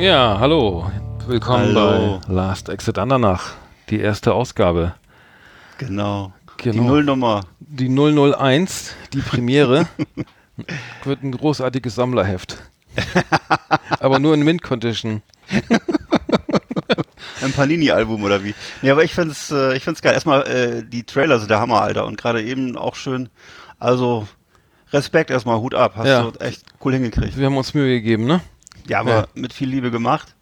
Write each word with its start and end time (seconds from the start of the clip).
Ja, 0.00 0.38
hallo. 0.40 0.90
Willkommen 1.26 1.74
Hallo. 1.76 2.20
bei 2.26 2.32
Last 2.32 2.68
Exit 2.68 2.98
Andernach. 2.98 3.52
Die 3.90 4.00
erste 4.00 4.32
Ausgabe. 4.34 4.94
Genau. 5.78 6.32
Genau. 6.56 6.72
Die 6.72 6.80
Nullnummer. 6.80 7.42
Die 7.60 7.88
001, 7.88 8.94
die 9.12 9.20
Premiere, 9.20 9.86
wird 11.04 11.22
ein 11.22 11.32
großartiges 11.32 11.94
Sammlerheft. 11.94 12.56
Aber 14.00 14.18
nur 14.18 14.34
in 14.34 14.42
Mint 14.42 14.62
Condition. 14.62 15.22
Ein 17.42 17.52
Panini-Album 17.52 18.22
oder 18.22 18.44
wie? 18.44 18.54
Nee, 18.82 18.90
aber 18.90 19.02
ich 19.02 19.14
find's, 19.14 19.50
äh, 19.50 19.74
ich 19.74 19.82
find's 19.82 20.02
geil. 20.02 20.12
Erstmal, 20.12 20.42
äh, 20.46 20.82
die 20.86 21.04
Trailer 21.04 21.38
sind 21.38 21.50
der 21.50 21.58
Hammer, 21.58 21.80
Alter. 21.80 22.04
Und 22.04 22.18
gerade 22.20 22.42
eben 22.42 22.76
auch 22.76 22.94
schön. 22.96 23.30
Also, 23.78 24.28
Respekt 24.92 25.30
erstmal, 25.30 25.58
Hut 25.58 25.74
ab. 25.74 25.94
Hast 25.96 26.06
Ja. 26.06 26.22
du 26.30 26.38
echt 26.38 26.62
cool 26.84 26.92
hingekriegt. 26.92 27.38
Wir 27.38 27.46
haben 27.46 27.56
uns 27.56 27.72
Mühe 27.72 27.88
gegeben, 27.88 28.26
ne? 28.26 28.42
Ja, 28.88 29.00
aber 29.00 29.10
Ja. 29.10 29.26
mit 29.34 29.52
viel 29.52 29.68
Liebe 29.68 29.90
gemacht. 29.90 30.34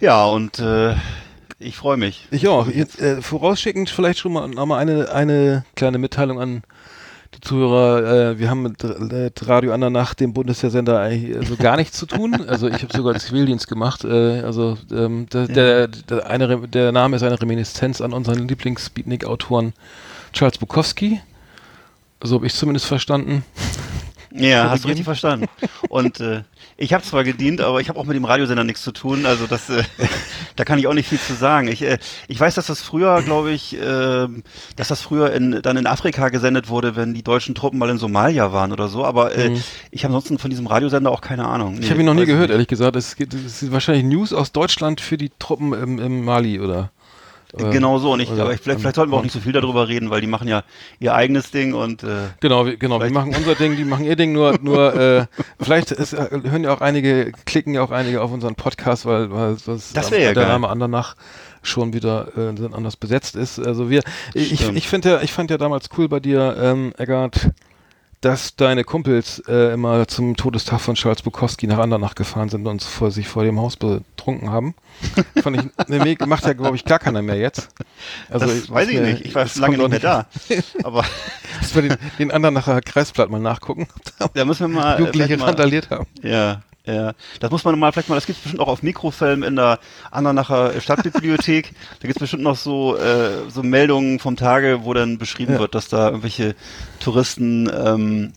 Ja, 0.00 0.24
und 0.26 0.58
äh, 0.58 0.94
ich 1.58 1.76
freue 1.76 1.96
mich. 1.96 2.26
Ich 2.30 2.48
auch. 2.48 2.66
Jetzt, 2.68 3.00
äh, 3.00 3.22
vorausschickend 3.22 3.88
vielleicht 3.88 4.18
schon 4.18 4.32
mal 4.32 4.48
nochmal 4.48 4.80
eine, 4.80 5.10
eine 5.12 5.64
kleine 5.76 5.98
Mitteilung 5.98 6.40
an 6.40 6.62
die 7.34 7.40
Zuhörer. 7.40 8.32
Äh, 8.32 8.38
wir 8.38 8.50
haben 8.50 8.62
mit 8.62 8.82
äh, 8.82 9.30
Radio 9.44 9.72
Andernach, 9.72 10.14
dem 10.14 10.32
Bundeswehrsender, 10.32 10.98
eigentlich 11.00 11.36
äh, 11.36 11.46
so 11.46 11.56
gar 11.56 11.76
nichts 11.76 11.96
zu 11.96 12.06
tun. 12.06 12.34
Also 12.48 12.68
ich 12.68 12.82
habe 12.82 12.94
sogar 12.96 13.14
Zivildienst 13.18 13.68
gemacht. 13.68 14.04
Äh, 14.04 14.40
also 14.40 14.76
ähm, 14.90 15.26
der, 15.32 15.46
der, 15.46 15.88
der, 15.88 16.26
eine, 16.26 16.68
der 16.68 16.90
Name 16.92 17.16
ist 17.16 17.22
eine 17.22 17.40
Reminiszenz 17.40 18.00
an 18.00 18.12
unseren 18.12 18.48
Lieblings-Beatnik-Autoren 18.48 19.72
Charles 20.32 20.58
Bukowski. 20.58 21.20
So 22.22 22.36
habe 22.36 22.46
ich 22.46 22.54
zumindest 22.54 22.86
verstanden. 22.86 23.44
Ja, 24.34 24.70
hast 24.70 24.84
du 24.84 24.88
richtig 24.88 25.04
verstanden. 25.04 25.46
Und 25.88 26.20
äh, 26.20 26.42
ich 26.76 26.92
habe 26.92 27.04
zwar 27.04 27.24
gedient, 27.24 27.60
aber 27.60 27.80
ich 27.80 27.88
habe 27.88 27.98
auch 27.98 28.04
mit 28.04 28.16
dem 28.16 28.24
Radiosender 28.24 28.64
nichts 28.64 28.82
zu 28.82 28.92
tun. 28.92 29.26
Also 29.26 29.46
das, 29.46 29.68
äh, 29.70 29.82
da 30.56 30.64
kann 30.64 30.78
ich 30.78 30.86
auch 30.86 30.94
nicht 30.94 31.08
viel 31.08 31.18
zu 31.18 31.34
sagen. 31.34 31.68
Ich, 31.68 31.82
äh, 31.82 31.98
ich 32.28 32.40
weiß, 32.40 32.54
dass 32.54 32.66
das 32.66 32.80
früher, 32.80 33.22
glaube 33.22 33.52
ich, 33.52 33.76
äh, 33.76 34.28
dass 34.76 34.88
das 34.88 35.02
früher 35.02 35.32
in, 35.32 35.60
dann 35.62 35.76
in 35.76 35.86
Afrika 35.86 36.28
gesendet 36.28 36.68
wurde, 36.68 36.96
wenn 36.96 37.14
die 37.14 37.22
deutschen 37.22 37.54
Truppen 37.54 37.78
mal 37.78 37.90
in 37.90 37.98
Somalia 37.98 38.52
waren 38.52 38.72
oder 38.72 38.88
so. 38.88 39.04
Aber 39.04 39.36
äh, 39.36 39.56
ich 39.90 40.04
habe 40.04 40.14
ansonsten 40.14 40.38
von 40.38 40.50
diesem 40.50 40.66
Radiosender 40.66 41.10
auch 41.10 41.20
keine 41.20 41.46
Ahnung. 41.46 41.74
Mhm. 41.74 41.82
Ich 41.82 41.90
habe 41.90 42.00
ihn 42.00 42.06
noch 42.06 42.14
nie 42.14 42.26
gehört, 42.26 42.48
nicht. 42.48 42.52
ehrlich 42.52 42.68
gesagt. 42.68 42.96
Es, 42.96 43.16
geht, 43.16 43.34
es 43.34 43.62
ist 43.62 43.72
wahrscheinlich 43.72 44.04
News 44.04 44.32
aus 44.32 44.52
Deutschland 44.52 45.00
für 45.00 45.18
die 45.18 45.30
Truppen 45.38 45.72
im, 45.72 45.98
im 45.98 46.24
Mali, 46.24 46.60
oder? 46.60 46.90
Äh, 47.58 47.70
Genau 47.70 47.98
so. 47.98 48.12
Und 48.12 48.20
ich, 48.20 48.30
oder 48.30 48.42
aber 48.42 48.54
ich, 48.54 48.60
vielleicht, 48.60 48.80
vielleicht 48.80 48.96
sollten 48.96 49.12
wir 49.12 49.18
auch 49.18 49.22
nicht 49.22 49.32
so 49.32 49.40
viel 49.40 49.52
darüber 49.52 49.88
reden, 49.88 50.10
weil 50.10 50.20
die 50.20 50.26
machen 50.26 50.48
ja 50.48 50.62
ihr 51.00 51.14
eigenes 51.14 51.50
Ding 51.50 51.74
und 51.74 52.02
äh, 52.02 52.28
Genau, 52.40 52.66
wir, 52.66 52.76
genau. 52.76 53.00
Wir 53.00 53.10
machen 53.10 53.34
unser 53.34 53.54
Ding, 53.54 53.76
die 53.76 53.84
machen 53.84 54.04
ihr 54.04 54.16
Ding. 54.16 54.32
Nur, 54.32 54.58
nur 54.62 54.94
äh, 55.00 55.26
vielleicht 55.60 55.90
ist, 55.90 56.12
äh, 56.12 56.28
hören 56.44 56.64
ja 56.64 56.72
auch 56.72 56.80
einige, 56.80 57.32
klicken 57.44 57.74
ja 57.74 57.82
auch 57.82 57.90
einige 57.90 58.22
auf 58.22 58.32
unseren 58.32 58.54
Podcast, 58.54 59.06
weil, 59.06 59.30
weil 59.30 59.56
sonst 59.56 59.96
Das 59.96 60.10
ja 60.10 60.32
der. 60.32 60.48
Name 60.48 60.68
Andernach 60.68 61.16
schon 61.62 61.92
wieder 61.92 62.28
äh, 62.36 62.74
anders 62.74 62.96
besetzt 62.96 63.36
ist. 63.36 63.58
Also 63.58 63.88
wir, 63.88 64.02
ich, 64.34 64.60
Stimmt. 64.60 64.76
ich 64.76 64.88
finde 64.88 65.10
ja, 65.10 65.22
ich 65.22 65.32
fand 65.32 65.50
ja 65.50 65.58
damals 65.58 65.88
cool 65.96 66.08
bei 66.08 66.20
dir, 66.20 66.56
ähm, 66.60 66.92
Eggert, 66.98 67.50
dass 68.22 68.56
deine 68.56 68.84
Kumpels 68.84 69.42
äh, 69.48 69.74
immer 69.74 70.06
zum 70.08 70.36
Todestag 70.36 70.80
von 70.80 70.94
Charles 70.94 71.22
Bukowski 71.22 71.66
nach 71.66 71.78
Andernach 71.78 72.14
gefahren 72.14 72.48
sind 72.48 72.66
und 72.66 72.82
vor, 72.82 73.10
sich 73.10 73.28
vor 73.28 73.44
dem 73.44 73.60
Haus 73.60 73.76
betrunken 73.76 74.50
haben. 74.50 74.74
Fand 75.42 75.56
ich, 75.56 75.88
ne, 75.88 75.98
nee, 75.98 76.16
macht 76.26 76.46
ja, 76.46 76.52
glaube 76.52 76.76
ich, 76.76 76.84
gar 76.84 77.00
keiner 77.00 77.20
mehr 77.20 77.36
jetzt. 77.36 77.68
Also, 78.30 78.46
das 78.46 78.70
weiß 78.70 78.88
ich 78.88 78.94
mir- 78.94 79.02
nicht. 79.02 79.24
Ich 79.26 79.34
war 79.34 79.46
lange 79.56 79.76
nicht 79.76 79.88
mehr 79.90 79.98
da. 79.98 80.26
Aber 80.84 81.04
Dass 81.60 81.74
wir 81.74 81.82
den, 81.82 81.96
den 82.18 82.30
Andernacher 82.30 82.80
Kreisblatt 82.80 83.28
mal 83.28 83.40
nachgucken, 83.40 83.86
da 84.34 84.44
müssen 84.44 84.72
wir 84.72 84.80
mal, 84.80 84.98
Jugendliche 84.98 85.40
randaliert 85.40 85.90
haben. 85.90 86.06
Ja, 86.22 86.62
ja. 86.86 87.12
Das 87.40 87.50
muss 87.50 87.64
man 87.64 87.78
mal, 87.78 87.92
vielleicht 87.92 88.08
mal, 88.08 88.14
das 88.16 88.26
gibt 88.26 88.42
bestimmt 88.42 88.60
auch 88.60 88.68
auf 88.68 88.82
Mikrofilm 88.82 89.42
in 89.42 89.56
der 89.56 89.78
Andernacher 90.10 90.80
Stadtbibliothek. 90.80 91.72
da 92.00 92.06
gibt 92.08 92.16
es 92.16 92.20
bestimmt 92.20 92.42
noch 92.42 92.56
so, 92.56 92.96
äh, 92.96 93.48
so 93.50 93.62
Meldungen 93.62 94.18
vom 94.18 94.36
Tage, 94.36 94.80
wo 94.84 94.92
dann 94.94 95.18
beschrieben 95.18 95.54
Ja. 95.54 95.58
wird, 95.60 95.74
dass 95.74 95.88
da 95.88 96.06
irgendwelche 96.08 96.54
Touristen 97.00 97.70
ähm, 97.72 98.32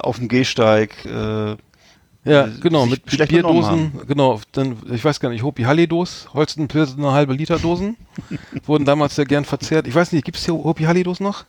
auf 0.00 0.18
dem 0.18 0.28
Gehsteig 0.28 1.04
äh, 1.04 1.56
Ja, 2.26 2.46
äh, 2.46 2.50
genau, 2.60 2.86
mit 2.86 3.04
Bierdosen, 3.28 3.92
genau, 4.08 4.40
dann, 4.52 4.76
ich 4.90 5.04
weiß 5.04 5.20
gar 5.20 5.28
nicht, 5.28 5.42
Hopi 5.42 5.64
Hallidos, 5.64 6.28
Holstenpilsen, 6.32 6.98
eine 7.04 7.12
halbe 7.12 7.34
Liter 7.34 7.58
Dosen, 7.58 7.96
wurden 8.66 8.86
damals 8.86 9.14
sehr 9.16 9.26
gern 9.26 9.44
verzehrt. 9.44 9.86
Ich 9.86 9.94
weiß 9.94 10.12
nicht, 10.12 10.24
gibt's 10.24 10.44
hier 10.44 10.54
Hopi 10.54 10.84
Hallidos 10.84 11.20
noch? 11.20 11.44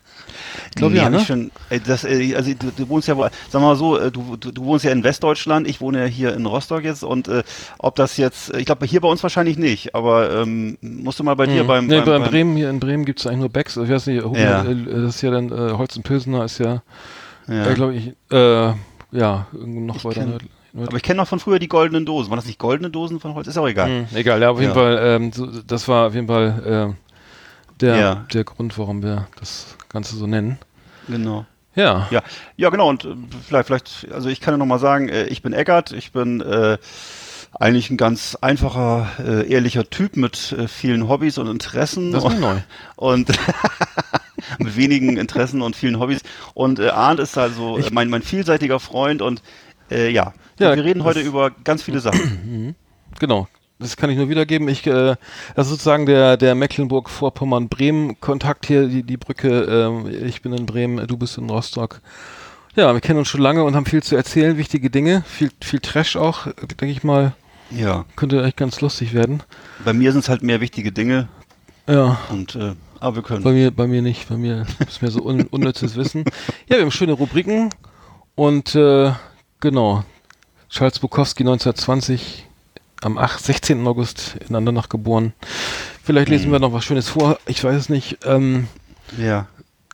Ich 0.71 0.75
glaube 0.75 0.93
Nee, 0.95 0.99
ja, 0.99 1.09
ne? 1.09 1.21
schon, 1.21 1.49
ey, 1.69 1.79
das, 1.79 2.03
ey, 2.03 2.35
also 2.35 2.51
du, 2.53 2.71
du 2.75 2.89
wohnst 2.89 3.07
ja, 3.07 3.15
sag 3.49 3.61
mal 3.61 3.77
so, 3.77 3.97
äh, 3.97 4.11
du, 4.11 4.35
du, 4.35 4.51
du 4.51 4.65
wohnst 4.65 4.83
ja 4.83 4.91
in 4.91 5.03
Westdeutschland, 5.05 5.65
ich 5.65 5.79
wohne 5.79 5.99
ja 6.01 6.05
hier 6.07 6.33
in 6.33 6.45
Rostock 6.45 6.83
jetzt 6.83 7.03
und 7.03 7.29
äh, 7.29 7.43
ob 7.77 7.95
das 7.95 8.17
jetzt, 8.17 8.53
ich 8.55 8.65
glaube 8.65 8.85
hier 8.85 8.99
bei 8.99 9.07
uns 9.07 9.23
wahrscheinlich 9.23 9.57
nicht, 9.57 9.95
aber 9.95 10.41
ähm, 10.41 10.77
musst 10.81 11.19
du 11.19 11.23
mal 11.23 11.35
bei 11.35 11.45
dir 11.45 11.63
Mhm. 11.63 11.67
beim, 11.67 11.85
nee, 11.87 11.95
beim, 12.01 12.05
bei 12.05 12.19
beim 12.19 12.29
Bremen, 12.29 12.57
hier 12.57 12.69
in 12.69 12.81
Bremen 12.81 13.05
gibt's 13.05 13.25
eigentlich 13.25 13.39
nur 13.39 13.49
Becks. 13.49 13.77
Ich 13.77 13.89
weiß 13.89 14.07
nicht, 14.07 14.25
Hopi, 14.25 14.41
Ja. 14.41 14.65
äh, 14.65 14.75
das 15.03 15.15
ist 15.15 15.21
ja 15.21 15.31
dann, 15.31 15.51
äh, 15.53 15.71
Holstenpilsener 15.71 16.43
ist 16.43 16.57
ja, 16.57 16.81
ja. 17.47 17.65
äh, 17.67 17.73
glaube 17.75 17.95
ich, 17.95 18.11
äh, 18.31 18.73
ja, 19.11 19.47
noch 19.53 19.95
Ich 19.95 20.03
weiter 20.03 20.21
kenn-. 20.25 20.37
Aber 20.75 20.97
ich 20.97 21.03
kenne 21.03 21.17
noch 21.17 21.27
von 21.27 21.39
früher 21.39 21.59
die 21.59 21.67
goldenen 21.67 22.05
Dosen. 22.05 22.29
Waren 22.29 22.37
das 22.37 22.45
nicht 22.45 22.59
goldene 22.59 22.89
Dosen 22.89 23.19
von 23.19 23.33
Holz? 23.33 23.47
Ist 23.47 23.57
auch 23.57 23.67
egal. 23.67 23.89
Mhm, 23.89 24.07
egal, 24.15 24.41
ja, 24.41 24.49
auf 24.49 24.59
jeden 24.59 24.71
Ja. 24.71 24.75
Fall, 24.75 24.99
ähm, 25.01 25.31
so, 25.31 25.45
das 25.45 25.87
war 25.87 26.07
auf 26.07 26.15
jeden 26.15 26.27
Fall 26.27 26.95
äh, 26.95 27.79
der, 27.79 27.95
Ja. 27.97 28.15
der 28.33 28.43
Grund, 28.43 28.77
warum 28.77 29.03
wir 29.03 29.27
das 29.39 29.77
Ganze 29.89 30.15
so 30.15 30.27
nennen. 30.27 30.59
Genau. 31.07 31.45
Ja. 31.75 32.07
Ja, 32.09 32.23
ja, 32.55 32.69
genau. 32.69 32.89
Und 32.89 33.05
äh, 33.05 33.15
vielleicht, 33.47 33.67
vielleicht, 33.67 34.07
also 34.11 34.29
ich 34.29 34.39
kann 34.41 34.53
ja 34.53 34.57
noch 34.57 34.65
mal 34.65 34.79
sagen, 34.79 35.09
äh, 35.09 35.25
ich 35.25 35.41
bin 35.41 35.53
Eckart. 35.53 35.91
Ich 35.91 36.11
bin 36.13 36.39
äh, 36.41 36.77
eigentlich 37.57 37.89
ein 37.89 37.97
ganz 37.97 38.37
einfacher, 38.41 39.09
äh, 39.19 39.49
ehrlicher 39.49 39.89
Typ 39.89 40.17
mit 40.17 40.53
äh, 40.53 40.67
vielen 40.67 41.07
Hobbys 41.07 41.37
und 41.37 41.47
Interessen. 41.47 42.11
Das 42.11 42.23
ist 42.23 42.29
und, 42.31 42.39
neu. 42.39 42.55
und 42.95 43.29
mit 44.59 44.75
wenigen 44.77 45.17
Interessen 45.17 45.61
und 45.61 45.75
vielen 45.75 45.99
Hobbys. 45.99 46.21
Und 46.53 46.79
äh, 46.79 46.89
Arndt 46.89 47.19
ist 47.19 47.37
also 47.37 47.77
äh, 47.77 47.83
mein, 47.91 48.09
mein 48.09 48.21
vielseitiger 48.21 48.79
Freund 48.79 49.21
und 49.21 49.41
äh, 49.91 50.09
ja, 50.11 50.33
Ja, 50.59 50.75
wir 50.75 50.83
reden 50.83 51.03
heute 51.03 51.21
über 51.21 51.51
ganz 51.63 51.83
viele 51.83 51.99
Sachen. 51.99 52.75
Genau. 53.19 53.47
Das 53.79 53.97
kann 53.97 54.09
ich 54.09 54.17
nur 54.17 54.29
wiedergeben. 54.29 54.67
Ich, 54.67 54.85
äh, 54.87 55.15
das 55.55 55.67
ist 55.67 55.71
sozusagen 55.71 56.05
der, 56.05 56.37
der 56.37 56.55
Mecklenburg-Vorpommern-Bremen-Kontakt 56.55 58.65
hier, 58.65 58.87
die, 58.87 59.03
die 59.03 59.17
Brücke. 59.17 59.63
Ähm, 59.63 60.07
ich 60.25 60.41
bin 60.41 60.53
in 60.53 60.65
Bremen, 60.65 61.05
du 61.07 61.17
bist 61.17 61.37
in 61.37 61.49
Rostock. 61.49 62.01
Ja, 62.75 62.93
wir 62.93 63.01
kennen 63.01 63.19
uns 63.19 63.27
schon 63.29 63.41
lange 63.41 63.63
und 63.63 63.75
haben 63.75 63.85
viel 63.85 64.03
zu 64.03 64.15
erzählen, 64.15 64.57
wichtige 64.57 64.89
Dinge, 64.89 65.23
viel, 65.25 65.49
viel 65.61 65.79
Trash 65.79 66.15
auch, 66.17 66.47
denke 66.79 66.87
ich 66.87 67.03
mal. 67.03 67.33
Ja, 67.71 68.05
Könnte 68.15 68.43
echt 68.43 68.57
ganz 68.57 68.81
lustig 68.81 69.13
werden. 69.13 69.41
bei 69.83 69.93
mir 69.93 70.11
sind 70.11 70.19
es 70.21 70.29
halt 70.29 70.43
mehr 70.43 70.61
wichtige 70.61 70.91
Dinge 70.91 71.27
Ja, 71.87 72.19
und 72.29 72.55
äh, 72.55 72.73
aber 72.99 73.15
wir 73.17 73.23
können. 73.23 73.43
bei 73.43 73.51
mir, 73.53 73.71
bei 73.71 73.87
mir 73.87 74.01
nicht. 74.01 74.29
Bei 74.29 74.37
mir 74.37 74.65
ist 74.87 75.01
mir 75.01 75.09
so 75.09 75.23
un, 75.23 75.43
unnützes 75.47 75.95
Wissen. 75.95 76.25
Ja, 76.67 76.75
wir 76.75 76.81
haben 76.81 76.91
schöne 76.91 77.13
Rubriken 77.13 77.69
und 78.35 78.75
äh, 78.75 79.11
genau. 79.59 80.03
Charles 80.69 80.99
Bukowski 80.99 81.43
1920 81.43 82.45
am 83.01 83.17
8, 83.17 83.39
16. 83.43 83.85
August 83.87 84.37
in 84.47 84.55
Andernach 84.55 84.89
geboren. 84.89 85.33
Vielleicht 86.03 86.29
lesen 86.29 86.47
Mhm. 86.47 86.53
wir 86.53 86.59
noch 86.59 86.73
was 86.73 86.83
Schönes 86.85 87.09
vor. 87.09 87.37
Ich 87.45 87.63
weiß 87.63 87.75
es 87.75 87.89
nicht. 87.89 88.19
Ähm, 88.25 88.67
Ja, 89.17 89.47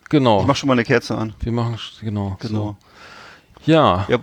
genau. 0.10 0.42
ich 0.42 0.48
mach 0.48 0.56
schon 0.56 0.68
mal 0.68 0.74
eine 0.74 0.84
Kerze 0.86 1.18
an. 1.18 1.34
wir 1.42 1.52
machen 1.52 1.78
genau. 2.02 2.38
Genau. 2.40 2.78
So. 3.66 3.72
Ja. 3.72 4.06
Ja, 4.10 4.20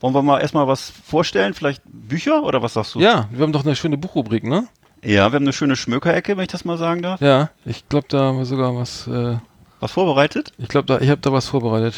wollen 0.00 0.14
wir 0.14 0.22
mal 0.22 0.40
erstmal 0.40 0.66
was 0.68 0.90
vorstellen? 1.06 1.54
Vielleicht 1.54 1.82
Bücher 1.86 2.42
oder 2.42 2.62
was 2.62 2.74
sagst 2.74 2.94
du? 2.94 3.00
Ja, 3.00 3.28
wir 3.30 3.42
haben 3.42 3.52
doch 3.52 3.64
eine 3.64 3.74
schöne 3.76 3.96
Buchrubrik, 3.98 4.44
ne? 4.44 4.68
Ja, 5.02 5.30
wir 5.32 5.36
haben 5.36 5.44
eine 5.44 5.52
schöne 5.54 5.76
Schmökerecke, 5.76 6.36
wenn 6.36 6.42
ich 6.44 6.50
das 6.50 6.64
mal 6.66 6.76
sagen 6.78 7.00
darf. 7.02 7.20
Ja. 7.20 7.50
Ich 7.64 7.88
glaube, 7.88 8.06
da 8.08 8.20
haben 8.24 8.38
wir 8.38 8.44
sogar 8.44 8.76
was. 8.76 9.06
Äh, 9.06 9.38
Was 9.80 9.92
vorbereitet? 9.92 10.52
ich 10.58 10.68
glaube, 10.68 10.86
da, 10.86 11.00
ich 11.00 11.08
habe 11.08 11.20
da 11.22 11.32
was 11.32 11.46
vorbereitet. 11.46 11.94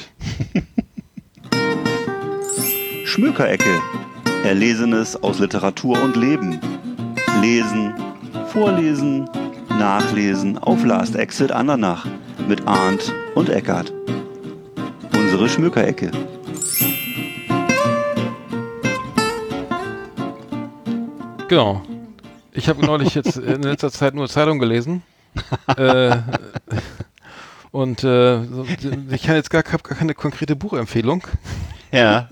Schmökerecke. 3.13 3.79
Erlesenes 4.43 5.23
aus 5.23 5.39
Literatur 5.39 6.03
und 6.03 6.17
Leben. 6.17 6.59
Lesen, 7.43 7.93
vorlesen, 8.47 9.29
nachlesen 9.69 10.57
auf 10.57 10.83
Last 10.83 11.15
Exit 11.15 11.53
Andernach 11.53 12.07
mit 12.49 12.67
Arndt 12.67 13.13
und 13.35 13.51
Eckart. 13.51 13.93
Unsere 15.15 15.47
Schmökerecke. 15.47 16.11
Genau. 21.49 21.83
Ich 22.53 22.67
habe 22.71 22.83
neulich 22.83 23.15
jetzt 23.15 23.37
in 23.37 23.63
letzter 23.63 23.91
Zeit 23.91 24.15
nur 24.15 24.27
Zeitung 24.27 24.59
gelesen. 24.59 25.03
äh, 25.77 26.17
und 27.73 28.05
äh, 28.05 28.41
ich 29.11 29.29
habe 29.29 29.37
jetzt 29.37 29.51
gar, 29.51 29.63
hab 29.71 29.85
gar 29.85 29.99
keine 29.99 30.15
konkrete 30.15 30.57
Buchempfehlung. 30.57 31.27
Ja. 31.93 32.31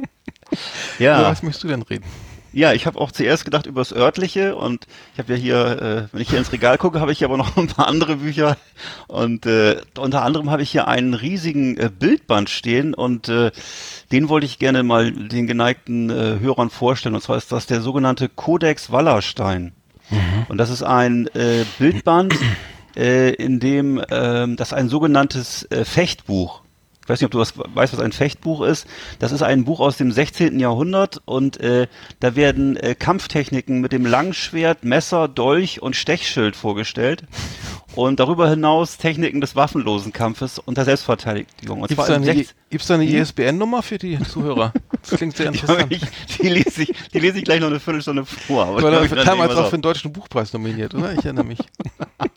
Über 0.98 1.04
Ja. 1.04 1.22
was 1.22 1.42
möchtest 1.42 1.64
du 1.64 1.68
denn 1.68 1.82
reden? 1.82 2.04
Ja, 2.52 2.72
ich 2.72 2.86
habe 2.86 2.98
auch 2.98 3.12
zuerst 3.12 3.44
gedacht 3.44 3.66
über 3.66 3.80
das 3.80 3.92
örtliche 3.92 4.56
und 4.56 4.86
ich 5.12 5.20
habe 5.20 5.34
ja 5.34 5.38
hier, 5.38 5.82
äh, 6.10 6.12
wenn 6.12 6.20
ich 6.20 6.30
hier 6.30 6.38
ins 6.38 6.50
Regal 6.50 6.78
gucke, 6.78 7.00
habe 7.00 7.12
ich 7.12 7.18
hier 7.18 7.28
aber 7.28 7.36
noch 7.36 7.56
ein 7.56 7.68
paar 7.68 7.86
andere 7.86 8.16
Bücher 8.16 8.56
und 9.06 9.46
äh, 9.46 9.76
unter 9.96 10.22
anderem 10.22 10.50
habe 10.50 10.62
ich 10.62 10.70
hier 10.70 10.88
einen 10.88 11.14
riesigen 11.14 11.76
äh, 11.76 11.90
Bildband 11.96 12.50
stehen 12.50 12.92
und 12.92 13.28
äh, 13.28 13.52
den 14.10 14.28
wollte 14.28 14.46
ich 14.46 14.58
gerne 14.58 14.82
mal 14.82 15.12
den 15.12 15.46
geneigten 15.46 16.10
äh, 16.10 16.40
Hörern 16.40 16.70
vorstellen 16.70 17.14
und 17.14 17.20
zwar 17.20 17.36
ist 17.36 17.52
das 17.52 17.66
der 17.66 17.82
sogenannte 17.82 18.28
Codex 18.28 18.90
Wallerstein 18.90 19.72
mhm. 20.10 20.46
und 20.48 20.58
das 20.58 20.70
ist 20.70 20.82
ein 20.82 21.28
äh, 21.28 21.64
Bildband, 21.78 22.34
äh, 22.96 23.30
in 23.34 23.60
dem 23.60 23.98
äh, 23.98 24.56
das 24.56 24.72
ein 24.72 24.88
sogenanntes 24.88 25.70
äh, 25.70 25.84
Fechtbuch 25.84 26.59
weiß 27.10 27.20
nicht, 27.20 27.26
ob 27.26 27.32
du 27.32 27.38
was, 27.38 27.54
weißt, 27.56 27.92
was 27.92 28.00
ein 28.00 28.12
Fechtbuch 28.12 28.62
ist. 28.62 28.86
Das 29.18 29.32
ist 29.32 29.42
ein 29.42 29.64
Buch 29.64 29.80
aus 29.80 29.96
dem 29.96 30.12
16. 30.12 30.58
Jahrhundert 30.58 31.20
und 31.24 31.60
äh, 31.60 31.88
da 32.20 32.36
werden 32.36 32.76
äh, 32.76 32.94
Kampftechniken 32.94 33.80
mit 33.80 33.92
dem 33.92 34.06
Langschwert, 34.06 34.84
Messer, 34.84 35.28
Dolch 35.28 35.82
und 35.82 35.96
Stechschild 35.96 36.56
vorgestellt. 36.56 37.24
Und 37.96 38.20
darüber 38.20 38.48
hinaus 38.48 38.98
Techniken 38.98 39.40
des 39.40 39.56
waffenlosen 39.56 40.12
Kampfes 40.12 40.58
und 40.58 40.76
der 40.78 40.84
Selbstverteidigung. 40.84 41.82
Gibt 41.86 42.00
es 42.00 42.06
da 42.06 42.14
eine, 42.14 42.46
gibt's 42.70 42.86
da 42.86 42.94
eine 42.94 43.04
ISBN-Nummer 43.04 43.82
für 43.82 43.98
die 43.98 44.20
Zuhörer? 44.22 44.72
Das 45.02 45.18
klingt 45.18 45.36
sehr 45.36 45.46
interessant. 45.52 45.86
ich, 45.90 46.02
die, 46.40 46.48
lese 46.48 46.82
ich, 46.82 46.92
die 47.12 47.18
lese 47.18 47.38
ich 47.38 47.44
gleich 47.44 47.60
noch 47.60 47.66
eine 47.66 47.80
Viertelstunde 47.80 48.24
vor. 48.24 48.66
Aber 48.66 48.82
war 48.82 49.24
damals 49.24 49.56
auch 49.56 49.70
für 49.70 49.76
den 49.76 49.82
Deutschen 49.82 50.12
Buchpreis 50.12 50.52
nominiert, 50.52 50.94
oder? 50.94 51.12
Ich 51.12 51.24
erinnere 51.24 51.44
mich. 51.44 51.58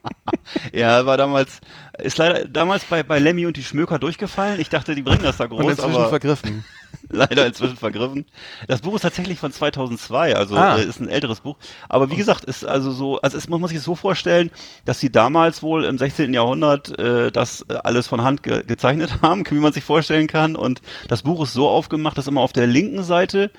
ja, 0.73 1.05
war 1.05 1.17
damals, 1.17 1.59
ist 2.00 2.17
leider 2.17 2.47
damals 2.47 2.85
bei, 2.85 3.03
bei 3.03 3.19
Lemmy 3.19 3.45
und 3.45 3.55
die 3.55 3.63
Schmöker 3.63 4.00
durchgefallen. 4.00 4.59
Ich 4.59 4.69
dachte, 4.69 4.95
die 4.95 5.03
bringen 5.03 5.23
das 5.23 5.38
da 5.38 5.45
groß. 5.45 5.63
Und 5.63 5.69
inzwischen 5.69 5.95
aber 5.95 6.09
vergriffen. 6.09 6.65
leider 7.13 7.45
inzwischen 7.45 7.77
vergriffen. 7.77 8.25
Das 8.68 8.81
Buch 8.81 8.95
ist 8.95 9.01
tatsächlich 9.01 9.39
von 9.39 9.51
2002, 9.51 10.36
also 10.36 10.56
ah. 10.56 10.77
äh, 10.77 10.83
ist 10.83 11.00
ein 11.00 11.10
älteres 11.10 11.42
Buch. 11.42 11.57
Aber 11.88 12.10
wie 12.10 12.15
gesagt, 12.15 12.44
ist 12.45 12.65
also 12.65 12.92
so, 12.92 13.19
also 13.21 13.38
es, 13.38 13.48
man 13.48 13.62
muss 13.62 13.69
sich 13.69 13.80
es 13.80 13.86
so 13.86 13.95
vorstellen, 13.95 14.51
dass 14.86 15.00
sie 15.00 15.12
damals 15.12 15.63
wohl 15.63 15.86
im 15.86 15.98
16. 15.98 16.33
Jahrhundert 16.33 16.98
äh, 17.00 17.31
das 17.31 17.69
alles 17.69 18.07
von 18.07 18.24
Hand 18.24 18.44
ge 18.44 18.63
gezeichnet 18.63 19.18
haben, 19.21 19.44
wie 19.50 19.56
man 19.56 19.74
sich 19.74 19.83
vorstellen 19.83 20.27
kann. 20.27 20.56
Und 20.56 20.81
das 21.07 21.24
Buch 21.24 21.44
ist 21.44 21.54
so 21.54 21.69
aufgemacht, 21.69 22.18
dass 22.18 22.27
immer 22.27 22.42
auf 22.42 22.54
der 22.54 22.68
linken 22.68 23.04
Seite 23.04 23.51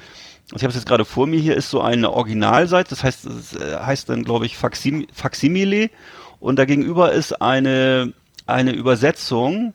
ich 0.55 0.63
habe 0.63 0.69
es 0.69 0.75
jetzt 0.75 0.87
gerade 0.87 1.07
vor 1.07 1.27
mir, 1.27 1.41
hier 1.41 1.57
ist 1.57 1.71
so 1.71 1.81
eine 1.81 2.13
Originalseite, 2.13 2.91
das 2.91 3.03
heißt, 3.03 3.25
das 3.25 3.57
äh, 3.57 3.79
heißt 3.79 4.11
dann, 4.11 4.25
glaube 4.25 4.45
ich, 4.45 4.59
Faxim 4.59 5.07
Faximile 5.11 5.89
und 6.39 6.59
dagegenüber 6.59 7.13
ist 7.13 7.41
eine, 7.41 8.13
eine 8.47 8.73
Übersetzung 8.73 9.73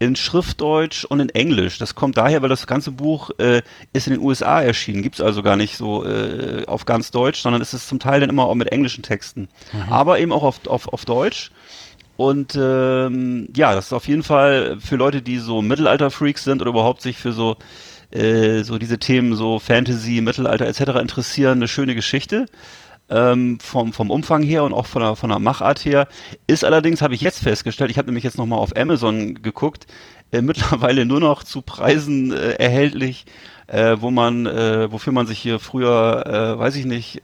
in 0.00 0.16
Schriftdeutsch 0.16 1.04
und 1.04 1.20
in 1.20 1.28
Englisch. 1.28 1.78
Das 1.78 1.94
kommt 1.94 2.16
daher, 2.16 2.40
weil 2.42 2.48
das 2.48 2.66
ganze 2.66 2.90
Buch 2.90 3.30
äh, 3.38 3.62
ist 3.92 4.08
in 4.08 4.14
den 4.14 4.22
USA 4.22 4.62
erschienen, 4.62 5.02
gibt's 5.02 5.20
also 5.20 5.42
gar 5.42 5.56
nicht 5.56 5.76
so 5.76 6.04
äh, 6.04 6.64
auf 6.66 6.86
ganz 6.86 7.10
Deutsch, 7.10 7.40
sondern 7.40 7.60
es 7.60 7.74
ist 7.74 7.86
zum 7.86 8.00
Teil 8.00 8.20
dann 8.20 8.30
immer 8.30 8.46
auch 8.46 8.54
mit 8.54 8.72
englischen 8.72 9.02
Texten, 9.02 9.48
mhm. 9.72 9.92
aber 9.92 10.18
eben 10.18 10.32
auch 10.32 10.42
auf, 10.42 10.66
auf, 10.66 10.88
auf 10.88 11.04
Deutsch. 11.04 11.52
Und 12.16 12.54
ähm, 12.54 13.48
ja, 13.54 13.74
das 13.74 13.86
ist 13.86 13.92
auf 13.92 14.08
jeden 14.08 14.22
Fall 14.22 14.78
für 14.80 14.96
Leute, 14.96 15.22
die 15.22 15.38
so 15.38 15.62
Mittelalter-Freaks 15.62 16.44
sind 16.44 16.62
oder 16.62 16.70
überhaupt 16.70 17.02
sich 17.02 17.18
für 17.18 17.32
so 17.32 17.56
äh, 18.10 18.62
so 18.64 18.78
diese 18.78 18.98
Themen 18.98 19.36
so 19.36 19.58
Fantasy, 19.58 20.20
Mittelalter 20.20 20.66
etc. 20.66 20.98
interessieren, 21.00 21.58
eine 21.58 21.68
schöne 21.68 21.94
Geschichte 21.94 22.46
ähm, 23.10 23.58
vom, 23.60 23.92
vom 23.92 24.10
Umfang 24.10 24.42
her 24.42 24.64
und 24.64 24.72
auch 24.72 24.86
von 24.86 25.02
der, 25.02 25.16
von 25.16 25.30
der 25.30 25.38
Machart 25.38 25.84
her. 25.84 26.08
Ist 26.46 26.64
allerdings, 26.64 27.02
habe 27.02 27.14
ich 27.14 27.20
jetzt 27.20 27.42
festgestellt, 27.42 27.90
ich 27.90 27.98
habe 27.98 28.06
nämlich 28.06 28.24
jetzt 28.24 28.38
nochmal 28.38 28.60
auf 28.60 28.76
Amazon 28.76 29.42
geguckt, 29.42 29.86
äh, 30.32 30.40
mittlerweile 30.42 31.04
nur 31.04 31.20
noch 31.20 31.42
zu 31.42 31.62
Preisen 31.62 32.32
äh, 32.32 32.52
erhältlich, 32.52 33.26
äh, 33.66 33.96
wo 34.00 34.10
man, 34.10 34.46
äh, 34.46 34.90
wofür 34.90 35.12
man 35.12 35.26
sich 35.26 35.38
hier 35.38 35.58
früher, 35.58 36.24
äh, 36.26 36.58
weiß 36.58 36.76
ich 36.76 36.86
nicht, 36.86 37.22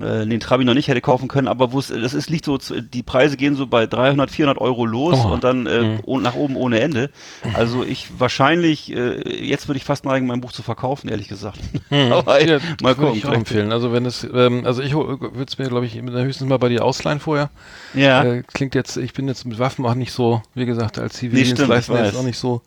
äh, 0.00 0.22
äh, 0.22 0.26
den 0.26 0.40
Trabi 0.40 0.64
noch 0.64 0.74
nicht 0.74 0.88
hätte 0.88 1.00
kaufen 1.00 1.28
können, 1.28 1.48
aber 1.48 1.72
wo 1.72 1.78
es, 1.78 1.88
das 1.88 2.14
ist, 2.14 2.30
liegt 2.30 2.44
so, 2.44 2.58
die 2.58 3.02
Preise 3.02 3.36
gehen 3.36 3.54
so 3.56 3.66
bei 3.66 3.86
300, 3.86 4.30
400 4.30 4.58
Euro 4.60 4.86
los 4.86 5.18
oh. 5.24 5.32
und 5.32 5.44
dann 5.44 5.66
äh, 5.66 5.98
mhm. 6.06 6.22
nach 6.22 6.34
oben 6.34 6.56
ohne 6.56 6.80
Ende. 6.80 7.10
Also 7.54 7.84
ich 7.84 8.08
wahrscheinlich, 8.18 8.94
äh, 8.94 9.44
jetzt 9.44 9.68
würde 9.68 9.78
ich 9.78 9.84
fast 9.84 10.04
neigen, 10.04 10.26
mein 10.26 10.40
Buch 10.40 10.52
zu 10.52 10.62
verkaufen, 10.62 11.08
ehrlich 11.08 11.28
gesagt. 11.28 11.58
Mhm. 11.90 12.12
aber 12.12 12.44
ja, 12.44 12.58
mal 12.82 12.94
gucken. 12.94 13.16
Ich 13.16 13.26
auch 13.26 13.32
empfehlen. 13.32 13.72
Also 13.72 13.92
wenn 13.92 14.06
es, 14.06 14.24
ähm, 14.24 14.64
also 14.64 14.82
ich 14.82 14.94
würde 14.94 15.46
es 15.46 15.58
mir, 15.58 15.68
glaube 15.68 15.86
ich, 15.86 15.94
höchstens 15.94 16.48
mal 16.48 16.58
bei 16.58 16.68
dir 16.68 16.84
ausleihen 16.84 17.20
vorher. 17.20 17.50
Ja. 17.94 18.24
Äh, 18.24 18.42
klingt 18.42 18.74
jetzt, 18.74 18.96
ich 18.96 19.12
bin 19.12 19.28
jetzt 19.28 19.44
mit 19.44 19.58
Waffen 19.58 19.84
auch 19.86 19.94
nicht 19.94 20.12
so, 20.12 20.42
wie 20.54 20.66
gesagt, 20.66 20.98
als 20.98 21.14
Zivildienstleister 21.14 21.94
nee, 21.94 22.06
jetzt 22.06 22.16
auch 22.16 22.22
nicht 22.22 22.38
so 22.38 22.62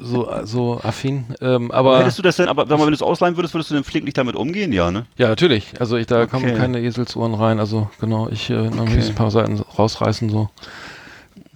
so, 0.00 0.28
so 0.44 0.80
affin. 0.82 1.24
Ähm, 1.40 1.70
aber 1.70 2.00
hättest 2.00 2.18
du 2.18 2.22
das 2.22 2.36
denn, 2.36 2.48
aber 2.48 2.66
sag 2.66 2.78
mal, 2.78 2.84
wenn 2.84 2.92
du 2.92 2.96
es 2.96 3.02
ausleihen 3.02 3.36
würdest, 3.36 3.54
würdest 3.54 3.70
du 3.70 3.80
denn 3.80 4.04
nicht 4.04 4.18
damit 4.18 4.36
umgehen, 4.36 4.72
ja, 4.72 4.90
ne? 4.90 5.06
Ja, 5.16 5.28
natürlich. 5.28 5.80
Also 5.80 5.96
ich, 5.96 6.06
da 6.06 6.22
okay. 6.22 6.30
kommen 6.30 6.56
keine 6.56 6.80
Eselsohren 6.80 7.34
rein. 7.34 7.58
Also 7.58 7.90
genau, 8.00 8.28
ich 8.28 8.50
äh, 8.50 8.68
okay. 8.68 9.00
ein 9.00 9.14
paar 9.14 9.30
Seiten 9.30 9.60
rausreißen, 9.60 10.28
so 10.28 10.50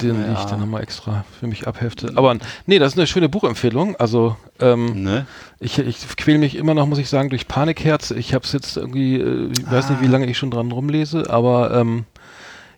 den 0.02 0.22
ja. 0.22 0.32
ich 0.32 0.44
dann 0.44 0.60
nochmal 0.60 0.82
extra 0.82 1.24
für 1.38 1.46
mich 1.46 1.66
abhefte. 1.66 2.12
Aber 2.14 2.36
nee, 2.66 2.78
das 2.78 2.92
ist 2.92 2.98
eine 2.98 3.06
schöne 3.06 3.28
Buchempfehlung. 3.28 3.96
Also 3.96 4.36
ähm, 4.60 5.02
ne? 5.02 5.26
ich, 5.58 5.78
ich 5.78 6.16
quäle 6.16 6.38
mich 6.38 6.54
immer 6.54 6.74
noch, 6.74 6.86
muss 6.86 6.98
ich 6.98 7.08
sagen, 7.08 7.30
durch 7.30 7.48
Panikherz. 7.48 8.10
Ich 8.12 8.34
habe 8.34 8.44
es 8.44 8.52
jetzt 8.52 8.76
irgendwie, 8.76 9.16
äh, 9.16 9.50
ich 9.52 9.66
ah. 9.66 9.72
weiß 9.72 9.90
nicht, 9.90 10.00
wie 10.00 10.06
ah. 10.06 10.10
lange 10.10 10.26
ich 10.26 10.38
schon 10.38 10.50
dran 10.50 10.70
rumlese, 10.70 11.28
aber 11.30 11.74
ähm, 11.74 12.04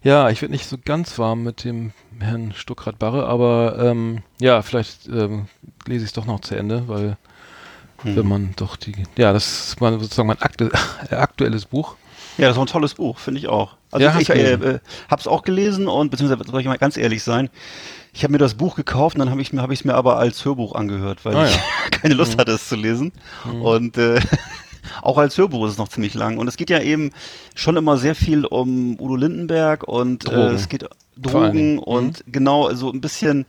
ja, 0.03 0.31
ich 0.31 0.41
werde 0.41 0.53
nicht 0.53 0.67
so 0.67 0.77
ganz 0.83 1.19
warm 1.19 1.43
mit 1.43 1.65
dem 1.65 1.93
Herrn 2.21 2.53
Stuckrad-Barre, 2.55 3.27
aber 3.27 3.79
ähm, 3.81 4.23
ja, 4.41 4.63
vielleicht 4.63 5.09
ähm, 5.09 5.47
lese 5.87 6.05
ich 6.05 6.11
es 6.11 6.13
doch 6.13 6.27
noch 6.27 6.41
zu 6.41 6.55
Ende, 6.55 6.89
weil 6.89 7.17
hm. 8.03 8.17
wenn 8.17 8.27
man 8.27 8.51
doch 8.57 8.77
die, 8.77 8.95
ja, 9.17 9.33
das 9.33 9.69
ist 9.69 9.81
mal 9.81 9.99
sozusagen 9.99 10.29
mein 10.29 10.41
aktu 10.41 10.69
aktuelles 11.11 11.67
Buch. 11.67 11.97
Ja, 12.39 12.47
das 12.47 12.57
ist 12.57 12.61
ein 12.61 12.67
tolles 12.67 12.95
Buch, 12.95 13.19
finde 13.19 13.41
ich 13.41 13.49
auch. 13.49 13.77
Also 13.91 14.07
ja, 14.07 14.19
ich, 14.19 14.31
äh, 14.31 14.53
äh, 14.53 14.79
habe 15.11 15.21
es 15.21 15.27
auch 15.27 15.43
gelesen 15.43 15.89
und 15.89 16.11
beziehungsweise 16.11 16.49
soll 16.51 16.61
ich 16.61 16.67
mal 16.67 16.79
ganz 16.79 16.97
ehrlich 16.97 17.23
sein, 17.23 17.51
ich 18.13 18.23
habe 18.23 18.33
mir 18.33 18.39
das 18.39 18.55
Buch 18.55 18.77
gekauft 18.77 19.17
und 19.17 19.21
dann 19.21 19.31
habe 19.31 19.43
ich 19.43 19.53
mir 19.53 19.63
habe 19.63 19.73
ich 19.73 19.81
es 19.81 19.85
mir 19.85 19.95
aber 19.95 20.17
als 20.19 20.45
Hörbuch 20.45 20.75
angehört, 20.75 21.25
weil 21.25 21.37
ah, 21.37 21.47
ich 21.47 21.55
ja. 21.55 21.63
keine 21.91 22.15
Lust 22.15 22.35
mhm. 22.35 22.41
hatte 22.41 22.53
es 22.53 22.69
zu 22.69 22.77
lesen 22.77 23.13
mhm. 23.45 23.63
und 23.63 23.99
äh, 23.99 24.21
auch 25.03 25.19
als 25.19 25.37
Hörbuch 25.37 25.67
ist 25.67 25.73
es 25.73 25.79
noch 25.79 25.89
ziemlich 25.89 26.15
lang. 26.15 26.39
Und 26.39 26.49
es 26.49 26.57
geht 26.57 26.71
ja 26.71 26.81
eben 26.81 27.11
schon 27.55 27.77
immer 27.77 27.97
sehr 27.97 28.15
viel 28.15 28.45
um 28.45 28.99
Udo 28.99 29.17
Lindenberg 29.17 29.85
und 29.85 30.29
äh, 30.29 30.51
es 30.51 30.69
geht 30.69 30.89
Drogen 31.17 31.79
und 31.79 32.27
mhm. 32.27 32.33
genau 32.33 32.73
so 32.75 32.91
ein 32.91 33.01
bisschen. 33.01 33.47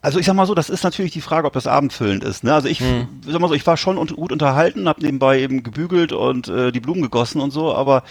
Also 0.00 0.18
ich 0.18 0.26
sag 0.26 0.34
mal 0.34 0.46
so, 0.46 0.54
das 0.54 0.68
ist 0.68 0.84
natürlich 0.84 1.12
die 1.12 1.22
Frage, 1.22 1.46
ob 1.46 1.54
das 1.54 1.66
abendfüllend 1.66 2.24
ist. 2.24 2.44
Ne? 2.44 2.52
Also 2.52 2.68
ich 2.68 2.80
mhm. 2.80 3.08
sag 3.26 3.40
mal 3.40 3.48
so, 3.48 3.54
ich 3.54 3.66
war 3.66 3.78
schon 3.78 3.96
un 3.96 4.08
gut 4.08 4.32
unterhalten, 4.32 4.86
habe 4.86 5.02
nebenbei 5.02 5.40
eben 5.40 5.62
gebügelt 5.62 6.12
und 6.12 6.48
äh, 6.48 6.72
die 6.72 6.80
Blumen 6.80 7.00
gegossen 7.00 7.40
und 7.40 7.52
so, 7.52 7.74
aber 7.74 8.02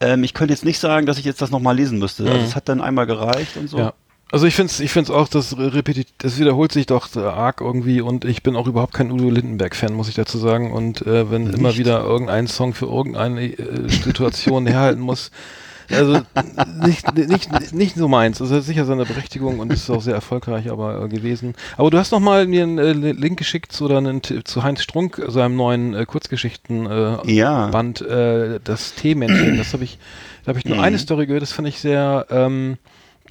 ähm, 0.00 0.24
ich 0.24 0.34
könnte 0.34 0.52
jetzt 0.52 0.64
nicht 0.64 0.80
sagen, 0.80 1.06
dass 1.06 1.18
ich 1.18 1.24
jetzt 1.24 1.40
das 1.40 1.52
nochmal 1.52 1.76
lesen 1.76 2.00
müsste. 2.00 2.24
Also 2.24 2.32
mhm. 2.32 2.38
Also 2.38 2.50
es 2.50 2.56
hat 2.56 2.68
dann 2.68 2.80
einmal 2.80 3.06
gereicht 3.06 3.56
und 3.56 3.68
so. 3.68 3.78
Ja. 3.78 3.94
Also 4.32 4.46
ich 4.46 4.54
finde 4.54 4.70
es 4.70 4.78
ich 4.78 4.92
find's 4.92 5.10
auch, 5.10 5.26
das 5.26 5.58
repetit, 5.58 6.08
das 6.18 6.38
wiederholt 6.38 6.70
sich 6.70 6.86
doch 6.86 7.14
arg 7.16 7.60
irgendwie 7.60 8.00
und 8.00 8.24
ich 8.24 8.42
bin 8.42 8.54
auch 8.54 8.68
überhaupt 8.68 8.94
kein 8.94 9.10
Udo 9.10 9.28
Lindenberg-Fan, 9.28 9.92
muss 9.92 10.08
ich 10.08 10.14
dazu 10.14 10.38
sagen. 10.38 10.72
Und 10.72 11.04
äh, 11.06 11.30
wenn 11.30 11.44
Nicht. 11.44 11.58
immer 11.58 11.76
wieder 11.76 12.04
irgendein 12.04 12.46
Song 12.46 12.72
für 12.72 12.86
irgendeine 12.86 13.42
äh, 13.42 13.88
Situation 13.88 14.66
herhalten 14.68 15.00
muss, 15.00 15.32
also 15.92 16.20
nicht, 16.86 17.14
nicht, 17.16 17.74
nicht 17.74 17.96
so 17.96 18.08
meins. 18.08 18.38
Das 18.38 18.50
hat 18.50 18.62
sicher 18.62 18.84
seine 18.84 19.04
Berechtigung 19.04 19.58
und 19.58 19.72
ist 19.72 19.90
auch 19.90 20.02
sehr 20.02 20.14
erfolgreich 20.14 20.70
aber 20.70 21.04
äh, 21.04 21.08
gewesen. 21.08 21.54
Aber 21.76 21.90
du 21.90 21.98
hast 21.98 22.12
noch 22.12 22.20
mal 22.20 22.46
mir 22.46 22.62
einen 22.62 22.78
äh, 22.78 22.92
Link 22.92 23.38
geschickt 23.38 23.72
zu, 23.72 23.88
einen, 23.88 24.22
zu 24.22 24.62
Heinz 24.62 24.82
Strunk, 24.82 25.22
seinem 25.28 25.56
neuen 25.56 25.94
äh, 25.94 26.04
Kurzgeschichten-Band, 26.06 28.00
äh, 28.00 28.08
ja. 28.08 28.54
Äh, 28.54 28.60
das 28.62 28.94
T-Männchen. 28.94 29.58
Das 29.58 29.72
habe 29.72 29.84
ich, 29.84 29.98
da 30.44 30.50
habe 30.50 30.58
ich 30.58 30.64
nur 30.64 30.76
mhm. 30.76 30.84
eine 30.84 30.98
Story 30.98 31.26
gehört, 31.26 31.42
das 31.42 31.52
fand 31.52 31.68
ich 31.68 31.80
sehr 31.80 32.26
ähm, 32.30 32.78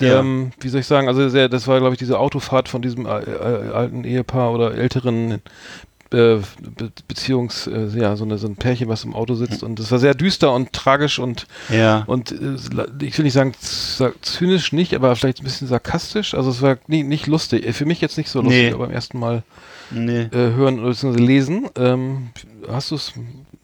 ja. 0.01 0.19
ähm, 0.19 0.51
wie 0.59 0.69
soll 0.69 0.81
ich 0.81 0.87
sagen, 0.87 1.07
also 1.07 1.27
sehr, 1.29 1.49
das 1.49 1.67
war, 1.67 1.79
glaube 1.79 1.93
ich, 1.93 1.99
diese 1.99 2.19
Autofahrt 2.19 2.69
von 2.69 2.81
diesem 2.81 3.05
äh, 3.05 3.19
äh, 3.19 3.71
alten 3.71 4.03
Ehepaar 4.03 4.51
oder 4.53 4.75
älteren 4.75 5.41
Be 6.09 6.41
Beziehungs, 7.07 7.67
äh, 7.67 7.87
ja, 7.95 8.15
so, 8.15 8.23
eine, 8.23 8.37
so 8.37 8.47
ein 8.47 8.55
Pärchen, 8.55 8.89
was 8.89 9.03
im 9.03 9.13
Auto 9.13 9.35
sitzt 9.35 9.61
und 9.61 9.79
es 9.79 9.91
war 9.91 9.99
sehr 9.99 10.15
düster 10.15 10.53
und 10.53 10.73
tragisch 10.73 11.19
und, 11.19 11.45
ja. 11.69 12.03
und 12.07 12.31
äh, 12.31 13.05
ich 13.05 13.17
will 13.17 13.25
nicht 13.25 13.33
sagen 13.33 13.53
zynisch 14.21 14.71
nicht, 14.71 14.95
aber 14.95 15.15
vielleicht 15.15 15.41
ein 15.41 15.43
bisschen 15.43 15.67
sarkastisch, 15.67 16.33
also 16.33 16.49
es 16.49 16.61
war 16.61 16.77
nie, 16.87 17.03
nicht 17.03 17.27
lustig, 17.27 17.75
für 17.75 17.85
mich 17.85 18.01
jetzt 18.01 18.17
nicht 18.17 18.29
so 18.29 18.41
lustig, 18.41 18.63
nee. 18.63 18.73
aber 18.73 18.87
beim 18.87 18.95
ersten 18.95 19.19
Mal 19.19 19.43
nee. 19.91 20.21
äh, 20.21 20.29
hören 20.31 20.79
oder 20.79 20.95
lesen. 21.11 21.67
Ähm, 21.75 22.29
hast 22.67 22.91
du 22.91 22.95
es 22.95 23.13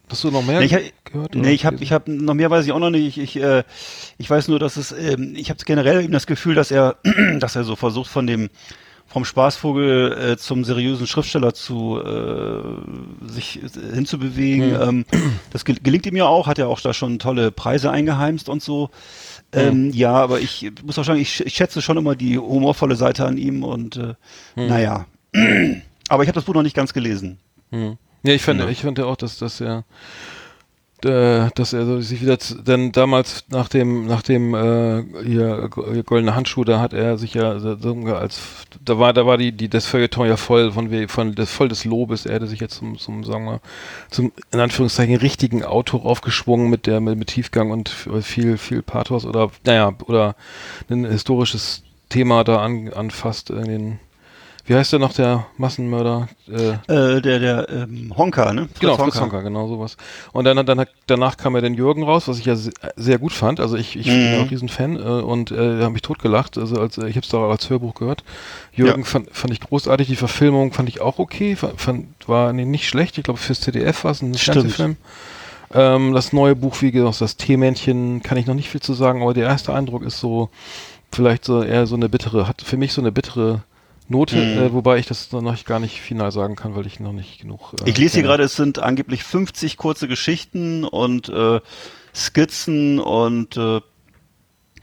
Hast 0.10 0.24
du 0.24 0.30
noch 0.30 0.46
mehr 0.46 0.60
nee, 0.60 0.66
ich, 0.66 0.94
gehört? 1.04 1.34
Nee, 1.34 1.52
ich 1.52 1.66
habe 1.66 1.78
ich 1.80 1.92
hab, 1.92 2.08
noch 2.08 2.36
mehr 2.36 2.52
weiß 2.52 2.66
ich 2.66 2.72
auch 2.72 2.80
noch 2.80 2.92
nicht. 2.92 3.18
Ich, 3.18 3.36
ich, 3.36 3.44
äh, 3.44 3.64
ich 4.18 4.30
weiß 4.30 4.50
nur, 4.50 4.60
dass 4.60 4.78
es, 4.78 4.92
ähm, 4.92 5.34
ich 5.36 5.50
habe 5.50 5.60
generell 5.66 6.04
eben 6.04 6.14
das 6.14 6.28
Gefühl, 6.28 6.54
dass 6.54 6.70
er, 6.70 6.98
dass 7.40 7.56
er 7.56 7.64
so 7.64 7.76
versucht 7.76 8.10
von 8.10 8.28
dem 8.28 8.50
vom 9.16 9.24
Spaßvogel 9.24 10.12
äh, 10.12 10.38
zum 10.38 10.66
seriösen 10.66 11.08
Schriftsteller 11.08 11.54
zu 11.54 12.02
äh, 12.04 13.32
sich 13.32 13.62
hinzubewegen. 13.94 14.72
Mhm. 14.72 14.82
Ähm, 14.82 15.06
das 15.54 15.64
gelingt 15.64 16.06
ihm 16.06 16.18
ja 16.18 16.26
auch, 16.26 16.48
hat 16.48 16.60
er 16.60 16.68
auch 16.68 16.82
da 16.82 16.94
schon 16.94 17.18
tolle 17.18 17.50
Preise 17.52 17.92
eingeheimst 17.92 18.50
und 18.50 18.62
so. 18.62 18.90
Ähm, 19.54 19.86
mhm. 19.86 19.92
Ja, 19.92 20.16
aber 20.16 20.42
ich 20.42 20.70
muss 20.84 21.00
auch 21.00 21.06
sagen, 21.06 21.22
ich, 21.22 21.46
ich 21.46 21.54
schätze 21.54 21.82
schon 21.82 21.96
immer 21.96 22.18
die 22.18 22.38
humorvolle 22.38 22.98
Seite 22.98 23.26
an 23.26 23.38
ihm 23.38 23.64
und 23.64 23.96
äh, 23.96 24.16
mhm. 24.58 24.68
naja. 24.68 25.06
aber 26.10 26.24
ich 26.24 26.28
habe 26.28 26.36
das 26.36 26.44
Buch 26.44 26.54
noch 26.54 26.64
nicht 26.64 26.76
ganz 26.76 26.92
gelesen. 26.92 27.38
Mhm. 27.72 27.98
Ja, 28.24 28.34
ich 28.34 28.42
fand, 28.42 28.60
Ja. 28.60 28.68
ich 28.68 28.82
fand 28.82 28.98
ja 28.98 29.06
auch, 29.06 29.16
dass, 29.16 29.38
dass 29.38 29.62
er, 29.62 29.86
äh, 31.04 31.50
dass 31.56 31.74
er 31.74 32.02
sich 32.02 32.22
wieder, 32.22 32.38
denn 32.66 32.92
damals 32.92 33.44
nach 33.50 33.68
dem, 33.68 34.06
nach 34.06 34.22
dem 34.22 34.54
äh, 34.54 35.04
hier, 35.24 35.70
hier 35.92 36.04
goldene 36.04 36.36
Handschuh, 36.36 36.64
da 36.64 36.80
hat 36.80 36.94
er 36.94 37.18
sich 37.18 37.34
ja 37.34 37.52
als, 37.52 38.40
da 38.84 38.98
war, 38.98 39.12
da 39.12 39.26
war 39.26 39.38
die, 39.38 39.52
die 39.52 39.68
das 39.68 39.88
Feuilleton 39.88 40.28
ja 40.28 40.38
voll 40.38 40.72
von, 40.72 41.08
von 41.10 41.36
das 41.36 41.52
voll 41.52 41.68
des 41.68 41.84
Lobes. 41.86 42.26
Er 42.26 42.36
hätte 42.36 42.48
sich 42.48 42.60
jetzt 42.60 42.76
zum, 42.78 42.98
zum, 42.98 43.24
sagen 43.24 43.46
wir, 43.46 43.60
zum 44.10 44.32
in 44.52 44.60
Anführungszeichen 44.60 45.16
richtigen 45.18 45.64
Auto 45.64 45.98
aufgeschwungen 45.98 46.70
mit 46.70 46.88
der 46.88 47.02
mit, 47.02 47.18
mit 47.18 47.28
Tiefgang 47.28 47.72
und 47.72 47.90
f- 47.90 48.24
viel, 48.24 48.58
viel 48.58 48.82
Pathos 48.82 49.26
oder, 49.26 49.52
naja, 49.66 49.94
oder 50.06 50.36
ein 50.90 51.06
historisches 51.06 51.84
Thema 52.10 52.44
da 52.44 52.62
an, 52.62 52.94
anfasst 52.94 53.50
in 53.50 53.66
den, 53.66 54.00
wie 54.68 54.74
heißt 54.76 54.92
der 54.94 55.00
noch, 55.00 55.14
der 55.14 55.46
Massenmörder? 55.58 56.28
Äh, 56.50 56.72
Äh, 56.92 57.22
der, 57.22 57.40
der 57.40 57.70
ähm, 57.70 58.14
Honka, 58.18 58.52
ne? 58.54 58.64
Fritz 58.68 58.80
Genau, 58.80 58.98
Fritz 58.98 59.20
Honka, 59.22 59.42
genau 59.42 59.68
sowas. 59.68 59.96
Und 60.34 60.46
dann, 60.46 60.66
dann 60.66 60.86
danach 61.08 61.38
kam 61.38 61.54
ja 61.56 61.62
den 61.62 61.76
Jürgen 61.76 62.04
raus, 62.04 62.28
was 62.28 62.40
ich 62.40 62.46
ja 62.46 62.56
se- 62.56 62.72
sehr 62.96 63.20
gut 63.20 63.32
fand. 63.32 63.60
Also 63.60 63.78
ich, 63.78 63.96
ich 63.96 64.08
bin 64.08 64.28
Mhm. 64.28 64.34
ja 64.34 64.42
auch 64.42 64.50
Riesenfan 64.52 64.96
äh, 64.96 65.00
und 65.00 65.52
äh, 65.52 65.82
habe 65.82 65.92
mich 65.92 66.02
totgelacht. 66.02 66.58
Also 66.58 66.80
als 66.80 66.98
äh, 66.98 67.08
ich 67.08 67.16
habe 67.16 67.26
es 67.26 67.34
auch 67.34 67.50
als 67.52 67.70
Hörbuch 67.70 67.94
gehört. 67.96 68.24
Jürgen 68.74 69.02
Ja. 69.02 69.06
fand, 69.08 69.30
fand 69.32 69.54
ich 69.54 69.60
großartig. 69.60 70.08
Die 70.08 70.16
Verfilmung 70.16 70.74
fand 70.74 70.90
ich 70.90 71.00
auch 71.00 71.20
okay. 71.20 71.56
Fand, 71.56 72.08
war 72.28 72.52
nee, 72.52 72.66
nicht 72.66 72.88
schlecht. 72.88 73.18
Ich 73.20 73.24
glaube 73.24 73.40
fürs 73.40 73.62
ZDF 73.62 74.04
war 74.04 74.12
es 74.12 74.22
ein. 74.22 74.34
Fernsehfilm. 74.34 74.98
Ähm, 75.74 76.14
das 76.14 76.34
neue 76.34 76.56
Buch, 76.56 76.82
wie 76.82 76.92
gesagt, 76.92 77.22
das 77.22 77.38
Teemännchen, 77.38 78.24
kann 78.24 78.38
ich 78.38 78.46
noch 78.46 78.54
nicht 78.56 78.70
viel 78.70 78.82
zu 78.82 78.94
sagen, 78.94 79.22
aber 79.22 79.34
der 79.34 79.48
erste 79.48 79.74
Eindruck 79.74 80.04
ist 80.04 80.20
so, 80.20 80.50
vielleicht 81.12 81.44
so 81.46 81.64
eher 81.64 81.86
so 81.88 81.96
eine 81.96 82.08
bittere, 82.10 82.48
hat 82.48 82.62
für 82.62 82.78
mich 82.78 82.94
so 82.94 83.02
eine 83.02 83.12
bittere 83.12 83.62
Note, 84.08 84.36
Mhm. 84.36 84.58
äh, 84.58 84.74
wobei 84.74 84.98
ich 84.98 85.08
das 85.08 85.32
noch 85.32 85.64
gar 85.66 85.80
nicht 85.80 86.00
final 86.00 86.32
sagen 86.32 86.56
kann, 86.56 86.76
weil 86.76 86.86
ich 86.86 87.00
noch 87.00 87.14
nicht 87.14 87.42
genug. 87.42 87.74
Äh, 87.84 87.90
Ich 87.90 87.98
lese 87.98 88.16
hier 88.16 88.24
gerade, 88.24 88.44
es 88.44 88.56
sind 88.56 88.80
angeblich 88.80 89.24
50 89.24 89.78
kurze 89.78 90.08
Geschichten 90.08 90.84
und 90.84 91.30
äh, 91.30 91.60
Skizzen 92.14 93.00
und 93.00 93.58
äh, 93.58 93.82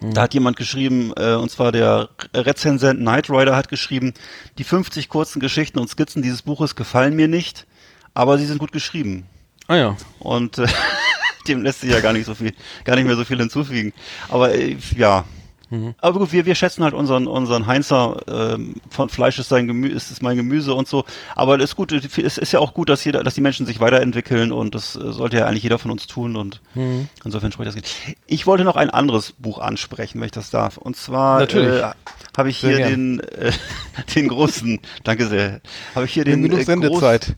Mhm. 0.00 0.14
da 0.14 0.22
hat 0.22 0.34
jemand 0.34 0.56
geschrieben, 0.56 1.12
äh, 1.16 1.34
und 1.34 1.50
zwar 1.50 1.70
der 1.70 2.08
Rezensent 2.34 2.98
Knight 3.00 3.30
Rider 3.30 3.54
hat 3.54 3.68
geschrieben, 3.68 4.14
die 4.58 4.64
50 4.64 5.08
kurzen 5.08 5.38
Geschichten 5.38 5.78
und 5.78 5.88
Skizzen 5.88 6.22
dieses 6.22 6.42
Buches 6.42 6.74
gefallen 6.74 7.14
mir 7.14 7.28
nicht, 7.28 7.66
aber 8.14 8.36
sie 8.38 8.46
sind 8.46 8.58
gut 8.58 8.72
geschrieben. 8.72 9.26
Ah 9.68 9.76
ja. 9.76 9.96
Und 10.18 10.58
äh, 10.58 10.66
dem 11.46 11.62
lässt 11.62 11.82
sich 11.82 11.90
ja 11.90 12.00
gar 12.00 12.12
nicht 12.12 12.26
so 12.26 12.34
viel, 12.34 12.52
gar 12.84 12.96
nicht 12.96 13.06
mehr 13.06 13.14
so 13.16 13.24
viel 13.24 13.38
hinzufügen. 13.38 13.92
Aber 14.28 14.52
äh, 14.52 14.76
ja. 14.96 15.24
Mhm. 15.72 15.94
Aber 16.02 16.18
gut, 16.18 16.32
wir, 16.32 16.44
wir 16.44 16.54
schätzen 16.54 16.84
halt 16.84 16.92
unseren, 16.92 17.26
unseren 17.26 17.66
Heinzer, 17.66 18.20
ähm, 18.28 18.74
von 18.90 19.08
Fleisch 19.08 19.38
ist 19.38 19.48
sein 19.48 19.66
Gemüse, 19.66 19.94
ist, 19.96 20.10
ist 20.10 20.22
mein 20.22 20.36
Gemüse 20.36 20.74
und 20.74 20.86
so. 20.86 21.04
Aber 21.34 21.56
es 21.56 21.64
ist 21.64 21.76
gut, 21.76 21.92
es 21.92 22.36
ist 22.38 22.52
ja 22.52 22.60
auch 22.60 22.74
gut, 22.74 22.90
dass 22.90 23.02
jeder, 23.04 23.22
dass 23.24 23.34
die 23.34 23.40
Menschen 23.40 23.64
sich 23.64 23.80
weiterentwickeln 23.80 24.52
und 24.52 24.74
das 24.74 24.96
äh, 24.96 25.12
sollte 25.12 25.38
ja 25.38 25.46
eigentlich 25.46 25.62
jeder 25.62 25.78
von 25.78 25.90
uns 25.90 26.06
tun 26.06 26.36
und 26.36 26.60
Mhm. 26.74 27.08
insofern 27.24 27.52
spricht 27.52 27.68
das 27.68 27.74
geht. 27.74 27.90
Ich 28.26 28.46
wollte 28.46 28.64
noch 28.64 28.76
ein 28.76 28.90
anderes 28.90 29.32
Buch 29.32 29.58
ansprechen, 29.58 30.20
wenn 30.20 30.26
ich 30.26 30.32
das 30.32 30.50
darf. 30.50 30.76
Und 30.76 30.96
zwar 30.96 31.40
Natürlich. 31.40 31.80
äh, 31.82 31.90
habe 32.36 32.50
ich 32.50 32.58
hier 32.58 32.76
den, 32.76 33.20
äh, 33.20 33.52
den 34.14 34.28
großen, 34.28 34.78
danke 35.04 35.26
sehr, 35.26 35.60
habe 35.94 36.04
ich 36.04 36.12
hier 36.12 36.24
den 36.24 36.42
genug 36.42 36.60
äh, 36.60 36.64
Sendezeit. 36.64 37.34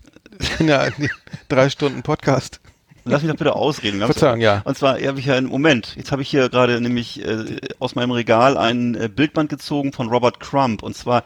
ja, 0.59 0.89
drei 1.49 1.71
Stunden 1.71 2.03
Podcast. 2.03 2.61
Lass 3.05 3.23
mich 3.23 3.31
doch 3.31 3.39
bitte 3.39 3.55
ausreden. 3.55 4.01
Verzeihung, 4.01 4.41
ja. 4.41 4.63
Und 4.65 4.79
zwar 4.79 5.01
habe 5.01 5.21
ich 5.21 5.27
ja 5.27 5.35
einen 5.35 5.49
Moment. 5.49 5.95
Jetzt 5.97 6.11
habe 6.11 6.23
ich 6.23 6.29
hier 6.29 6.49
gerade 6.49 6.81
nämlich 6.81 7.23
äh, 7.23 7.59
aus 7.79 7.95
meinem 7.95 8.13
Regal 8.13 8.57
ein 8.57 8.95
äh, 8.95 9.09
Bildband 9.09 9.51
gezogen 9.51 9.93
von 9.93 10.09
Robert 10.09 10.41
Crump. 10.41 10.83
Und 10.83 10.97
zwar 10.97 11.25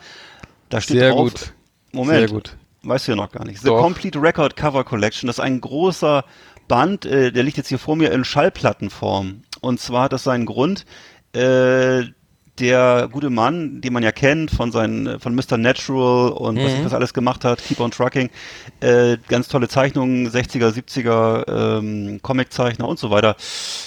da 0.69 0.81
steht 0.81 0.99
Sehr 0.99 1.11
drauf. 1.11 1.31
gut. 1.31 1.53
Moment. 1.93 2.19
Sehr 2.19 2.29
gut. 2.29 2.57
Weißt 2.83 3.07
du 3.07 3.13
ja 3.13 3.17
noch 3.17 3.31
gar 3.31 3.45
nicht. 3.45 3.61
The 3.61 3.69
Doch. 3.69 3.81
Complete 3.81 4.21
Record 4.21 4.57
Cover 4.57 4.85
Collection. 4.85 5.27
Das 5.27 5.39
ist 5.39 5.45
ein 5.45 5.61
großer 5.61 6.25
Band. 6.69 7.07
Äh, 7.07 7.33
der 7.33 7.43
liegt 7.43 7.57
jetzt 7.57 7.69
hier 7.69 7.79
vor 7.79 7.97
mir 7.97 8.13
in 8.13 8.25
Schallplattenform. 8.25 9.43
Und 9.61 9.81
zwar 9.81 10.05
hat 10.05 10.13
das 10.13 10.25
seinen 10.25 10.47
Grund. 10.47 10.85
Äh, 11.33 12.05
der 12.61 13.09
gute 13.11 13.31
Mann, 13.31 13.81
den 13.81 13.93
man 13.93 14.03
ja 14.03 14.13
kennt 14.13 14.51
von 14.51 14.73
seinen, 14.73 15.21
von 15.21 15.35
Mr. 15.35 15.57
Natural 15.57 16.31
und 16.31 16.57
was 16.59 16.73
Mhm. 16.73 16.79
ich 16.79 16.83
das 16.85 16.95
alles 16.95 17.15
gemacht 17.15 17.45
hat, 17.45 17.63
Keep 17.63 17.81
on 17.81 17.91
Trucking, 17.91 18.31
äh, 18.81 19.17
ganz 19.29 19.49
tolle 19.49 19.69
Zeichnungen, 19.69 20.29
60er, 20.31 20.71
70er, 20.71 21.79
ähm, 21.79 22.21
Comiczeichner 22.23 22.87
und 22.89 22.99
so 22.99 23.11
weiter, 23.11 23.37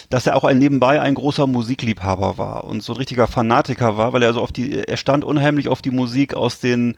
dass 0.10 0.28
er 0.28 0.36
auch 0.36 0.44
ein 0.44 0.58
nebenbei 0.58 1.02
ein 1.02 1.16
großer 1.16 1.48
Musikliebhaber 1.48 2.38
war 2.38 2.64
und 2.66 2.82
so 2.84 2.94
ein 2.94 2.98
richtiger 2.98 3.28
Fanatiker 3.28 3.98
war, 3.98 4.14
weil 4.14 4.24
er 4.24 4.34
so 4.34 4.42
auf 4.42 4.52
die, 4.52 4.80
er 4.80 4.98
stand 4.98 5.24
unheimlich 5.24 5.68
auf 5.68 5.82
die 5.82 5.92
Musik 5.92 6.34
aus 6.34 6.60
den 6.60 6.96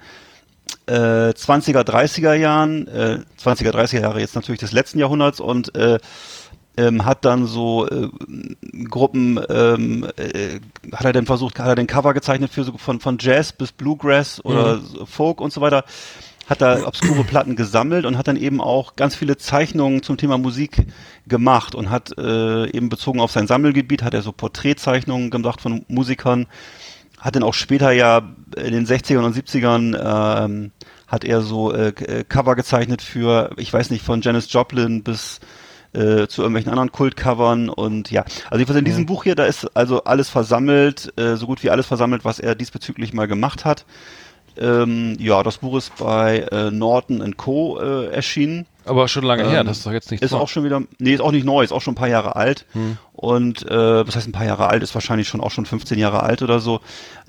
äh, 0.87 0.93
20er, 1.33 1.81
30er 1.81 2.33
Jahren, 2.33 2.87
äh, 2.87 3.19
20er, 3.41 3.71
30er 3.71 4.01
Jahre 4.01 4.19
jetzt 4.19 4.35
natürlich 4.35 4.59
des 4.59 4.71
letzten 4.71 4.99
Jahrhunderts 4.99 5.39
und 5.39 5.75
äh, 5.75 5.99
ähm, 6.77 7.05
hat 7.05 7.25
dann 7.25 7.45
so 7.45 7.87
äh, 7.87 8.09
Gruppen, 8.89 9.39
ähm, 9.49 10.07
äh, 10.17 10.59
hat 10.93 11.05
er 11.05 11.13
dann 11.13 11.25
versucht, 11.25 11.59
hat 11.59 11.67
er 11.67 11.75
den 11.75 11.87
Cover 11.87 12.13
gezeichnet 12.13 12.51
für 12.51 12.63
so 12.63 12.77
von, 12.77 12.99
von 12.99 13.17
Jazz 13.19 13.53
bis 13.53 13.71
Bluegrass 13.71 14.43
oder 14.43 14.79
so 14.79 15.05
Folk 15.05 15.39
und 15.39 15.53
so 15.53 15.61
weiter, 15.61 15.85
hat 16.47 16.61
da 16.61 16.85
obskure 16.85 17.23
Platten 17.23 17.55
gesammelt 17.55 18.05
und 18.05 18.17
hat 18.17 18.27
dann 18.27 18.37
eben 18.37 18.59
auch 18.59 18.95
ganz 18.95 19.15
viele 19.15 19.37
Zeichnungen 19.37 20.03
zum 20.03 20.17
Thema 20.17 20.37
Musik 20.37 20.87
gemacht 21.27 21.75
und 21.75 21.89
hat 21.89 22.17
äh, 22.17 22.69
eben 22.71 22.89
bezogen 22.89 23.19
auf 23.21 23.31
sein 23.31 23.47
Sammelgebiet, 23.47 24.03
hat 24.03 24.13
er 24.13 24.21
so 24.21 24.31
Porträtzeichnungen 24.31 25.29
gemacht 25.29 25.61
von 25.61 25.85
Musikern, 25.87 26.47
hat 27.19 27.35
dann 27.35 27.43
auch 27.43 27.53
später 27.53 27.91
ja 27.91 28.21
in 28.57 28.73
den 28.73 28.85
60ern 28.85 29.23
und 29.23 29.35
70ern 29.35 30.43
ähm, 30.45 30.71
hat 31.07 31.23
er 31.23 31.41
so 31.41 31.71
äh, 31.71 31.93
Cover 32.27 32.55
gezeichnet 32.55 33.01
für, 33.01 33.51
ich 33.57 33.71
weiß 33.71 33.91
nicht, 33.91 34.03
von 34.03 34.21
Janis 34.21 34.51
Joplin 34.51 35.03
bis 35.03 35.39
äh, 35.93 36.27
zu 36.27 36.41
irgendwelchen 36.41 36.71
anderen 36.71 36.91
Kultcovern 36.91 37.69
und 37.69 38.11
ja, 38.11 38.23
also 38.45 38.57
jedenfalls 38.57 38.79
in 38.79 38.85
diesem 38.85 39.05
Buch 39.05 39.23
hier, 39.23 39.35
da 39.35 39.45
ist 39.45 39.75
also 39.75 40.03
alles 40.03 40.29
versammelt, 40.29 41.13
äh, 41.17 41.35
so 41.35 41.45
gut 41.45 41.63
wie 41.63 41.69
alles 41.69 41.85
versammelt, 41.85 42.25
was 42.25 42.39
er 42.39 42.55
diesbezüglich 42.55 43.13
mal 43.13 43.27
gemacht 43.27 43.65
hat. 43.65 43.85
Ähm, 44.55 45.15
ja, 45.19 45.41
das 45.41 45.57
Buch 45.57 45.77
ist 45.77 45.95
bei 45.97 46.39
äh, 46.51 46.69
Norton 46.69 47.35
Co. 47.37 47.79
Äh, 47.79 48.07
erschienen. 48.07 48.67
Aber 48.85 49.07
schon 49.07 49.23
lange 49.23 49.49
her, 49.49 49.61
Ähm, 49.61 49.67
das 49.67 49.77
ist 49.77 49.85
doch 49.85 49.91
jetzt 49.91 50.11
nicht 50.11 50.21
Ist 50.21 50.33
auch 50.33 50.49
schon 50.49 50.63
wieder, 50.63 50.81
nee, 50.99 51.13
ist 51.13 51.21
auch 51.21 51.31
nicht 51.31 51.45
neu, 51.45 51.63
ist 51.63 51.71
auch 51.71 51.81
schon 51.81 51.93
ein 51.93 51.97
paar 51.97 52.09
Jahre 52.09 52.35
alt. 52.35 52.65
Hm. 52.73 52.97
Und 53.13 53.69
äh, 53.69 54.07
was 54.07 54.15
heißt 54.15 54.27
ein 54.27 54.33
paar 54.33 54.45
Jahre 54.45 54.67
alt, 54.67 54.83
ist 54.83 54.93
wahrscheinlich 54.93 55.27
schon 55.27 55.41
auch 55.41 55.51
schon 55.51 55.65
15 55.65 55.97
Jahre 55.97 56.21
alt 56.21 56.41
oder 56.41 56.59
so. 56.59 56.81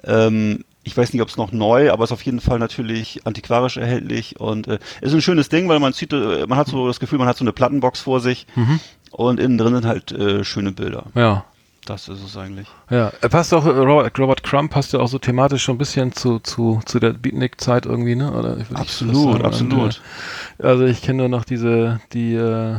Ähm, 0.02 0.64
ich 0.84 0.96
weiß 0.96 1.12
nicht, 1.12 1.22
ob 1.22 1.28
es 1.28 1.36
noch 1.36 1.50
neu, 1.52 1.90
aber 1.90 2.04
ist 2.04 2.12
auf 2.12 2.22
jeden 2.22 2.40
Fall 2.40 2.58
natürlich 2.58 3.22
antiquarisch 3.26 3.76
erhältlich 3.78 4.38
und 4.38 4.68
äh, 4.68 4.78
ist 5.00 5.14
ein 5.14 5.20
schönes 5.22 5.48
Ding, 5.48 5.68
weil 5.68 5.80
man 5.80 5.92
sieht, 5.92 6.12
äh, 6.12 6.46
man 6.46 6.58
hat 6.58 6.68
so 6.68 6.86
das 6.86 7.00
Gefühl, 7.00 7.18
man 7.18 7.26
hat 7.28 7.36
so 7.36 7.44
eine 7.44 7.52
Plattenbox 7.52 8.00
vor 8.00 8.20
sich 8.20 8.46
Mhm. 8.54 8.80
und 9.10 9.40
innen 9.40 9.58
drin 9.58 9.74
sind 9.74 9.86
halt 9.86 10.12
äh, 10.12 10.44
schöne 10.44 10.72
Bilder. 10.72 11.06
Ja. 11.14 11.44
Das 11.86 12.08
ist 12.08 12.24
es 12.24 12.34
eigentlich. 12.38 12.66
Ja, 12.88 13.12
er 13.20 13.28
passt 13.28 13.52
auch, 13.52 13.66
äh, 13.66 13.68
Robert, 13.68 14.18
Robert 14.18 14.42
Crumb 14.42 14.70
passt 14.70 14.94
ja 14.94 15.00
auch 15.00 15.06
so 15.08 15.18
thematisch 15.18 15.62
schon 15.64 15.74
ein 15.74 15.78
bisschen 15.78 16.12
zu, 16.12 16.38
zu, 16.38 16.80
zu 16.86 16.98
der 16.98 17.10
Beatnik-Zeit 17.12 17.84
irgendwie, 17.84 18.16
ne? 18.16 18.32
Oder 18.32 18.56
Absolut, 18.72 19.44
absolut. 19.44 20.00
Äh, 20.58 20.66
also 20.66 20.86
ich 20.86 21.02
kenne 21.02 21.18
nur 21.18 21.28
noch 21.28 21.44
diese, 21.44 22.00
die, 22.14 22.36
äh, 22.36 22.78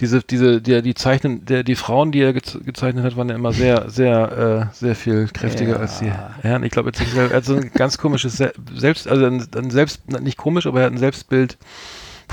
diese, 0.00 0.22
diese, 0.22 0.60
die, 0.62 0.82
die 0.82 0.94
Zeichnen, 0.94 1.44
der, 1.44 1.62
die 1.62 1.76
Frauen, 1.76 2.10
die 2.10 2.20
er 2.20 2.32
gez 2.32 2.58
gezeichnet 2.64 3.04
hat, 3.04 3.16
waren 3.16 3.28
ja 3.28 3.34
immer 3.34 3.52
sehr, 3.52 3.88
sehr, 3.90 4.68
äh, 4.72 4.74
sehr 4.74 4.96
viel 4.96 5.28
kräftiger 5.28 5.72
Ja. 5.74 5.78
als 5.78 5.98
die 5.98 6.10
Herren. 6.42 6.64
Ich 6.64 6.70
glaube, 6.70 6.90
er 7.16 7.30
hat 7.30 7.44
so 7.44 7.54
ein 7.56 7.70
ganz 7.74 7.98
komisches 7.98 8.36
Se 8.36 8.52
Selbst, 8.74 9.06
also 9.06 9.26
ein, 9.26 9.46
ein 9.54 9.70
Selbst, 9.70 10.10
nicht 10.20 10.38
komisch, 10.38 10.66
aber 10.66 10.80
er 10.80 10.86
hat 10.86 10.92
ein 10.92 10.98
Selbstbild, 10.98 11.58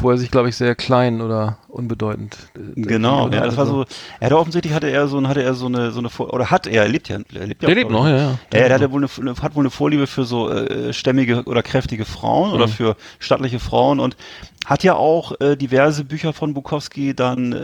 wo 0.01 0.11
er 0.11 0.17
sich, 0.17 0.31
glaube 0.31 0.49
ich, 0.49 0.55
sehr 0.55 0.75
klein 0.75 1.21
oder 1.21 1.57
unbedeutend. 1.67 2.37
Genau, 2.75 3.25
oder 3.25 3.37
ja, 3.37 3.45
das 3.45 3.57
war 3.57 3.65
also- 3.65 3.83
so. 3.83 3.85
Er 4.19 4.25
hatte 4.27 4.37
offensichtlich 4.37 4.73
hatte 4.73 4.89
er 4.89 5.07
so, 5.07 5.25
hatte 5.27 5.43
er 5.43 5.53
so 5.53 5.67
eine, 5.67 5.91
so 5.91 5.99
eine, 5.99 6.09
oder 6.09 6.49
hat 6.51 6.67
er, 6.67 6.83
er 6.83 6.87
lebt 6.89 7.09
ja, 7.09 7.17
er 7.33 7.45
lebt 7.47 7.63
ja 7.63 7.69
auch, 7.69 7.73
lebt 7.73 7.91
noch, 7.91 8.05
ja, 8.07 8.17
ja. 8.17 8.39
Ja, 8.53 8.59
er 8.59 8.73
hatte 8.75 8.91
wohl 8.91 9.05
eine, 9.19 9.35
hat 9.41 9.55
wohl 9.55 9.61
eine 9.63 9.69
Vorliebe 9.69 10.07
für 10.07 10.23
so 10.25 10.49
äh, 10.49 10.93
stämmige 10.93 11.43
oder 11.43 11.63
kräftige 11.63 12.05
Frauen 12.05 12.51
oder 12.53 12.67
Mhm. 12.67 12.71
für 12.71 12.95
stattliche 13.19 13.59
Frauen 13.59 13.99
und 13.99 14.17
hat 14.65 14.83
ja 14.83 14.95
auch 14.95 15.39
äh, 15.39 15.55
diverse 15.55 16.03
Bücher 16.03 16.33
von 16.33 16.53
Bukowski 16.53 17.13
dann 17.15 17.53
äh, 17.53 17.57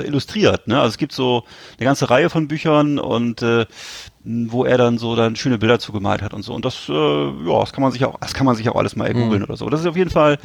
äh, 0.00 0.06
illustriert. 0.06 0.68
Ne? 0.68 0.76
Also 0.78 0.90
es 0.90 0.98
gibt 0.98 1.12
so 1.12 1.42
eine 1.78 1.84
ganze 1.86 2.08
Reihe 2.10 2.30
von 2.30 2.46
Büchern 2.46 2.98
und 3.00 3.42
äh, 3.42 3.66
wo 4.24 4.64
er 4.64 4.78
dann 4.78 4.96
so 4.96 5.14
dann 5.16 5.36
schöne 5.36 5.58
Bilder 5.58 5.78
zugemalt 5.78 6.22
hat 6.22 6.32
und 6.32 6.42
so. 6.42 6.54
Und 6.54 6.64
das, 6.64 6.88
äh, 6.88 6.92
ja, 6.92 7.60
das 7.60 7.72
kann 7.74 7.82
man 7.82 7.92
sich 7.92 8.04
auch, 8.06 8.18
das 8.20 8.32
kann 8.32 8.46
man 8.46 8.56
sich 8.56 8.68
auch 8.70 8.76
alles 8.76 8.96
mal 8.96 9.12
googeln 9.12 9.42
oder 9.44 9.56
so. 9.56 9.68
Das 9.68 9.80
ist 9.80 9.86
auf 9.86 9.96
jeden 9.96 10.08
Fall 10.10 10.38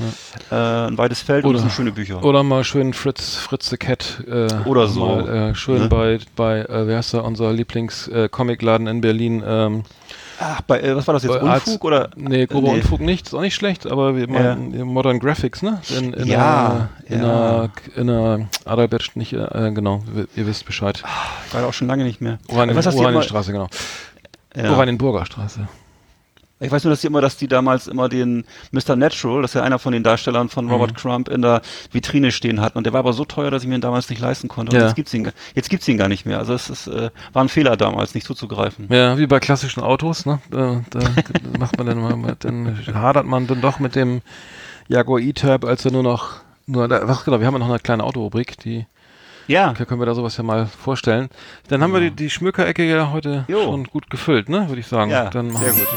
äh, 0.52 0.56
ein 0.56 0.98
weites 0.98 1.22
Feld 1.22 1.46
und 1.46 1.52
Oder- 1.52 1.60
das 1.60 1.62
sind 1.64 1.72
schöne 1.72 1.92
Bücher. 1.94 2.22
Oder 2.24 2.44
mal 2.44 2.64
schön 2.66 2.94
Fritz, 2.94 3.36
Fritz 3.36 3.70
the 3.70 3.78
Cat. 3.78 4.24
Äh, 4.28 4.48
Oder 4.66 4.88
so, 4.88 5.06
Mal, 5.06 5.30
äh, 5.52 5.56
schön 5.56 5.84
ne? 5.84 5.88
bei, 5.88 6.20
bei 6.36 6.60
äh, 6.60 6.88
wer 6.88 6.98
heißt 6.98 7.14
da, 7.14 7.20
unser 7.22 7.54
Lieblings-Comicladen 7.54 8.88
in 8.88 9.00
Berlin. 9.02 9.44
Ähm, 9.46 9.84
Ach, 10.42 10.62
bei, 10.62 10.80
äh, 10.82 10.96
was 10.96 11.06
war 11.06 11.14
das 11.14 11.24
jetzt? 11.24 11.40
bei 11.40 11.54
Unfug 11.56 11.84
oder? 11.84 12.10
Nee, 12.16 12.46
grober 12.46 12.70
Nee. 12.70 12.76
Unfug 12.76 13.02
nicht, 13.02 13.28
ist 13.28 13.34
auch 13.34 13.42
nicht 13.42 13.56
schlecht, 13.56 13.86
aber 13.86 14.16
wir 14.16 14.22
Ja. 14.28 14.56
meinen 14.56 14.82
Modern 14.88 15.20
Graphics, 15.20 15.62
ne? 15.62 15.82
In, 15.90 16.14
in 16.14 16.28
Ja, 16.28 16.68
einer, 16.68 16.90
in 17.06 17.22
ja. 17.22 17.26
einer, 17.58 17.70
in 17.96 18.10
einer 18.10 18.50
Adalbert, 18.66 19.12
nicht, 19.16 19.34
äh, 19.34 19.72
genau, 19.74 20.02
ihr, 20.36 20.48
wisst 20.48 20.66
Bescheid. 20.66 21.04
Ich 21.48 21.54
war 21.54 21.62
da 21.62 21.68
auch 21.68 21.74
schon 21.74 21.88
lange 21.88 22.04
nicht 22.06 22.22
mehr. 22.22 22.40
Oranienstraße, 22.48 23.52
genau. 23.52 23.68
Ja. 24.56 24.72
Oranienburger 24.72 25.26
Straße. 25.26 25.68
Ich 26.60 26.72
weiß 26.72 26.84
nur, 26.84 26.92
dass 26.92 27.02
die 27.02 27.08
immer, 27.08 27.22
dass 27.22 27.38
die 27.38 27.48
damals 27.48 27.88
immer 27.88 28.10
den 28.10 28.44
Mr. 28.72 28.96
Natural, 28.96 29.42
das 29.42 29.52
ist 29.52 29.56
ja 29.56 29.64
einer 29.64 29.80
von 29.80 29.94
den 29.94 30.04
Darstellern 30.04 30.50
von 30.50 30.70
Robert 30.70 30.92
mhm. 30.92 30.96
Crump, 30.96 31.30
in 31.30 31.42
der 31.42 31.62
Vitrine 31.92 32.32
stehen 32.32 32.60
hatten. 32.60 32.78
Und 32.78 32.84
der 32.84 32.94
war 32.94 33.00
aber 33.00 33.14
so 33.14 33.24
teuer, 33.24 33.50
dass 33.50 33.64
ich 33.64 33.70
mir 33.70 33.76
ihn 33.76 33.82
damals 33.82 34.10
nicht 34.10 34.20
leisten 34.20 34.50
konnte. 34.50 34.76
Und 34.76 34.82
ja. 34.82 34.88
jetzt 34.88 34.96
gibt's 34.96 35.14
ihn, 35.14 35.32
jetzt 35.56 35.70
gibt's 35.70 35.88
ihn 35.88 35.98
gar 35.98 36.10
nicht 36.10 36.26
mehr. 36.26 36.38
Also 36.38 36.54
es 36.54 36.70
ist, 36.70 36.88
äh, 36.88 37.12
war 37.32 37.44
ein 37.44 37.50
Fehler 37.50 37.78
damals, 37.78 38.14
nicht 38.14 38.28
zuzugreifen. 38.28 38.88
Ja, 38.90 39.18
wie 39.18 39.28
bei 39.28 39.40
klassischen 39.40 39.82
Autos, 39.82 40.26
ne? 40.26 40.40
Da, 40.52 40.84
da 40.90 41.00
macht 41.60 41.78
man 41.78 41.88
dann 41.88 42.00
mal, 42.00 42.36
dann 42.40 42.78
hadert 42.94 43.26
man 43.26 43.48
dann 43.48 43.62
doch 43.62 43.80
mit 43.80 43.96
dem 43.96 44.22
Jaguar 44.90 45.20
E-Type, 45.20 45.66
als 45.66 45.86
er 45.86 45.92
nur 45.92 46.04
noch, 46.04 46.42
nur, 46.66 46.90
was 46.90 47.24
genau, 47.24 47.40
wir 47.40 47.48
haben 47.48 47.54
ja 47.54 47.60
noch 47.60 47.70
eine 47.70 47.80
kleine 47.80 48.04
Autorubrik, 48.04 48.58
die 48.60 48.86
ja. 49.50 49.74
Da 49.78 49.86
können 49.86 50.00
wir 50.00 50.06
da 50.06 50.14
sowas 50.14 50.38
ja 50.38 50.44
mal 50.44 50.68
vorstellen. 50.68 51.30
Dann 51.68 51.82
haben 51.82 51.94
ja. 51.94 52.00
wir 52.00 52.10
die, 52.10 52.16
die 52.16 52.30
Schmökerecke 52.30 52.84
ja 52.84 53.12
heute 53.12 53.46
jo. 53.48 53.64
schon 53.64 53.84
gut 53.86 54.10
gefüllt, 54.10 54.48
ne? 54.48 54.70
Würde 54.70 54.80
ich 54.80 54.88
sagen. 54.88 55.12
Ja, 55.12 55.30
Dann 55.30 55.56
sehr 55.56 55.74
gut. 55.74 55.88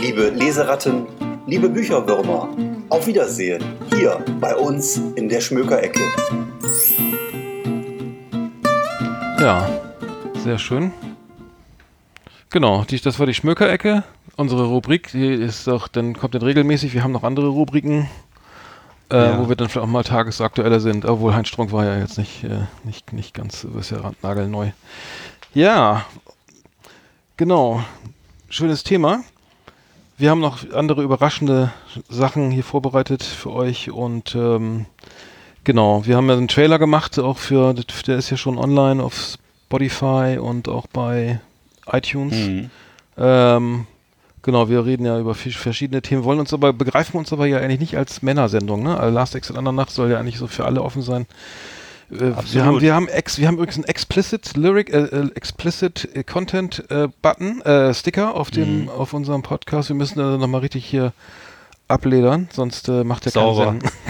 Liebe 0.00 0.30
Leseratten, 0.30 1.06
liebe 1.46 1.68
Bücherwürmer, 1.68 2.48
auf 2.88 3.06
Wiedersehen 3.06 3.62
hier 3.94 4.24
bei 4.40 4.54
uns 4.56 5.00
in 5.14 5.28
der 5.28 5.40
Schmökerecke. 5.40 6.00
Ja, 9.40 9.68
sehr 10.42 10.58
schön. 10.58 10.92
Genau, 12.50 12.84
die, 12.84 13.00
das 13.00 13.18
war 13.20 13.26
die 13.26 13.34
Schmökerecke. 13.34 14.02
Unsere 14.36 14.64
Rubrik, 14.64 15.12
die 15.12 15.26
ist 15.26 15.66
doch, 15.66 15.86
dann 15.86 16.14
kommt 16.14 16.34
dann 16.34 16.42
regelmäßig. 16.42 16.94
Wir 16.94 17.04
haben 17.04 17.12
noch 17.12 17.22
andere 17.22 17.48
Rubriken, 17.48 18.08
äh, 19.10 19.16
ja. 19.16 19.38
wo 19.38 19.48
wir 19.48 19.56
dann 19.56 19.68
vielleicht 19.68 19.84
auch 19.84 19.90
mal 19.90 20.04
tagesaktueller 20.04 20.80
sind. 20.80 21.04
Obwohl 21.04 21.34
Heinz 21.34 21.48
Strunk 21.48 21.72
war 21.72 21.84
ja 21.84 21.98
jetzt 21.98 22.18
nicht, 22.18 22.44
äh, 22.44 22.66
nicht, 22.84 23.12
nicht 23.12 23.34
ganz, 23.34 23.64
ist 23.64 23.90
ja 23.90 24.12
nagelneu. 24.22 24.70
Ja, 25.54 26.04
genau. 27.36 27.82
Schönes 28.48 28.82
Thema. 28.82 29.22
Wir 30.16 30.30
haben 30.30 30.40
noch 30.40 30.70
andere 30.72 31.02
überraschende 31.02 31.72
Sachen 32.08 32.50
hier 32.50 32.64
vorbereitet 32.64 33.22
für 33.22 33.52
euch 33.52 33.90
und 33.90 34.34
ähm, 34.34 34.84
genau, 35.64 36.04
wir 36.04 36.16
haben 36.16 36.28
ja 36.28 36.36
einen 36.36 36.48
Trailer 36.48 36.78
gemacht, 36.78 37.18
auch 37.18 37.38
für, 37.38 37.74
der 38.06 38.18
ist 38.18 38.28
ja 38.28 38.36
schon 38.36 38.58
online 38.58 39.02
auf 39.02 39.38
Spotify 39.66 40.36
und 40.38 40.68
auch 40.68 40.86
bei 40.88 41.40
iTunes. 41.90 42.34
Mhm. 42.34 42.70
Ähm, 43.16 43.86
genau, 44.42 44.68
wir 44.68 44.84
reden 44.84 45.04
ja 45.04 45.18
über 45.18 45.34
verschiedene 45.34 46.02
Themen, 46.02 46.24
wollen 46.24 46.40
uns 46.40 46.52
aber, 46.52 46.72
begreifen 46.72 47.18
uns 47.18 47.32
aber 47.32 47.46
ja 47.46 47.58
eigentlich 47.58 47.80
nicht 47.80 47.96
als 47.96 48.22
Männersendung, 48.22 48.82
ne? 48.82 48.98
Also 48.98 49.14
Last 49.14 49.34
Exit 49.34 49.60
Nacht 49.60 49.90
soll 49.90 50.10
ja 50.10 50.18
eigentlich 50.18 50.38
so 50.38 50.46
für 50.46 50.64
alle 50.64 50.82
offen 50.82 51.02
sein. 51.02 51.26
Äh, 52.10 52.32
wir 52.52 52.64
haben, 52.64 52.80
wir 52.80 52.94
haben, 52.94 53.08
ex, 53.08 53.38
wir 53.38 53.46
haben 53.46 53.54
übrigens 53.54 53.76
einen 53.76 53.84
explicit 53.84 54.56
Lyric, 54.56 54.92
äh, 54.92 55.04
äh 55.04 55.30
explicit 55.34 56.08
Content 56.26 56.84
äh, 56.90 57.08
Button, 57.22 57.60
äh, 57.62 57.94
Sticker 57.94 58.34
auf 58.34 58.50
dem, 58.50 58.82
mhm. 58.82 58.88
auf 58.88 59.12
unserem 59.12 59.42
Podcast. 59.42 59.88
Wir 59.88 59.96
müssen 59.96 60.18
da 60.18 60.36
nochmal 60.36 60.60
richtig 60.62 60.84
hier 60.84 61.12
abledern, 61.88 62.48
sonst 62.52 62.88
äh, 62.88 63.04
macht 63.04 63.24
der 63.24 63.32
Sauber. 63.32 63.66
keinen 63.66 63.80
Sinn. 63.80 63.90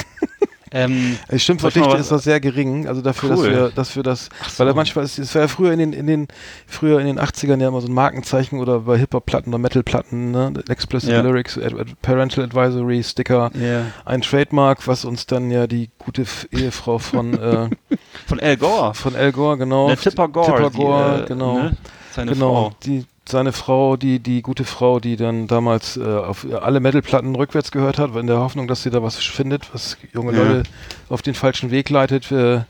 Ähm, 0.72 1.18
die 1.30 1.38
Stimmverdichte 1.38 1.96
ist 1.96 2.12
das 2.12 2.24
sehr 2.24 2.38
gering, 2.40 2.86
also 2.86 3.02
dafür, 3.02 3.30
cool. 3.30 3.36
dass 3.36 3.46
wir, 3.46 3.70
dass 3.70 3.96
wir 3.96 4.02
das, 4.02 4.28
so. 4.48 4.64
weil 4.64 4.72
manchmal 4.74 5.04
ist, 5.04 5.18
es 5.18 5.34
war 5.34 5.42
ja 5.42 5.48
früher 5.48 5.72
in 5.72 5.80
den, 5.80 5.92
in 5.92 6.06
den, 6.06 6.28
früher 6.66 7.00
in 7.00 7.06
den 7.06 7.18
80ern 7.18 7.60
ja 7.60 7.68
immer 7.68 7.80
so 7.80 7.88
ein 7.88 7.92
Markenzeichen 7.92 8.60
oder 8.60 8.80
bei 8.80 8.96
Hip-Hop-Platten 8.98 9.50
oder 9.50 9.58
Metal-Platten, 9.58 10.30
ne, 10.30 10.52
Explicit 10.68 11.10
ja. 11.10 11.22
Lyrics, 11.22 11.58
Ad, 11.58 11.74
Ad, 11.78 11.94
Parental 12.02 12.44
Advisory, 12.44 13.02
Sticker, 13.02 13.50
yeah. 13.54 13.86
ein 14.04 14.22
Trademark, 14.22 14.86
was 14.86 15.04
uns 15.04 15.26
dann 15.26 15.50
ja 15.50 15.66
die 15.66 15.90
gute 15.98 16.24
Ehefrau 16.52 16.98
von, 16.98 17.34
äh, 17.34 17.68
von 18.26 18.38
Al 18.38 18.56
Gore. 18.56 18.94
Von 18.94 19.16
Al 19.16 19.32
Gore, 19.32 19.58
genau. 19.58 19.88
Ne, 19.88 19.96
Tipper 19.96 20.28
Gore. 20.28 20.46
Tipper 20.46 20.70
Gore, 20.70 21.16
die, 21.16 21.22
äh, 21.22 21.26
genau. 21.26 21.58
Ne? 21.58 21.76
Seine 22.12 22.32
genau, 22.32 22.70
Frau. 22.70 22.76
Die, 22.84 23.06
seine 23.30 23.52
Frau, 23.52 23.96
die, 23.96 24.18
die 24.18 24.42
gute 24.42 24.64
Frau, 24.64 25.00
die 25.00 25.16
dann 25.16 25.46
damals 25.46 25.96
äh, 25.96 26.02
auf 26.02 26.46
alle 26.60 26.80
Metal-Platten 26.80 27.34
rückwärts 27.34 27.70
gehört 27.70 27.98
hat, 27.98 28.14
in 28.16 28.26
der 28.26 28.38
Hoffnung, 28.38 28.68
dass 28.68 28.82
sie 28.82 28.90
da 28.90 29.02
was 29.02 29.16
findet, 29.16 29.72
was 29.72 29.96
junge 30.12 30.32
ja. 30.32 30.42
Leute 30.42 30.62
auf 31.08 31.22
den 31.22 31.34
falschen 31.34 31.70
Weg 31.70 31.90
leitet. 31.90 32.30
Äh, 32.30 32.62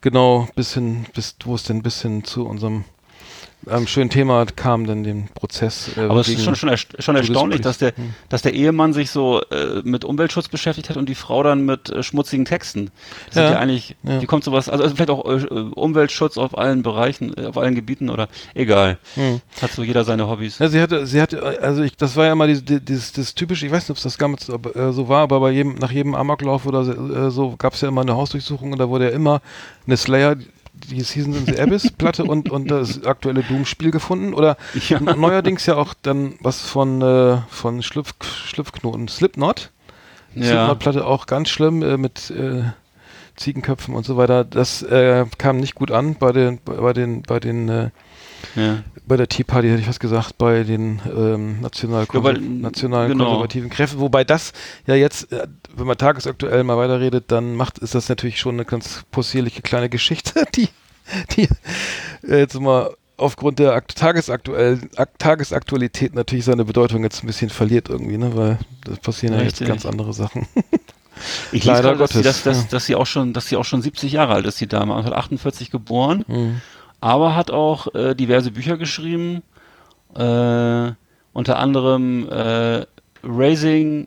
genau, 0.00 0.48
bis 0.54 0.74
hin, 0.74 1.06
bis, 1.14 1.36
wo 1.44 1.54
es 1.54 1.64
denn 1.64 1.82
bis 1.82 2.02
hin 2.02 2.24
zu 2.24 2.46
unserem 2.46 2.84
ähm, 3.70 3.86
schönen 3.86 4.10
Thema 4.10 4.44
kam 4.46 4.86
dann 4.86 5.04
den 5.04 5.28
Prozess. 5.28 5.96
Äh, 5.96 6.02
Aber 6.02 6.20
es 6.20 6.28
ist 6.28 6.44
schon, 6.44 6.56
schon, 6.56 6.68
erst 6.68 7.02
schon 7.02 7.16
erstaunlich, 7.16 7.60
dass 7.60 7.78
der, 7.78 7.96
hm. 7.96 8.14
dass 8.28 8.42
der 8.42 8.54
Ehemann 8.54 8.92
sich 8.92 9.10
so 9.10 9.40
äh, 9.50 9.82
mit 9.84 10.04
Umweltschutz 10.04 10.48
beschäftigt 10.48 10.90
hat 10.90 10.96
und 10.96 11.08
die 11.08 11.14
Frau 11.14 11.42
dann 11.42 11.64
mit 11.64 11.90
äh, 11.90 12.02
schmutzigen 12.02 12.44
Texten. 12.44 12.90
Das 13.26 13.36
ja. 13.36 13.50
ja 13.52 13.58
eigentlich, 13.58 13.96
ja. 14.02 14.20
wie 14.20 14.26
kommt 14.26 14.44
sowas, 14.44 14.68
also, 14.68 14.84
also 14.84 14.96
vielleicht 14.96 15.10
auch 15.10 15.24
äh, 15.24 15.44
Umweltschutz 15.74 16.38
auf 16.38 16.56
allen 16.56 16.82
Bereichen, 16.82 17.34
äh, 17.36 17.46
auf 17.46 17.58
allen 17.58 17.74
Gebieten 17.74 18.10
oder 18.10 18.28
egal. 18.54 18.98
Hm. 19.14 19.40
Hat 19.60 19.70
so 19.70 19.82
jeder 19.82 20.04
seine 20.04 20.28
Hobbys. 20.28 20.58
Ja, 20.58 20.68
sie 20.68 20.80
hatte, 20.80 21.06
sie 21.06 21.20
hatte, 21.20 21.42
also 21.60 21.82
ich, 21.82 21.96
das 21.96 22.16
war 22.16 22.26
ja 22.26 22.34
mal 22.34 22.48
dieses, 22.48 22.64
dieses, 22.64 23.12
dieses 23.12 23.34
typische, 23.34 23.66
ich 23.66 23.72
weiß 23.72 23.84
nicht, 23.84 23.90
ob 23.90 23.96
es 23.96 24.02
das 24.02 24.16
damals 24.16 24.46
so 24.46 25.08
war, 25.08 25.22
aber 25.22 25.40
bei 25.40 25.50
jedem, 25.50 25.74
nach 25.74 25.90
jedem 25.90 26.14
Amoklauf 26.14 26.66
oder 26.66 26.80
äh, 26.80 27.30
so 27.30 27.54
gab 27.56 27.74
es 27.74 27.80
ja 27.80 27.88
immer 27.88 28.00
eine 28.00 28.14
Hausdurchsuchung 28.16 28.72
und 28.72 28.78
da 28.78 28.88
wurde 28.88 29.06
ja 29.06 29.10
immer 29.10 29.40
eine 29.86 29.96
Slayer 29.96 30.36
die 30.74 31.00
Seasons 31.00 31.36
in 31.36 31.46
the 31.46 31.60
Abyss 31.60 31.90
Platte 31.90 32.24
und, 32.24 32.50
und 32.50 32.70
das 32.70 33.04
aktuelle 33.04 33.42
Doom-Spiel 33.42 33.90
gefunden. 33.90 34.34
Oder 34.34 34.56
ja. 34.88 35.00
neuerdings 35.00 35.66
ja 35.66 35.76
auch 35.76 35.94
dann 36.02 36.34
was 36.40 36.60
von, 36.60 37.00
äh, 37.02 37.38
von 37.48 37.82
Schlüpf, 37.82 38.14
Schlüpfknoten, 38.46 39.08
Slipknot. 39.08 39.70
Ja. 40.34 40.44
Slipknot-Platte 40.44 41.06
auch 41.06 41.26
ganz 41.26 41.48
schlimm 41.48 41.82
äh, 41.82 41.96
mit 41.96 42.30
äh, 42.30 42.64
Ziegenköpfen 43.36 43.94
und 43.94 44.04
so 44.04 44.16
weiter. 44.16 44.44
Das 44.44 44.82
äh, 44.82 45.26
kam 45.38 45.58
nicht 45.58 45.74
gut 45.74 45.90
an 45.90 46.16
bei 46.16 46.32
den, 46.32 46.58
bei 46.64 46.92
den, 46.92 47.22
bei 47.22 47.40
den 47.40 47.68
äh, 47.68 47.90
ja. 48.56 48.82
Bei 49.06 49.16
der 49.16 49.28
Tea 49.28 49.44
Party 49.44 49.68
hätte 49.68 49.80
ich 49.80 49.88
was 49.88 50.00
gesagt, 50.00 50.38
bei 50.38 50.64
den 50.64 51.00
ähm, 51.06 51.60
national, 51.60 52.06
ja, 52.12 52.24
weil, 52.24 52.38
national 52.38 53.08
genau. 53.08 53.24
konservativen 53.24 53.70
Kräften, 53.70 54.00
wobei 54.00 54.24
das 54.24 54.52
ja 54.86 54.94
jetzt, 54.94 55.30
äh, 55.32 55.46
wenn 55.74 55.86
man 55.86 55.98
tagesaktuell 55.98 56.64
mal 56.64 56.76
weiterredet, 56.76 57.24
dann 57.28 57.54
macht, 57.54 57.78
ist 57.78 57.94
das 57.94 58.08
natürlich 58.08 58.38
schon 58.38 58.54
eine 58.54 58.64
ganz 58.64 59.04
possierliche 59.10 59.62
kleine 59.62 59.88
Geschichte, 59.88 60.44
die, 60.54 60.68
die 61.36 61.48
äh, 62.26 62.38
jetzt 62.38 62.58
mal 62.58 62.94
aufgrund 63.16 63.58
der 63.58 63.74
Akt 63.74 63.96
tagesaktuell, 63.96 64.80
Akt 64.96 65.18
Tagesaktualität 65.18 66.14
natürlich 66.14 66.46
seine 66.46 66.64
Bedeutung 66.64 67.02
jetzt 67.02 67.22
ein 67.22 67.26
bisschen 67.26 67.50
verliert 67.50 67.88
irgendwie, 67.88 68.18
ne? 68.18 68.34
Weil 68.34 68.58
das 68.84 68.98
passieren 68.98 69.34
Richtig. 69.34 69.60
ja 69.60 69.66
jetzt 69.66 69.84
ganz 69.84 69.86
andere 69.86 70.12
Sachen. 70.12 70.46
Ich 71.52 71.64
Leider 71.64 71.94
gerade, 71.94 71.98
dass, 71.98 72.10
sie, 72.10 72.22
dass, 72.22 72.42
dass, 72.42 72.66
dass, 72.66 72.86
sie 72.86 72.96
auch 72.96 73.06
schon, 73.06 73.32
dass 73.32 73.46
sie 73.46 73.54
auch 73.54 73.64
schon 73.64 73.80
70 73.80 74.10
Jahre 74.10 74.34
alt 74.34 74.46
ist, 74.46 74.60
die 74.60 74.66
Dame, 74.66 74.94
1948 74.94 75.70
geboren. 75.70 76.24
Mhm 76.26 76.60
aber 77.04 77.36
hat 77.36 77.50
auch 77.50 77.94
äh, 77.94 78.14
diverse 78.14 78.50
Bücher 78.50 78.78
geschrieben, 78.78 79.42
äh, 80.14 80.92
unter 81.34 81.58
anderem 81.58 82.26
äh, 82.30 82.86
Raising 83.22 84.06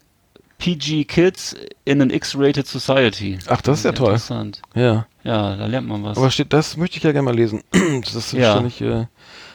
PG 0.57 1.03
Kids 1.03 1.55
in 1.85 2.01
an 2.01 2.09
X-Rated 2.09 2.65
Society. 2.65 3.37
Ach, 3.49 3.61
das 3.61 3.79
ist 3.79 3.83
ja 3.85 3.91
toll. 3.91 4.13
Interessant. 4.13 4.63
Ja. 4.73 5.05
Ja, 5.27 5.57
da 5.57 5.65
lernt 5.65 5.89
man 5.89 6.05
was. 6.05 6.17
Aber 6.17 6.31
steht, 6.31 6.53
das 6.53 6.77
möchte 6.77 6.95
ich 6.95 7.03
ja 7.03 7.11
gerne 7.11 7.25
mal 7.25 7.35
lesen. 7.35 7.61
das 8.01 8.15
ist 8.15 8.31
ja. 8.31 8.47
wahrscheinlich, 8.47 8.81
äh, 8.81 9.07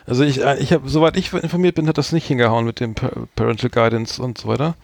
also 0.07 0.23
ich, 0.23 0.43
äh, 0.45 0.59
ich 0.59 0.71
habe, 0.71 0.87
soweit 0.87 1.17
ich 1.17 1.33
informiert 1.33 1.77
bin, 1.77 1.89
hat 1.89 1.97
das 1.97 2.13
nicht 2.13 2.27
hingehauen 2.27 2.67
mit 2.67 2.79
dem 2.79 2.95
Parental 2.95 3.71
Guidance 3.71 4.23
und 4.23 4.37
so 4.37 4.49
weiter. 4.49 4.75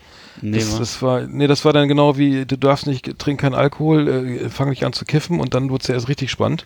Nee, 0.40 0.56
das, 0.56 0.78
das, 0.78 1.02
war, 1.02 1.26
nee, 1.26 1.46
das 1.46 1.66
war 1.66 1.74
dann 1.74 1.88
genau 1.88 2.16
wie, 2.16 2.46
du 2.46 2.56
darfst 2.56 2.86
nicht, 2.86 3.18
trink 3.18 3.38
keinen 3.40 3.54
Alkohol, 3.54 4.08
äh, 4.08 4.48
fang 4.48 4.70
nicht 4.70 4.86
an 4.86 4.94
zu 4.94 5.04
kiffen 5.04 5.40
und 5.40 5.52
dann 5.52 5.68
wurde 5.68 5.82
es 5.82 5.88
ja 5.88 5.94
erst 5.94 6.08
richtig 6.08 6.30
spannend. 6.30 6.64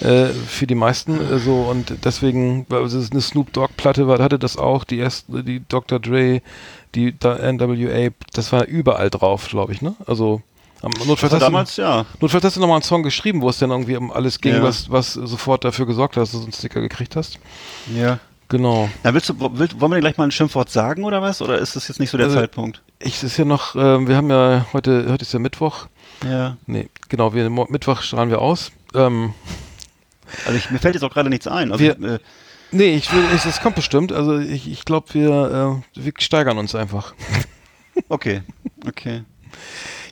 Äh, 0.00 0.30
für 0.30 0.66
die 0.66 0.74
meisten 0.74 1.20
äh, 1.20 1.38
so 1.38 1.60
und 1.70 2.04
deswegen, 2.04 2.66
also 2.70 2.98
eine 2.98 3.20
Snoop 3.20 3.52
Dogg 3.52 3.74
Platte 3.76 4.08
war, 4.08 4.18
hatte 4.18 4.40
das 4.40 4.56
auch, 4.56 4.82
die 4.82 4.98
erste, 4.98 5.44
die 5.44 5.62
Dr. 5.68 6.00
Dre, 6.00 6.42
die 6.96 7.12
NWA, 7.12 8.08
das 8.32 8.52
war 8.52 8.64
überall 8.64 9.10
drauf, 9.10 9.46
glaube 9.48 9.74
ich, 9.74 9.80
ne? 9.80 9.94
Also 10.06 10.42
Notfalls 10.82 11.34
hast, 11.34 11.42
damals, 11.42 11.76
du, 11.76 11.82
ja. 11.82 12.06
notfalls 12.20 12.44
hast 12.44 12.56
du 12.56 12.60
nochmal 12.60 12.76
einen 12.76 12.82
Song 12.82 13.02
geschrieben, 13.02 13.42
wo 13.42 13.50
es 13.50 13.58
dann 13.58 13.70
irgendwie 13.70 13.96
um 13.96 14.10
alles 14.10 14.40
ging, 14.40 14.54
ja. 14.54 14.62
was, 14.62 14.90
was 14.90 15.12
sofort 15.12 15.64
dafür 15.64 15.86
gesorgt 15.86 16.16
hat, 16.16 16.22
dass 16.22 16.32
du 16.32 16.38
so 16.38 16.44
einen 16.44 16.52
Sticker 16.52 16.80
gekriegt 16.80 17.16
hast. 17.16 17.38
Ja. 17.94 18.18
Genau. 18.48 18.90
Na, 19.04 19.14
willst 19.14 19.28
du, 19.28 19.34
willst, 19.38 19.80
wollen 19.80 19.92
wir 19.92 19.96
dir 19.96 20.00
gleich 20.00 20.16
mal 20.16 20.24
ein 20.24 20.32
Schimpfwort 20.32 20.70
sagen 20.70 21.04
oder 21.04 21.22
was? 21.22 21.40
Oder 21.40 21.58
ist 21.58 21.76
das 21.76 21.86
jetzt 21.86 22.00
nicht 22.00 22.10
so 22.10 22.18
der 22.18 22.26
also, 22.26 22.38
Zeitpunkt? 22.38 22.82
Ich 22.98 23.22
ist 23.22 23.36
ja 23.36 23.44
noch, 23.44 23.76
äh, 23.76 24.08
wir 24.08 24.16
haben 24.16 24.28
ja 24.28 24.66
heute, 24.72 25.06
heute 25.08 25.22
ist 25.22 25.32
ja 25.32 25.38
Mittwoch. 25.38 25.86
Ja. 26.24 26.56
Nee, 26.66 26.88
genau, 27.08 27.32
wir, 27.32 27.48
Mittwoch 27.48 28.02
strahlen 28.02 28.28
wir 28.28 28.40
aus. 28.40 28.72
Ähm, 28.92 29.34
also 30.46 30.58
ich, 30.58 30.70
mir 30.70 30.78
fällt 30.78 30.94
jetzt 30.94 31.04
auch 31.04 31.12
gerade 31.12 31.30
nichts 31.30 31.46
ein. 31.46 31.70
Also, 31.70 31.84
wir, 31.84 32.00
äh, 32.02 32.18
nee, 32.72 32.96
ich 32.96 33.12
will, 33.12 33.24
es, 33.32 33.44
es 33.44 33.60
kommt 33.60 33.76
bestimmt. 33.76 34.12
Also 34.12 34.38
ich, 34.38 34.68
ich 34.68 34.84
glaube, 34.84 35.14
wir, 35.14 35.82
äh, 35.94 36.02
wir 36.02 36.12
steigern 36.18 36.58
uns 36.58 36.74
einfach. 36.74 37.14
okay, 38.08 38.42
okay. 38.86 39.22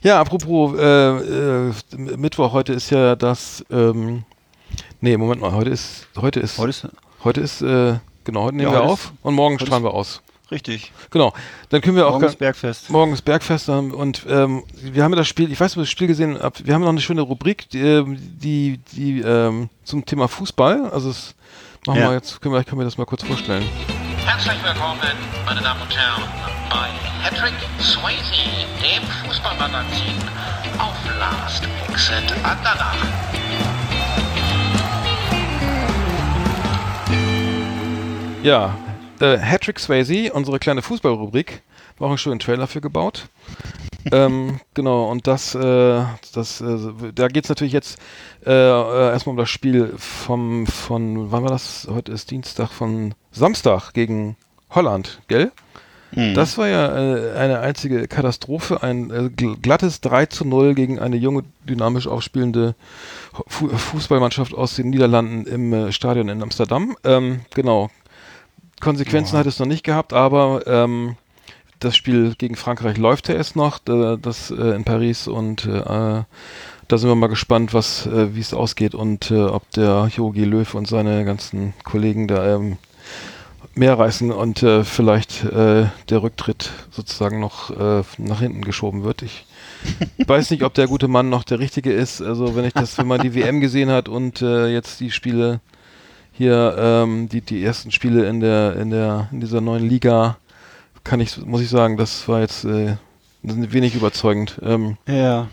Ja, 0.01 0.21
apropos 0.21 0.77
äh, 0.77 1.67
äh, 1.67 1.73
Mittwoch, 1.97 2.53
heute 2.53 2.71
ist 2.71 2.89
ja 2.89 3.17
das, 3.17 3.65
ähm, 3.69 4.23
nee, 5.01 5.17
Moment 5.17 5.41
mal, 5.41 5.51
heute 5.51 5.71
ist, 5.71 6.07
heute 6.15 6.39
ist, 6.39 6.57
heute 6.57 6.69
ist, 6.69 6.87
heute 7.25 7.41
ist, 7.41 7.61
äh, 7.61 7.95
genau, 8.23 8.43
heute 8.43 8.55
nehmen 8.55 8.71
ja, 8.71 8.79
wir 8.79 8.83
auf 8.83 9.11
und 9.23 9.33
morgen 9.33 9.59
strahlen 9.59 9.83
wir 9.83 9.93
aus. 9.93 10.21
Richtig. 10.51 10.93
Genau. 11.11 11.33
Dann 11.67 11.81
können 11.81 11.97
wir 11.97 12.03
morgen 12.03 12.15
auch. 12.15 12.19
Morgen 12.21 12.31
ist 12.31 12.39
Bergfest. 12.39 12.89
Morgen 12.89 13.13
ist 13.13 13.21
Bergfest 13.23 13.69
und 13.69 14.25
ähm, 14.27 14.63
wir 14.81 15.03
haben 15.03 15.11
ja 15.11 15.17
das 15.17 15.27
Spiel, 15.27 15.51
ich 15.51 15.59
weiß 15.59 15.71
nicht, 15.71 15.77
ob 15.77 15.81
ihr 15.81 15.83
das 15.83 15.91
Spiel 15.91 16.07
gesehen 16.07 16.39
habt, 16.41 16.65
wir 16.65 16.73
haben 16.73 16.81
noch 16.81 16.89
eine 16.89 17.01
schöne 17.01 17.21
Rubrik, 17.21 17.69
die, 17.69 17.79
ähm, 17.79 18.17
die, 18.17 18.79
die 18.93 19.19
ähm, 19.19 19.69
zum 19.83 20.05
Thema 20.05 20.29
Fußball. 20.29 20.89
Also 20.91 21.09
das 21.09 21.35
machen 21.85 21.99
ja. 21.99 22.09
wir 22.09 22.13
jetzt, 22.13 22.39
können 22.39 22.55
wir, 22.55 22.63
können 22.63 22.79
wir 22.79 22.85
das 22.85 22.97
mal 22.97 23.05
kurz 23.05 23.23
vorstellen. 23.23 23.65
Herzlich 24.25 24.63
willkommen, 24.63 24.99
meine 25.45 25.61
Damen 25.61 25.81
und 25.81 25.95
Herren, 25.95 26.23
bei 26.69 26.89
Patrick 27.23 27.53
Swayze, 27.79 28.67
dem 28.81 29.03
Fußballmagazin 29.25 30.15
auf 30.77 30.95
Last 31.19 31.67
Exit 31.87 32.31
Andernach. 32.43 32.95
Ja, 38.43 38.77
äh, 39.19 39.37
Hattrick 39.37 39.79
Swayze, 39.79 40.31
unsere 40.31 40.59
kleine 40.59 40.81
Fußballrubrik, 40.81 41.61
war 41.97 42.07
auch 42.07 42.11
einen 42.11 42.17
schönen 42.17 42.39
Trailer 42.39 42.67
für 42.67 42.81
gebaut. 42.81 43.27
ähm, 44.11 44.59
genau, 44.73 45.09
und 45.09 45.27
das, 45.27 45.55
äh, 45.55 46.03
das, 46.33 46.61
äh, 46.61 46.77
da 47.13 47.27
geht 47.27 47.43
es 47.43 47.49
natürlich 47.49 47.73
jetzt 47.73 47.99
äh, 48.45 48.51
äh, 48.51 49.11
erstmal 49.11 49.31
um 49.31 49.37
das 49.37 49.49
Spiel 49.49 49.93
vom, 49.97 50.67
von, 50.67 51.31
wann 51.31 51.43
war 51.43 51.49
das? 51.49 51.87
Heute 51.91 52.11
ist 52.11 52.31
Dienstag, 52.31 52.69
von 52.69 53.13
Samstag 53.31 53.91
gegen 53.93 54.37
Holland, 54.69 55.19
gell? 55.27 55.51
Mhm. 56.11 56.33
Das 56.33 56.57
war 56.57 56.67
ja 56.67 56.87
äh, 56.97 57.33
eine 57.37 57.59
einzige 57.59 58.07
Katastrophe, 58.07 58.81
ein 58.81 59.11
äh, 59.11 59.29
gl- 59.35 59.61
glattes 59.61 60.01
3 60.01 60.25
zu 60.25 60.45
0 60.45 60.73
gegen 60.73 60.99
eine 60.99 61.17
junge, 61.17 61.43
dynamisch 61.67 62.07
aufspielende 62.07 62.75
Fu 63.47 63.67
Fußballmannschaft 63.69 64.53
aus 64.53 64.75
den 64.75 64.89
Niederlanden 64.89 65.45
im 65.45 65.71
äh, 65.73 65.91
Stadion 65.91 66.29
in 66.29 66.41
Amsterdam. 66.41 66.95
Ähm, 67.03 67.41
genau. 67.53 67.89
Konsequenzen 68.81 69.37
hat 69.37 69.45
es 69.45 69.59
noch 69.59 69.67
nicht 69.67 69.83
gehabt, 69.83 70.13
aber 70.13 70.63
ähm, 70.65 71.15
das 71.79 71.95
Spiel 71.95 72.33
gegen 72.37 72.55
Frankreich 72.55 72.97
läuft 72.97 73.29
ja 73.29 73.35
erst 73.35 73.55
noch, 73.55 73.79
das 73.79 74.51
äh, 74.51 74.75
in 74.75 74.83
Paris 74.85 75.27
und 75.27 75.65
äh, 75.65 76.23
da 76.87 76.97
sind 76.97 77.07
wir 77.09 77.15
mal 77.15 77.27
gespannt, 77.27 77.73
was, 77.73 78.07
äh, 78.07 78.35
wie 78.35 78.39
es 78.39 78.53
ausgeht 78.53 78.95
und 78.95 79.31
ob 79.31 79.69
der 79.71 80.09
Jogi 80.15 80.43
Löw 80.43 80.73
und 80.73 80.87
seine 80.87 81.23
ganzen 81.23 81.73
Kollegen 81.83 82.27
da 82.27 82.55
ähm, 82.55 82.77
mehr 83.79 83.97
reißen 83.97 84.31
und 84.31 84.61
äh, 84.61 84.83
vielleicht 84.83 85.43
äh, 85.45 85.85
der 86.09 86.21
Rücktritt 86.21 86.69
sozusagen 86.91 87.39
noch 87.39 87.71
äh, 87.71 88.03
nach 88.17 88.41
hinten 88.41 88.61
geschoben 88.61 89.03
wird. 89.03 89.21
Ich 89.21 89.45
weiß 90.27 90.51
nicht, 90.51 90.63
ob 90.63 90.73
der 90.73 90.87
gute 90.87 91.07
Mann 91.07 91.29
noch 91.29 91.43
der 91.43 91.59
richtige 91.59 91.91
ist. 91.91 92.21
Also 92.21 92.55
wenn 92.55 92.65
ich 92.65 92.73
das, 92.73 92.97
wenn 92.97 93.07
man 93.07 93.21
die 93.21 93.33
WM 93.33 93.61
gesehen 93.61 93.89
hat 93.89 94.09
und 94.09 94.41
äh, 94.41 94.67
jetzt 94.67 94.99
die 94.99 95.11
Spiele 95.11 95.61
hier, 96.33 96.75
ähm, 96.77 97.29
die, 97.29 97.41
die 97.41 97.63
ersten 97.63 97.91
Spiele 97.91 98.27
in 98.27 98.41
der, 98.41 98.75
in 98.75 98.91
der, 98.91 99.29
in 99.31 99.39
dieser 99.39 99.61
neuen 99.61 99.87
Liga, 99.87 100.37
kann 101.03 101.21
ich, 101.21 101.37
muss 101.37 101.61
ich 101.61 101.69
sagen, 101.69 101.97
das 101.97 102.27
war 102.27 102.41
jetzt 102.41 102.65
äh, 102.65 102.97
wenig 103.41 103.95
überzeugend. 103.95 104.59
Ähm, 104.61 104.97
Ja. 105.07 105.47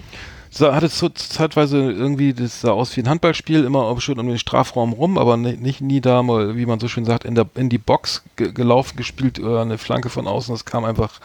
Sah, 0.56 0.74
hatte 0.74 0.88
so 0.88 1.08
zeitweise 1.08 1.78
irgendwie, 1.78 2.32
das 2.34 2.60
sah 2.60 2.70
aus 2.72 2.96
wie 2.96 3.00
ein 3.02 3.08
Handballspiel, 3.08 3.64
immer 3.64 3.98
schön 4.00 4.18
um 4.18 4.26
den 4.28 4.38
Strafraum 4.38 4.92
rum, 4.92 5.18
aber 5.18 5.36
ni- 5.36 5.56
nicht 5.56 5.80
nie 5.80 6.00
da 6.00 6.22
mal, 6.22 6.56
wie 6.56 6.66
man 6.66 6.80
so 6.80 6.88
schön 6.88 7.04
sagt, 7.04 7.24
in, 7.24 7.34
der, 7.34 7.46
in 7.54 7.68
die 7.68 7.78
Box 7.78 8.22
ge 8.36 8.52
gelaufen, 8.52 8.96
gespielt 8.96 9.38
oder 9.38 9.62
eine 9.62 9.78
Flanke 9.78 10.08
von 10.08 10.26
außen. 10.26 10.54
Das 10.54 10.64
kam 10.64 10.84
einfach 10.84 11.20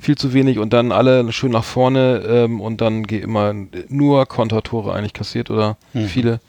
viel 0.00 0.16
zu 0.16 0.32
wenig 0.32 0.58
und 0.58 0.72
dann 0.72 0.92
alle 0.92 1.30
schön 1.32 1.52
nach 1.52 1.64
vorne 1.64 2.22
ähm, 2.26 2.60
und 2.60 2.80
dann 2.80 3.04
immer 3.04 3.54
nur 3.88 4.26
Kontertore 4.26 4.92
eigentlich 4.94 5.12
kassiert 5.14 5.50
oder 5.50 5.76
Mhm. 5.94 6.06
viele. 6.06 6.40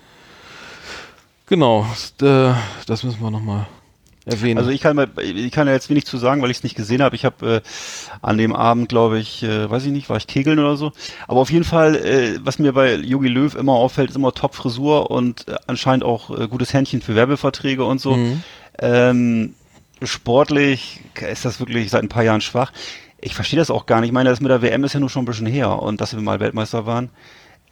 Genau, 1.47 1.85
das, 1.89 2.13
äh, 2.27 2.53
das 2.87 3.03
müssen 3.03 3.21
wir 3.21 3.29
nochmal 3.29 3.67
erwähnen. 4.25 4.57
Also 4.57 4.69
ich 4.69 4.81
kann, 4.81 4.95
mal, 4.95 5.09
ich 5.21 5.51
kann 5.51 5.67
ja 5.67 5.73
jetzt 5.73 5.89
wenig 5.89 6.05
zu 6.05 6.17
sagen, 6.17 6.41
weil 6.41 6.51
ich 6.51 6.57
es 6.57 6.63
nicht 6.63 6.75
gesehen 6.75 7.01
habe. 7.01 7.15
Ich 7.15 7.25
habe 7.25 7.55
äh, 7.55 7.61
an 8.21 8.37
dem 8.37 8.55
Abend, 8.55 8.89
glaube 8.89 9.19
ich, 9.19 9.43
äh, 9.43 9.69
weiß 9.69 9.85
ich 9.85 9.91
nicht, 9.91 10.09
war 10.09 10.17
ich 10.17 10.27
kegeln 10.27 10.59
oder 10.59 10.77
so. 10.77 10.91
Aber 11.27 11.41
auf 11.41 11.51
jeden 11.51 11.65
Fall, 11.65 11.95
äh, 11.95 12.39
was 12.43 12.59
mir 12.59 12.73
bei 12.73 12.95
Jogi 12.95 13.27
Löw 13.27 13.53
immer 13.55 13.73
auffällt, 13.73 14.09
ist 14.09 14.15
immer 14.15 14.33
Top-Frisur 14.33 15.11
und 15.11 15.47
äh, 15.47 15.55
anscheinend 15.67 16.03
auch 16.03 16.37
äh, 16.37 16.47
gutes 16.47 16.73
Händchen 16.73 17.01
für 17.01 17.15
Werbeverträge 17.15 17.83
und 17.83 17.99
so. 17.99 18.15
Mhm. 18.15 18.43
Ähm, 18.79 19.53
sportlich 20.01 21.01
ist 21.29 21.45
das 21.45 21.59
wirklich 21.59 21.89
seit 21.91 22.03
ein 22.03 22.09
paar 22.09 22.23
Jahren 22.23 22.41
schwach. 22.41 22.71
Ich 23.19 23.35
verstehe 23.35 23.59
das 23.59 23.71
auch 23.71 23.85
gar 23.85 24.01
nicht. 24.01 24.09
Ich 24.09 24.13
meine, 24.13 24.29
das 24.29 24.41
mit 24.41 24.51
der 24.51 24.61
WM 24.61 24.83
ist 24.83 24.93
ja 24.93 24.99
nur 24.99 25.09
schon 25.09 25.23
ein 25.23 25.27
bisschen 25.27 25.47
her 25.47 25.81
und 25.81 26.01
dass 26.01 26.13
wir 26.13 26.21
mal 26.21 26.39
Weltmeister 26.39 26.85
waren. 26.85 27.09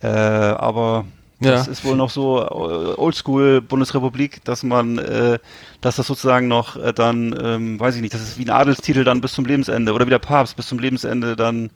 Äh, 0.01 0.07
aber 0.07 1.05
Ja. 1.41 1.51
das 1.51 1.67
ist 1.67 1.83
wohl 1.83 1.95
noch 1.95 2.11
so 2.11 2.39
äh, 2.39 2.99
Oldschool 2.99 3.61
Bundesrepublik, 3.61 4.43
dass 4.43 4.61
man, 4.61 4.99
äh, 4.99 5.39
dass 5.81 5.95
das 5.95 6.05
sozusagen 6.05 6.47
noch 6.47 6.75
äh, 6.75 6.93
dann, 6.93 7.35
ähm, 7.43 7.79
weiß 7.79 7.95
ich 7.95 8.01
nicht, 8.01 8.13
das 8.13 8.21
ist 8.21 8.37
wie 8.37 8.45
ein 8.45 8.51
Adelstitel 8.51 9.03
dann 9.03 9.21
bis 9.21 9.33
zum 9.33 9.45
Lebensende 9.45 9.93
oder 9.93 10.05
wie 10.05 10.11
der 10.11 10.19
Papst 10.19 10.55
bis 10.55 10.67
zum 10.67 10.77
Lebensende 10.77 11.35
dann 11.35 11.71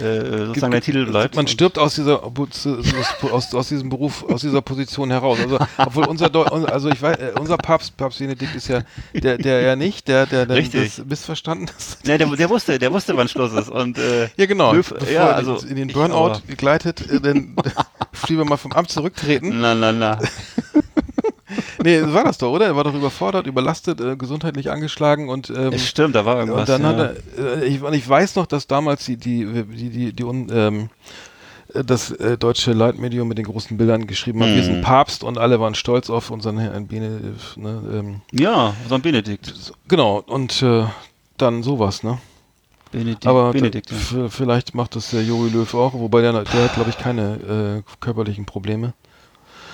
äh, 0.00 0.46
sozusagen 0.46 0.72
der 0.72 0.80
Titel 0.80 1.06
bleibt. 1.06 1.36
Man 1.36 1.46
stirbt 1.46 1.78
aus 1.78 1.94
dieser 1.94 2.22
aus, 2.24 3.54
aus 3.54 3.68
diesem 3.68 3.88
Beruf, 3.88 4.24
aus 4.24 4.40
dieser 4.40 4.62
Position 4.62 5.10
heraus. 5.10 5.38
Also 5.40 5.58
obwohl 5.76 6.06
unser 6.06 6.30
Deu 6.30 6.44
also 6.44 6.88
ich 6.88 7.00
weiß, 7.00 7.16
äh, 7.18 7.32
unser 7.38 7.56
Papst, 7.56 7.96
Papst 7.96 8.18
Benedikt 8.18 8.54
ist 8.54 8.68
ja 8.68 8.82
der, 9.12 9.38
der 9.38 9.60
ja 9.62 9.76
nicht, 9.76 10.08
der, 10.08 10.26
der, 10.26 10.46
der 10.46 10.56
Richtig. 10.56 10.96
das 10.96 11.06
missverstanden 11.06 11.68
ist. 11.76 12.04
Ne, 12.06 12.18
der, 12.18 12.26
der 12.28 12.50
wusste, 12.50 12.78
der 12.78 12.92
wusste, 12.92 13.16
wann 13.16 13.28
Schluss 13.28 13.52
ist. 13.52 13.68
Und 13.68 13.98
äh, 13.98 14.28
Ja, 14.36 14.46
genau. 14.46 14.72
Bevor 14.72 14.98
ja, 15.08 15.28
er 15.28 15.36
also 15.36 15.56
in 15.66 15.76
den 15.76 15.88
ich 15.88 15.94
Burnout 15.94 16.40
gleitet, 16.56 17.08
äh, 17.10 17.20
dann 17.20 17.56
lieber 18.28 18.44
mal 18.44 18.56
vom 18.56 18.72
Amt 18.72 18.90
zurücktreten. 18.90 19.60
Na, 19.60 19.74
na, 19.74 19.92
na. 19.92 20.18
Nee, 21.84 22.00
war 22.14 22.24
das 22.24 22.38
doch, 22.38 22.50
oder? 22.50 22.64
Er 22.64 22.76
war 22.76 22.84
doch 22.84 22.94
überfordert, 22.94 23.46
überlastet, 23.46 24.00
äh, 24.00 24.16
gesundheitlich 24.16 24.70
angeschlagen 24.70 25.28
und 25.28 25.50
ähm, 25.50 25.72
Es 25.74 25.86
stimmt, 25.86 26.14
da 26.14 26.24
war 26.24 26.38
irgendwas. 26.38 26.60
Und 26.60 26.68
dann 26.70 26.82
ja. 26.82 26.88
hat 26.88 27.16
er, 27.36 27.62
äh, 27.62 27.66
ich, 27.66 27.82
und 27.82 27.92
ich 27.92 28.08
weiß 28.08 28.36
noch, 28.36 28.46
dass 28.46 28.66
damals 28.66 29.04
die, 29.04 29.18
die, 29.18 29.44
die, 29.64 29.90
die, 29.90 30.12
die 30.14 30.22
ähm, 30.22 30.88
äh, 31.74 31.84
das 31.84 32.10
äh, 32.12 32.38
deutsche 32.38 32.72
Leitmedium 32.72 33.28
mit 33.28 33.36
den 33.36 33.44
großen 33.44 33.76
Bildern 33.76 34.06
geschrieben 34.06 34.40
hat, 34.42 34.48
wir 34.48 34.56
Mhm. 34.62 34.62
sind 34.64 34.82
Papst 34.82 35.22
und 35.24 35.36
alle 35.36 35.60
waren 35.60 35.74
stolz 35.74 36.08
auf 36.08 36.30
unseren 36.30 36.56
Herrn 36.58 36.86
Benedikt. 36.86 37.56
Ne, 37.58 37.82
ähm, 37.92 38.20
ja, 38.32 38.72
ein 38.90 39.02
Benedikt. 39.02 39.52
genau, 39.86 40.22
und 40.26 40.62
äh, 40.62 40.84
dann 41.36 41.62
sowas, 41.62 42.02
ne? 42.02 42.16
Benedikt, 42.92 43.26
Aber 43.26 43.50
Benedikt. 43.52 43.90
ja. 43.90 44.28
vielleicht 44.30 44.74
macht 44.74 44.96
das 44.96 45.10
der 45.10 45.22
Jogi 45.22 45.50
Löw 45.50 45.74
auch, 45.74 45.92
wobei 45.92 46.22
der, 46.22 46.32
der 46.32 46.44
hat, 46.64 46.74
glaube 46.74 46.90
ich, 46.90 46.96
keine 46.96 47.82
äh, 47.84 47.92
körperlichen 48.00 48.46
Probleme. 48.46 48.94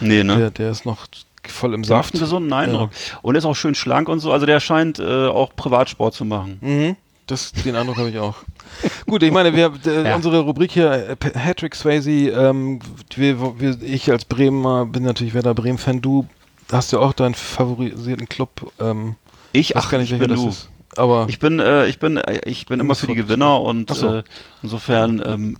Nee, 0.00 0.24
ne? 0.24 0.36
Der, 0.38 0.50
der 0.50 0.70
ist 0.70 0.86
noch 0.86 1.06
voll 1.48 1.74
im 1.74 1.82
Der 1.82 1.96
macht 1.96 2.04
Saft. 2.06 2.14
einen 2.14 2.20
gesunden 2.22 2.52
Eindruck. 2.52 2.90
Und 3.22 3.34
ist 3.36 3.44
auch 3.44 3.54
schön 3.56 3.74
schlank 3.74 4.08
und 4.08 4.20
so. 4.20 4.32
Also 4.32 4.46
der 4.46 4.60
scheint 4.60 4.98
äh, 4.98 5.26
auch 5.28 5.54
Privatsport 5.56 6.14
zu 6.14 6.24
machen. 6.24 6.58
Mhm. 6.60 6.96
Das, 7.26 7.52
den 7.52 7.76
Eindruck 7.76 7.96
habe 7.98 8.10
ich 8.10 8.18
auch. 8.18 8.34
Gut, 9.06 9.22
ich 9.22 9.30
meine, 9.30 9.54
wir, 9.54 9.72
äh, 9.86 10.08
Ja. 10.08 10.16
unsere 10.16 10.40
Rubrik 10.40 10.72
hier, 10.72 10.90
äh, 10.90 11.16
P- 11.16 11.38
Hattrick 11.38 11.74
Swayze, 11.76 12.10
ähm, 12.10 12.80
wir, 13.14 13.60
wir, 13.60 13.80
ich 13.82 14.10
als 14.10 14.24
Bremer 14.24 14.84
bin 14.86 15.04
natürlich 15.04 15.32
Werder 15.34 15.54
Bremen-Fan. 15.54 16.00
Du 16.00 16.26
hast 16.72 16.92
ja 16.92 16.98
auch 16.98 17.12
deinen 17.12 17.34
favorisierten 17.34 18.28
Club. 18.28 18.72
Ähm, 18.80 19.14
Ich, 19.52 19.76
ach, 19.76 19.90
gar 19.90 19.98
nicht, 19.98 20.12
ich 20.12 20.18
welcher 20.18 20.26
bin 20.34 20.34
das 20.36 20.42
du. 20.44 20.48
ist. 20.50 20.70
Aber 20.96 21.26
Ich 21.28 21.38
bin, 21.38 21.60
äh, 21.60 21.86
ich 21.86 22.00
bin, 22.00 22.16
äh, 22.16 22.40
ich 22.46 22.66
bin 22.66 22.80
immer 22.80 22.96
für 22.96 23.06
die 23.06 23.14
Gewinner 23.14 23.60
und 23.60 23.94
so. 23.94 24.12
äh, 24.16 24.22
insofern 24.62 25.22
ähm, 25.24 25.56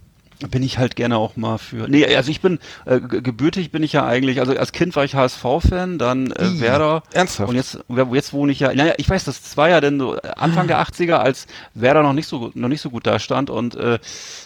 bin 0.49 0.63
ich 0.63 0.79
halt 0.79 0.97
gerne 0.97 1.17
auch 1.19 1.37
mal 1.37 1.59
für. 1.59 1.89
Nee, 1.89 2.05
also 2.17 2.31
ich 2.31 2.41
bin 2.41 2.59
äh, 2.87 3.01
ge- 3.01 3.21
gebürtig 3.21 3.71
bin 3.71 3.83
ich 3.83 3.93
ja 3.93 4.05
eigentlich. 4.07 4.41
Also 4.41 4.57
als 4.57 4.73
Kind 4.73 4.97
war 4.97 5.05
ich 5.05 5.15
HSV-Fan, 5.15 5.99
dann 5.99 6.31
äh, 6.33 6.47
Ih, 6.47 6.61
Werder. 6.61 7.03
ernsthaft? 7.13 7.51
Und 7.51 7.57
jetzt, 7.57 7.79
jetzt 8.13 8.33
wohne 8.33 8.53
ich 8.53 8.61
ja. 8.61 8.73
Naja, 8.73 8.95
ich 8.97 9.09
weiß, 9.09 9.25
das 9.25 9.57
war 9.57 9.69
ja 9.69 9.81
denn 9.81 9.99
so 9.99 10.17
Anfang 10.37 10.67
der 10.67 10.81
80er, 10.81 11.15
als 11.15 11.47
Werder 11.75 12.03
noch 12.03 12.13
nicht 12.13 12.27
so 12.27 12.39
gut, 12.41 12.57
noch 12.57 12.69
nicht 12.69 12.81
so 12.81 12.91
gut 12.91 13.07
da 13.07 13.19
stand 13.19 13.51
und 13.51 13.75
äh, 13.75 13.99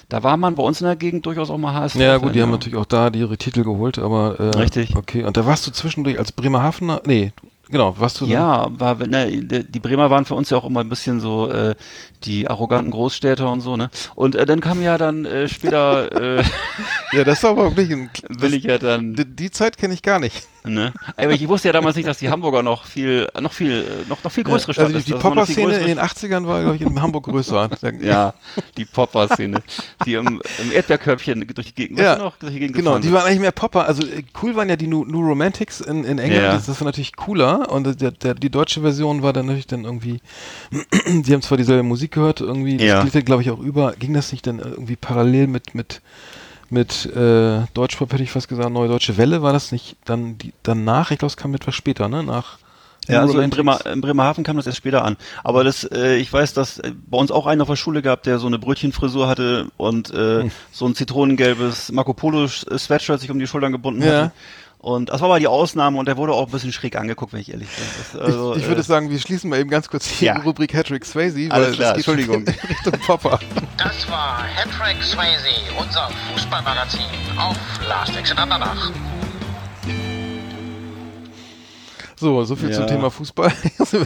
da 0.09 0.23
war 0.23 0.37
man 0.37 0.55
bei 0.55 0.63
uns 0.63 0.81
in 0.81 0.87
der 0.87 0.97
Gegend 0.97 1.25
durchaus 1.27 1.51
auch 1.51 1.59
mal 1.59 1.75
HSV. 1.75 1.97
ja, 1.97 2.17
gut, 2.19 2.35
die 2.35 2.43
haben 2.43 2.51
natürlich 2.51 2.77
auch 2.79 2.85
da 2.85 3.11
die 3.11 3.21
ihre 3.21 3.37
Titel 3.39 3.63
geholt, 3.65 3.99
aber. 3.99 4.39
Äh, 4.39 4.59
Richtig. 4.59 4.95
Okay, 4.97 5.25
und 5.25 5.37
da 5.37 5.47
warst 5.47 5.67
du 5.67 5.71
zwischendurch 5.71 6.19
als 6.19 6.33
Bremerhavener. 6.33 7.01
Nee, 7.07 7.33
genau, 7.69 7.99
warst 7.99 8.21
du. 8.21 8.27
Ja, 8.27 8.67
war, 8.71 8.95
ne, 9.07 9.31
die 9.65 9.81
Bremer 9.81 10.11
waren 10.11 10.25
für 10.25 10.35
uns 10.35 10.51
ja 10.51 10.59
auch 10.59 10.65
immer 10.65 10.81
ein 10.81 10.89
bisschen 10.89 11.21
so 11.21 11.51
äh, 11.51 11.75
die 12.25 12.49
arroganten 12.49 12.91
Großstädter 12.91 13.51
und 13.51 13.61
so, 13.61 13.77
ne? 13.77 13.91
Und 14.15 14.35
äh, 14.35 14.47
dann 14.47 14.61
kam 14.61 14.83
ja 14.83 14.99
dann 14.99 15.25
äh, 15.25 15.49
später, 15.49 16.39
äh, 16.39 16.45
Ja, 17.13 17.25
das 17.25 17.43
war 17.43 17.51
aber 17.51 17.77
wirklich 17.77 17.93
ein. 17.93 18.11
will 18.29 18.55
ich 18.55 18.65
ja 18.65 18.79
dann, 18.79 19.15
Die, 19.15 19.25
die 19.25 19.51
Zeit 19.51 19.77
kenne 19.77 19.95
ich 19.95 20.03
gar 20.03 20.19
nicht. 20.19 20.47
Ne? 20.65 20.93
Aber 21.17 21.33
ich 21.33 21.47
wusste 21.49 21.69
ja 21.69 21.73
damals 21.73 21.97
nicht, 21.97 22.09
dass 22.09 22.19
die 22.19 22.31
Hamburger 22.31 22.63
noch 22.63 22.85
viel, 22.85 23.29
noch 23.41 23.53
viel, 23.53 23.85
noch, 24.09 24.23
noch 24.23 24.31
viel 24.33 24.45
größere 24.45 24.73
Stadt 24.75 24.87
also 24.87 24.99
die, 24.99 25.05
die 25.05 25.13
Popper-Szene 25.13 25.77
in 25.79 25.87
den 25.87 25.99
80ern 26.01 26.47
war, 26.47 26.63
glaube 26.63 26.77
ich, 26.77 26.83
in 26.83 27.01
Hamburg 27.01 27.25
größer. 27.25 27.71
Ja, 28.01 28.35
die 28.77 28.85
Popper-Szene, 28.85 29.63
die 30.05 30.15
im, 30.15 30.41
im 30.63 30.73
Erdbeerkörbchen 30.73 31.47
durch 31.55 31.69
die 31.69 31.75
Gegend, 31.75 31.99
Ja, 31.99 32.17
noch, 32.17 32.37
durch 32.39 32.53
die 32.53 32.59
Gegend 32.59 32.77
Genau, 32.77 32.99
die 32.99 33.13
waren 33.13 33.27
eigentlich 33.27 33.41
mehr 33.41 33.53
Popper. 33.53 33.87
Also 33.87 34.03
äh, 34.07 34.23
cool 34.43 34.57
waren 34.57 34.69
ja 34.69 34.77
die 34.77 34.87
New, 34.87 35.05
New 35.05 35.21
Romantics 35.21 35.81
in, 35.81 36.05
in 36.05 36.19
England. 36.19 36.43
Ja. 36.43 36.53
Das, 36.55 36.67
das 36.67 36.81
war 36.81 36.87
natürlich 36.87 37.15
cooler. 37.17 37.71
Und 37.71 37.87
äh, 37.87 37.97
der, 37.97 38.11
der, 38.11 38.35
die 38.35 38.51
deutsche 38.51 38.81
Version 38.81 39.23
war 39.23 39.33
dann 39.33 39.47
natürlich 39.47 39.67
dann 39.67 39.85
irgendwie. 39.85 40.21
die 41.07 41.33
haben 41.33 41.43
zwar 41.43 41.59
dieselbe 41.59 41.83
Musik 41.83 42.13
gehört, 42.13 42.41
irgendwie. 42.41 42.77
Das 42.77 42.87
Ja. 42.87 43.03
gliedert, 43.03 43.27
glaube 43.27 43.43
ich, 43.43 43.51
auch 43.51 43.61
über. 43.61 43.93
Ging 43.99 44.15
das 44.15 44.33
nicht 44.33 44.47
dann 44.47 44.59
irgendwie 44.59 44.97
parallel 44.97 45.47
mit 45.47 45.75
mit 45.75 46.01
mit 46.71 47.07
äh, 47.07 47.61
Deutschpop 47.75 48.13
hätte 48.13 48.23
ich 48.23 48.31
fast 48.31 48.49
gesagt, 48.49 48.71
Neue 48.71 48.89
Deutsche 48.89 49.17
Welle 49.17 49.43
war 49.43 49.53
das 49.53 49.73
nicht 49.73 49.97
dann 50.05 50.39
die, 50.39 50.53
danach? 50.63 51.11
Ich 51.11 51.19
glaube, 51.19 51.31
es 51.31 51.37
kam 51.37 51.55
etwas 51.55 51.75
später, 51.75 52.09
ne? 52.09 52.23
Nach 52.23 52.59
Ja, 53.09 53.21
also 53.21 53.39
in. 53.41 53.51
Bremer, 53.51 53.85
in 53.87 54.01
Bremerhaven 54.01 54.45
kam 54.45 54.57
das 54.57 54.67
erst 54.67 54.79
später 54.79 55.05
an. 55.05 55.17
Aber 55.43 55.63
das, 55.65 55.85
äh, 55.85 56.17
ich 56.17 56.33
weiß, 56.33 56.55
dass 56.55 56.79
äh, 56.79 56.93
bei 57.07 57.19
uns 57.19 57.31
auch 57.31 57.47
einen 57.47 57.61
auf 57.61 57.69
der 57.69 57.77
Schule 57.77 58.01
gab, 58.03 58.23
der 58.23 58.39
so 58.39 58.47
eine 58.47 58.59
Brötchenfrisur 58.59 59.29
hatte 59.29 59.69
und 59.77 60.11
äh, 60.13 60.43
Hm. 60.45 60.51
so 60.73 60.87
ein 60.87 60.95
zitronengelbes 60.95 61.93
Marco 61.93 62.15
Polo 62.15 62.47
Sweatshirt 62.49 63.21
sich 63.21 63.31
um 63.31 63.39
die 63.39 63.47
Schultern 63.47 63.73
gebunden 63.73 64.03
Ja. 64.03 64.09
hatte. 64.09 64.33
Und 64.85 65.09
das 65.09 65.23
war 65.23 65.31
aber 65.31 65.41
die 65.41 65.47
Ausnahme 65.47 65.99
und 65.99 66.07
der 66.07 66.19
wurde 66.19 66.35
auch 66.35 66.45
ein 66.45 66.53
bisschen 66.53 66.71
schräg 66.71 66.95
angeguckt, 66.97 67.33
wenn 67.33 67.41
ich 67.41 67.51
ehrlich 67.51 67.69
bin. 67.71 67.85
Das, 68.13 68.21
also, 68.21 68.53
ich, 68.55 68.61
ich 68.61 68.69
würde 68.69 68.83
äh, 68.83 68.85
sagen, 68.85 69.09
wir 69.09 69.19
schließen 69.19 69.49
mal 69.49 69.59
eben 69.59 69.71
ganz 69.71 69.89
kurz 69.89 70.19
die 70.19 70.27
Ja. 70.27 70.37
Rubrik 70.41 70.75
Hattrick 70.75 71.07
Swayze, 71.07 71.51
Alles 71.51 71.69
weil 71.69 71.75
klar, 71.75 71.95
das 71.95 72.05
geht 72.05 72.15
Entschuldigung. 72.15 72.45
in 72.47 72.49
Richtung 72.69 72.93
Popper. 73.07 73.41
Das 73.79 74.11
war 74.11 74.43
Hattrick 74.43 75.03
Swayze, 75.03 75.49
unser 75.81 76.11
Fußballmagazin 76.35 77.01
auf 77.39 77.57
Last 77.89 78.15
Exit 78.15 78.37
Andernach. 78.39 78.91
So, 82.17 82.45
so 82.45 82.55
viel 82.55 82.71
zum 82.71 82.83
Ja. 82.83 82.89
Thema 82.91 83.11
Fußball. 83.11 83.53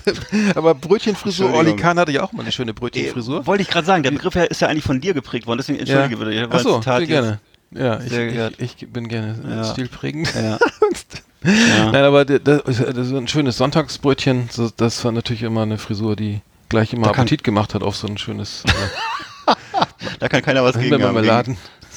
Aber 0.55 0.75
Brötchenfrisur. 0.77 1.53
Oli 1.55 1.75
Kahn 1.75 1.99
hatte 1.99 2.13
ja 2.13 2.23
auch 2.23 2.33
mal 2.33 2.43
eine 2.43 2.53
schöne 2.53 2.71
äh, 2.71 2.75
Brötchenfrisur. 2.75 3.45
wollte 3.49 3.63
ich 3.63 3.69
gerade 3.69 3.85
sagen, 3.87 4.05
der 4.05 4.13
Begriff 4.13 4.37
ist 4.37 4.61
ja 4.61 4.69
eigentlich 4.69 4.85
von 4.85 5.01
dir 5.01 5.13
geprägt 5.13 5.49
worden, 5.49 5.59
deswegen 5.59 5.81
entschuldige 5.81 6.17
bitte. 6.17 6.33
ich 6.33 6.41
habe 6.41 6.53
ein 6.53 6.57
Achso, 6.57 6.81
sehr 6.81 7.07
gerne. 7.07 7.41
Ja, 7.71 8.01
ich, 8.01 8.13
ich, 8.13 8.83
ich 8.83 8.89
bin 8.93 9.09
gerne 9.09 9.39
Ja. 9.49 9.65
stilprägend. 9.65 10.33
Ja. 10.35 10.59
ja. 11.45 11.93
Nein, 11.93 12.05
aber 12.05 12.25
das, 12.25 12.41
das 12.65 12.79
ist 12.79 13.13
ein 13.13 13.29
schönes 13.29 13.57
Sonntagsbrötchen, 13.59 14.49
so, 14.51 14.71
das 14.77 15.05
war 15.05 15.13
natürlich 15.13 15.43
immer 15.43 15.63
eine 15.63 15.79
Frisur, 15.79 16.17
die 16.17 16.41
gleich 16.69 16.93
immer 16.93 17.05
Da 17.05 17.11
Appetit 17.11 17.45
gemacht 17.45 17.75
hat 17.75 17.83
auf 17.83 17.97
so 17.97 18.07
ein 18.07 18.17
schönes 18.19 18.65
äh, 18.67 19.53
Da 20.19 20.29
kann 20.29 20.43
keiner 20.43 20.65
was 20.65 20.79
gegen 20.79 21.03
haben. 21.03 21.57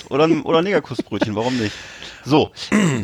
Oder, 0.10 0.26
ein- 0.26 0.42
oder 0.42 0.58
ein 0.58 0.64
Negerkussbrötchen, 0.66 1.36
warum 1.36 1.58
nicht? 1.58 1.74
So, 2.24 2.52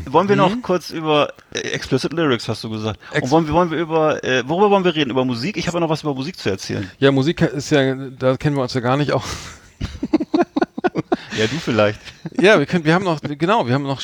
wollen 0.06 0.30
wir 0.30 0.36
noch 0.36 0.62
kurz 0.62 0.91
über 0.91 1.34
äh, 1.53 1.60
Explicit 1.60 2.13
Lyrics, 2.13 2.47
hast 2.47 2.63
du 2.63 2.69
gesagt. 2.69 2.99
Ex- 3.13 3.23
Und 3.23 3.32
wollen 3.32 3.47
wir, 3.47 3.53
wollen 3.53 3.71
wir 3.71 3.80
über, 3.80 4.23
äh, 4.23 4.43
worüber 4.47 4.69
wollen 4.69 4.84
wir 4.84 4.93
reden? 4.93 5.10
Über 5.10 5.25
Musik? 5.25 5.58
Ich 5.58 5.67
habe 5.67 5.77
ja 5.77 5.80
noch 5.82 5.89
was 5.89 6.03
über 6.03 6.13
Musik 6.13 6.38
zu 6.38 6.49
erzählen. 6.49 6.91
Ja, 6.99 7.12
Musik 7.12 7.41
ist 7.41 7.71
ja, 7.71 7.95
da 7.95 8.38
kennen 8.38 8.56
wir 8.56 8.62
uns 8.62 8.73
ja 8.75 8.82
gar 8.82 8.95
nicht 8.97 9.13
auch. 9.13 9.23
Ja, 11.38 11.45
du 11.45 11.60
vielleicht. 11.60 12.00
Ja, 12.41 12.58
wir 12.58 12.65
können, 12.65 12.84
wir 12.84 12.95
haben 12.95 13.04
noch, 13.06 13.21
genau, 13.21 13.67
wir 13.67 13.76
haben 13.76 13.84
noch, 13.84 14.02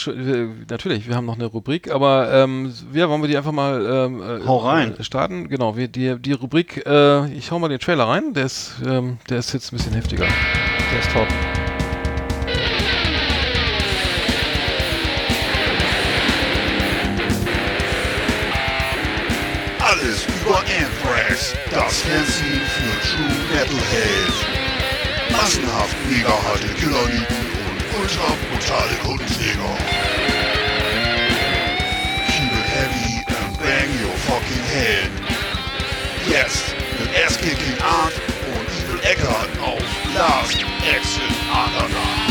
natürlich, 0.69 1.07
wir 1.07 1.15
haben 1.15 1.25
noch 1.25 1.33
eine 1.33 1.45
Rubrik, 1.45 1.89
aber 1.91 2.31
ähm, 2.31 2.71
ja, 2.93 3.09
wollen 3.09 3.21
wir 3.23 3.27
die 3.27 3.35
einfach 3.35 3.51
mal 3.51 3.83
ähm, 3.83 4.21
äh, 4.21 4.45
Hau 4.45 4.57
rein. 4.57 4.95
äh, 4.99 5.03
starten? 5.03 5.49
Genau, 5.49 5.75
wir, 5.75 5.87
die, 5.87 6.15
die 6.19 6.33
Rubrik, 6.33 6.85
äh, 6.85 7.27
ich 7.33 7.49
hau 7.49 7.57
mal 7.57 7.69
den 7.69 7.79
Trailer 7.79 8.07
rein, 8.07 8.33
der 8.35 8.45
ist, 8.45 8.75
ähm, 8.85 9.17
der 9.29 9.39
ist 9.39 9.51
jetzt 9.51 9.73
ein 9.73 9.77
bisschen 9.77 9.93
heftiger. 9.93 10.25
Der 10.27 10.99
ist 10.99 11.11
top. 11.11 11.27
Alles 19.79 20.25
über 20.25 20.59
Anthrax, 20.59 21.53
das 21.71 22.01
Fernsehen 22.01 22.61
für 22.67 23.07
True 23.07 23.27
Metalhead. 23.53 24.52
Massenhaft 25.43 25.97
mega 26.09 26.29
harte 26.29 26.69
Killerlieben 26.69 27.37
und 27.67 27.99
ultra 27.99 28.27
brutale 28.49 28.95
Kundenjäger. 29.03 29.75
Keep 32.29 32.51
it 32.53 32.67
heavy 32.77 33.25
and 33.27 33.57
bang 33.59 33.89
your 34.01 34.15
fucking 34.19 34.63
head. 34.71 35.11
Jetzt 36.29 36.73
mit 36.97 37.09
Ass-Kicking 37.25 37.77
Art 37.81 38.13
und 38.55 38.67
Evil 38.79 39.01
Eckart 39.03 39.49
auf 39.61 39.83
Last 40.15 40.63
Exit 40.95 41.35
Andernach. 41.51 42.23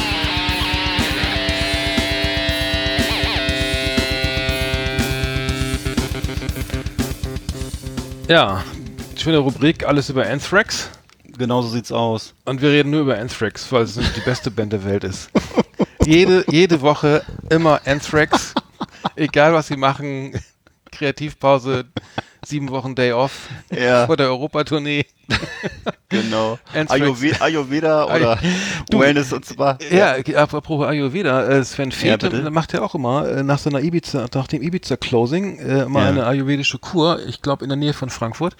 Ja, 8.28 8.64
schöne 9.18 9.36
Rubrik, 9.36 9.84
alles 9.84 10.08
über 10.08 10.26
Anthrax. 10.26 10.88
Genau 11.42 11.60
so 11.60 11.70
sieht's 11.70 11.90
aus. 11.90 12.34
Und 12.44 12.62
wir 12.62 12.70
reden 12.70 12.90
nur 12.90 13.00
über 13.00 13.18
Anthrax, 13.18 13.72
weil 13.72 13.82
es 13.82 13.94
die 13.94 14.20
beste 14.20 14.48
Band 14.48 14.72
der 14.72 14.84
Welt 14.84 15.02
ist. 15.02 15.28
jede, 16.06 16.44
jede 16.48 16.80
Woche 16.82 17.24
immer 17.50 17.80
Anthrax. 17.84 18.54
Egal 19.16 19.52
was 19.52 19.66
sie 19.66 19.76
machen. 19.76 20.40
Kreativpause, 20.92 21.86
sieben 22.44 22.70
Wochen 22.70 22.94
Day 22.94 23.12
Off 23.12 23.48
Ja. 23.70 24.06
vor 24.06 24.16
der 24.16 24.28
Europatournee. 24.28 25.06
Genau. 26.08 26.58
Ayurveda, 26.88 27.40
Ayurveda 27.44 28.04
oder 28.14 28.38
Du- 28.90 28.98
Wellness 29.00 29.32
und 29.32 29.44
zwar. 29.44 29.78
Ja, 29.90 30.16
apropos 30.36 30.84
Ayurveda, 30.86 31.46
äh, 31.48 31.64
Sven 31.64 31.90
Feth 31.92 32.20
bitte. 32.20 32.50
macht 32.50 32.72
ja 32.74 32.82
auch 32.82 32.94
immer 32.94 33.26
äh, 33.28 33.42
nach 33.42 33.58
seiner 33.58 33.80
Ibiza, 33.80 34.26
nach 34.34 34.46
dem 34.48 34.60
Ibiza-Closing 34.60 35.58
äh, 35.58 35.82
immer 35.84 36.02
Ja. 36.02 36.08
eine 36.08 36.26
ayurvedische 36.26 36.78
Kur, 36.78 37.20
ich 37.26 37.40
glaube 37.40 37.64
in 37.64 37.70
der 37.70 37.76
Nähe 37.76 37.92
von 37.94 38.10
Frankfurt. 38.10 38.56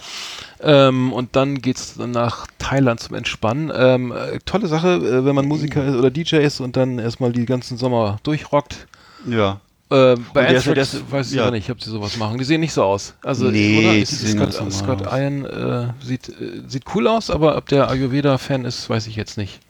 Ähm, 0.61 1.13
und 1.13 1.37
dann 1.37 1.61
geht's 1.61 1.95
dann 1.99 2.13
nach 2.13 2.47
Thailand 2.59 3.01
zum 3.01 3.17
Entspannen. 3.17 3.71
Ähm, 3.75 4.13
äh, 4.13 4.39
tolle 4.47 4.69
Sache, 4.69 5.25
wenn 5.27 5.35
man 5.35 5.47
Musiker 5.47 5.85
ist 5.85 5.97
oder 5.97 6.11
DJ 6.11 6.37
ist 6.37 6.61
und 6.61 6.77
dann 6.77 6.99
erstmal 6.99 7.33
die 7.33 7.45
ganzen 7.47 7.77
Sommer 7.77 8.19
durchrockt. 8.23 8.87
Ja. 9.29 9.61
Äh, 9.93 10.17
bei 10.33 10.49
Anthrax 10.49 10.97
weiß 11.11 11.31
ich 11.31 11.37
ja. 11.37 11.43
aber 11.43 11.51
nicht, 11.51 11.71
ob 11.71 11.83
sie 11.83 11.91
sowas 11.91 12.17
machen. 12.17 12.39
Die 12.39 12.45
sehen 12.45 12.61
nicht 12.61 12.73
so 12.73 12.83
aus. 12.83 13.15
Also, 13.23 13.51
Nee, 13.51 14.05
Scott, 14.07 14.53
normal 14.55 14.71
Scott. 14.71 15.03
Ian 15.03 15.45
äh, 15.45 15.89
sieht, 16.03 16.29
äh, 16.31 16.63
sieht 16.67 16.85
cool 16.95 17.07
aus, 17.07 17.29
aber 17.29 17.57
ob 17.57 17.67
der 17.69 17.91
Ayurveda-Fan 17.91 18.65
ist, 18.65 18.89
weiß 18.89 19.07
ich 19.07 19.17
jetzt 19.17 19.37
nicht. 19.37 19.61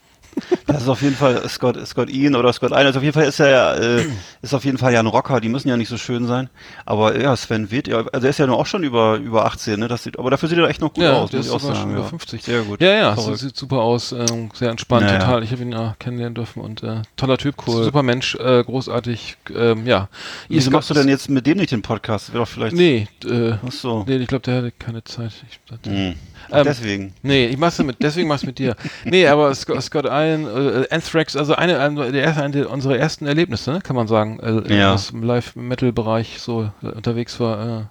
Das 0.66 0.82
ist 0.82 0.88
auf 0.88 1.02
jeden 1.02 1.14
Fall 1.14 1.46
Scott, 1.48 1.76
Scott 1.86 2.08
Ian 2.10 2.34
oder 2.34 2.52
Scott 2.52 2.70
Ian. 2.70 2.86
Also 2.86 2.98
auf 2.98 3.02
jeden 3.04 3.12
Fall 3.14 3.26
ist 3.26 3.38
er 3.40 3.48
ja, 3.50 3.74
äh, 3.74 4.06
ist 4.40 4.54
auf 4.54 4.64
jeden 4.64 4.78
Fall 4.78 4.92
ja 4.92 5.00
ein 5.00 5.06
Rocker. 5.06 5.40
Die 5.40 5.48
müssen 5.48 5.68
ja 5.68 5.76
nicht 5.76 5.88
so 5.88 5.98
schön 5.98 6.26
sein. 6.26 6.48
Aber 6.86 7.20
ja, 7.20 7.36
Sven 7.36 7.70
Witt, 7.70 7.88
ja, 7.88 7.98
also 8.12 8.26
er 8.26 8.30
ist 8.30 8.38
ja 8.38 8.46
nur 8.46 8.56
auch 8.58 8.66
schon 8.66 8.82
über, 8.82 9.16
über 9.16 9.44
18, 9.44 9.78
ne? 9.78 9.88
Das 9.88 10.02
sieht, 10.04 10.18
aber 10.18 10.30
dafür 10.30 10.48
sieht 10.48 10.58
er 10.58 10.68
echt 10.68 10.80
noch 10.80 10.94
gut 10.94 11.04
aus, 11.04 11.30
der 11.30 11.38
muss 11.38 11.46
ist 11.46 11.50
ich 11.50 11.56
auch 11.56 11.60
sogar 11.60 11.76
sagen. 11.76 11.88
schon 11.88 11.96
über 11.96 12.02
ja. 12.04 12.08
50. 12.08 12.42
Sehr 12.42 12.62
gut. 12.62 12.80
Ja, 12.80 12.92
ja, 12.94 13.14
es 13.14 13.40
sieht 13.40 13.56
super 13.56 13.78
aus, 13.82 14.12
ähm, 14.12 14.50
sehr 14.54 14.70
entspannt, 14.70 15.06
Naja. 15.06 15.18
total. 15.18 15.42
Ich 15.42 15.52
habe 15.52 15.62
ihn 15.62 15.72
ja 15.72 15.94
kennenlernen 15.98 16.34
dürfen 16.34 16.60
und 16.62 16.82
äh, 16.82 17.02
toller 17.16 17.36
Typ, 17.38 17.56
super 17.66 18.02
Mensch, 18.02 18.34
äh, 18.36 18.64
großartig, 18.64 19.36
ähm, 19.54 19.86
ja. 19.86 20.08
Wieso 20.48 20.70
machst 20.70 20.88
du 20.90 20.94
denn 20.94 21.08
jetzt 21.08 21.28
mit 21.28 21.46
dem 21.46 21.58
nicht 21.58 21.72
den 21.72 21.82
Podcast? 21.82 22.32
Wäre 22.32 22.44
doch 22.44 22.48
vielleicht. 22.48 22.74
Nee, 22.74 23.06
äh, 23.24 23.52
Ach 23.66 23.72
so. 23.72 24.04
nee, 24.06 24.16
ich 24.16 24.28
glaube, 24.28 24.42
der 24.42 24.56
hatte 24.56 24.72
keine 24.72 25.04
Zeit. 25.04 25.32
Ich, 25.50 25.60
dachte- 25.68 25.90
Hm. 25.90 26.14
Ähm, 26.50 26.64
deswegen. 26.64 27.14
Nee, 27.22 27.46
ich 27.46 27.56
mach's 27.56 27.78
mit, 27.78 27.96
deswegen 28.02 28.26
mach's 28.28 28.42
mit 28.44 28.58
dir. 28.58 28.74
Nee, 29.04 29.26
aber 29.28 29.54
Scott, 29.54 29.80
Scott 29.82 30.06
Ian, 30.06 30.21
äh, 30.26 30.86
Anthrax, 30.90 31.36
also 31.36 31.54
eine, 31.54 31.78
eine, 31.80 32.12
der 32.12 32.22
erste, 32.24 32.42
eine 32.42 32.52
der- 32.52 32.70
unserer 32.70 32.96
ersten 32.96 33.26
Erlebnisse, 33.26 33.70
ne, 33.72 33.80
kann 33.80 33.96
man 33.96 34.08
sagen, 34.08 34.40
äh, 34.40 34.74
Ja. 34.76 34.96
im 35.12 35.22
Live-Metal-Bereich 35.22 36.40
so 36.40 36.70
äh, 36.82 36.86
unterwegs 36.86 37.38
war. 37.40 37.60
Äh, 37.66 37.82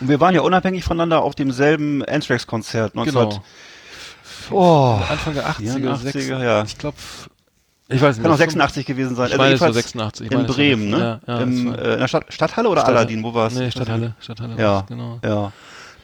Und 0.00 0.08
wir 0.08 0.20
waren 0.20 0.34
ja 0.34 0.40
unabhängig 0.42 0.84
voneinander 0.84 1.22
auf 1.22 1.34
demselben 1.34 2.04
Anthrax-Konzert. 2.04 2.94
19 2.94 3.14
genau. 3.14 3.42
Oh, 4.50 4.98
Anfang 5.08 5.34
der 5.34 5.46
80er, 5.48 5.74
84er, 5.76 5.96
sechs- 6.12 6.28
ja. 6.28 6.62
Ich 6.64 6.78
glaube, 6.78 6.96
ich 7.88 8.00
weiß 8.00 8.16
nicht. 8.16 8.22
kann 8.22 8.32
auch 8.32 8.36
das- 8.36 8.38
86 8.40 8.86
gewesen 8.86 9.14
sein. 9.16 9.30
Ich 9.30 9.36
meine, 9.36 9.54
es 9.54 9.60
war 9.60 9.68
jedenfalls 9.68 9.76
86. 9.76 10.26
Ich 10.26 10.32
in 10.32 10.38
meine, 10.38 10.48
Bremen, 10.48 10.90
86. 10.90 10.98
ne? 10.98 11.20
Ja, 11.26 11.34
ja, 11.34 11.40
Im, 11.42 11.74
äh, 11.74 11.92
in 11.94 11.98
der 12.00 12.08
Stadt, 12.08 12.24
Stadthalle 12.32 12.68
oder 12.68 12.80
Stadthalle. 12.80 12.98
Aladdin? 13.00 13.22
Wo 13.22 13.34
war 13.34 13.46
es? 13.48 13.54
Nee, 13.54 13.70
Stadthalle. 13.70 14.14
Stadthalle 14.20 14.54
Ja. 14.58 14.72
war's, 14.74 14.86
genau. 14.86 15.18
Ja, 15.24 15.52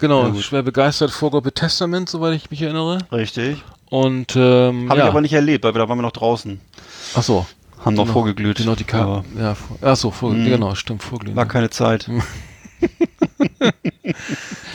Genau, 0.01 0.27
Ja, 0.27 0.43
schwer 0.43 0.63
begeistert, 0.65 1.13
Vorgruppe 1.13 1.53
Testament, 1.53 2.09
soweit 2.09 2.35
ich 2.35 2.51
mich 2.51 2.61
erinnere. 2.61 2.99
richtig. 3.13 3.63
Und, 3.95 4.35
ähm, 4.35 4.89
Habe 4.91 4.99
ja. 4.99 5.05
ich 5.05 5.11
aber 5.11 5.21
nicht 5.21 5.35
erlebt, 5.35 5.63
weil 5.65 5.73
wir, 5.75 5.79
da 5.79 5.89
waren 5.89 5.99
wir 5.99 6.03
noch 6.03 6.11
draußen. 6.11 6.61
Ach 7.15 7.23
so. 7.23 7.47
Haben 7.85 7.95
noch 7.95 8.05
Genau. 8.05 8.13
vorgeglüht. 8.13 8.59
Die 8.59 8.65
Nautica. 8.65 9.03
Aber 9.03 9.25
Ja, 9.39 9.55
vor, 9.55 9.77
ach 9.83 9.97
so, 9.97 10.11
vor, 10.11 10.31
Mhm. 10.31 10.47
genau, 10.47 10.75
stimmt, 10.75 11.03
vorglühen. 11.03 11.37
war 11.37 11.47
keine 11.47 11.71
Zeit. 11.71 12.09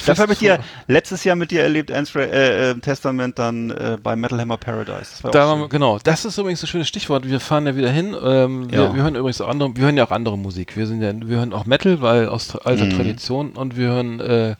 Dafür 0.05 0.23
habe 0.23 0.33
ich 0.33 0.39
dir 0.39 0.59
letztes 0.87 1.23
Jahr 1.23 1.35
mit 1.35 1.51
dir 1.51 1.61
erlebt, 1.63 1.91
äh, 1.91 2.71
äh, 2.71 2.75
Testament 2.79 3.37
dann 3.37 3.69
äh, 3.71 3.97
bei 4.01 4.15
Metal 4.15 4.39
Hammer 4.39 4.57
Paradise. 4.57 5.21
Das 5.21 5.31
Da 5.31 5.47
waren 5.47 5.59
wir, 5.59 5.69
genau, 5.69 5.99
das 6.03 6.25
ist 6.25 6.37
übrigens 6.37 6.63
ein 6.63 6.67
schönes 6.67 6.87
Stichwort. 6.87 7.27
Wir 7.27 7.39
fahren 7.39 7.67
ja 7.67 7.75
wieder 7.75 7.91
hin. 7.91 8.15
Ähm, 8.23 8.71
wir, 8.71 8.79
Ja. 8.83 8.95
wir 8.95 9.03
hören 9.03 9.15
übrigens 9.15 9.41
auch 9.41 9.49
andere, 9.49 9.75
wir 9.75 9.83
hören 9.83 9.97
ja 9.97 10.05
auch 10.07 10.11
andere 10.11 10.37
Musik. 10.37 10.77
Wir 10.77 10.87
sind 10.87 11.01
ja, 11.01 11.11
wir 11.13 11.37
hören 11.37 11.53
auch 11.53 11.65
Metal, 11.65 12.01
weil 12.01 12.27
aus 12.29 12.55
alter 12.55 12.85
Mhm. 12.85 12.91
Tradition 12.91 13.49
und 13.51 13.75
wir 13.75 13.89
hören, 13.89 14.19
äh, 14.21 14.55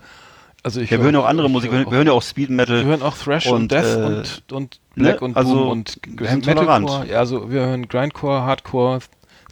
also 0.63 0.81
ich 0.81 0.89
Ja, 0.89 0.97
wir 0.97 1.05
hören 1.05 1.13
ja 1.15 1.21
auch 1.21 1.25
andere 1.27 1.49
Musik. 1.49 1.71
Wir 1.71 1.77
höre 1.79 1.83
hören, 1.85 1.91
wir 1.91 1.97
hören 1.97 2.07
ja 2.07 2.13
auch 2.13 2.21
Speed 2.21 2.49
Metal. 2.49 2.77
Wir 2.79 2.85
hören 2.85 3.01
auch 3.01 3.17
Thrash 3.17 3.47
und, 3.47 3.53
Und, 3.63 3.71
Death 3.71 3.85
äh, 3.97 4.03
und, 4.05 4.43
und 4.51 4.79
Black 4.95 5.21
ne? 5.21 5.25
und 5.27 5.37
Also, 5.37 5.55
Boom 5.55 5.69
und 5.69 5.99
wir 6.07 6.27
sind 6.27 6.45
Metalcore. 6.45 7.05
Ja, 7.07 7.19
also 7.19 7.49
wir 7.51 7.61
hören 7.61 7.87
Grindcore, 7.87 8.41
Hardcore, 8.43 8.99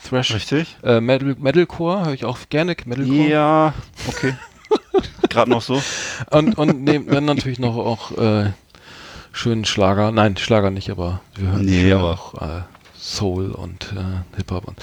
Thrash, 0.07 0.33
Richtig? 0.33 0.77
äh, 0.83 0.99
Metal, 1.01 1.35
Metalcore 1.39 2.05
höre 2.05 2.13
ich 2.13 2.25
auch 2.25 2.37
gerne, 2.49 2.75
Metalcore. 2.85 3.27
Ja, 3.27 3.73
okay. 4.07 4.35
Gerade 5.29 5.49
noch 5.51 5.61
so. 5.61 5.81
Und, 6.31 6.57
und 6.57 6.83
nehmen 6.83 7.07
dann 7.07 7.25
natürlich 7.25 7.59
noch 7.59 7.75
auch 7.77 8.11
äh, 8.17 8.51
schönen 9.31 9.65
Schlager. 9.65 10.11
Nein, 10.11 10.35
Schlager 10.37 10.71
nicht, 10.71 10.89
aber 10.89 11.21
wir 11.35 11.51
hören, 11.51 11.65
Nee, 11.65 11.91
aber- 11.93 12.11
auch 12.13 12.33
äh, 12.41 12.61
Soul 13.09 13.51
und 13.51 13.93
äh, 13.95 14.35
Hip-Hop. 14.37 14.67
Und, 14.67 14.77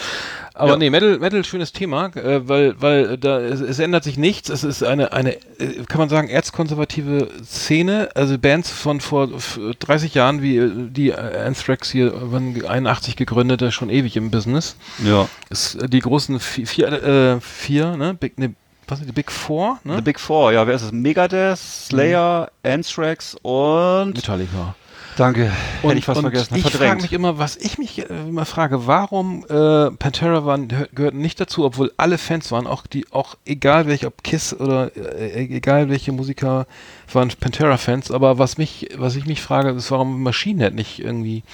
aber 0.54 0.70
Ja. 0.70 0.76
nee, 0.78 0.88
Metal, 0.88 1.18
Metal, 1.18 1.44
schönes 1.44 1.72
Thema, 1.72 2.06
äh, 2.16 2.48
weil, 2.48 2.74
weil 2.80 3.18
da 3.18 3.38
es, 3.40 3.60
es 3.60 3.78
ändert 3.78 4.02
sich 4.04 4.16
nichts. 4.16 4.48
Es 4.48 4.64
ist 4.64 4.82
eine, 4.82 5.12
eine 5.12 5.34
äh, 5.58 5.84
kann 5.88 5.98
man 5.98 6.08
sagen, 6.08 6.28
erzkonservative 6.28 7.28
Szene. 7.44 8.08
Also 8.14 8.38
Bands 8.38 8.70
von 8.70 9.00
vor 9.00 9.30
f- 9.34 9.60
30 9.80 10.14
Jahren, 10.14 10.40
wie 10.40 10.88
die 10.90 11.10
äh, 11.10 11.14
Anthrax 11.46 11.90
hier, 11.90 12.12
wann 12.14 12.64
81 12.66 13.16
gegründet, 13.16 13.60
ist 13.62 13.74
schon 13.74 13.90
ewig 13.90 14.16
im 14.16 14.30
Business. 14.30 14.76
Ja. 15.04 15.28
Ist, 15.50 15.74
äh, 15.74 15.88
die 15.88 16.00
großen 16.00 16.40
vier, 16.40 16.66
vier, 16.66 16.92
äh, 16.92 17.40
vier 17.40 17.96
ne? 17.96 18.14
Big, 18.14 18.38
ne, 18.38 18.54
was 18.88 18.98
sind 19.00 19.08
die 19.08 19.12
Big 19.12 19.30
Four, 19.30 19.78
ne? 19.84 19.96
The 19.96 20.02
Big 20.02 20.18
Four, 20.20 20.52
ja, 20.52 20.66
wer 20.66 20.74
ist 20.74 20.82
es? 20.82 20.92
Megadeth, 20.92 21.58
Slayer, 21.58 22.50
Anthrax 22.62 23.34
und 23.42 24.14
Metallica. 24.14 24.74
Danke. 25.16 25.52
Und, 25.82 25.90
Hätte 25.90 25.98
ich 25.98 26.04
fast 26.06 26.20
vergessen. 26.20 26.56
Ich 26.56 26.64
frage 26.72 27.02
mich 27.02 27.12
immer, 27.12 27.38
was 27.38 27.56
ich 27.56 27.78
mich 27.78 27.98
äh, 28.00 28.04
immer 28.28 28.44
frage, 28.44 28.86
warum 28.88 29.44
äh, 29.48 29.90
Pantera 29.92 30.44
waren, 30.44 30.68
hör- 30.72 30.88
gehörten 30.92 31.18
nicht 31.18 31.38
dazu, 31.40 31.64
obwohl 31.64 31.92
alle 31.96 32.18
Fans 32.18 32.50
waren, 32.50 32.66
auch 32.66 32.86
die, 32.86 33.06
auch 33.12 33.36
egal 33.46 33.86
welche, 33.86 34.08
ob 34.08 34.24
Kiss 34.24 34.52
oder 34.52 34.90
äh, 34.96 35.44
egal 35.44 35.88
welche 35.88 36.10
Musiker 36.10 36.66
waren 37.12 37.28
Pantera-Fans, 37.38 38.10
aber 38.10 38.38
was 38.38 38.58
mich, 38.58 38.88
was 38.96 39.14
ich 39.14 39.26
mich 39.26 39.40
frage, 39.40 39.70
ist, 39.70 39.90
warum 39.92 40.22
Machine 40.22 40.64
Head 40.64 40.74
nicht 40.74 40.98
irgendwie 40.98 41.44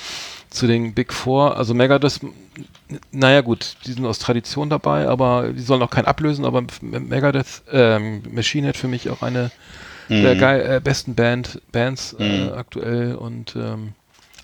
zu 0.49 0.66
den 0.66 0.94
Big 0.94 1.12
Four, 1.12 1.57
also 1.59 1.75
Megadeth, 1.75 2.20
naja 3.12 3.40
gut, 3.42 3.77
die 3.85 3.92
sind 3.92 4.07
aus 4.07 4.18
Tradition 4.18 4.70
dabei, 4.70 5.07
aber 5.07 5.53
die 5.53 5.61
sollen 5.62 5.83
auch 5.83 5.90
keinen 5.90 6.07
ablösen, 6.07 6.44
aber 6.46 6.62
Megadeth, 6.81 7.62
ähm, 7.70 8.23
Machine 8.33 8.68
Head 8.68 8.77
für 8.79 8.88
mich 8.88 9.11
auch 9.11 9.23
eine 9.23 9.51
der 10.11 10.35
Mhm. 10.35 10.38
geil, 10.38 10.61
äh, 10.77 10.81
besten 10.81 11.14
Band, 11.14 11.61
Bands 11.73 12.14
äh, 12.18 12.23
Mhm. 12.23 12.53
aktuell 12.53 13.14
und 13.14 13.55
ähm, 13.57 13.92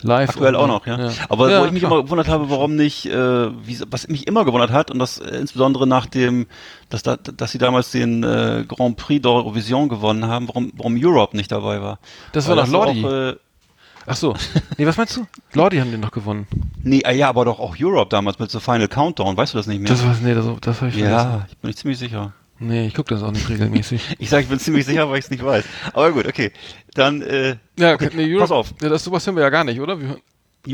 live. 0.02 0.30
Aktuell 0.30 0.54
und, 0.54 0.60
auch 0.62 0.66
noch, 0.68 0.86
ja. 0.86 1.10
Aber 1.28 1.50
Ja, 1.50 1.60
wo 1.62 1.66
ich 1.66 1.72
mich 1.72 1.80
klar. 1.82 1.92
immer 1.92 2.02
gewundert 2.04 2.28
habe, 2.28 2.48
warum 2.50 2.76
nicht, 2.76 3.06
äh, 3.06 3.66
wie, 3.66 3.80
was 3.90 4.08
mich 4.08 4.26
immer 4.26 4.44
gewundert 4.44 4.70
hat, 4.70 4.90
und 4.90 4.98
das 4.98 5.18
äh, 5.18 5.36
insbesondere 5.38 5.86
nach 5.86 6.06
dem, 6.06 6.46
dass, 6.90 7.02
da, 7.02 7.16
dass 7.16 7.50
sie 7.52 7.58
damals 7.58 7.90
den 7.90 8.22
äh, 8.22 8.64
Grand 8.68 8.96
Prix 8.96 9.24
d'Eurovision 9.26 9.88
gewonnen 9.88 10.26
haben, 10.28 10.48
warum, 10.48 10.72
warum 10.76 10.96
Europe 11.02 11.36
nicht 11.36 11.50
dabei 11.50 11.82
war. 11.82 11.98
Das 12.32 12.46
Weil 12.48 12.56
war 12.56 12.64
doch 12.64 12.72
Lordi. 12.72 13.04
Auch, 13.04 13.10
äh, 13.10 13.34
Ach 14.08 14.14
so. 14.14 14.34
Nee, 14.78 14.86
was 14.86 14.96
meinst 14.96 15.16
du? 15.16 15.26
Lordi 15.52 15.78
haben 15.78 15.90
den 15.90 15.98
noch 16.00 16.12
gewonnen. 16.12 16.46
nee, 16.84 17.00
äh, 17.00 17.16
ja, 17.16 17.28
aber 17.28 17.44
doch 17.44 17.58
auch 17.58 17.74
Europe 17.80 18.08
damals 18.10 18.38
mit 18.38 18.52
so 18.52 18.60
Final 18.60 18.86
Countdown, 18.86 19.36
weißt 19.36 19.54
du 19.54 19.58
das 19.58 19.66
nicht 19.66 19.80
mehr? 19.80 19.88
Das 19.90 20.04
war, 20.06 20.14
nee, 20.22 20.32
das, 20.32 20.46
das 20.60 20.80
habe 20.80 20.90
ich 20.90 20.96
vergessen. 20.96 21.10
ja, 21.10 21.44
ich 21.50 21.56
bin 21.56 21.68
nicht 21.68 21.78
ziemlich 21.80 21.98
sicher. 21.98 22.32
Nee, 22.58 22.86
ich 22.86 22.94
gucke 22.94 23.12
das 23.14 23.22
auch 23.22 23.32
nicht 23.32 23.48
regelmäßig. 23.48 24.16
Ich 24.18 24.30
sage, 24.30 24.44
ich 24.44 24.48
bin 24.48 24.58
ziemlich 24.58 24.86
sicher, 24.86 25.08
weil 25.10 25.18
ich 25.18 25.26
es 25.26 25.30
nicht 25.30 25.44
weiß. 25.44 25.64
Aber 25.92 26.12
gut, 26.12 26.26
okay. 26.26 26.52
Dann, 26.94 27.20
äh, 27.22 27.56
Ja, 27.78 27.94
okay, 27.94 28.10
nee, 28.14 28.24
Europe, 28.24 28.40
pass 28.40 28.50
auf. 28.50 28.74
Ja, 28.80 28.88
das 28.88 29.04
sowas 29.04 29.26
hören 29.26 29.36
wir 29.36 29.42
ja 29.42 29.50
gar 29.50 29.64
nicht, 29.64 29.80
oder? 29.80 30.00
Wir, 30.00 30.16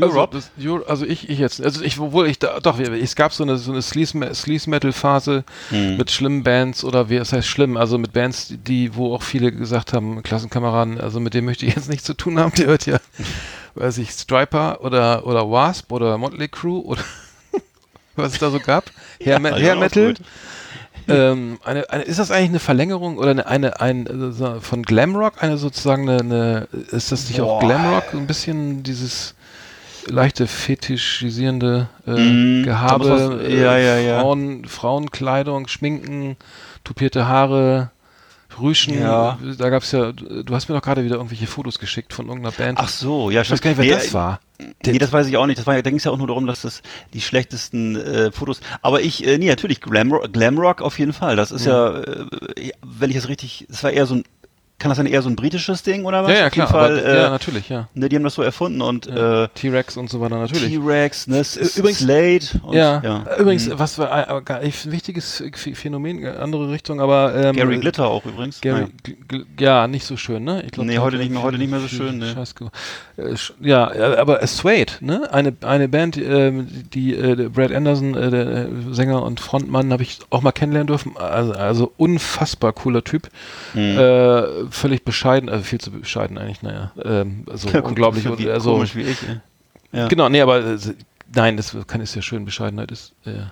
Europe? 0.01 0.37
Also, 0.37 0.49
das, 0.57 0.87
also 0.89 1.05
ich, 1.05 1.29
ich 1.29 1.37
jetzt, 1.37 1.61
also 1.61 1.83
ich, 1.83 1.99
obwohl 1.99 2.27
ich 2.27 2.39
da, 2.39 2.59
doch, 2.61 2.79
es 2.79 3.15
gab 3.15 3.31
so 3.33 3.43
eine, 3.43 3.57
so 3.57 3.71
eine 3.71 3.81
Sleaze- 3.81 4.33
Sleaze-Metal-Phase 4.33 5.43
Hm. 5.69 5.97
mit 5.97 6.09
schlimmen 6.09 6.41
Bands 6.43 6.83
oder 6.83 7.09
wie, 7.09 7.17
es 7.17 7.31
heißt 7.33 7.47
schlimm, 7.47 7.77
also 7.77 7.97
mit 7.99 8.11
Bands, 8.13 8.53
die- 8.65 8.95
wo 8.95 9.13
auch 9.13 9.21
viele 9.21 9.51
gesagt 9.51 9.93
haben, 9.93 10.23
Klassenkameraden, 10.23 10.99
also 10.99 11.19
mit 11.19 11.33
dem 11.35 11.45
möchte 11.45 11.65
ich 11.67 11.75
jetzt 11.75 11.89
nichts 11.89 12.05
zu 12.05 12.15
tun 12.15 12.39
haben, 12.39 12.53
der 12.55 12.67
hört 12.67 12.85
ja, 12.87 12.97
weiß 13.75 13.99
ich, 13.99 14.09
Striper 14.11 14.79
oder, 14.83 15.27
oder 15.27 15.51
Wasp 15.51 15.91
oder 15.91 16.17
Motley 16.17 16.47
Crue 16.47 16.81
oder 16.83 17.03
was 18.15 18.33
es 18.33 18.39
da 18.39 18.49
so 18.49 18.59
gab. 18.59 18.85
Hair, 19.23 19.39
Me- 19.39 19.49
Ja, 19.49 19.57
Hair 19.57 19.75
auch 19.75 19.79
Metal. 19.81 20.07
gut. 20.13 20.21
Ähm, 21.07 21.59
eine, 21.63 21.89
eine, 21.89 22.03
ist 22.03 22.19
das 22.19 22.31
eigentlich 22.31 22.49
eine 22.49 22.59
Verlängerung 22.59 23.17
oder 23.17 23.31
eine, 23.31 23.47
eine 23.47 23.79
ein, 23.81 24.07
äh, 24.07 24.31
so 24.31 24.59
von 24.61 24.83
Glamrock? 24.83 25.41
Eine 25.41 25.57
sozusagen 25.57 26.09
eine, 26.09 26.19
eine 26.21 26.67
ist 26.91 27.11
das 27.11 27.27
nicht 27.29 27.41
auch 27.41 27.59
Boah. 27.59 27.67
Glamrock? 27.67 28.03
So 28.11 28.17
ein 28.17 28.27
bisschen 28.27 28.83
dieses 28.83 29.35
leichte 30.07 30.47
fetischisierende 30.47 31.87
äh, 32.05 32.11
da 32.11 32.65
Gehabe, 32.65 33.09
was- 33.09 33.41
äh, 33.47 33.61
ja, 33.61 33.77
ja, 33.77 33.97
ja. 33.97 34.19
Frauen, 34.19 34.65
Frauenkleidung, 34.65 35.67
Schminken, 35.67 36.35
tupierte 36.83 37.27
Haare, 37.27 37.91
Rüschen. 38.59 38.99
Ja. 38.99 39.37
Da 39.57 39.69
gab's 39.69 39.91
ja, 39.91 40.11
du 40.11 40.55
hast 40.55 40.69
mir 40.69 40.75
doch 40.75 40.81
gerade 40.81 41.03
wieder 41.03 41.15
irgendwelche 41.15 41.47
Fotos 41.47 41.79
geschickt 41.79 42.13
von 42.13 42.27
irgendeiner 42.27 42.55
Band. 42.55 42.79
Ach 42.79 42.89
so, 42.89 43.29
ja, 43.29 43.41
ich 43.41 43.51
weiß 43.51 43.61
gar 43.61 43.71
nicht, 43.71 43.77
wer 43.77 43.85
Nee, 43.85 43.91
das 43.91 44.13
war. 44.13 44.39
Nee, 44.85 44.97
das 44.97 45.11
weiß 45.11 45.27
ich 45.27 45.37
auch 45.37 45.45
nicht. 45.45 45.59
Das 45.59 45.67
war 45.67 45.75
da 45.75 45.89
ging 45.89 45.97
es 45.97 46.03
ja 46.03 46.11
auch 46.11 46.17
nur 46.17 46.27
darum, 46.27 46.47
dass 46.47 46.61
das 46.61 46.81
die 47.13 47.21
schlechtesten 47.21 47.95
äh, 47.95 48.31
Fotos. 48.31 48.61
Aber 48.81 49.01
ich, 49.01 49.25
äh, 49.25 49.37
nee, 49.37 49.47
natürlich, 49.47 49.81
Glamrock, 49.81 50.31
Glamrock 50.31 50.81
auf 50.81 50.99
jeden 50.99 51.13
Fall. 51.13 51.35
Das 51.35 51.51
ist 51.51 51.65
ja, 51.65 51.99
äh, 51.99 52.25
wenn 52.81 53.09
ich 53.09 53.17
es 53.17 53.27
richtig, 53.27 53.65
das 53.69 53.83
war 53.83 53.91
eher 53.91 54.05
so 54.05 54.15
ein, 54.15 54.23
kann 54.83 54.89
das 54.89 54.97
dann 54.97 55.07
eher 55.07 55.21
so 55.21 55.29
ein 55.29 55.35
britisches 55.37 55.81
Ding 55.81 56.03
oder 56.05 56.23
was? 56.23 56.31
Ja, 56.31 56.35
ja, 56.39 56.47
Auf 56.47 56.55
jeden 56.55 56.67
klar, 56.67 56.81
Fall, 56.81 56.99
aber, 56.99 57.05
äh, 57.07 57.21
ja, 57.21 57.29
natürlich, 57.29 57.69
ja. 57.69 57.87
ne, 57.93 58.09
die 58.09 58.15
haben 58.17 58.23
das 58.23 58.35
so 58.35 58.41
erfunden 58.41 58.81
und 58.81 59.05
ja. 59.05 59.45
äh, 59.45 59.47
T-Rex 59.55 59.95
und 59.97 60.09
so 60.09 60.19
weiter, 60.19 60.37
natürlich. 60.37 60.73
T-Rex, 60.73 61.27
ne, 61.27 61.41
Übrigens- 61.77 61.99
Slade 61.99 62.45
und 62.63 62.75
ja. 62.75 63.01
ja. 63.03 63.23
übrigens, 63.39 63.67
Mhm. 63.67 63.79
was 63.79 63.97
war 63.97 64.29
äh, 64.37 64.41
gar- 64.43 64.59
ein 64.59 64.73
wichtiges 64.85 65.41
Ph- 65.41 65.75
Phänomen, 65.75 66.23
äh, 66.23 66.27
andere 66.29 66.69
Richtung, 66.69 66.99
aber 67.01 67.33
ähm, 67.33 67.55
Gary 67.55 67.77
Glitter 67.79 68.07
auch 68.07 68.25
übrigens. 68.25 68.59
Gary, 68.61 68.87
ja, 69.59 69.87
nicht 69.87 70.05
so 70.05 70.17
schön, 70.17 70.43
ne? 70.43 70.61
Ich 70.65 70.71
glaub, 70.71 70.85
Nee, 70.85 70.97
heute 70.99 71.17
nicht 71.17 71.31
mehr- 71.31 71.41
heute 71.41 71.57
nicht 71.57 71.71
mehr 71.71 71.79
so 71.79 71.87
schön, 71.87 72.17
ne. 72.19 72.33
Scheiß 72.33 72.53
äh, 73.17 73.35
ja, 73.61 73.91
äh, 73.91 74.17
aber 74.17 74.45
Suede, 74.45 74.93
ne? 74.99 75.31
Eine, 75.31 75.53
eine 75.61 75.87
Band, 75.87 76.17
ähm, 76.17 76.67
die 76.93 77.13
äh, 77.15 77.49
Brad 77.49 77.71
Anderson, 77.71 78.15
äh, 78.15 78.29
der 78.29 78.47
äh, 78.47 78.67
Sänger 78.91 79.23
und 79.23 79.39
Frontmann, 79.39 79.91
habe 79.93 80.03
ich 80.03 80.19
auch 80.29 80.41
mal 80.41 80.51
kennenlernen 80.51 80.87
dürfen. 80.87 81.13
Also, 81.17 81.53
also 81.53 81.93
unfassbar 81.97 82.73
cooler 82.73 83.03
Typ. 83.03 83.29
Mhm. 83.73 83.97
Völlig 84.73 85.03
bescheiden, 85.05 85.49
also 85.49 85.63
viel 85.63 85.79
zu 85.79 85.91
bescheiden 85.91 86.37
eigentlich, 86.37 86.61
naja. 86.63 86.91
Ähm, 87.03 87.45
also 87.49 87.69
Ja, 87.69 87.81
unglaublich. 87.81 88.23
so 88.23 88.37
wie, 88.39 88.49
also, 88.49 88.73
komisch 88.73 88.95
wie 88.95 89.01
ich. 89.03 89.17
ey. 89.27 89.39
Ja. 89.91 90.07
Genau, 90.07 90.27
nee, 90.29 90.41
aber 90.41 90.59
äh, 90.65 90.77
nein, 91.35 91.57
das 91.57 91.75
kann 91.87 92.01
ist 92.01 92.15
ja 92.15 92.21
schön. 92.23 92.43
Bescheidenheit 92.45 92.91
ist 92.91 93.13
äh, 93.25 93.29
äh, 93.31 93.43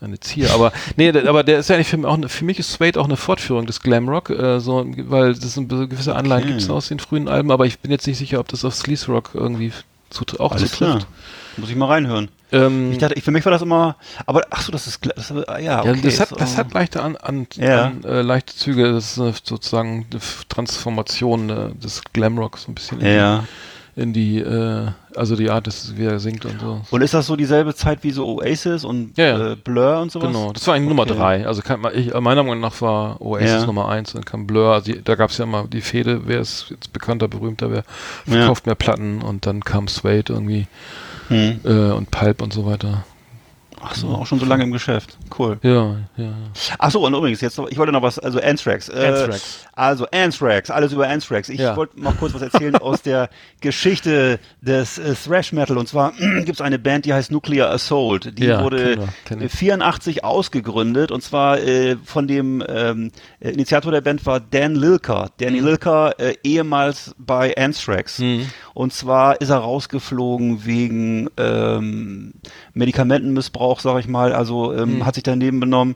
eine 0.00 0.20
Zier. 0.20 0.52
Aber 0.54 0.72
nee, 0.96 1.10
aber 1.10 1.42
der 1.42 1.58
ist 1.58 1.68
ja 1.68 1.74
eigentlich 1.74 1.88
für 1.88 1.96
mich 1.96 2.06
auch 2.06 2.14
eine, 2.14 2.28
für 2.28 2.44
mich 2.44 2.58
ist 2.60 2.72
Suede 2.72 3.00
auch 3.00 3.06
eine 3.06 3.16
Fortführung 3.16 3.66
des 3.66 3.80
Glamrock, 3.80 4.30
äh, 4.30 4.60
so, 4.60 4.86
weil 5.08 5.34
das 5.34 5.54
sind 5.54 5.68
gewisse 5.68 6.14
Anleihen 6.14 6.42
Okay. 6.44 6.50
gibt 6.52 6.62
es 6.62 6.70
aus 6.70 6.86
den 6.88 7.00
frühen 7.00 7.26
Alben, 7.28 7.50
aber 7.50 7.66
ich 7.66 7.80
bin 7.80 7.90
jetzt 7.90 8.06
nicht 8.06 8.18
sicher, 8.18 8.38
ob 8.38 8.46
das 8.48 8.64
auf 8.64 8.74
Sleaze 8.76 9.10
Rock 9.10 9.30
irgendwie 9.34 9.72
zut 10.10 10.38
auch 10.38 10.52
Alles 10.52 10.70
klar. 10.72 11.00
zutrifft. 11.00 11.08
Muss 11.56 11.70
ich 11.70 11.76
mal 11.76 11.86
reinhören. 11.86 12.28
Ähm, 12.52 12.92
Ich 12.92 12.98
dachte, 12.98 13.14
ich, 13.14 13.24
für 13.24 13.30
mich 13.30 13.44
war 13.44 13.52
das 13.52 13.62
immer, 13.62 13.96
aber 14.26 14.42
ach 14.50 14.62
so, 14.62 14.72
das 14.72 14.86
ist, 14.86 15.00
das, 15.16 15.32
ah, 15.32 15.58
ja, 15.58 15.80
okay. 15.80 15.94
ja, 15.94 16.02
das 16.02 16.20
hat, 16.20 16.28
so. 16.30 16.36
das 16.36 16.56
hat 16.56 16.72
leichte 16.72 17.02
an, 17.02 17.16
an, 17.16 17.46
Ja. 17.54 17.86
an 17.86 18.04
äh, 18.04 18.22
leichte 18.22 18.54
Züge, 18.54 18.92
das 18.92 19.12
ist 19.12 19.20
eine, 19.20 19.34
sozusagen 19.42 20.06
eine 20.10 20.20
Transformation 20.48 21.50
äh, 21.50 21.74
des 21.74 22.02
Glamrocks 22.12 22.62
so 22.64 22.72
ein 22.72 22.74
bisschen 22.74 23.00
in 23.00 23.06
ja. 23.06 23.44
die, 23.96 24.00
in 24.02 24.12
die 24.12 24.38
äh, 24.38 24.88
also 25.16 25.34
die 25.34 25.50
Art, 25.50 25.66
dass 25.66 25.96
wie 25.96 26.04
er 26.04 26.20
singt 26.20 26.44
und 26.44 26.60
so. 26.60 26.80
Und 26.90 27.02
ist 27.02 27.14
das 27.14 27.26
so 27.26 27.34
dieselbe 27.34 27.74
Zeit 27.74 28.04
wie 28.04 28.12
so 28.12 28.26
Oasis 28.26 28.84
und 28.84 29.18
Ja. 29.18 29.52
Äh, 29.52 29.56
Blur 29.56 30.00
und 30.00 30.12
sowas? 30.12 30.28
Genau, 30.28 30.52
das 30.52 30.66
war 30.66 30.74
eigentlich 30.74 30.88
Nummer 30.88 31.02
Okay. 31.02 31.14
drei. 31.14 31.46
Also 31.46 31.62
kann, 31.62 31.80
ich, 31.94 32.14
meiner 32.14 32.42
Meinung 32.44 32.60
nach 32.60 32.80
war 32.80 33.20
Oasis. 33.20 33.66
Nummer 33.66 33.88
eins, 33.88 34.12
dann 34.12 34.24
kam 34.24 34.46
Blur. 34.46 34.74
Also 34.74 34.92
die, 34.92 35.02
da 35.02 35.16
gab 35.16 35.30
es 35.30 35.38
ja 35.38 35.44
immer 35.44 35.66
die 35.66 35.80
Fehde, 35.80 36.22
wer 36.26 36.40
ist 36.40 36.66
jetzt 36.70 36.92
bekannter, 36.92 37.26
berühmter, 37.28 37.70
wer 37.72 37.82
verkauft 38.26 38.66
mehr 38.66 38.76
Platten 38.76 39.22
und 39.22 39.46
dann 39.46 39.64
kam 39.64 39.88
Suede 39.88 40.32
irgendwie 40.32 40.68
Hm. 41.30 41.60
äh, 41.64 41.92
und 41.92 42.10
Pulp 42.10 42.42
und 42.42 42.52
so 42.52 42.66
weiter. 42.66 43.04
Ach 43.82 43.94
so, 43.94 44.08
auch 44.08 44.26
schon 44.26 44.38
so 44.38 44.44
lange 44.46 44.64
im 44.64 44.72
Geschäft. 44.72 45.16
Cool. 45.38 45.58
Ja, 45.62 45.96
ja. 46.16 46.32
Ach 46.78 46.90
so, 46.90 47.04
und 47.06 47.14
übrigens, 47.14 47.40
jetzt, 47.40 47.56
noch- 47.56 47.68
ich 47.70 47.78
wollte 47.78 47.92
noch 47.92 48.02
was, 48.02 48.18
also 48.18 48.38
Anthrax. 48.40 48.88
Äh, 48.90 49.06
Anthrax. 49.06 49.64
Also 49.74 50.06
Anthrax, 50.12 50.70
alles 50.70 50.92
über 50.92 51.08
Anthrax. 51.08 51.48
Ich 51.48 51.60
Ja. 51.60 51.76
wollte 51.76 51.98
noch 52.00 52.16
kurz 52.18 52.34
was 52.34 52.42
erzählen 52.42 52.76
aus 52.76 53.00
der 53.02 53.30
Geschichte 53.62 54.38
des 54.60 54.98
äh, 54.98 55.14
Thrash 55.14 55.52
Metal. 55.52 55.78
Und 55.78 55.88
zwar 55.88 56.12
gibt 56.18 56.50
es 56.50 56.60
eine 56.60 56.78
Band, 56.78 57.06
die 57.06 57.14
heißt 57.14 57.30
Nuclear 57.30 57.70
Assault. 57.70 58.38
Die 58.38 58.44
Ja, 58.46 58.62
wurde 58.62 58.84
kenn 58.96 58.98
wir, 59.00 59.08
kenn 59.24 59.40
äh, 59.40 59.44
ich. 59.46 59.52
84 59.52 60.24
ausgegründet. 60.24 61.10
Und 61.10 61.22
zwar 61.22 61.58
äh, 61.60 61.96
von 62.04 62.26
dem 62.28 62.62
ähm, 62.68 63.10
äh, 63.40 63.50
Initiator 63.50 63.92
der 63.92 64.00
Band 64.02 64.26
war 64.26 64.40
Dan 64.40 64.74
Lilker. 64.74 65.30
Danny 65.38 65.60
Lilker, 65.60 66.18
äh, 66.20 66.34
ehemals 66.44 67.14
bei 67.18 67.56
Anthrax. 67.56 68.18
Mhm. 68.18 68.46
Und 68.74 68.92
zwar 68.92 69.40
ist 69.40 69.50
er 69.50 69.58
rausgeflogen 69.58 70.64
wegen 70.66 71.28
ähm, 71.38 72.32
Medikamentenmissbrauch, 72.74 73.69
sag 73.78 74.00
ich 74.00 74.08
mal. 74.08 74.32
Also 74.32 74.72
ähm, 74.74 74.96
Mhm. 74.96 75.06
hat 75.06 75.14
sich 75.14 75.22
daneben 75.22 75.60
benommen 75.60 75.94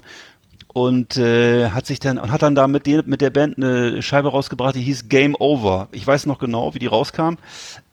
und 0.75 1.17
äh, 1.17 1.71
hat 1.71 1.87
sich 1.87 2.01
dann 2.01 2.19
und 2.19 2.31
hat 2.33 2.43
dann 2.43 2.55
da 2.57 2.67
mit, 2.67 2.85
den, 2.87 3.03
mit 3.07 3.21
der 3.21 3.31
Band 3.31 3.57
eine 3.57 4.03
Scheibe 4.03 4.29
rausgebracht, 4.29 4.75
die 4.75 4.83
hieß 4.83 5.09
Game 5.09 5.35
Over. 5.39 5.89
Ich 5.93 6.05
weiß 6.07 6.27
noch 6.27 6.39
genau, 6.41 6.75
wie 6.75 6.81
die 6.81 6.89
rauskam. 6.89 7.37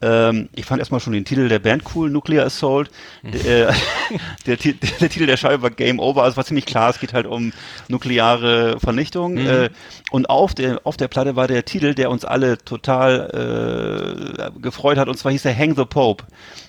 Ähm, 0.02 0.50
ich 0.56 0.65
fand 0.65 0.80
erstmal 0.80 1.00
schon 1.00 1.13
den 1.13 1.24
Titel 1.24 1.48
der 1.48 1.60
Band 1.60 1.84
cool, 1.96 2.10
Nuclear 2.10 2.44
Assault. 2.48 2.89
Der, 3.24 3.70
äh, 3.70 3.74
der, 4.48 4.58
Ti- 4.58 4.74
der 5.00 5.10
Titel 5.10 5.28
der 5.28 5.38
Scheibe 5.38 5.62
war 5.62 5.70
Game 5.70 6.00
Over, 6.00 6.24
also 6.24 6.38
war 6.38 6.44
ziemlich 6.44 6.65
klar, 6.65 6.89
es 6.89 7.00
geht 7.00 7.13
halt 7.13 7.28
um 7.28 7.54
nukleare 7.88 8.80
Vernichtung. 8.80 9.38
Äh, 9.38 9.70
und 10.10 10.30
auf 10.32 10.56
der, 10.56 10.82
auf 10.84 10.98
der 10.98 11.08
Platte 11.08 11.36
war 11.36 11.48
der 11.48 11.63
Titel, 11.65 11.94
der 11.94 12.10
uns 12.10 12.26
alle 12.26 12.58
total 12.58 14.50
äh, 14.56 14.60
gefreut 14.60 14.98
hat, 14.98 15.08
und 15.08 15.17
zwar 15.20 15.32
hieß 15.32 15.44
der 15.44 15.56
Hang 15.58 15.76
the 15.76 15.86
Pope. 15.86 16.24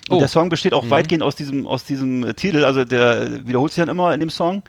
Und 0.09 0.17
Oh. 0.17 0.19
der 0.19 0.27
Song 0.27 0.49
besteht 0.49 0.73
auch 0.73 0.89
weitgehend 0.89 1.23
aus 1.23 1.35
diesem, 1.35 1.65
aus 1.65 1.85
diesem 1.85 2.35
Titel, 2.35 2.65
also 2.65 2.83
der 2.83 3.47
wiederholt 3.47 3.71
sich 3.71 3.81
dann 3.81 3.89
immer 3.89 4.13
in 4.13 4.19
dem 4.19 4.29
Song 4.29 4.61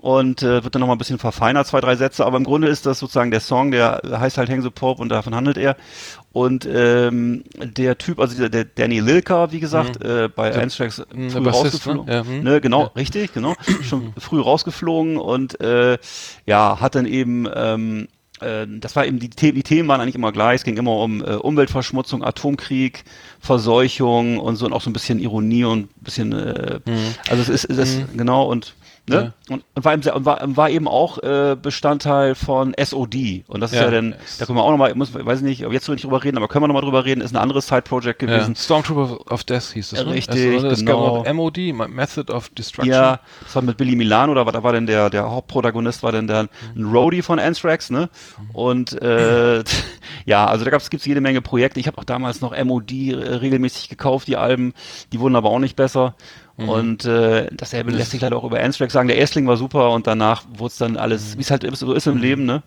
und 0.00 0.42
äh, 0.42 0.62
wird 0.64 0.74
dann 0.74 0.80
nochmal 0.80 0.96
ein 0.96 0.98
bisschen 0.98 1.18
verfeinert, 1.18 1.66
zwei, 1.66 1.80
drei 1.80 1.96
Sätze, 1.96 2.24
aber 2.26 2.36
im 2.36 2.44
Grunde 2.44 2.68
ist 2.68 2.84
das 2.86 2.98
sozusagen 2.98 3.30
der 3.30 3.40
Song, 3.40 3.70
der 3.70 4.02
heißt 4.04 4.38
halt 4.38 4.50
Hang 4.50 4.62
the 4.62 4.70
Pope 4.70 5.00
und 5.00 5.08
davon 5.08 5.34
handelt 5.34 5.56
er. 5.56 5.76
Und 6.32 6.66
ähm, 6.70 7.44
der 7.62 7.96
Typ, 7.96 8.18
also 8.18 8.36
der, 8.36 8.48
der 8.48 8.64
Danny 8.64 8.98
Lilker, 9.00 9.52
wie 9.52 9.60
gesagt, 9.60 10.02
äh, 10.02 10.28
bei 10.28 10.52
Anthrax 10.60 11.00
Mhm, 11.14 11.30
früh 11.30 11.40
Bassist, 11.42 11.64
rausgeflogen. 11.86 12.06
ne? 12.06 12.12
Ja, 12.12 12.24
hm. 12.24 12.42
Ne, 12.42 12.60
genau, 12.60 12.82
Ja. 12.82 12.90
richtig, 12.96 13.32
genau. 13.32 13.54
Schon 13.82 14.12
früh 14.18 14.40
rausgeflogen 14.40 15.16
und 15.16 15.60
äh, 15.60 15.96
ja, 16.44 16.80
hat 16.80 16.96
dann 16.96 17.06
eben 17.06 17.46
ähm, 17.54 18.08
äh, 18.40 18.66
das 18.68 18.96
war 18.96 19.06
eben 19.06 19.20
die, 19.20 19.30
die 19.30 19.62
Themen 19.62 19.88
waren 19.88 20.00
eigentlich 20.00 20.16
immer 20.16 20.32
gleich. 20.32 20.56
Es 20.56 20.64
ging 20.64 20.76
immer 20.76 20.96
um 20.96 21.22
äh, 21.22 21.34
Umweltverschmutzung, 21.36 22.24
Atomkrieg, 22.24 23.04
Verseuchung 23.38 24.38
und 24.40 24.56
so 24.56 24.66
und 24.66 24.72
auch 24.72 24.80
so 24.82 24.90
ein 24.90 24.92
bisschen 24.92 25.20
Ironie 25.20 25.64
und 25.64 25.82
ein 25.84 25.88
bisschen 26.02 26.32
äh, 26.32 26.80
Mhm. 26.84 27.14
also 27.30 27.42
es 27.42 27.48
ist, 27.48 27.64
es 27.70 27.78
ist 27.78 28.00
genau 28.16 28.50
und 28.50 28.74
Ne? 29.06 29.34
Und, 29.50 29.64
und, 29.74 29.84
war, 29.84 29.92
eben 29.92 30.24
war, 30.24 30.40
war 30.56 30.70
eben 30.70 30.88
auch 30.88 31.18
äh, 31.18 31.56
Bestandteil 31.60 32.34
von 32.34 32.74
SOD. 32.82 33.44
Und 33.46 33.60
das 33.60 33.72
ist 33.72 33.78
Ja. 33.78 33.84
ja, 33.84 33.90
dann, 33.90 34.14
da 34.38 34.46
können 34.46 34.56
wir 34.56 34.62
auch 34.64 34.70
nochmal, 34.70 34.94
muss, 34.94 35.12
weiß 35.12 35.40
ich 35.40 35.44
nicht, 35.44 35.66
ob 35.66 35.74
jetzt 35.74 35.86
nicht 35.90 36.04
drüber 36.04 36.24
reden, 36.24 36.38
aber 36.38 36.48
können 36.48 36.62
wir 36.62 36.68
nochmal 36.68 36.82
drüber 36.82 37.04
reden, 37.04 37.20
ist 37.20 37.34
ein 37.34 37.36
anderes 37.36 37.66
Side-Project 37.66 38.22
Ja. 38.22 38.28
gewesen. 38.28 38.56
Stormtrooper 38.56 39.30
of 39.30 39.44
Death 39.44 39.72
hieß 39.74 39.90
das, 39.90 39.98
Ja, 39.98 40.06
ne? 40.06 40.12
richtig, 40.14 40.54
Also, 40.54 40.68
es 40.68 40.78
genau. 40.78 41.22
gab 41.22 41.26
noch 41.26 41.34
MOD, 41.34 41.58
Method 41.88 42.32
of 42.32 42.48
Destruction. 42.50 42.94
Ja, 42.94 43.20
das 43.42 43.54
war 43.54 43.60
mit 43.62 43.76
Billy 43.76 43.94
Milano, 43.94 44.32
da 44.34 44.46
war, 44.46 44.52
da 44.52 44.62
war 44.62 44.72
denn 44.72 44.86
der, 44.86 45.10
der 45.10 45.30
Hauptprotagonist 45.30 46.02
war 46.02 46.12
denn 46.12 46.26
der, 46.26 46.48
ein 46.74 46.84
Roadie 46.84 47.20
von 47.20 47.38
Anthrax, 47.38 47.90
ne? 47.90 48.08
Und 48.54 48.94
äh, 49.02 49.62
ja, 50.24 50.46
also 50.46 50.64
da 50.64 50.70
gab's 50.70 50.88
gibt's 50.88 51.04
jede 51.04 51.20
Menge 51.20 51.42
Projekte. 51.42 51.78
Ich 51.78 51.86
habe 51.88 51.98
auch 51.98 52.04
damals 52.04 52.40
noch 52.40 52.56
MOD 52.64 52.90
äh, 52.90 53.14
regelmäßig 53.16 53.90
gekauft, 53.90 54.28
die 54.28 54.38
Alben, 54.38 54.72
die 55.12 55.20
wurden 55.20 55.36
aber 55.36 55.50
auch 55.50 55.58
nicht 55.58 55.76
besser. 55.76 56.14
Und 56.70 57.04
äh, 57.04 57.48
dasselbe 57.52 57.90
lässt 57.90 58.12
sich 58.12 58.20
leider 58.20 58.36
auch 58.36 58.44
über 58.44 58.60
Anthrax 58.60 58.92
sagen. 58.92 59.08
Der 59.08 59.16
Erstling 59.18 59.46
war 59.46 59.56
super 59.56 59.90
und 59.90 60.06
danach 60.06 60.44
wurde 60.56 60.70
es 60.70 60.78
dann 60.78 60.96
alles, 60.96 61.36
wie 61.36 61.40
es 61.42 61.50
halt 61.50 61.66
so 61.76 61.92
ist 61.92 62.06
im 62.06 62.18
Leben, 62.18 62.44
ne? 62.44 62.62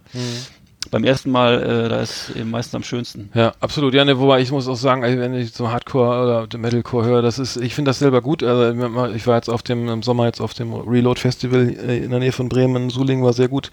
Beim 0.91 1.03
ersten 1.03 1.31
Mal, 1.31 1.61
äh, 1.85 1.89
da 1.89 2.01
ist 2.01 2.29
eben 2.35 2.49
meistens 2.49 2.75
am 2.75 2.83
schönsten. 2.83 3.29
Ja, 3.33 3.53
absolut. 3.59 3.93
Ja, 3.93 4.05
ne, 4.05 4.19
wobei 4.19 4.41
ich 4.41 4.51
muss 4.51 4.67
auch 4.67 4.75
sagen, 4.75 5.03
ey, 5.03 5.19
wenn 5.19 5.33
ich 5.33 5.51
so 5.53 5.69
Hardcore 5.69 6.45
oder 6.47 6.57
Metalcore 6.57 7.05
höre, 7.05 7.21
das 7.21 7.39
ist, 7.39 7.57
ich 7.57 7.75
finde 7.75 7.89
das 7.89 7.99
selber 7.99 8.21
gut. 8.21 8.43
Also 8.43 9.07
ich 9.13 9.27
war 9.27 9.35
jetzt 9.35 9.49
auf 9.49 9.63
dem 9.63 9.87
im 9.89 10.03
Sommer 10.03 10.25
jetzt 10.25 10.41
auf 10.41 10.53
dem 10.53 10.73
Reload 10.73 11.19
Festival 11.19 11.69
äh, 11.69 11.97
in 12.03 12.11
der 12.11 12.19
Nähe 12.19 12.31
von 12.31 12.49
Bremen, 12.49 12.89
Suling 12.89 13.23
war 13.23 13.33
sehr 13.33 13.47
gut. 13.47 13.69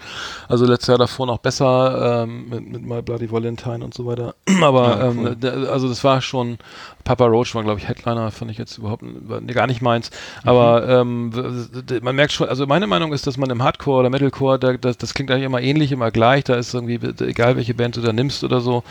Also 0.47 0.65
letztes 0.65 0.87
Jahr 0.87 0.97
davor 0.97 1.25
noch 1.27 1.37
besser 1.39 2.23
ähm, 2.23 2.49
mit, 2.49 2.67
mit 2.71 2.81
My 2.85 3.01
Bloody 3.01 3.31
Valentine 3.31 3.83
und 3.83 3.93
so 3.93 4.05
weiter. 4.05 4.35
Aber 4.61 4.87
Ja, 4.99 5.09
ähm, 5.09 5.19
cool. 5.19 5.35
da- 5.39 5.53
also 5.71 5.87
das 5.87 6.03
war 6.03 6.21
schon 6.21 6.57
Papa 7.03 7.25
Roach 7.25 7.53
war 7.53 7.63
glaube 7.63 7.79
ich 7.79 7.87
Headliner, 7.87 8.31
fand 8.31 8.49
ich 8.51 8.57
jetzt 8.57 8.77
überhaupt 8.79 9.03
nee, 9.03 9.53
gar 9.53 9.67
nicht 9.67 9.81
meins. 9.81 10.09
Aber 10.43 10.87
ähm, 10.89 11.35
w- 11.35 11.81
d- 11.83 11.99
man 12.01 12.15
merkt 12.15 12.31
schon, 12.33 12.49
also 12.49 12.65
meine 12.65 12.87
Meinung 12.87 13.13
ist, 13.13 13.27
dass 13.27 13.37
man 13.37 13.49
im 13.51 13.61
Hardcore 13.63 13.99
oder 13.99 14.09
Metalcore, 14.09 14.57
da, 14.59 14.73
das, 14.73 14.97
das 14.97 15.13
klingt 15.13 15.29
eigentlich 15.31 15.45
immer 15.45 15.61
ähnlich, 15.61 15.91
immer 15.91 16.09
gleich. 16.11 16.43
Da 16.45 16.55
ist 16.55 16.73
irgendwie 16.73 16.99
egal 17.21 17.55
welche 17.55 17.73
Band 17.73 17.97
du 17.97 18.01
da 18.01 18.13
nimmst 18.13 18.43
oder 18.43 18.61
so. 18.61 18.83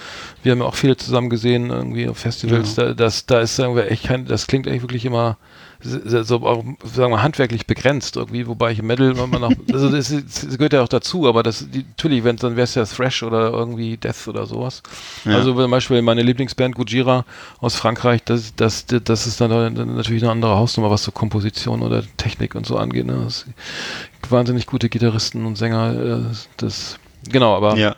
Wir 0.42 0.52
haben 0.52 0.60
ja 0.60 0.64
auch 0.66 0.74
viele 0.74 0.96
zusammen 0.96 1.30
gesehen 1.30 1.70
irgendwie 1.70 2.08
auf 2.08 2.18
Festivals. 2.18 2.74
Da, 2.74 2.94
das, 2.94 3.26
da 3.26 3.40
ist 3.40 3.58
irgendwie 3.58 3.82
echt 3.82 4.04
kein, 4.04 4.26
das 4.26 4.46
klingt 4.46 4.66
eigentlich 4.68 4.82
wirklich 4.82 5.04
immer 5.04 5.36
so 5.86 6.36
auch, 6.46 6.64
sagen 6.82 7.12
wir, 7.12 7.22
handwerklich 7.22 7.66
begrenzt 7.66 8.16
irgendwie, 8.16 8.46
wobei 8.46 8.72
ich 8.72 8.78
im 8.78 8.86
Metal 8.86 9.10
immer 9.10 9.38
noch, 9.38 9.52
also 9.72 9.90
das, 9.90 10.10
ist- 10.10 10.46
das 10.46 10.56
gehört 10.56 10.72
ja 10.72 10.82
auch 10.82 10.88
dazu, 10.88 11.28
aber 11.28 11.42
das, 11.42 11.66
die, 11.70 11.80
natürlich, 11.84 12.24
wenn 12.24 12.36
dann 12.36 12.56
wäre 12.56 12.64
es 12.64 12.74
ja 12.74 12.86
Thrash 12.86 13.22
oder 13.22 13.50
irgendwie 13.50 13.98
Death 13.98 14.26
oder 14.28 14.46
sowas. 14.46 14.82
Ja. 15.26 15.32
Also 15.36 15.52
zum 15.52 15.70
Beispiel 15.70 16.00
meine 16.00 16.22
Lieblingsband 16.22 16.74
Gujira 16.74 17.26
aus 17.60 17.74
Frankreich, 17.76 18.24
das, 18.24 18.54
das, 18.56 18.86
das 18.86 19.26
ist 19.26 19.42
dann 19.42 19.74
natürlich 19.94 20.22
eine 20.22 20.32
andere 20.32 20.56
Hausnummer, 20.56 20.90
was 20.90 21.04
so 21.04 21.12
Komposition 21.12 21.82
oder 21.82 22.02
Technik 22.16 22.54
und 22.54 22.64
so 22.64 22.78
angeht. 22.78 23.04
Ne? 23.04 23.26
Wahnsinnig 24.30 24.64
gute 24.64 24.88
Gitarristen 24.88 25.44
und 25.44 25.56
Sänger, 25.58 25.92
äh, 26.32 26.34
das, 26.56 26.98
genau, 27.30 27.54
aber 27.54 27.76
Ja. 27.76 27.94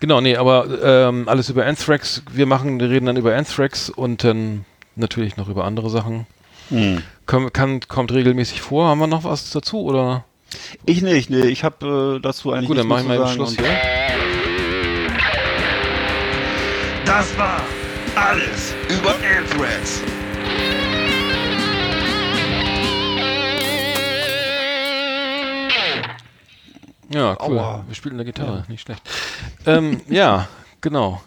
Genau, 0.00 0.20
nee, 0.22 0.36
aber 0.36 0.66
ähm, 0.82 1.28
alles 1.28 1.50
über 1.50 1.66
Anthrax. 1.66 2.22
Wir 2.32 2.46
machen, 2.46 2.80
wir 2.80 2.88
reden 2.88 3.06
dann 3.06 3.16
über 3.16 3.36
Anthrax 3.36 3.90
und 3.90 4.24
dann 4.24 4.64
natürlich 4.96 5.36
noch 5.36 5.48
über 5.48 5.64
andere 5.64 5.90
Sachen. 5.90 6.26
Hm. 6.70 7.02
Komm, 7.26 7.52
kann, 7.52 7.80
kommt 7.86 8.12
regelmäßig 8.12 8.62
vor. 8.62 8.88
Haben 8.88 8.98
wir 9.00 9.06
noch 9.06 9.24
was 9.24 9.50
dazu 9.50 9.82
oder? 9.82 10.24
Ich 10.86 11.02
nicht, 11.02 11.30
nee, 11.30 11.42
ich 11.42 11.64
habe 11.64 12.16
äh, 12.16 12.20
dazu 12.20 12.52
eigentlich 12.52 12.68
Gut, 12.68 12.78
dann 12.78 12.88
mache 12.88 13.02
ich 13.02 13.08
mal 13.08 13.18
sagen 13.18 13.32
Schluss 13.34 13.50
und- 13.50 13.60
hier. 13.60 13.68
Das 17.04 17.36
war 17.38 17.60
alles 18.14 18.74
über 18.88 19.10
Anthrax. 19.10 20.02
Ja, 27.12 27.36
cool. 27.46 27.58
Aua. 27.58 27.84
Wir 27.86 27.94
spielen 27.94 28.14
eine 28.14 28.24
Gitarre, 28.24 28.64
nicht 28.68 28.82
schlecht. 28.82 29.02
Ähm, 29.66 30.00
ja, 30.08 30.48
genau. 30.80 31.20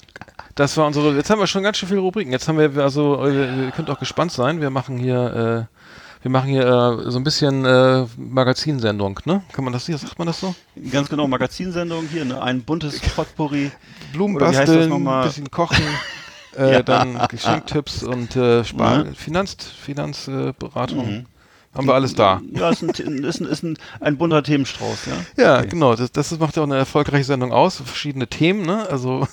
Das 0.56 0.78
war 0.78 0.86
unsere. 0.88 1.16
Jetzt 1.16 1.30
haben 1.30 1.40
wir 1.40 1.48
schon 1.48 1.64
ganz 1.64 1.78
schön 1.78 1.90
viele 1.90 2.00
Rubriken. 2.02 2.32
Jetzt 2.32 2.48
haben 2.48 2.58
wir 2.58 2.82
also, 2.84 3.26
äh, 3.26 3.66
ihr 3.66 3.72
könnt 3.72 3.90
auch 3.90 4.00
gespannt 4.00 4.32
sein. 4.32 4.62
Wir 4.62 4.70
machen 4.70 4.98
hier, 4.98 5.68
äh, 5.70 6.22
wir 6.22 6.32
machen 6.32 6.50
hier 6.50 6.64
äh, 6.66 7.12
so 7.12 7.18
ein 7.20 7.24
bisschen 7.24 7.66
äh, 7.66 8.06
Magazinsendung, 8.18 9.20
ne? 9.26 9.42
Kann 9.52 9.66
man 9.66 9.74
das 9.74 9.88
hier, 9.88 9.98
sagt 9.98 10.18
man 10.20 10.28
das 10.28 10.40
so? 10.40 10.56
Ganz 10.92 11.10
genau, 11.10 11.28
Magazinsendung 11.28 12.08
hier, 12.08 12.24
ne? 12.24 12.42
ein 12.42 12.62
buntes 12.64 13.00
Potpourri. 13.02 13.72
Blumen 14.14 14.38
basteln, 14.38 14.92
ein 15.08 15.24
bisschen 15.24 15.50
kochen, 15.52 15.84
äh, 16.58 16.74
Ja. 16.74 16.84
dann 16.84 17.20
Geschenktipps 17.30 18.04
und 18.04 18.36
äh, 18.38 18.64
Spar 18.64 19.04
Mhm. 19.06 19.16
Finanz 19.16 19.58
Finanzberatung. 19.82 21.26
Haben 21.74 21.88
wir 21.88 21.94
alles 21.96 22.14
da. 22.14 22.42
Ja, 22.52 22.70
ist 22.70 22.84
ein, 22.84 22.90
ist 23.24 23.40
ein, 23.42 23.48
ist 23.48 23.64
ein, 23.64 23.78
ein 24.00 24.18
bunter 24.18 24.44
Themenstrauß, 24.44 25.08
ja. 25.08 25.44
Ja, 25.44 25.58
Okay. 25.60 25.70
genau. 25.70 25.96
Das, 25.96 26.12
das 26.12 26.38
macht 26.40 26.56
ja 26.56 26.62
auch 26.64 26.68
eine 26.68 26.78
erfolgreiche 26.78 27.24
Sendung 27.24 27.52
aus. 27.52 27.78
Verschiedene 27.84 28.28
Themen, 28.28 28.64
ne? 28.66 28.88
Also 28.90 29.28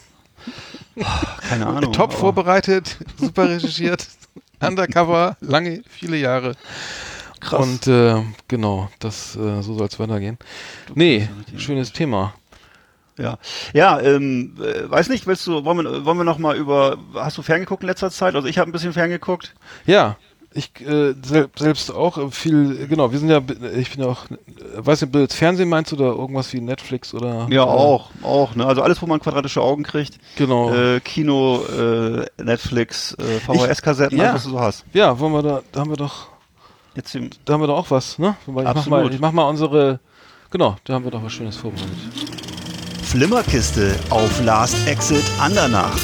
Keine 1.49 1.67
Ahnung. 1.67 1.93
top 1.93 2.13
vorbereitet, 2.13 2.97
super 3.19 3.49
recherchiert, 3.49 4.07
undercover, 4.61 5.37
lange, 5.41 5.83
viele 5.89 6.17
Jahre. 6.17 6.57
Krass. 7.41 7.61
Und 7.67 7.87
äh, 7.87 8.23
genau, 8.49 8.91
das 8.99 9.35
äh, 9.37 9.63
so 9.63 9.75
soll 9.79 9.87
es 9.87 9.99
weitergehen. 9.99 10.39
Nee, 10.95 11.29
schönes 11.57 11.93
Thema. 11.93 12.35
Ja, 13.19 13.39
ja 13.73 14.01
ähm, 14.01 14.57
äh, 14.61 14.91
weiß 14.91 15.09
nicht, 15.11 15.27
willst 15.27 15.47
du, 15.47 15.65
wollen 15.65 15.79
wir, 15.85 16.05
wollen 16.05 16.19
wir 16.19 16.25
noch 16.25 16.39
mal 16.39 16.57
über, 16.57 16.99
hast 17.15 17.37
du 17.39 17.43
ferngeguckt 17.43 17.83
in 17.83 17.89
letzter 17.89 18.11
Zeit? 18.11 18.35
Also 18.35 18.47
ich 18.49 18.59
habe 18.59 18.71
ein 18.71 18.73
bisschen 18.73 18.93
ferngeguckt. 18.93 19.55
Ja, 19.87 20.17
ich 20.53 20.73
äh, 20.81 21.15
sel 21.23 21.49
selbst 21.57 21.93
auch 21.93 22.19
äh, 22.19 22.31
viel, 22.31 22.87
genau, 22.89 23.13
wir 23.13 23.19
sind 23.19 23.29
ja, 23.29 23.41
ich 23.77 23.93
bin 23.93 24.05
ja 24.05 24.11
auch, 24.11 24.25
äh, 24.31 24.37
weiß 24.77 25.01
nicht, 25.01 25.09
ob 25.09 25.13
du 25.13 25.19
jetzt 25.21 25.35
Fernsehen 25.35 25.69
meinst 25.69 25.93
oder 25.93 26.07
irgendwas 26.07 26.53
wie 26.53 26.61
Netflix 26.61 27.15
oder. 27.15 27.47
Ja, 27.51 27.63
äh, 27.63 27.67
auch, 27.67 28.11
auch, 28.23 28.55
ne? 28.57 28.67
Also 28.67 28.83
alles, 28.83 29.01
wo 29.01 29.07
man 29.07 29.21
quadratische 29.21 29.61
Augen 29.61 29.85
kriegt. 29.85 30.19
Genau. 30.37 30.75
Äh, 30.75 31.01
Kino, 31.01 31.63
äh, 31.67 32.27
Netflix, 32.43 33.17
VHS-Kassetten, 33.47 34.19
ja. 34.19 34.31
alles, 34.31 34.35
was 34.35 34.45
du 34.45 34.51
so 34.51 34.61
hast. 34.61 34.85
Ja, 34.93 35.19
wollen 35.19 35.33
wir 35.33 35.43
da, 35.43 35.63
da 35.71 35.81
haben 35.81 35.91
wir 35.91 35.97
doch, 35.97 36.29
Jetzt 36.95 37.15
im, 37.15 37.31
da 37.45 37.55
haben 37.55 37.61
wir 37.61 37.69
doch 37.69 37.79
auch 37.79 37.91
was, 37.91 38.19
ne? 38.19 38.37
Ich 38.47 38.53
mach, 38.53 38.65
Absolut. 38.65 38.91
mal, 38.91 39.15
ich 39.15 39.21
mach 39.21 39.33
mal 39.33 39.45
unsere, 39.45 40.01
genau, 40.51 40.77
da 40.85 40.95
haben 40.95 41.05
wir 41.05 41.11
doch 41.11 41.23
was 41.23 41.33
Schönes 41.33 41.57
vorbereitet. 41.57 41.91
Flimmerkiste 43.05 43.97
auf 44.11 44.45
Last 44.45 44.87
Exit 44.89 45.25
Andernach. 45.41 45.97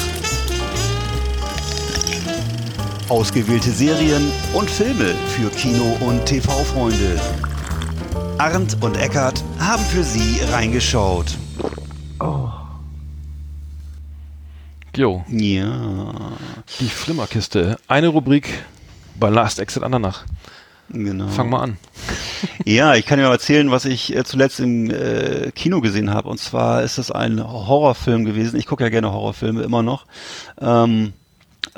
Ausgewählte 3.09 3.71
Serien 3.71 4.31
und 4.53 4.69
Filme 4.69 5.15
für 5.27 5.49
Kino- 5.51 5.97
und 6.01 6.25
TV-Freunde. 6.25 7.19
Arndt 8.37 8.77
und 8.81 8.97
Eckart 8.97 9.41
haben 9.59 9.83
für 9.83 10.03
Sie 10.03 10.41
reingeschaut. 10.51 11.37
Jo, 14.95 15.23
ja, 15.29 16.13
die 16.79 16.89
Flimmerkiste. 16.89 17.77
Eine 17.87 18.09
Rubrik 18.09 18.65
bei 19.17 19.29
Last 19.29 19.59
Exit 19.59 19.83
Andernach. 19.83 20.25
genau. 20.89 21.27
Fang 21.29 21.49
mal 21.49 21.61
an. 21.61 21.77
Ja, 22.65 22.93
ich 22.93 23.05
kann 23.07 23.17
dir 23.17 23.25
mal 23.25 23.31
erzählen, 23.31 23.71
was 23.71 23.85
ich 23.85 24.15
äh, 24.15 24.23
zuletzt 24.23 24.59
im 24.59 24.91
äh, 24.91 25.51
Kino 25.55 25.81
gesehen 25.81 26.13
habe. 26.13 26.29
Und 26.29 26.39
zwar 26.39 26.83
ist 26.83 26.99
es 26.99 27.09
ein 27.09 27.41
Horrorfilm 27.43 28.25
gewesen. 28.25 28.59
Ich 28.59 28.67
gucke 28.67 28.83
ja 28.83 28.89
gerne 28.89 29.11
Horrorfilme 29.11 29.63
immer 29.63 29.81
noch, 29.81 30.05
ähm, 30.61 31.13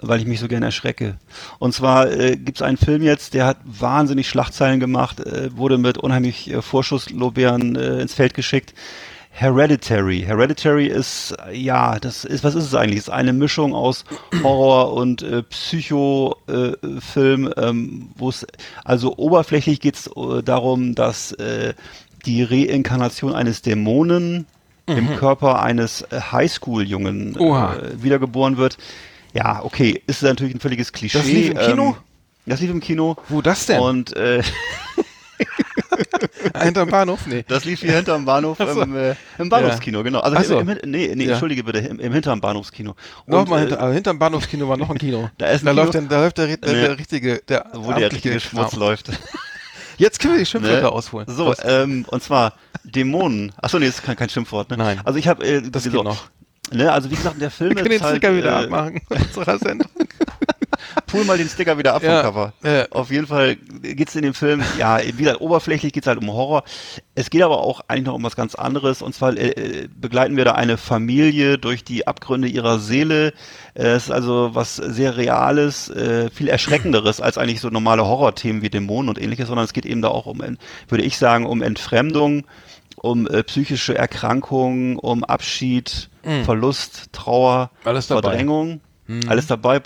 weil 0.02 0.20
ich 0.20 0.26
mich 0.26 0.40
so 0.40 0.48
gerne 0.48 0.68
erschrecke. 0.68 1.18
Und 1.60 1.74
zwar 1.74 2.12
äh, 2.12 2.36
gibt 2.36 2.58
es 2.58 2.62
einen 2.62 2.78
Film 2.78 3.02
jetzt, 3.02 3.34
der 3.34 3.46
hat 3.46 3.58
wahnsinnig 3.66 4.30
Schlagzeilen 4.30 4.80
gemacht, 4.80 5.20
äh, 5.20 5.56
wurde 5.56 5.78
mit 5.78 5.98
unheimlich 5.98 6.50
äh, 6.50 6.62
Vorschusslorbeeren 6.62 7.76
äh, 7.76 8.02
ins 8.02 8.14
Feld 8.14 8.34
geschickt. 8.34 8.74
Hereditary. 9.32 10.24
Hereditary 10.26 10.88
ist, 10.88 11.36
äh, 11.48 11.56
ja, 11.56 12.00
das 12.00 12.26
ist, 12.26 12.44
was 12.44 12.56
ist 12.56 12.66
es 12.66 12.76
eigentlich? 12.76 13.00
Es 13.00 13.08
ist 13.08 13.14
eine 13.14 13.34
Mischung 13.34 13.74
aus 13.74 14.04
Horror 14.44 14.94
und 14.94 15.22
äh, 15.22 15.44
Psycho-Film, 15.44 17.54
ähm, 17.56 18.10
wo 18.16 18.30
es, 18.30 18.46
also 18.84 19.18
oberflächlich 19.18 19.80
geht 19.80 19.96
es 19.96 20.08
äh, 20.08 20.44
darum, 20.44 20.96
dass 20.96 21.32
äh, 21.34 21.74
die 22.26 22.44
Reinkarnation 22.44 23.34
eines 23.34 23.62
Dämonen 23.62 24.46
im 24.88 25.16
Körper 25.16 25.62
eines 25.62 26.02
äh, 26.02 26.20
Highschool-Jungen 26.20 27.36
äh, 27.36 28.04
wiedergeboren 28.04 28.58
wird. 28.58 28.78
Ja, 29.34 29.64
okay, 29.64 30.02
ist 30.08 30.24
natürlich 30.24 30.56
ein 30.56 30.60
völliges 30.60 30.92
Klischee. 30.92 31.18
Das 31.18 31.28
lief 31.28 31.52
im 31.52 31.58
Kino? 31.58 31.88
Ähm, 31.90 31.96
das 32.46 32.60
lief 32.62 32.72
im 32.72 32.80
Kino. 32.80 33.16
Wo 33.28 33.42
das 33.42 33.66
denn? 33.68 33.80
Und 33.80 34.16
äh, 34.16 34.42
Hinterm 36.62 36.90
Bahnhof? 36.90 37.26
Nee. 37.28 37.44
Das 37.48 37.66
lief 37.66 37.80
hier 37.82 37.94
hinterm 37.94 38.26
Bahnhof, 38.26 38.58
so. 38.58 38.82
im, 38.82 38.96
äh, 38.96 39.16
im 39.38 39.50
Bahnhofskino, 39.50 40.04
genau. 40.04 40.20
Also 40.20 40.42
so. 40.44 40.60
im, 40.60 40.70
im, 40.70 40.78
nee, 40.90 41.12
nee, 41.16 41.26
Ja. 41.26 41.32
entschuldige 41.32 41.64
bitte, 41.64 41.80
im, 41.80 42.00
im 42.00 42.14
hinterm 42.14 42.42
Bahnhofskino. 42.42 42.96
Und, 43.26 43.34
Nochmal 43.34 43.60
äh, 43.60 43.62
hinter, 43.62 43.82
also 43.82 43.94
hinterm 43.94 44.20
Bahnhofskino 44.20 44.68
war 44.68 44.78
noch 44.78 44.90
ein 44.90 44.98
Kino. 44.98 45.30
Da 45.38 45.48
ist 45.48 45.62
ein 45.62 45.66
da 45.66 45.72
Kino. 45.72 45.84
läuft, 45.84 45.96
dann, 45.96 46.08
da 46.10 46.22
läuft 46.22 46.38
der, 46.38 46.58
der, 46.58 46.74
Nee. 46.74 46.82
der 46.82 46.98
richtige, 46.98 47.42
der 47.48 47.66
wo 47.74 47.92
der 47.94 48.12
richtige 48.12 48.40
Schmutz 48.40 48.72
Kram. 48.72 48.80
läuft. 48.80 49.10
Jetzt 49.98 50.20
können 50.20 50.34
wir 50.36 50.40
die 50.40 50.46
Schimpfwörter 50.46 50.82
Ne? 50.84 50.92
ausholen. 50.92 51.28
So, 51.30 51.54
ähm, 51.64 52.06
und 52.10 52.24
zwar 52.24 52.54
Dämonen. 52.84 53.52
Achso, 53.58 53.80
nee, 53.80 53.86
das 53.88 53.96
ist 53.96 54.04
kein, 54.04 54.16
kein 54.16 54.30
Schimpfwort, 54.30 54.70
ne? 54.70 54.78
Nein. 54.78 55.02
Also 55.04 55.20
ich 55.20 55.28
habe, 55.28 55.46
äh, 55.46 55.62
Das 55.62 55.84
geht 55.84 55.94
noch. 55.94 56.30
Ne, 56.72 56.92
also 56.92 57.10
wie 57.10 57.16
gesagt, 57.16 57.42
der 57.42 57.50
Film 57.52 57.72
wir 57.72 57.78
können 57.78 57.90
den 57.90 57.96
ist 57.98 58.04
halt, 58.04 58.18
Sticker 58.18 58.36
wieder 58.36 58.62
äh, 58.62 58.64
abmachen 58.66 59.02
unserer 59.10 59.58
Sendung. 59.58 59.90
Pool 61.08 61.26
mal 61.26 61.38
den 61.38 61.50
Sticker 61.50 61.78
wieder 61.78 61.96
ab 61.96 62.04
Ja, 62.04 62.22
vom 62.24 62.32
Cover. 62.34 62.54
ja. 62.64 62.86
Auf 62.92 63.12
jeden 63.12 63.28
Fall 63.28 63.56
geht's 63.56 64.16
in 64.16 64.22
dem 64.22 64.34
Film, 64.34 64.64
ja, 64.78 65.00
wie 65.04 65.24
gesagt, 65.24 65.42
oberflächlich 65.42 65.94
geht's 65.94 66.08
halt 66.08 66.20
um 66.20 66.32
Horror. 66.32 66.64
Es 67.16 67.30
geht 67.30 67.42
aber 67.42 67.60
auch 67.60 67.82
eigentlich 67.88 68.06
noch 68.06 68.14
um 68.14 68.24
was 68.24 68.36
ganz 68.36 68.56
anderes. 68.56 69.02
Und 69.02 69.14
zwar 69.14 69.36
äh, 69.36 69.50
äh, 69.50 69.88
begleiten 69.94 70.38
wir 70.38 70.46
da 70.46 70.54
eine 70.54 70.78
Familie 70.78 71.58
durch 71.58 71.84
die 71.84 72.08
Abgründe 72.08 72.48
ihrer 72.48 72.80
Seele. 72.80 73.34
Äh, 73.74 73.88
Es 73.90 74.06
ist 74.06 74.12
also 74.12 74.52
was 74.54 74.76
sehr 74.76 75.18
Reales, 75.18 75.90
äh, 75.90 76.30
viel 76.30 76.48
Erschreckenderes 76.48 77.20
als 77.20 77.38
eigentlich 77.38 77.62
so 77.62 77.70
normale 77.70 78.06
Horrorthemen 78.06 78.62
wie 78.62 78.70
Dämonen 78.70 79.10
und 79.10 79.20
ähnliches, 79.22 79.48
sondern 79.48 79.66
es 79.66 79.74
geht 79.74 79.86
eben 79.86 80.02
da 80.02 80.10
auch 80.10 80.28
um, 80.28 80.40
würde 80.88 81.04
ich 81.04 81.18
sagen, 81.18 81.46
um 81.46 81.62
Entfremdung, 81.62 82.46
um 83.02 83.28
äh, 83.28 83.44
psychische 83.44 83.98
Erkrankungen, 83.98 84.98
um 84.98 85.24
Abschied, 85.24 86.10
Verlust, 86.44 87.12
Trauer, 87.12 87.72
Mhm. 88.10 88.16
Dabei. 88.16 88.20
Mhm. 88.20 88.32
Verdrängung. 88.32 88.82
Alles 89.28 89.48
dabei. 89.48 89.82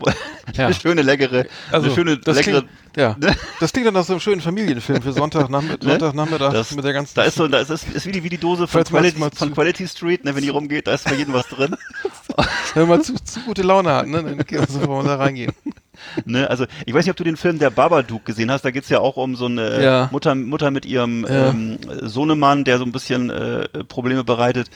Ja. 0.56 0.66
Eine 0.66 0.74
schöne, 0.74 1.02
leckere, 1.02 1.46
Also, 1.72 1.86
eine 1.88 1.96
schöne, 1.96 2.18
das 2.18 2.36
leckere, 2.38 2.62
klingt, 2.64 2.70
ja, 2.98 3.16
das 3.62 3.72
klingt 3.72 3.88
dann 3.88 3.94
nach 3.94 4.04
so 4.04 4.14
einem 4.14 4.20
schönen 4.20 4.42
Familienfilm 4.42 5.02
für 5.02 5.14
Sonntagnachmittag, 5.14 5.82
Ne? 5.88 5.92
Sonntagnachmittag 6.00 6.52
Das, 6.52 6.76
mit 6.76 6.84
der 6.84 6.92
ganzen. 6.94 7.14
da 7.16 7.24
ist 7.24 7.36
so, 7.36 7.48
da 7.48 7.60
ist, 7.60 7.70
ist, 7.70 7.88
ist 7.90 8.06
wie 8.06 8.12
die, 8.12 8.24
wie 8.24 8.30
die 8.30 8.38
Dose 8.38 8.68
von 8.68 8.84
Quality, 8.84 9.18
mal 9.20 9.30
von 9.34 9.50
zu- 9.50 9.54
Quality 9.54 9.88
Street, 9.88 10.26
ne, 10.26 10.36
wenn 10.36 10.44
die 10.44 10.50
rumgeht, 10.50 10.88
da 10.88 10.94
ist 10.94 11.06
bei 11.06 11.16
jedem 11.16 11.34
was 11.34 11.48
drin. 11.48 11.76
wenn 12.74 12.88
man 12.90 13.02
zu, 13.04 13.14
zu 13.16 13.40
gute 13.42 13.62
Laune 13.62 13.94
hat, 13.94 14.08
ne, 14.08 14.22
dann 14.24 14.46
kann 14.46 14.60
man 14.60 14.68
sofort 14.68 15.08
da 15.08 15.16
reingehen. 15.16 15.54
Ne? 16.26 16.50
Also 16.50 16.66
ich 16.86 16.94
weiß 16.94 17.06
nicht, 17.06 17.12
ob 17.12 17.18
du 17.18 17.24
den 17.24 17.38
Film 17.38 17.60
Der 17.60 17.70
Babadook 17.70 18.26
gesehen 18.26 18.52
hast. 18.52 18.66
Da 18.66 18.72
geht's 18.72 18.90
ja 18.90 19.00
auch 19.00 19.16
um 19.16 19.36
so 19.36 19.46
eine 19.46 19.82
Ja. 19.84 20.10
Mutter, 20.12 20.36
Mutter 20.36 20.70
mit 20.72 20.86
ihrem 20.86 21.26
Ja. 21.26 21.50
ähm, 21.50 21.78
Sohnemann, 22.02 22.64
der 22.66 22.78
so 22.80 22.84
ein 22.84 22.92
bisschen 22.92 23.30
äh, 23.30 23.68
Probleme 23.88 24.24
bereitet. 24.24 24.70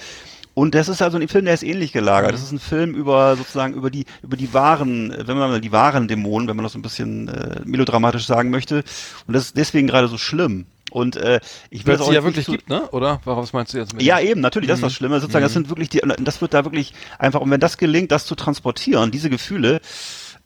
Und 0.58 0.74
das 0.74 0.90
ist 0.90 1.04
also 1.04 1.20
ein 1.20 1.28
Film, 1.28 1.46
der 1.46 1.54
ist 1.54 1.62
ähnlich 1.62 1.92
gelagert. 1.94 2.34
Das 2.34 2.42
ist 2.42 2.52
ein 2.52 2.58
Film 2.58 2.96
über 2.96 3.36
sozusagen 3.38 3.76
über 3.76 3.92
die 3.92 4.06
über 4.24 4.36
die 4.38 4.56
wahren, 4.56 5.14
wenn 5.16 5.38
man 5.38 5.52
mal 5.52 5.62
die 5.62 5.72
wahren 5.72 6.08
Dämonen, 6.08 6.48
wenn 6.48 6.56
man 6.56 6.64
das 6.64 6.72
so 6.74 6.80
ein 6.80 6.82
bisschen 6.82 7.28
äh, 7.28 7.62
melodramatisch 7.64 8.26
sagen 8.26 8.50
möchte. 8.50 8.78
Und 9.28 9.36
das 9.36 9.44
ist 9.46 9.58
deswegen 9.58 9.86
gerade 9.86 10.08
so 10.08 10.18
schlimm. 10.18 10.66
Und 10.90 11.16
äh, 11.16 11.42
ich 11.70 11.86
will 11.86 11.94
das 11.94 12.02
es 12.02 12.08
auch 12.08 12.14
ja 12.14 12.24
wirklich 12.24 12.46
zu- 12.46 12.54
gibt, 12.54 12.70
ne? 12.70 12.90
Oder? 12.90 13.22
Was 13.26 13.54
meinst 13.54 13.74
du 13.74 13.78
jetzt 13.78 13.94
mit? 13.94 14.02
Ja, 14.02 14.20
eben, 14.20 14.42
natürlich, 14.42 14.68
das 14.68 14.80
ist 14.80 14.84
das 14.84 14.94
Mhm. 14.94 14.96
Schlimme. 14.96 15.20
Sozusagen, 15.20 15.44
das 15.44 15.54
sind 15.54 15.70
wirklich 15.70 15.90
die, 15.90 16.02
das 16.24 16.42
wird 16.42 16.56
da 16.56 16.66
wirklich 16.66 16.96
einfach, 17.20 17.42
und 17.42 17.52
wenn 17.52 17.60
das 17.60 17.78
gelingt, 17.78 18.12
das 18.12 18.26
zu 18.26 18.34
transportieren, 18.34 19.12
diese 19.12 19.30
Gefühle, 19.30 19.80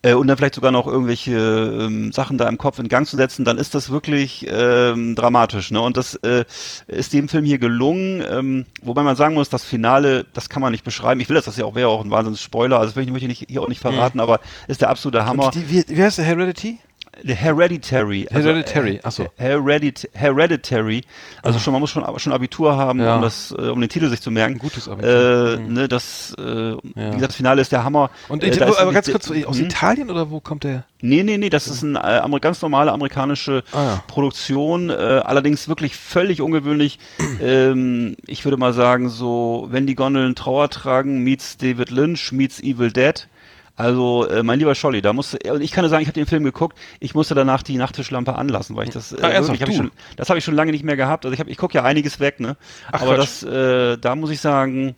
äh, 0.02 0.14
und 0.14 0.28
dann 0.28 0.38
vielleicht 0.38 0.56
sogar 0.56 0.72
noch 0.72 0.88
irgendwelche 0.88 1.32
ähm, 1.32 2.12
Sachen 2.12 2.38
da 2.38 2.48
im 2.48 2.58
Kopf 2.58 2.80
in 2.80 2.88
Gang 2.88 3.08
zu 3.08 3.18
setzen, 3.18 3.46
dann 3.46 3.58
ist 3.58 3.76
das 3.76 3.90
wirklich 3.90 4.46
ähm, 4.50 5.16
dramatisch. 5.16 5.72
Ne? 5.72 5.82
Und 5.82 5.98
das 5.98 6.16
äh, 6.16 6.46
ist 6.88 7.14
dem 7.14 7.30
Film 7.30 7.46
hier 7.46 7.60
gelungen, 7.60 8.24
ähm, 8.30 8.66
wobei 8.82 9.04
man 9.04 9.16
sagen 9.16 9.36
muss, 9.36 9.50
das 9.50 9.64
Finale, 9.64 10.26
das 10.34 10.50
kann 10.50 10.62
man 10.62 10.72
nicht 10.72 10.84
beschreiben. 10.84 11.20
Ich 11.22 11.30
will 11.30 11.36
das, 11.36 11.46
das 11.46 11.58
ja 11.58 11.66
auch 11.66 11.76
wäre 11.76 11.90
auch 11.90 12.04
ein 12.04 12.12
wahnsinns 12.12 12.42
Spoiler, 12.42 12.78
also 12.78 12.90
das 12.90 12.96
will 12.96 13.04
ich 13.04 13.12
möchte 13.12 13.28
ich 13.28 13.40
nicht, 13.40 13.50
hier 13.50 13.62
auch 13.62 13.68
nicht 13.68 13.82
verraten, 13.82 14.20
aber 14.20 14.40
ist 14.68 14.82
der 14.82 14.90
absolute 14.90 15.26
Hammer. 15.26 15.52
Die, 15.52 15.70
wie, 15.70 15.84
wie 15.88 16.04
heißt 16.04 16.18
der 16.18 16.26
Heredity? 16.26 16.80
Hereditary. 17.24 18.28
Hereditary, 18.30 18.96
äh, 18.96 19.00
ach 19.04 19.12
so. 19.12 19.28
Heredit 19.38 20.10
Hereditary. 20.14 21.04
Also 21.44 21.60
schon, 21.60 21.74
man 21.74 21.82
muss 21.82 21.90
schon, 21.90 22.04
schon 22.20 22.34
Abitur 22.34 22.76
haben, 22.78 23.00
Ja. 23.00 23.16
um 23.16 23.22
das, 23.22 23.52
äh, 23.58 23.62
um 23.70 23.80
den 23.80 23.90
Titel 23.90 24.10
sich 24.10 24.22
zu 24.22 24.32
merken. 24.32 24.58
Gutes 24.58 24.88
Abitur. 24.88 25.58
Mhm. 25.60 25.66
Äh, 25.66 25.74
ne, 25.82 25.88
das, 25.88 26.34
äh, 26.38 26.42
wie 26.42 26.94
gesagt, 26.94 27.22
das 27.24 27.36
Finale 27.36 27.62
ist 27.62 27.72
der 27.72 27.84
Hammer. 27.84 28.10
Und 28.30 28.44
äh, 28.44 28.62
aber 28.64 28.92
ganz 28.92 29.10
kurz, 29.12 29.30
aus 29.46 29.58
Hm? 29.58 29.66
Italien 29.66 30.10
oder 30.10 30.32
wo 30.32 30.40
kommt 30.40 30.64
der? 30.64 30.86
Nee, 31.02 31.24
nee, 31.24 31.38
nee, 31.38 31.50
das 31.50 31.68
ist 31.68 31.84
eine 31.84 32.00
äh, 32.24 32.40
ganz 32.40 32.62
normale 32.62 32.92
amerikanische 32.92 33.64
Ah, 33.72 33.84
ja. 33.84 34.04
Produktion, 34.08 34.90
äh, 34.90 34.94
allerdings 34.94 35.68
wirklich 35.68 35.96
völlig 35.96 36.42
ungewöhnlich. 36.42 37.00
ähm, 37.42 38.16
ich 38.28 38.46
würde 38.46 38.58
mal 38.58 38.74
sagen, 38.74 39.10
so, 39.10 39.68
wenn 39.72 39.88
die 39.88 39.96
Gondeln 39.96 40.36
Trauer 40.36 40.70
tragen, 40.70 41.24
meets 41.24 41.58
David 41.58 41.90
Lynch, 41.90 42.32
meets 42.32 42.62
Evil 42.62 42.92
Dead. 42.92 43.28
Also, 43.82 44.28
äh, 44.28 44.44
mein 44.44 44.60
lieber 44.60 44.76
Scholli, 44.76 45.02
da 45.02 45.12
musste, 45.14 45.40
und 45.52 45.62
ich 45.62 45.72
kann 45.72 45.82
nur 45.84 45.90
sagen, 45.90 46.02
ich 46.04 46.08
habe 46.08 46.20
den 46.20 46.28
Film 46.28 46.44
geguckt, 46.44 46.78
ich 47.00 47.16
musste 47.16 47.34
danach 47.36 47.64
die 47.64 47.78
Nachttischlampe 47.78 48.36
anlassen, 48.36 48.76
weil 48.76 48.88
ich 48.88 48.94
das, 48.94 49.12
äh, 49.12 49.18
Ah, 49.22 49.34
wirklich, 49.42 49.62
hab 49.62 49.70
ich 49.70 49.76
schon, 49.78 49.92
das 50.18 50.30
habe 50.30 50.38
ich 50.38 50.46
schon 50.46 50.54
lange 50.56 50.72
nicht 50.72 50.84
mehr 50.84 50.96
gehabt. 50.98 51.26
Also 51.26 51.34
ich, 51.34 51.40
hab, 51.40 51.48
ich 51.48 51.58
gucke 51.58 51.74
ja 51.76 51.84
einiges 51.84 52.20
weg, 52.20 52.40
ne? 52.40 52.58
Ach, 52.92 53.02
Aber 53.02 53.16
Quatsch. 53.16 53.42
das, 53.42 53.44
äh, 53.44 53.98
da 53.98 54.16
muss 54.16 54.30
ich 54.30 54.40
sagen, 54.40 54.96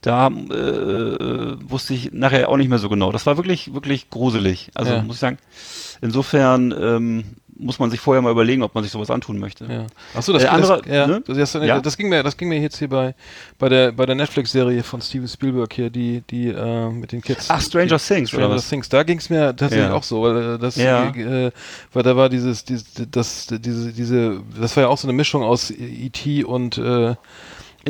da 0.00 0.28
äh, 0.28 0.30
wusste 1.70 1.94
ich 1.94 2.12
nachher 2.12 2.48
auch 2.48 2.56
nicht 2.56 2.68
mehr 2.68 2.78
so 2.78 2.88
genau. 2.88 3.10
Das 3.10 3.26
war 3.26 3.36
wirklich, 3.36 3.74
wirklich 3.74 4.10
gruselig. 4.10 4.70
Also 4.74 4.92
Ja. 4.92 5.02
muss 5.02 5.16
ich 5.16 5.20
sagen, 5.20 5.38
insofern 6.00 6.72
ähm, 6.80 7.24
muss 7.58 7.78
man 7.78 7.90
sich 7.90 8.00
vorher 8.00 8.22
mal 8.22 8.30
überlegen, 8.30 8.62
ob 8.62 8.74
man 8.74 8.84
sich 8.84 8.92
sowas 8.92 9.10
antun 9.10 9.38
möchte. 9.38 9.64
Ja. 9.66 9.86
Achso, 10.14 10.32
das, 10.32 10.44
Äh, 10.44 10.46
andere- 10.48 10.82
das, 10.82 10.92
ja, 10.94 11.06
ne? 11.06 11.22
das, 11.26 11.52
das, 11.52 11.64
Ja. 11.66 11.80
das 11.80 11.96
ging 11.96 12.08
mir, 12.08 12.22
das 12.22 12.36
ging 12.36 12.48
mir 12.48 12.60
jetzt 12.60 12.78
hier 12.78 12.88
bei, 12.88 13.14
bei 13.58 13.68
der, 13.68 13.92
bei 13.92 14.06
der 14.06 14.14
Netflix-Serie 14.14 14.82
von 14.82 15.00
Steven 15.00 15.28
Spielberg 15.28 15.72
hier, 15.72 15.90
die, 15.90 16.22
die, 16.30 16.48
äh, 16.48 16.88
mit 16.90 17.12
den 17.12 17.20
Kids. 17.22 17.46
Ach, 17.48 17.60
Stranger 17.60 17.96
die, 17.98 18.04
Things, 18.04 18.32
oder 18.32 18.42
Stranger 18.44 18.54
was? 18.56 18.68
Things. 18.68 18.88
Da 18.88 19.02
ging 19.02 19.18
es 19.18 19.28
mir 19.30 19.54
tatsächlich 19.56 19.90
auch 19.90 20.02
so, 20.02 20.22
weil 20.22 20.54
äh, 20.54 20.58
das, 20.58 20.76
äh, 20.78 21.50
weil 21.92 22.02
da 22.02 22.16
war 22.16 22.28
dieses, 22.28 22.64
dieses, 22.64 22.84
das, 23.10 23.46
diese, 23.50 23.92
diese, 23.92 24.40
das 24.60 24.76
war 24.76 24.84
ja 24.84 24.88
auch 24.88 24.98
so 24.98 25.06
eine 25.08 25.16
Mischung 25.16 25.42
aus 25.42 25.70
E.T. 25.70 26.44
und, 26.44 26.78
äh, 26.78 27.14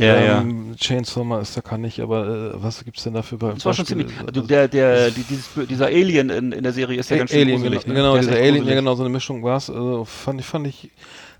Ja, 0.03 0.40
ähm, 0.40 0.74
Chainsaw 0.78 1.24
Master 1.24 1.62
kann 1.62 1.82
ich, 1.84 2.01
aber 2.03 2.26
äh, 2.55 2.62
was 2.62 2.84
gibt's 2.84 3.03
denn 3.05 3.14
dafür 3.14 3.38
bei 3.38 3.53
Das 3.53 3.64
war 3.64 3.74
schon 3.74 3.86
ziemlich. 3.86 4.09
Du, 4.32 4.40
der, 4.42 4.68
der, 4.68 5.11
die, 5.11 5.22
dieses, 5.22 5.49
dieser 5.68 5.86
Alien 5.86 6.30
in, 6.30 6.53
in 6.53 6.62
der 6.62 6.72
Serie 6.72 6.99
ist 6.99 7.11
ja 7.11 7.16
A- 7.16 7.18
ganz 7.20 7.30
schön 7.30 7.40
Alien, 7.42 7.61
gruselig. 7.62 7.84
genau, 7.84 7.94
ne? 7.94 8.01
genau 8.01 8.12
Der 8.14 8.20
dieser 8.22 8.32
Alien, 8.36 8.55
ja 8.55 8.61
gruselig. 8.61 8.76
genau, 8.78 8.94
so 8.94 9.03
eine 9.03 9.11
Mischung 9.11 9.42
war's. 9.42 9.70
Also 9.70 10.05
fand 10.05 10.40
ich, 10.40 10.46
fand 10.46 10.66
ich, 10.66 10.90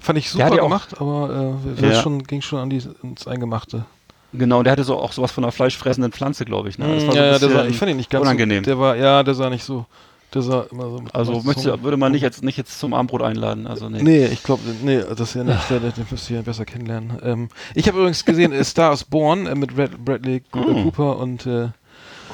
fand 0.00 0.18
ich 0.18 0.30
super 0.30 0.46
ja 0.48 0.52
auch- 0.54 0.64
gemacht, 0.64 1.00
aber 1.00 1.56
äh, 1.80 1.86
Ja. 1.90 2.02
schon, 2.02 2.22
ging 2.24 2.40
schon 2.42 2.59
an 2.61 2.70
die, 2.70 2.82
ins 3.02 3.26
Eingemachte. 3.26 3.84
Genau, 4.32 4.62
der 4.62 4.72
hatte 4.72 4.84
so 4.84 4.96
auch 4.98 5.12
sowas 5.12 5.32
von 5.32 5.42
einer 5.44 5.52
fleischfressenden 5.52 6.12
Pflanze, 6.12 6.44
glaube 6.44 6.68
ich. 6.68 6.78
Ne? 6.78 6.86
Das 6.96 7.06
war 7.06 7.12
so 7.12 7.18
ja, 7.18 7.24
ein 7.24 7.32
ja, 7.32 7.38
der 7.38 7.48
sah, 7.48 7.54
bisschen 7.56 7.70
ich 7.70 7.78
fand 7.78 7.90
ihn 7.92 7.96
nicht 7.96 8.11
ganz 8.11 8.22
unangenehm. 8.22 8.62
so, 8.62 8.70
der 8.70 8.78
war, 8.78 8.94
ja, 8.96 9.22
der 9.22 9.34
sah 9.34 9.48
nicht 9.48 9.64
so, 9.64 9.86
der 10.35 10.43
sah 10.43 10.66
immer 10.70 10.91
so. 10.91 11.03
also 11.12 11.41
du- 11.41 11.83
würde 11.83 11.97
man 11.97 12.12
nicht 12.12 12.22
jetzt, 12.22 12.43
nicht 12.43 12.57
jetzt 12.59 12.79
zum 12.79 12.93
Abendbrot 12.95 13.22
einladen. 13.22 13.66
Also 13.66 13.89
nee. 13.89 14.03
Nee, 14.03 14.26
ich 14.26 14.43
glaube, 14.43 14.62
nee, 14.83 14.99
das 15.01 15.20
ist 15.20 15.35
ja 15.35 15.45
nicht, 15.45 15.70
der, 15.70 15.81
den 15.81 16.07
müsst 16.11 16.29
ihr 16.31 16.37
ja 16.37 16.43
besser 16.43 16.64
kennenlernen. 16.64 17.18
Ähm, 17.22 17.49
ich 17.74 17.89
habe 17.89 17.99
übrigens 17.99 18.24
gesehen, 18.24 18.53
äh, 18.53 18.62
Star 18.64 18.93
is 18.93 19.05
Born 19.05 19.47
äh, 19.47 19.55
mit 19.55 19.74
Brad, 19.74 19.97
Bradley 20.05 20.43
Mm. 20.55 20.83
Cooper 20.85 21.18
und 21.18 21.47
äh, 21.47 21.68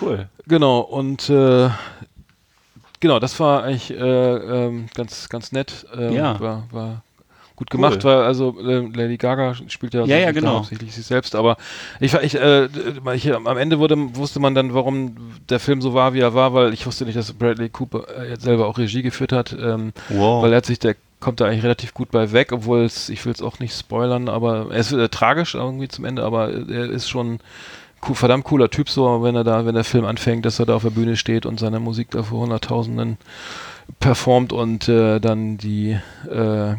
Cool. 0.01 0.29
Genau, 0.49 0.81
und 0.81 1.31
äh, 1.31 1.71
genau, 3.01 3.21
das 3.21 3.39
war 3.39 3.63
eigentlich 3.63 3.91
äh, 3.91 3.97
ähm, 3.97 4.87
ganz, 4.95 5.29
ganz 5.29 5.53
nett. 5.53 5.87
Ähm, 5.97 6.13
Ja. 6.13 6.41
War, 6.41 6.65
war 6.73 7.03
gut 7.57 7.71
gemacht, 7.71 8.03
weil 8.05 8.17
also 8.19 8.57
äh, 8.61 8.81
Lady 8.95 9.17
Gaga 9.17 9.55
spielt 9.69 9.95
ja, 9.95 10.05
Ja, 10.05 10.19
ja, 10.19 10.33
genau. 10.33 10.55
hauptsächlich 10.57 10.95
sich 10.95 11.07
selbst, 11.07 11.35
aber 11.37 11.57
ich, 12.01 12.13
ich, 12.15 12.35
äh, 12.35 12.69
ich 13.15 13.33
am 13.33 13.47
Ende 13.57 13.79
wurde, 13.79 13.97
wusste 14.17 14.41
man 14.41 14.55
dann, 14.55 14.75
warum 14.75 15.17
der 15.49 15.61
Film 15.61 15.81
so 15.81 15.95
war, 15.95 16.15
wie 16.15 16.21
er 16.21 16.35
war, 16.35 16.53
weil 16.55 16.73
ich 16.75 16.85
wusste 16.87 17.05
nicht, 17.05 17.17
dass 17.17 17.33
Bradley 17.33 17.69
Cooper 17.69 18.07
äh, 18.19 18.31
jetzt 18.31 18.43
selber 18.43 18.67
auch 18.67 18.79
Regie 18.79 19.03
geführt 19.03 19.33
hat, 19.33 19.53
ähm, 19.59 19.93
Wow. 20.09 20.43
weil 20.43 20.53
er 20.53 20.57
hat 20.57 20.67
sich, 20.67 20.79
der 20.81 20.97
kommt 21.21 21.41
da 21.41 21.47
eigentlich 21.47 21.63
relativ 21.65 21.95
gut 21.95 22.11
bei 22.11 22.33
weg, 22.33 22.53
obwohl 22.53 22.81
es, 22.83 23.09
ich 23.09 23.25
will 23.25 23.33
es 23.33 23.41
auch 23.41 23.59
nicht 23.59 23.75
spoilern, 23.79 24.29
aber 24.29 24.67
er 24.71 24.79
ist 24.79 24.93
äh, 24.93 25.09
tragisch 25.09 25.55
irgendwie 25.55 25.89
zum 25.89 26.05
Ende, 26.05 26.23
aber 26.25 26.51
er 26.51 26.91
ist 26.91 27.09
schon 27.09 27.39
cool, 28.09 28.15
verdammt 28.15 28.45
cooler 28.45 28.69
Typ 28.69 28.91
so, 28.91 29.23
wenn 29.23 29.35
er 29.37 29.45
da, 29.45 29.65
wenn 29.65 29.75
der 29.77 29.85
Film 29.85 30.05
anfängt, 30.05 30.45
dass 30.45 30.59
er 30.59 30.67
da 30.67 30.75
auf 30.75 30.83
der 30.83 30.91
Bühne 30.91 31.17
steht 31.17 31.47
und 31.47 31.59
seine 31.61 31.81
Musik 31.81 32.11
da 32.11 32.23
vor 32.25 32.41
Hunderttausenden 32.41 33.17
performt 34.01 34.53
und 34.53 34.89
äh, 34.89 35.21
dann 35.21 35.57
die 35.57 35.99
äh, 36.31 36.75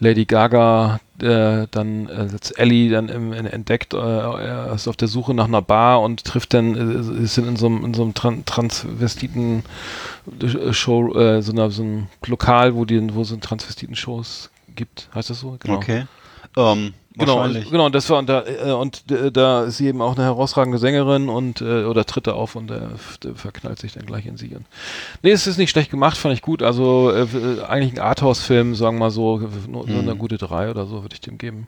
Lady 0.00 0.24
Gaga 0.24 1.00
äh, 1.20 1.66
dann 1.70 2.08
äh, 2.08 2.28
Ellie 2.56 2.90
dann 2.90 3.08
im, 3.08 3.32
in, 3.32 3.46
entdeckt, 3.46 3.94
äh, 3.94 3.98
er 3.98 4.72
ist 4.74 4.88
auf 4.88 4.96
der 4.96 5.08
Suche 5.08 5.34
nach 5.34 5.44
einer 5.44 5.62
Bar 5.62 6.00
und 6.00 6.24
trifft 6.24 6.54
dann, 6.54 6.74
äh, 6.74 7.22
ist 7.22 7.38
in 7.38 7.56
so 7.56 7.66
einem, 7.66 7.84
in 7.84 7.94
so 7.94 8.02
einem 8.02 8.14
Tran 8.14 8.44
Transvestiten 8.46 9.62
äh, 10.40 10.72
Show, 10.72 11.14
äh, 11.14 11.42
so, 11.42 11.52
einer, 11.52 11.70
so 11.70 11.82
ein 11.82 12.08
Lokal, 12.26 12.74
wo 12.74 12.84
die, 12.84 13.14
wo 13.14 13.24
so 13.24 13.36
Transvestiten-Shows 13.36 14.50
gibt, 14.74 15.08
heißt 15.14 15.30
das 15.30 15.40
so? 15.40 15.56
Genau. 15.60 15.76
Okay. 15.76 16.06
Ähm, 16.56 16.94
Genau, 17.20 17.36
genau, 17.70 17.86
und 17.86 17.94
das 17.94 18.08
war 18.10 18.18
und 18.18 18.28
da 18.28 18.44
äh, 18.46 18.72
und 18.72 19.10
äh, 19.10 19.30
da 19.30 19.64
ist 19.64 19.76
sie 19.76 19.86
eben 19.86 20.02
auch 20.02 20.14
eine 20.16 20.24
herausragende 20.24 20.78
Sängerin 20.78 21.28
und 21.28 21.60
äh, 21.60 21.84
oder 21.84 22.04
tritt 22.04 22.26
da 22.26 22.32
auf 22.32 22.56
und 22.56 22.68
der 22.70 22.90
verknallt 23.34 23.78
sich 23.78 23.92
dann 23.92 24.06
gleich 24.06 24.26
in 24.26 24.36
sie. 24.36 24.54
Und, 24.56 24.64
nee, 25.22 25.30
es 25.30 25.46
ist 25.46 25.56
nicht 25.58 25.70
schlecht 25.70 25.90
gemacht, 25.90 26.16
fand 26.16 26.34
ich 26.34 26.42
gut. 26.42 26.62
Also 26.62 27.10
äh, 27.12 27.22
äh, 27.22 27.62
eigentlich 27.64 27.92
ein 27.92 27.98
Arthouse-Film, 28.00 28.74
sagen 28.74 28.96
wir 28.96 29.00
mal 29.06 29.10
so, 29.10 29.38
nur, 29.68 29.86
nur 29.86 30.00
eine 30.00 30.16
gute 30.16 30.38
drei 30.38 30.70
oder 30.70 30.86
so 30.86 31.02
würde 31.02 31.14
ich 31.14 31.20
dem 31.20 31.38
geben. 31.38 31.66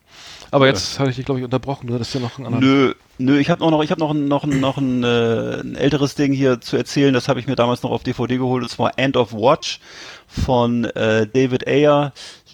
Aber 0.51 0.67
jetzt 0.67 0.99
hatte 0.99 1.11
ich 1.11 1.17
dich 1.17 1.25
glaube 1.25 1.41
ich 1.41 1.45
unterbrochen. 1.45 1.87
Du 1.87 1.95
hattest 1.95 2.15
ja 2.15 2.21
noch 2.21 2.37
einen 2.39 2.47
anderen. 2.47 2.65
Nö, 2.65 2.95
nö, 3.19 3.39
ich 3.39 3.49
habe 3.51 3.61
noch, 3.69 3.83
ich 3.83 3.91
habe 3.91 4.01
noch, 4.01 4.11
ein- 4.11 4.27
noch, 4.29 4.45
noch 4.45 4.77
ein, 4.79 5.03
äh, 5.03 5.61
ein 5.61 5.75
älteres 5.77 6.15
Ding 6.15 6.33
hier 6.33 6.61
zu 6.61 6.77
erzählen. 6.77 7.15
Das 7.15 7.29
habe 7.29 7.41
ich 7.41 7.47
mir 7.47 7.57
damals 7.57 7.83
noch 7.83 7.91
auf 7.91 8.03
DVD 8.03 8.37
geholt. 8.37 8.63
Und 8.63 8.69
zwar 8.69 8.99
End 8.99 9.17
of 9.17 9.33
Watch 9.33 9.81
von 10.29 10.85
äh, 10.85 11.27
David 11.27 11.67
Ayer. 11.67 12.13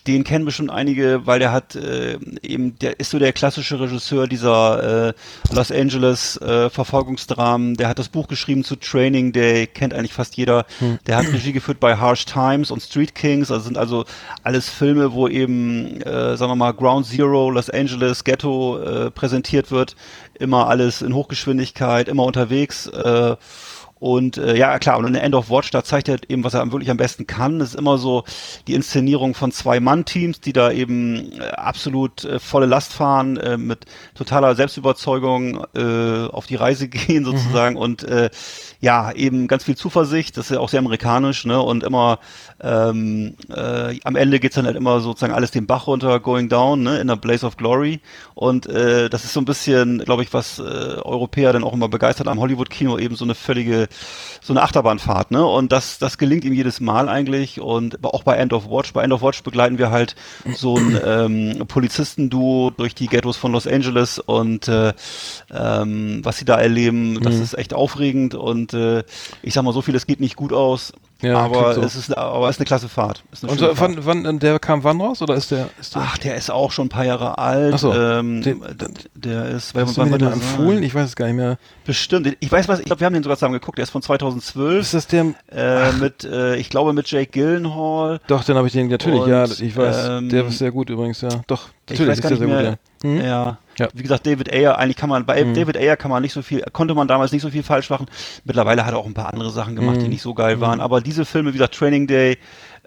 Den 0.08 0.24
kennen 0.24 0.46
bestimmt 0.46 0.70
einige, 0.70 1.26
weil 1.26 1.38
der 1.38 1.52
hat 1.52 1.76
äh, 1.76 2.18
eben, 2.40 2.78
der 2.78 2.98
ist 2.98 3.10
so 3.10 3.18
der 3.18 3.34
klassische 3.34 3.78
Regisseur 3.78 4.26
dieser 4.26 5.08
äh, 5.08 5.12
Los 5.52 5.70
Angeles 5.70 6.38
äh, 6.38 6.70
Verfolgungsdramen. 6.70 7.74
Der 7.74 7.88
hat 7.88 7.98
das 7.98 8.08
Buch 8.08 8.26
geschrieben 8.26 8.64
zu 8.64 8.76
Training, 8.76 9.32
der 9.32 9.66
kennt 9.66 9.92
eigentlich 9.92 10.14
fast 10.14 10.38
jeder. 10.38 10.64
Der 11.06 11.16
hat 11.16 11.26
Regie 11.26 11.52
geführt 11.52 11.78
bei 11.78 11.98
Harsh 11.98 12.24
Times 12.24 12.70
und 12.70 12.82
Street 12.82 13.14
Kings. 13.14 13.50
Also 13.50 13.64
sind 13.64 13.76
also 13.76 14.06
alles 14.42 14.70
Filme, 14.70 15.12
wo 15.12 15.28
eben, 15.28 16.00
äh, 16.00 16.38
sagen 16.38 16.52
wir 16.52 16.56
mal, 16.56 16.72
Ground 16.72 17.04
Zero, 17.04 17.50
Los 17.50 17.68
Angeles, 17.68 18.24
Ghetto 18.24 18.78
äh, 18.78 19.10
präsentiert 19.10 19.70
wird. 19.70 19.94
Immer 20.38 20.68
alles 20.68 21.02
in 21.02 21.14
Hochgeschwindigkeit, 21.14 22.08
immer 22.08 22.24
unterwegs. 22.24 22.86
Äh, 22.86 23.36
Und 24.00 24.36
äh, 24.38 24.56
ja, 24.56 24.78
klar, 24.78 24.98
und 24.98 25.06
in 25.06 25.14
End 25.14 25.34
of 25.34 25.50
Watch, 25.50 25.70
da 25.70 25.82
zeigt 25.84 26.08
er 26.08 26.18
eben, 26.28 26.44
was 26.44 26.54
er 26.54 26.70
wirklich 26.70 26.90
am 26.90 26.96
besten 26.96 27.26
kann. 27.26 27.58
Das 27.58 27.70
ist 27.70 27.74
immer 27.74 27.98
so 27.98 28.24
die 28.66 28.74
Inszenierung 28.74 29.34
von 29.34 29.52
Zwei-Mann-Teams, 29.52 30.40
die 30.40 30.52
da 30.52 30.70
eben 30.70 31.32
äh, 31.40 31.48
absolut 31.50 32.24
äh, 32.24 32.38
volle 32.38 32.66
Last 32.66 32.92
fahren, 32.92 33.36
äh, 33.36 33.56
mit 33.56 33.86
totaler 34.14 34.54
Selbstüberzeugung 34.54 35.64
äh, 35.74 36.26
auf 36.28 36.46
die 36.46 36.56
Reise 36.56 36.88
gehen 36.88 37.24
sozusagen 37.24 37.76
und 37.76 38.04
äh, 38.04 38.30
ja, 38.80 39.10
eben 39.12 39.48
ganz 39.48 39.64
viel 39.64 39.76
Zuversicht, 39.76 40.36
das 40.36 40.46
ist 40.46 40.54
ja 40.54 40.60
auch 40.60 40.68
sehr 40.68 40.78
amerikanisch, 40.78 41.44
ne? 41.44 41.60
Und 41.60 41.82
immer 41.82 42.20
ähm, 42.60 43.34
äh, 43.54 43.98
am 44.04 44.16
Ende 44.16 44.38
geht's 44.38 44.54
dann 44.54 44.66
halt 44.66 44.76
immer 44.76 45.00
sozusagen 45.00 45.32
alles 45.32 45.50
den 45.50 45.66
Bach 45.66 45.86
runter, 45.86 46.20
going 46.20 46.48
down, 46.48 46.82
ne, 46.82 46.98
in 47.00 47.10
a 47.10 47.16
blaze 47.16 47.44
of 47.44 47.56
glory. 47.56 48.00
Und 48.34 48.66
äh, 48.66 49.08
das 49.08 49.24
ist 49.24 49.32
so 49.32 49.40
ein 49.40 49.44
bisschen, 49.44 49.98
glaube 49.98 50.22
ich, 50.22 50.32
was 50.32 50.58
äh, 50.58 50.62
Europäer 50.62 51.52
dann 51.52 51.64
auch 51.64 51.72
immer 51.72 51.88
begeistert 51.88 52.28
am 52.28 52.38
Hollywood-Kino, 52.38 52.98
eben 52.98 53.16
so 53.16 53.24
eine 53.24 53.34
völlige, 53.34 53.87
so 54.40 54.52
eine 54.52 54.62
Achterbahnfahrt, 54.62 55.30
ne? 55.30 55.44
Und 55.44 55.72
das, 55.72 55.98
das 55.98 56.16
gelingt 56.16 56.44
ihm 56.44 56.52
jedes 56.52 56.80
Mal 56.80 57.08
eigentlich. 57.08 57.60
Und 57.60 58.02
auch 58.04 58.22
bei 58.22 58.36
End 58.36 58.52
of 58.52 58.70
Watch, 58.70 58.92
bei 58.92 59.02
End 59.02 59.12
of 59.12 59.22
Watch 59.22 59.42
begleiten 59.42 59.78
wir 59.78 59.90
halt 59.90 60.16
so 60.54 60.76
ein 60.76 60.98
ähm, 61.04 61.66
Polizistenduo 61.66 62.70
durch 62.70 62.94
die 62.94 63.08
Ghettos 63.08 63.36
von 63.36 63.52
Los 63.52 63.66
Angeles 63.66 64.18
und 64.18 64.68
äh, 64.68 64.94
ähm, 65.52 66.20
was 66.24 66.38
sie 66.38 66.44
da 66.44 66.58
erleben, 66.58 67.20
das 67.22 67.36
ist 67.36 67.58
echt 67.58 67.74
aufregend 67.74 68.34
und 68.34 68.72
äh, 68.72 69.04
ich 69.42 69.54
sag 69.54 69.64
mal 69.64 69.74
so 69.74 69.82
viel, 69.82 69.94
es 69.94 70.06
geht 70.06 70.20
nicht 70.20 70.36
gut 70.36 70.52
aus. 70.52 70.92
Ja, 71.20 71.36
aber 71.38 71.74
so. 71.74 71.82
es 71.82 71.96
ist, 71.96 72.16
aber 72.16 72.48
es 72.48 72.56
ist 72.56 72.60
eine 72.60 72.66
klasse 72.66 72.88
Fahrt. 72.88 73.24
Eine 73.42 73.50
Und 73.50 73.58
so, 73.58 73.74
Fahrt. 73.74 73.96
wann, 74.06 74.24
wann, 74.24 74.38
der 74.38 74.58
kam 74.60 74.84
wann 74.84 75.00
raus 75.00 75.20
oder 75.20 75.34
ist 75.34 75.50
der, 75.50 75.68
ist 75.80 75.96
der 75.96 76.02
Ach, 76.02 76.16
der 76.18 76.36
ist 76.36 76.48
auch 76.48 76.70
schon 76.70 76.86
ein 76.86 76.90
paar 76.90 77.04
Jahre 77.04 77.38
alt. 77.38 77.74
Ach 77.74 77.78
so. 77.80 77.92
ähm, 77.92 78.40
Den- 78.42 78.62
der 79.14 79.46
ist, 79.46 79.74
hast 79.74 79.96
du 79.96 80.00
wann 80.00 80.06
mir 80.06 80.12
war 80.12 80.18
den 80.18 80.32
empfohlen? 80.32 80.82
Ich 80.84 80.94
weiß 80.94 81.06
es 81.08 81.16
gar 81.16 81.26
nicht 81.26 81.34
mehr. 81.34 81.58
Bestimmt. 81.84 82.36
Ich 82.38 82.52
weiß 82.52 82.68
was, 82.68 82.78
ich 82.78 82.84
glaube, 82.84 83.00
wir 83.00 83.06
haben 83.06 83.14
den 83.14 83.24
sogar 83.24 83.36
zusammen 83.36 83.54
geguckt. 83.54 83.78
Der 83.78 83.82
ist 83.82 83.90
von 83.90 84.00
2012. 84.02 84.80
Ist 84.82 84.94
das 84.94 85.06
der, 85.08 85.34
äh, 85.50 85.90
mit, 85.92 86.22
äh, 86.22 86.54
ich 86.54 86.68
glaube, 86.70 86.92
mit 86.92 87.10
Jake 87.10 87.32
Gyllenhaal. 87.32 88.20
doch, 88.28 88.44
dann 88.44 88.56
habe 88.56 88.68
ich 88.68 88.72
den, 88.72 88.86
natürlich, 88.88 89.20
Und, 89.22 89.28
ja, 89.28 89.44
ich 89.44 89.76
weiß, 89.76 90.08
ähm, 90.08 90.28
der 90.28 90.46
ist 90.46 90.58
sehr 90.58 90.70
gut 90.70 90.88
übrigens, 90.88 91.20
ja. 91.20 91.30
Doch, 91.48 91.68
Ich 91.90 91.98
natürlich 91.98 92.12
ist 92.18 92.24
der 92.30 92.36
sehr 92.36 92.46
mehr. 92.46 92.70
gut, 92.72 92.78
ja. 93.02 93.08
Hm? 93.10 93.20
Ja. 93.24 93.58
Ja. 93.78 93.88
Wie 93.94 94.02
gesagt, 94.02 94.26
David 94.26 94.52
Ayer, 94.52 94.76
eigentlich 94.78 94.96
kann 94.96 95.08
man, 95.08 95.24
bei 95.24 95.42
David 95.42 95.76
Ayer 95.76 95.96
kann 95.96 96.10
man 96.10 96.22
nicht 96.22 96.32
so 96.32 96.42
viel, 96.42 96.62
konnte 96.72 96.94
man 96.94 97.08
damals 97.08 97.32
nicht 97.32 97.42
so 97.42 97.50
viel 97.50 97.62
falsch 97.62 97.90
machen. 97.90 98.06
Mittlerweile 98.44 98.84
hat 98.84 98.92
er 98.92 98.98
auch 98.98 99.06
ein 99.06 99.14
paar 99.14 99.32
andere 99.32 99.50
Sachen 99.50 99.76
gemacht, 99.76 99.96
Mhm. 99.96 100.00
die 100.04 100.08
nicht 100.08 100.22
so 100.22 100.34
geil 100.34 100.60
waren. 100.60 100.80
Aber 100.80 101.00
diese 101.00 101.24
Filme, 101.24 101.50
wie 101.50 101.58
gesagt, 101.58 101.74
Training 101.76 102.06
Day, 102.06 102.38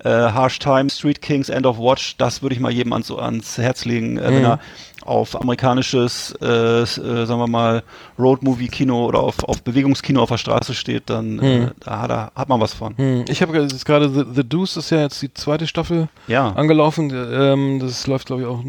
äh, 0.04 0.10
Harsh 0.10 0.60
Time, 0.60 0.90
Street 0.90 1.22
Kings, 1.22 1.50
End 1.50 1.66
of 1.66 1.78
Watch, 1.78 2.18
das 2.18 2.42
würde 2.42 2.56
ich 2.56 2.62
mal 2.62 2.72
jedem 2.72 2.92
ans, 2.94 3.12
ans 3.12 3.58
Herz 3.58 3.86
legen, 3.86 4.18
äh, 4.18 4.30
Mhm. 4.32 4.36
wenn 4.36 4.46
er 4.46 4.60
auf 5.04 5.40
amerikanisches, 5.40 6.34
äh, 6.42 6.82
äh, 6.82 6.86
sagen 6.86 7.40
wir 7.40 7.48
mal, 7.48 7.84
Road-Movie-Kino 8.20 9.06
oder 9.06 9.20
auf, 9.20 9.44
auf 9.44 9.62
Bewegungskino 9.64 10.22
auf 10.22 10.30
der 10.30 10.38
Straße 10.38 10.74
steht, 10.74 11.10
dann 11.10 11.40
äh, 11.40 11.60
Mhm. 11.60 11.72
da 11.80 12.02
hat, 12.02 12.10
er, 12.12 12.32
hat 12.36 12.50
man 12.50 12.60
was 12.62 12.74
von. 12.74 12.96
Hm, 12.98 13.26
Ich 13.28 13.42
habe 13.42 13.58
jetzt 13.58 13.86
gerade 13.86 14.10
The, 14.10 14.24
The 14.34 14.44
Deuce 14.48 14.78
ist 14.78 14.90
ja 14.90 15.00
jetzt 15.02 15.22
die 15.22 15.34
zweite 15.34 15.68
Staffel 15.68 16.08
Ja. 16.28 16.52
angelaufen. 16.54 17.12
Ähm, 17.14 17.80
das 17.80 18.08
läuft, 18.08 18.28
glaube 18.28 18.42
ich, 18.44 18.48
auch 18.48 18.64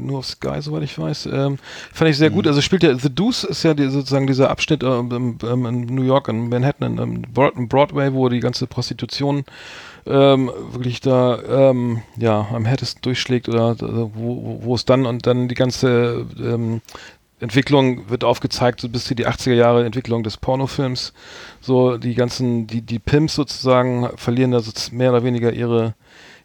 nur 0.00 0.18
auf 0.18 0.26
Sky, 0.26 0.60
soweit 0.60 0.82
ich 0.82 0.98
weiß. 0.98 1.26
Ähm, 1.26 1.58
fand 1.92 2.10
ich 2.10 2.16
sehr 2.18 2.30
gut. 2.30 2.46
Also 2.46 2.60
spielt 2.60 2.82
ja 2.82 2.94
The 2.96 3.14
Deuce 3.14 3.44
ist 3.44 3.62
ja 3.62 3.74
die, 3.74 3.88
sozusagen 3.88 4.26
dieser 4.26 4.50
Abschnitt 4.50 4.82
ähm, 4.82 5.10
im- 5.12 5.38
ähm, 5.48 5.66
in 5.66 5.80
New 5.94 6.02
York, 6.02 6.28
in 6.28 6.48
Manhattan, 6.48 6.98
in 6.98 7.26
in 7.56 7.68
Broadway, 7.68 8.12
wo 8.12 8.28
die 8.28 8.40
ganze 8.40 8.66
Prostitution 8.66 9.44
ähm, 10.08 10.50
wirklich 10.72 11.00
da 11.00 11.70
ähm, 11.70 12.02
ja 12.16 12.48
am 12.52 12.64
härtesten 12.64 13.02
durchschlägt 13.02 13.48
oder 13.48 13.76
wo, 13.78 14.74
es 14.74 14.84
dann 14.84 15.06
und 15.06 15.26
dann 15.26 15.48
die 15.48 15.54
ganze 15.54 16.26
ähm, 16.38 16.80
Entwicklung 17.40 18.10
wird 18.10 18.24
aufgezeigt, 18.24 18.80
so 18.80 18.88
bis 18.88 19.04
zu 19.04 19.14
die 19.14 19.26
80er 19.26 19.52
Jahre 19.52 19.84
Entwicklung 19.84 20.22
des 20.22 20.36
Pornofilms. 20.36 21.12
So 21.60 21.96
die 21.96 22.14
ganzen, 22.14 22.66
die, 22.66 22.82
die 22.82 22.98
Pimps 22.98 23.34
sozusagen 23.34 24.08
verlieren 24.16 24.50
da 24.50 24.60
so 24.60 24.72
mehr 24.90 25.10
oder 25.10 25.22
weniger 25.22 25.52
ihre, 25.52 25.94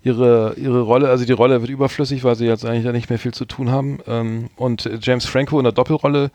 ihre, 0.04 0.54
ihre 0.58 0.82
Rolle. 0.82 1.10
Also 1.10 1.26
die 1.26 1.34
Rolle 1.34 1.62
wird 1.62 1.72
überflüssig, 1.72 2.24
weil 2.24 2.36
sie 2.36 2.46
jetzt 2.46 2.66
eigentlich 2.66 2.84
da 2.84 2.92
nicht 2.92 3.10
mehr 3.10 3.20
viel 3.20 3.34
zu 3.34 3.46
tun 3.46 3.72
haben. 3.72 4.00
Ähm, 4.08 4.50
und 4.56 4.88
James 5.02 5.26
Franco 5.26 5.58
in 5.58 5.64
der 5.64 5.74
Doppelrolle 5.74 6.30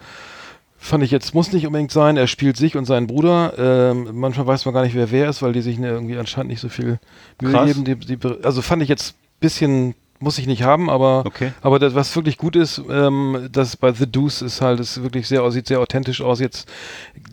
fand 0.79 1.03
ich 1.05 1.11
jetzt, 1.11 1.35
muss 1.35 1.53
nicht 1.53 1.67
unbedingt 1.67 1.91
sein. 1.91 2.17
Er 2.17 2.27
spielt 2.29 2.57
sich 2.57 2.77
und 2.77 2.85
seinen 2.85 3.07
Bruder. 3.09 3.53
Ähm, 3.59 4.09
manchmal 4.13 4.47
weiß 4.47 4.65
man 4.65 4.75
gar 4.75 4.85
nicht, 4.85 4.95
wer 4.95 5.11
wer 5.11 5.29
ist, 5.29 5.43
weil 5.43 5.53
die 5.53 5.61
sich 5.63 5.79
ne, 5.79 5.89
irgendwie 5.89 6.17
anscheinend 6.17 6.51
nicht 6.51 6.61
so 6.61 6.69
viel 6.69 6.99
Mühe 7.43 7.53
Krass. 7.53 7.67
geben. 7.67 7.85
Die, 7.85 7.97
die, 7.97 8.19
also 8.45 8.63
fand 8.63 8.83
ich 8.83 8.89
jetzt 8.89 9.17
bisschen, 9.41 9.95
muss 10.21 10.39
ich 10.39 10.47
nicht 10.47 10.63
haben, 10.63 10.89
aber 10.91 11.25
Okay. 11.27 11.53
aber 11.63 11.79
das, 11.79 11.95
was 11.95 12.15
wirklich 12.17 12.39
gut 12.39 12.57
ist, 12.57 12.81
ähm, 12.91 13.49
das 13.53 13.77
bei 13.77 13.93
The 13.93 14.07
Deuce 14.11 14.43
ist 14.43 14.61
halt, 14.61 14.81
ist 14.81 15.03
wirklich 15.03 15.29
sehr, 15.29 15.49
sieht 15.51 15.67
sehr 15.67 15.81
authentisch 15.81 16.21
aus. 16.23 16.41
Jetzt, 16.41 16.69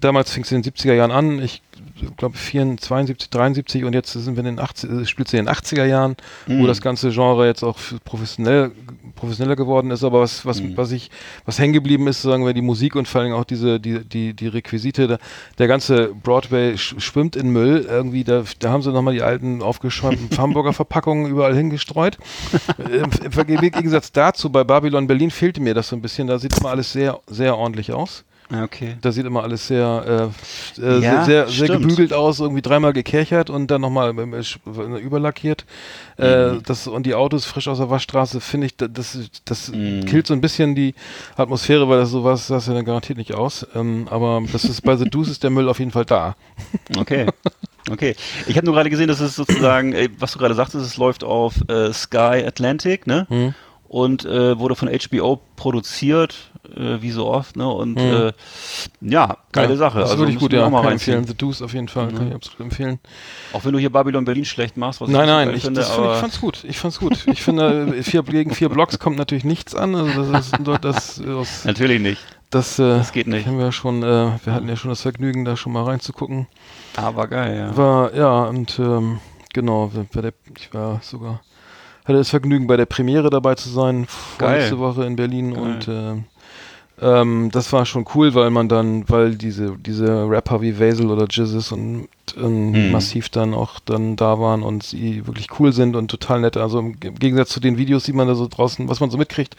damals 0.02 0.32
fing 0.32 0.44
es 0.44 0.52
in 0.52 0.62
den 0.62 0.72
70er 0.74 0.94
Jahren 0.94 1.12
an, 1.12 1.42
ich 1.42 1.62
glaube 2.18 2.36
72, 2.38 3.30
73 3.30 3.86
und 3.86 3.94
jetzt 3.94 4.14
sind 4.14 4.36
wir 4.36 4.40
in 4.42 4.58
den 4.58 4.60
80, 4.60 4.90
äh, 4.90 5.06
spielt 5.06 5.30
sie 5.30 5.38
in 5.38 5.46
den 5.46 5.54
80er 5.56 5.86
Jahren, 5.86 6.16
Mhm. 6.48 6.60
wo 6.62 6.68
das 6.68 6.82
ganze 6.82 7.10
Genre 7.12 7.48
jetzt 7.48 7.64
auch 7.64 7.78
professionell, 8.04 8.72
professioneller 9.16 9.56
geworden 9.56 9.92
ist, 9.92 10.04
aber 10.04 10.22
was, 10.22 10.46
was, 10.46 10.62
Mhm. 10.62 10.78
was 10.78 10.92
ich, 10.92 11.10
was 11.46 11.60
hängen 11.60 11.74
geblieben 11.74 12.08
ist, 12.08 12.22
sagen 12.22 12.46
wir, 12.46 12.54
die 12.54 12.62
Musik 12.62 12.96
und 12.96 13.08
vor 13.08 13.22
allem 13.22 13.34
auch 13.34 13.46
diese, 13.46 13.80
die, 13.80 14.04
die, 14.04 14.34
die 14.34 14.48
Requisite, 14.48 15.08
der, 15.08 15.20
der 15.58 15.68
ganze 15.68 16.14
Broadway 16.24 16.78
sch 16.78 16.96
schwimmt 17.00 17.36
in 17.36 17.50
Müll, 17.50 17.86
irgendwie, 17.90 18.24
da, 18.24 18.44
da 18.60 18.70
haben 18.72 18.82
sie 18.82 18.92
nochmal 18.92 19.14
die 19.14 19.22
alten 19.22 19.62
aufgeschäumten 19.62 20.30
Hamburger 20.38 20.74
Verpackungen 20.74 21.30
überall 21.32 21.56
hingestreut. 21.56 22.18
Im, 22.78 23.10
Im 23.24 23.50
im 23.50 23.62
Gegensatz 23.72 24.12
dazu, 24.12 24.50
bei 24.50 24.64
Babylon 24.64 25.08
Berlin 25.08 25.32
fehlte 25.32 25.62
mir 25.62 25.74
das 25.74 25.90
so 25.90 25.96
ein 25.96 26.02
bisschen, 26.02 26.28
da 26.28 26.40
sieht 26.40 26.58
immer 26.60 26.70
alles 26.70 26.92
sehr, 26.92 27.20
sehr 27.28 27.58
ordentlich 27.58 27.92
aus. 27.94 28.24
Ja, 28.52 28.64
Okay. 28.64 28.98
Da 29.02 29.12
sieht 29.12 29.26
immer 29.26 29.42
alles 29.44 29.66
sehr, 29.68 30.32
äh, 30.78 30.82
äh, 30.82 31.00
Ja, 31.00 31.26
sehr, 31.26 31.48
sehr, 31.48 31.68
gebügelt 31.68 32.14
aus, 32.14 32.40
irgendwie 32.40 32.62
dreimal 32.62 32.94
gekerchert 32.94 33.50
und 33.50 33.72
dann 33.72 33.82
nochmal 33.82 34.14
äh, 34.18 34.22
äh, 34.40 35.00
überlackiert. 35.00 35.66
Mhm. 36.18 36.62
das, 36.66 36.86
und 36.88 37.06
die 37.06 37.16
Autos 37.16 37.46
frisch 37.46 37.68
aus 37.68 37.80
der 37.80 37.90
Waschstraße, 37.90 38.40
finde 38.40 38.68
ich, 38.68 38.78
da- 38.78 38.88
das, 38.88 39.18
das 39.46 39.72
Mhm. 39.72 40.06
killt 40.06 40.28
so 40.28 40.34
ein 40.34 40.42
bisschen 40.42 40.76
die 40.76 40.94
Atmosphäre, 41.36 41.90
weil 41.90 41.98
das 42.00 42.12
sowas, 42.12 42.48
das 42.48 42.68
ja 42.68 42.74
dann 42.76 42.86
garantiert 42.86 43.18
nicht 43.18 43.34
aus. 43.34 43.66
Ähm, 43.76 44.08
aber 44.12 44.44
das 44.52 44.64
ist 44.66 44.82
bei 44.82 44.96
The 44.96 45.06
Deuce 45.10 45.30
ist 45.30 45.44
der 45.44 45.50
Müll 45.50 45.68
auf 45.68 45.80
jeden 45.80 45.92
Fall 45.92 46.06
da. 46.06 46.36
Okay. 46.98 47.26
Okay. 47.92 48.16
Ich 48.48 48.56
habe 48.58 48.66
nur 48.66 48.76
gerade 48.76 48.90
gesehen, 48.90 49.08
dass 49.08 49.20
es 49.20 49.36
sozusagen, 49.36 49.94
was 50.20 50.32
du 50.34 50.40
gerade 50.40 50.56
sagtest, 50.56 50.86
es 50.86 50.98
läuft 50.98 51.24
auf 51.24 51.56
äh, 51.68 51.92
Sky 51.94 52.44
Atlantic, 52.46 53.06
ne? 53.08 53.26
Mhm. 53.30 53.54
Und 53.88 54.26
äh, 54.26 54.58
wurde 54.60 54.76
von 54.76 54.88
HBO 54.90 55.40
produziert, 55.56 56.52
äh, 56.76 57.02
wie 57.02 57.12
so 57.12 57.28
oft, 57.28 57.56
ne? 57.56 57.68
Und 57.68 57.96
Mhm. 57.96 58.00
äh, 58.30 58.34
ja, 59.02 59.38
geile 59.52 59.72
ja, 59.74 59.76
Sache. 59.78 60.00
Das 60.00 60.08
ist 60.10 60.12
also 60.14 60.24
wirklich 60.24 60.40
gut, 60.40 60.54
ja. 60.54 60.66
auch 60.66 60.70
mal 60.70 60.82
Kann 60.82 60.90
reinziehen. 60.92 61.18
empfehlen. 61.18 61.38
The 61.40 61.46
Deuce 61.46 61.62
auf 61.62 61.74
jeden 61.74 61.88
Fall, 61.88 62.12
kann 62.14 62.28
ich 62.30 62.34
absolut 62.36 62.60
empfehlen. 62.62 63.00
Auch 63.54 63.64
wenn 63.66 63.74
du 63.74 63.80
hier 63.80 63.92
Babylon 63.92 64.26
Berlin 64.26 64.46
schlecht 64.46 64.78
machst, 64.78 65.02
was 65.02 65.10
Nein, 65.10 65.28
nein, 65.28 65.54
ich, 65.56 65.64
finde, 65.64 65.82
das 65.82 65.92
find, 65.92 66.08
ich 66.08 66.18
fand's 66.18 66.42
gut. 66.42 66.64
Ich 66.68 66.78
fand's 66.80 67.00
gut. 67.00 67.26
Ich 67.28 67.42
finde, 67.44 67.96
äh, 67.98 68.04
vier, 68.04 68.24
gegen 68.24 68.54
vier 68.54 68.70
Blocks 68.70 69.00
kommt 69.00 69.18
natürlich 69.18 69.44
nichts 69.44 69.76
an. 69.76 69.96
Also 69.96 70.32
das 70.32 70.48
ist 70.48 70.58
das, 70.84 71.22
das, 71.22 71.66
natürlich 71.66 72.02
nicht. 72.02 72.22
das, 72.50 72.80
äh, 72.80 72.98
Das 72.98 73.12
geht 73.12 73.28
nicht. 73.28 73.48
Haben 73.48 73.60
wir 73.60 73.72
schon, 73.72 74.04
äh, 74.04 74.32
wir 74.44 74.54
hatten 74.54 74.68
ja 74.70 74.76
schon 74.76 74.90
das 74.90 75.02
Vergnügen, 75.02 75.46
da 75.46 75.56
schon 75.58 75.74
mal 75.74 75.84
reinzugucken. 75.84 76.48
Aber 76.98 77.28
geil, 77.28 77.58
ja. 77.58 77.78
War, 77.78 78.14
ja, 78.16 78.44
und 78.46 78.80
ähm, 78.80 79.20
genau, 79.54 79.92
bei 80.14 80.22
der, 80.22 80.34
ich 80.58 80.74
war 80.74 81.00
sogar, 81.02 81.42
hatte 82.06 82.18
das 82.18 82.30
Vergnügen, 82.30 82.68
bei 82.68 82.78
der 82.78 82.86
Premiere 82.86 83.30
dabei 83.30 83.56
zu 83.56 83.68
sein, 83.70 84.08
Geil. 84.38 84.50
vorletzte 84.70 84.80
Woche 84.80 85.06
in 85.06 85.16
Berlin 85.16 85.54
Geil. 85.54 85.62
und 85.64 85.88
ähm, 85.90 86.24
ähm, 87.02 87.50
das 87.52 87.74
war 87.74 87.86
schon 87.86 88.06
cool, 88.16 88.34
weil 88.36 88.50
man 88.52 88.70
dann, 88.70 89.04
weil 89.10 89.36
diese, 89.36 89.76
diese 89.78 90.30
Rapper 90.30 90.62
wie 90.62 90.80
Vasil 90.80 91.08
oder 91.12 91.28
Jizzes 91.30 91.72
und 91.72 92.08
ähm, 92.38 92.74
Hm. 92.74 92.92
massiv 92.92 93.30
dann 93.30 93.54
auch 93.54 93.80
dann 93.80 94.16
da 94.16 94.40
waren 94.40 94.64
und 94.64 94.82
sie 94.84 95.28
wirklich 95.28 95.48
cool 95.60 95.72
sind 95.74 95.96
und 95.96 96.10
total 96.10 96.42
nett. 96.42 96.58
Also 96.58 96.80
im 96.80 97.00
Ge- 97.00 97.12
Gegensatz 97.12 97.50
zu 97.50 97.60
den 97.60 97.78
Videos, 97.78 98.04
die 98.04 98.14
man 98.14 98.28
da 98.28 98.36
so 98.36 98.48
draußen, 98.48 98.88
was 98.90 99.00
man 99.00 99.10
so 99.12 99.18
mitkriegt, 99.18 99.56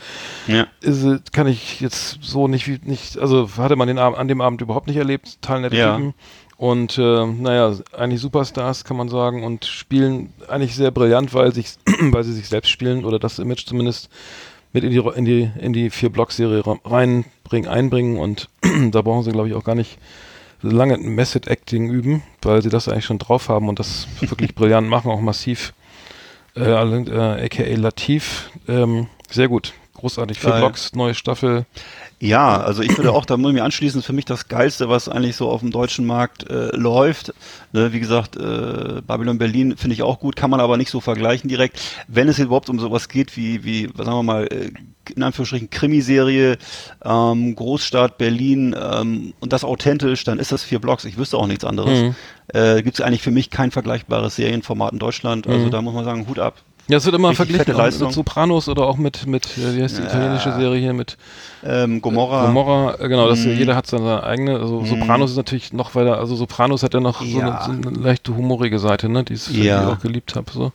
Ja. 0.47 0.66
ist, 0.80 1.32
kann 1.32 1.47
ich 1.47 1.80
jetzt 1.80 2.18
so 2.22 2.49
nicht, 2.49 2.66
wie- 2.68 2.80
nicht, 2.84 3.18
also 3.18 3.49
hatte 3.59 3.76
man 3.76 3.89
den 3.89 3.99
Abend, 3.99 4.18
an 4.18 4.28
dem 4.28 4.41
Abend 4.41 4.61
überhaupt 4.62 4.87
nicht 4.89 4.97
erlebt, 4.97 5.41
total 5.43 5.61
nette 5.61 5.76
Ja. 5.76 5.97
Typen. 5.97 6.14
Und 6.59 6.97
äh, 6.97 7.26
naja, 7.26 7.74
eigentlich 7.97 8.22
Superstars 8.22 8.84
kann 8.84 8.97
man 8.97 9.11
sagen 9.11 9.45
und 9.45 9.66
spielen 9.66 10.32
eigentlich 10.49 10.74
sehr 10.74 10.91
brillant, 10.91 11.34
weil, 11.34 11.53
sich, 11.53 11.74
weil 12.01 12.24
sie 12.24 12.32
sich 12.32 12.49
selbst 12.49 12.70
spielen 12.70 13.05
oder 13.05 13.18
das 13.18 13.39
Image 13.39 13.66
zumindest 13.66 14.09
mit 14.77 14.85
in 14.85 14.91
die, 14.91 14.99
in 14.99 15.24
die, 15.24 15.51
in 15.59 15.72
die 15.72 15.89
Vier-Block-Serie 15.89 16.66
ra- 16.66 16.79
reinbringen, 16.85 17.66
einbringen 17.68 18.18
und 18.18 18.51
da 18.91 19.01
brauchen 19.01 19.22
sie, 19.22 19.33
glaube 19.33 19.49
ich, 19.49 19.55
auch 19.55 19.64
gar 19.64 19.74
nicht 19.74 19.97
so 20.62 20.68
lange 20.68 20.99
Method 20.99 21.49
Acting 21.51 21.89
üben, 21.89 22.22
weil 22.43 22.61
sie 22.61 22.68
das 22.68 22.87
eigentlich 22.87 23.07
schon 23.07 23.18
drauf 23.18 23.49
haben 23.49 23.70
und 23.70 23.79
das 23.79 24.07
wirklich 24.20 24.55
brillant 24.55 24.87
machen, 24.89 25.11
auch 25.11 25.20
massiv. 25.22 25.72
Äh, 26.55 26.61
äh, 26.64 27.45
aka 27.45 27.62
Latif, 27.74 28.51
ähm, 28.68 29.09
sehr 29.31 29.49
gut. 29.49 29.72
Großartig. 29.97 30.39
Vier. 30.39 30.53
Blocks, 30.53 30.95
neue 30.95 31.15
Staffel. 31.15 31.67
Ja, 32.19 32.61
also 32.61 32.83
ich 32.83 32.97
würde 32.97 33.13
auch, 33.13 33.27
da 33.27 33.37
muss 33.37 33.51
ich 33.51 33.57
mir 33.57 33.65
anschließen, 33.65 34.03
für 34.03 34.15
mich 34.15 34.25
das 34.25 34.49
Geilste, 34.49 34.89
was 34.89 35.09
eigentlich 35.09 35.37
so 35.37 35.51
auf 35.51 35.61
dem 35.61 35.71
deutschen 35.71 36.07
Markt 36.07 36.49
äh, 36.49 36.75
läuft. 36.75 37.35
Ne, 37.73 37.93
wie 37.93 38.01
gesagt, 38.01 38.37
äh, 38.37 39.03
Babylon 39.07 39.37
Berlin 39.37 39.77
finde 39.77 39.95
ich 39.95 40.03
auch 40.03 40.19
gut, 40.19 40.35
kann 40.35 40.51
man 40.51 40.61
aber 40.61 40.79
nicht 40.79 40.91
so 40.91 41.01
vergleichen 41.01 41.49
direkt. 41.49 41.79
Wenn 42.09 42.29
es 42.29 42.39
überhaupt 42.39 42.71
um 42.71 42.79
sowas 42.79 43.09
geht 43.09 43.37
wie, 43.37 43.65
wie 43.65 43.91
sagen 43.97 44.11
wir 44.13 44.23
mal, 44.23 44.47
äh, 44.47 44.71
in 45.15 45.23
Anführungsstrichen 45.23 45.69
Krimiserie, 45.69 46.57
ähm, 47.05 47.55
Großstadt 47.55 48.17
Berlin 48.17 48.75
ähm, 48.79 49.35
und 49.41 49.53
das 49.53 49.63
authentisch, 49.63 50.25
dann 50.25 50.39
ist 50.39 50.53
das 50.53 50.63
vier 50.63 50.79
Blocks. 50.79 51.05
Ich 51.05 51.19
wüsste 51.19 51.37
auch 51.37 51.47
nichts 51.47 51.65
anderes. 51.65 52.01
Mhm. 52.01 52.15
Äh, 52.49 52.83
Gibt 52.83 52.99
es 52.99 53.05
eigentlich 53.05 53.23
für 53.23 53.31
mich 53.31 53.51
kein 53.51 53.71
vergleichbares 53.71 54.37
Serienformat 54.37 54.93
in 54.93 54.99
Deutschland. 54.99 55.47
Also 55.47 55.69
da 55.69 55.83
muss 55.83 55.95
man 55.95 56.05
sagen, 56.05 56.27
Hut 56.29 56.39
ab. 56.39 56.63
Ja, 56.89 56.99
es 56.99 57.05
wird 57.05 57.16
immer 57.16 57.34
verglichen 57.34 57.74
mit 57.76 58.12
Sopranos 58.12 58.68
oder 58.68 58.82
auch 58.87 58.97
mit, 58.97 59.26
mit 59.26 59.47
äh, 59.59 59.76
wie 59.76 59.82
heißt 59.82 59.99
die 59.99 60.03
italienische 60.03 60.53
Serie 60.53 60.78
hier, 60.80 60.93
mit 60.93 61.16
Ähm, 61.64 62.01
Gomorra. 62.01 62.47
Gomorra, 62.47 62.95
äh, 63.01 63.09
genau, 63.09 63.28
das, 63.28 63.41
Mhm. 63.41 63.57
jeder 63.57 63.74
hat 63.74 63.87
seine 63.89 64.22
eigene, 64.22 64.59
also 64.61 64.84
Sopranos 64.84 65.32
ist 65.32 65.37
natürlich 65.37 65.72
noch 65.72 65.95
weiter, 65.97 66.18
also 66.18 66.37
Sopranos 66.37 66.84
hat 66.84 66.95
ja 66.95 67.01
noch 67.01 67.20
so, 67.22 67.41
eine, 67.41 67.49
Ja. 67.51 67.64
so 67.64 67.72
eine 67.72 67.91
leichte 67.91 68.37
humorige 68.37 68.78
Seite, 68.78 69.09
ne, 69.09 69.24
die 69.24 69.32
ich 69.34 69.49
Ja. 69.51 69.89
auch 69.89 69.99
geliebt 69.99 70.37
habe, 70.37 70.51
so. 70.53 70.72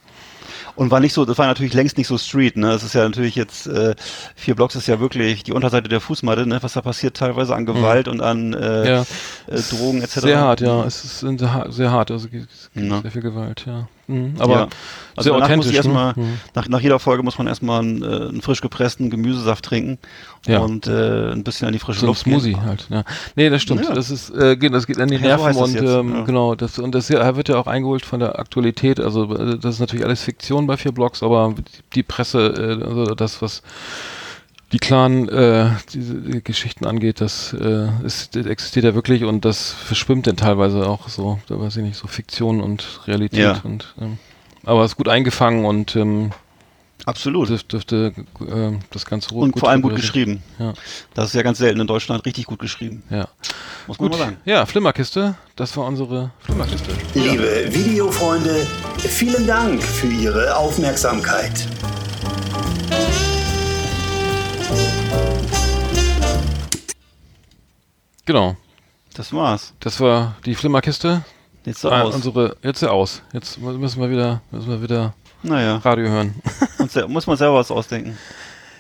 Und 0.76 0.90
war 0.90 1.00
nicht 1.02 1.14
so, 1.14 1.26
das 1.26 1.38
war 1.38 1.48
natürlich 1.48 1.74
längst 1.74 1.98
nicht 1.98 2.08
so 2.08 2.18
Street, 2.18 2.56
ne? 2.56 2.72
Es 2.72 2.82
ist 2.84 2.94
ja 2.94 3.04
natürlich 3.04 3.36
jetzt, 3.36 3.68
äh, 3.68 3.94
vier 4.36 4.56
Blocks 4.56 4.76
ist 4.76 4.88
ja 4.88 5.00
wirklich 5.02 5.44
die 5.44 5.52
Unterseite 5.52 5.90
der 5.90 6.00
Fußmatte, 6.00 6.46
ne? 6.48 6.60
Was 6.62 6.74
da 6.74 6.82
passiert 6.82 7.18
teilweise 7.18 7.54
an 7.56 7.66
Gewalt 7.66 8.08
und 8.08 8.22
an 8.22 8.54
äh, 8.54 8.58
Mhm. 8.82 8.86
Ja. 8.86 9.02
äh, 9.48 9.62
Drogen 9.70 10.02
etc. 10.02 10.20
Sehr 10.22 10.40
hart, 10.40 10.62
ja, 10.62 10.84
es 10.86 11.04
ist 11.04 11.20
sehr, 11.20 11.54
ha- 11.54 11.70
sehr 11.72 11.92
hart, 11.92 12.10
also 12.12 12.26
es 12.26 12.32
gibt 12.32 12.50
es 12.52 12.70
gibt 12.74 12.86
Ja. 12.90 13.02
sehr 13.02 13.12
viel 13.12 13.22
Gewalt, 13.22 13.64
ja. 13.68 13.88
Mhm. 14.12 14.36
Aber 14.42 14.54
Ja. 14.54 14.68
Also 15.16 15.34
danach 15.34 15.56
muss 15.58 15.68
ich 15.68 15.76
erstmal, 15.76 16.14
ne? 16.16 16.38
Nach, 16.56 16.68
nach 16.70 16.80
jeder 16.80 16.98
Folge 16.98 17.22
muss 17.22 17.38
man 17.38 17.46
erstmal 17.48 17.82
einen, 17.82 18.02
äh, 18.02 18.06
einen 18.30 18.42
frisch 18.42 18.62
gepressten 18.62 19.10
Gemüsesaft 19.10 19.66
trinken 19.66 19.98
Ja. 20.48 20.60
und 20.60 20.88
äh, 20.88 21.32
ein 21.32 21.44
bisschen 21.44 21.68
an 21.68 21.74
die 21.74 21.80
frische 21.80 22.00
So 22.00 22.06
Luft 22.08 22.22
Smoothie 22.22 22.54
gehen. 22.54 22.64
halt, 22.66 22.88
ja. 22.90 23.04
Nee, 23.36 23.50
das 23.50 23.62
stimmt. 23.62 23.84
Ja. 23.86 23.94
Das 23.94 24.10
ist, 24.10 24.30
äh, 24.30 24.56
geht, 24.56 24.74
das 24.74 24.88
geht 24.88 25.00
an 25.00 25.10
die 25.10 25.16
Ja, 25.16 25.38
so 25.38 25.44
Nerven 25.46 25.50
es 25.52 25.58
und 25.58 25.74
jetzt, 25.74 25.84
ähm, 25.84 26.26
genau, 26.26 26.56
das 26.56 26.80
und 26.80 26.96
das 26.96 27.08
hier 27.08 27.36
wird 27.36 27.50
ja 27.50 27.58
auch 27.58 27.68
eingeholt 27.68 28.06
von 28.06 28.20
der 28.22 28.40
Aktualität. 28.40 29.00
Also 29.00 29.36
äh, 29.36 29.58
das 29.60 29.76
ist 29.76 29.80
natürlich 29.82 30.06
alles 30.06 30.22
Fiktion 30.24 30.66
bei 30.66 30.78
vier 30.78 30.94
Blocks, 30.94 31.24
aber 31.24 31.56
die 31.94 32.04
Presse, 32.04 32.80
äh, 32.82 32.86
also 32.86 33.14
das, 33.14 33.42
was 33.42 33.62
die 34.72 34.80
klaren 34.80 35.28
äh, 35.30 35.70
diese 35.94 36.16
die 36.16 36.44
Geschichten 36.44 36.86
angeht, 36.86 37.20
das, 37.22 37.54
äh, 37.54 37.88
ist, 38.06 38.36
das 38.36 38.46
existiert 38.46 38.86
ja 38.86 38.96
wirklich 38.96 39.24
und 39.26 39.44
das 39.46 39.72
verschwimmt 39.72 40.28
dann 40.28 40.38
teilweise 40.38 40.88
auch 40.88 41.10
so, 41.10 41.40
da 41.48 41.60
weiß 41.60 41.78
ich 41.78 41.84
nicht, 41.84 41.98
so 41.98 42.08
Fiktion 42.08 42.62
und 42.62 43.02
Realität 43.08 43.40
Ja. 43.40 43.62
und 43.64 43.94
ähm, 44.00 44.18
aber 44.64 44.84
es 44.86 44.92
ist 44.92 44.98
gut 44.98 45.08
eingefangen 45.10 45.66
und 45.66 45.96
ähm, 45.96 46.32
Absolut. 47.06 47.50
dürf, 47.50 47.64
dürfte 47.64 48.14
äh, 48.42 48.72
das 48.92 49.06
Ganze 49.06 49.34
Und 49.34 49.58
vor 49.60 49.70
allem 49.70 49.82
gut 49.82 49.96
geschrieben. 49.96 50.44
Ja, 50.60 50.74
Das 51.16 51.30
ist 51.30 51.34
ja 51.34 51.42
ganz 51.42 51.58
selten 51.58 51.80
in 51.82 51.88
Deutschland 51.88 52.24
richtig 52.26 52.46
gut 52.46 52.60
geschrieben. 52.60 53.02
ja. 53.10 53.28
Muss 53.88 53.98
man 54.00 54.10
Gut, 54.12 54.20
mal 54.20 54.26
sagen. 54.26 54.38
ja, 54.46 54.64
Flimmerkiste, 54.68 55.34
das 55.56 55.76
war 55.76 55.86
unsere 55.88 56.30
Flimmerkiste. 56.42 56.92
Liebe 57.16 57.66
Videofreunde, 57.74 58.68
vielen 59.00 59.48
Dank 59.48 59.82
für 59.82 60.06
Ihre 60.08 60.56
Aufmerksamkeit. 60.56 61.66
Genau, 68.26 68.56
Das 69.14 69.34
war's. 69.34 69.74
das 69.80 70.00
war 70.00 70.36
die 70.46 70.56
Flimmerkiste. 70.56 71.24
Jetzt 71.66 71.86
Ah, 71.86 72.02
aus. 72.04 72.16
unsere, 72.16 72.56
jetzt 72.64 72.82
ja 72.82 72.90
aus. 72.90 73.22
Jetzt 73.34 73.60
müssen 73.60 74.02
wir 74.02 74.10
wieder, 74.10 74.42
müssen 74.52 74.70
wir 74.70 74.82
wieder 74.82 75.14
Naja, 75.44 75.78
Radio 75.78 76.08
hören. 76.08 76.36
muss 77.08 77.28
man 77.28 77.38
selber 77.38 77.56
was 77.56 77.70
ausdenken. 77.72 78.18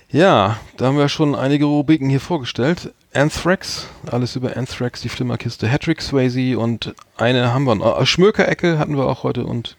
ja, 0.10 0.58
da 0.78 0.86
haben 0.88 0.98
wir 0.98 1.10
schon 1.10 1.36
einige 1.36 1.66
Rubriken 1.66 2.10
hier 2.10 2.20
vorgestellt. 2.20 2.94
Anthrax, 3.14 3.88
alles 4.10 4.36
über 4.36 4.56
Anthrax, 4.56 5.02
die 5.02 5.10
Flimmerkiste. 5.10 5.68
Hattrick 5.70 6.02
Swayze 6.02 6.58
und 6.58 6.94
eine 7.18 7.54
haben 7.54 7.66
wir 7.66 7.76
noch. 7.76 8.00
Äh, 8.02 8.06
Schmökerecke 8.06 8.80
hatten 8.80 8.96
wir 8.98 9.06
auch 9.06 9.24
heute 9.24 9.46
und 9.46 9.76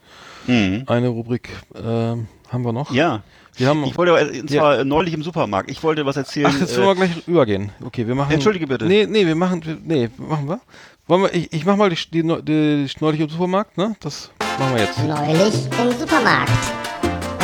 Mhm. 0.47 0.85
eine 0.87 1.07
Rubrik 1.09 1.51
ähm, 1.77 2.27
haben 2.51 2.65
wir 2.65 2.73
noch. 2.73 2.91
Ja. 2.93 3.23
Wir 3.55 3.69
haben, 3.69 3.85
Ich 3.85 3.97
wollte, 3.99 4.13
äh, 4.13 4.41
und 4.41 4.51
zwar 4.51 4.79
äh, 4.81 4.85
neulich 4.85 5.13
im 5.15 5.23
Supermarkt, 5.23 5.71
ich 5.71 5.83
wollte 5.83 6.07
was 6.07 6.17
erzählen. 6.17 6.51
ach, 6.55 6.61
jetzt 6.61 6.77
äh, 6.77 6.83
wollen 6.85 6.99
wir 6.99 7.07
gleich 7.07 7.29
übergehen. 7.29 7.71
Okay, 7.85 8.07
wir 8.07 8.15
machen. 8.15 8.33
Entschuldige 8.33 8.67
bitte. 8.67 8.87
Nee, 8.87 9.07
nee, 9.07 9.27
wir 9.27 9.35
machen, 9.35 9.63
wir- 9.65 9.79
nee, 9.85 10.09
machen 10.17 10.49
wir. 10.49 10.61
Wollen 11.07 11.23
wir, 11.23 11.35
ich, 11.35 11.53
ich 11.53 11.65
mach 11.67 11.77
mal 11.77 11.91
die, 11.91 11.97
die, 12.11 12.23
die, 12.23 12.43
die 12.43 12.87
neulich 13.01 13.21
im 13.21 13.29
Supermarkt, 13.29 13.77
ne? 13.77 13.95
Das 14.01 14.31
machen 14.59 14.75
wir 14.77 14.83
jetzt. 14.83 14.99
Neulich 15.05 15.55
im 15.83 15.99
Supermarkt. 15.99 16.51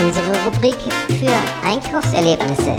Unsere 0.01 0.45
Rubrik 0.45 0.77
für 1.09 1.67
Einkaufserlebnisse. 1.67 2.77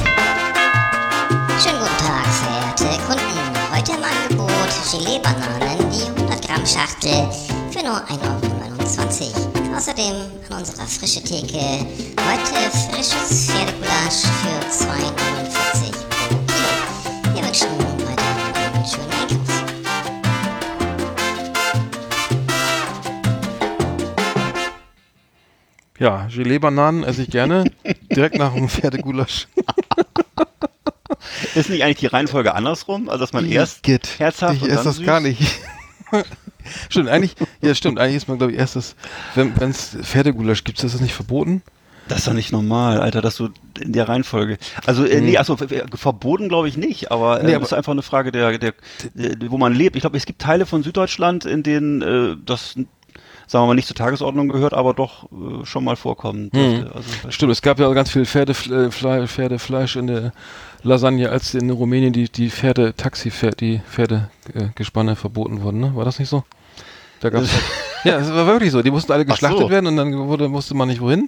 Schönen 1.60 1.80
guten 1.80 1.98
Tag, 2.00 2.26
verehrte 2.26 2.98
Kunden. 3.06 3.76
Heute 3.76 3.92
im 3.92 4.04
Angebot 4.04 4.70
Gelee-Bananen, 4.92 5.92
die 5.92 6.20
100 6.22 6.48
Gramm 6.48 6.66
Schachtel 6.66 7.30
für 7.72 7.86
nur 7.86 7.98
1,29 7.98 8.24
Euro. 8.24 8.59
Außerdem 8.90 10.16
an 10.50 10.58
unserer 10.58 10.88
frische 10.88 11.22
Theke 11.22 11.60
heute 11.60 12.72
frisches 12.92 13.46
Pferdegulasch 13.46 14.26
für 14.42 14.60
2,49 14.84 15.94
pro 16.10 16.36
Kilo. 16.48 17.36
Wir 17.36 17.44
wünschen 17.46 17.70
weiterhin 18.08 18.74
einen 18.74 18.86
schönen 18.88 19.12
Einkauf. 19.12 19.50
Ja, 26.00 26.28
Gelee-Bananen 26.34 27.04
esse 27.04 27.22
ich 27.22 27.30
gerne. 27.30 27.66
Direkt 28.12 28.38
nach 28.40 28.54
dem 28.56 28.70
Pferdegulasch. 28.70 29.48
Ist 31.56 31.70
nicht 31.70 31.84
eigentlich 31.84 31.98
die 32.00 32.08
Reihenfolge 32.08 32.56
andersrum? 32.56 33.08
Also, 33.08 33.20
dass 33.24 33.34
man 33.34 33.46
erst 33.46 33.86
herzhaft 34.18 34.56
Ich 34.56 34.62
und 34.64 34.70
esse 34.70 34.78
dann 34.78 34.86
das 34.86 34.96
süß? 34.96 35.06
gar 35.06 35.20
nicht. 35.20 35.42
stimmt, 36.90 37.10
eigentlich, 37.10 37.36
ja 37.62 37.74
stimmt, 37.76 38.00
eigentlich 38.00 38.16
ist 38.18 38.28
man, 38.28 38.38
glaube 38.38 38.54
ich, 38.54 38.58
erst 38.60 38.76
das, 38.76 38.96
wenn 39.36 39.54
es 39.70 39.98
Pferdegulasch 40.02 40.64
gibt, 40.64 40.84
ist 40.84 40.94
das 40.94 41.02
nicht 41.02 41.14
verboten? 41.14 41.62
Das 42.08 42.20
ist 42.20 42.28
doch 42.28 42.34
nicht 42.34 42.52
normal, 42.52 43.00
Alter, 43.02 43.22
dass 43.22 43.36
du 43.36 43.50
in 43.80 43.94
der 43.94 44.10
Reihenfolge. 44.10 44.58
Also, 44.88 45.06
äh, 45.06 45.22
nee, 45.22 45.38
achso, 45.38 45.54
f- 45.54 45.84
verboten 45.94 46.50
glaube 46.50 46.68
ich 46.68 46.76
nicht, 46.76 47.12
aber, 47.12 47.40
äh. 47.42 47.44
Nee, 47.46 47.54
aber- 47.54 47.64
ist 47.66 47.74
einfach 47.74 47.92
eine 47.92 48.02
Frage 48.02 48.32
der, 48.32 48.58
der, 48.58 48.74
äh, 49.16 49.36
wo 49.48 49.60
man 49.60 49.76
lebt. 49.76 49.96
Ich 49.96 50.02
glaube, 50.02 50.18
es 50.18 50.26
gibt 50.26 50.42
Teile 50.42 50.66
von 50.66 50.82
Süddeutschland, 50.82 51.46
in 51.46 51.62
denen 51.62 52.02
äh, 52.02 52.36
das, 52.44 52.74
sagen 52.74 53.64
wir 53.64 53.68
mal, 53.68 53.76
nicht 53.76 53.88
zur 53.88 53.96
Tagesordnung 53.96 54.50
gehört, 54.50 54.74
aber 54.74 54.96
doch 54.96 55.26
äh, 55.32 55.66
schon 55.68 55.84
mal 55.84 55.96
vorkommen 55.96 56.50
dürfte. 56.50 56.92
Also, 56.96 57.10
Stimmt, 57.30 57.52
es 57.52 57.62
gab 57.62 57.80
ja 57.80 57.88
ganz 57.94 58.10
viel 58.10 58.26
Pferdefle 58.26 58.90
Pferdefleisch 58.92 59.96
in 59.96 60.08
der 60.08 60.32
Lasagne, 60.84 61.30
als 61.30 61.54
in 61.54 61.70
Rumänien 61.70 62.14
die, 62.14 62.30
die 62.30 62.50
Pferde, 62.50 62.94
Taxi, 62.96 63.32
die 63.60 63.80
Pferdegespanne 63.80 65.16
verboten 65.16 65.62
wurden, 65.62 65.80
ne? 65.80 65.96
War 65.96 66.06
das 66.06 66.20
nicht 66.20 66.30
so? 66.30 66.44
Da 67.20 67.30
gab's 67.30 67.50
ja, 68.06 68.18
es 68.18 68.32
war 68.34 68.48
wirklich 68.48 68.72
so. 68.72 68.82
Die 68.82 68.92
mussten 68.92 69.12
alle 69.12 69.24
Ach 69.28 69.32
geschlachtet 69.34 69.60
so. 69.60 69.70
werden 69.70 69.88
und 69.88 69.98
dann 69.98 70.18
wurde, 70.28 70.48
musste 70.48 70.74
man 70.74 70.88
nicht 70.88 71.02
wohin. 71.02 71.28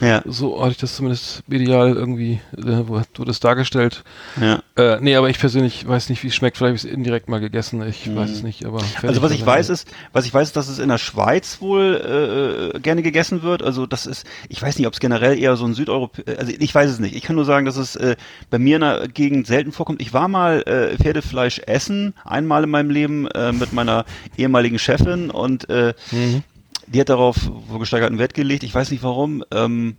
Ja, 0.00 0.22
So 0.26 0.60
hatte 0.60 0.72
ich 0.72 0.76
das 0.78 0.96
zumindest 0.96 1.42
medial 1.46 1.94
irgendwie, 1.94 2.40
äh, 2.56 2.62
wo 2.86 3.00
wurde 3.16 3.30
es 3.30 3.40
dargestellt. 3.40 4.02
ja. 4.40 4.62
Äh, 4.76 4.98
nee, 5.00 5.16
aber 5.16 5.30
ich 5.30 5.38
persönlich 5.38 5.88
weiß 5.88 6.10
nicht, 6.10 6.22
wie 6.22 6.28
es 6.28 6.34
schmeckt. 6.34 6.58
Vielleicht 6.58 6.68
habe 6.68 6.76
ich 6.76 6.84
es 6.84 6.90
indirekt 6.90 7.30
mal 7.30 7.40
gegessen. 7.40 7.82
Ich 7.88 8.14
weiß 8.14 8.30
es 8.30 8.42
nicht, 8.42 8.64
aber 8.66 8.76
Mhm. 8.82 9.08
Also 9.08 9.22
was 9.22 9.32
ich 9.32 9.44
weiß 9.44 9.70
ist, 9.70 9.88
was 10.12 10.26
ich 10.26 10.34
weiß 10.34 10.48
ist, 10.48 10.56
dass 10.56 10.68
es 10.68 10.78
in 10.78 10.88
der 10.90 10.98
Schweiz 10.98 11.60
wohl 11.60 12.72
äh, 12.74 12.78
gerne 12.80 13.02
gegessen 13.02 13.42
wird. 13.42 13.62
Also 13.62 13.86
das 13.86 14.06
ist, 14.06 14.26
ich 14.50 14.60
weiß 14.60 14.76
nicht, 14.78 14.86
ob 14.86 14.92
es 14.92 15.00
generell 15.00 15.38
eher 15.38 15.56
so 15.56 15.64
ein 15.64 15.72
Südeuropa, 15.74 16.22
also 16.38 16.52
ich 16.58 16.74
weiß 16.74 16.90
es 16.90 16.98
nicht. 16.98 17.14
Ich 17.16 17.22
kann 17.22 17.36
nur 17.36 17.44
sagen, 17.46 17.64
dass 17.64 17.76
es 17.76 17.96
äh, 17.96 18.16
bei 18.50 18.58
mir 18.58 18.76
in 18.76 18.82
der 18.82 19.08
Gegend 19.08 19.46
selten 19.46 19.72
vorkommt. 19.72 20.00
Ich 20.02 20.12
war 20.12 20.28
mal 20.28 20.62
äh, 20.62 20.96
Pferdefleisch 21.02 21.60
essen, 21.66 22.12
einmal 22.24 22.64
in 22.64 22.70
meinem 22.70 22.90
Leben 22.90 23.26
äh, 23.28 23.52
mit 23.52 23.72
meiner 23.72 24.04
ehemaligen 24.36 24.78
Chefin 24.78 25.25
und 25.30 25.68
äh, 25.70 25.94
Mhm. 26.12 26.42
die 26.86 27.00
hat 27.00 27.08
darauf 27.08 27.36
gesteigerten 27.78 28.18
Wert 28.18 28.34
gelegt. 28.34 28.62
Ich 28.62 28.74
weiß 28.74 28.90
nicht 28.90 29.02
warum. 29.02 29.44
Ähm, 29.52 29.96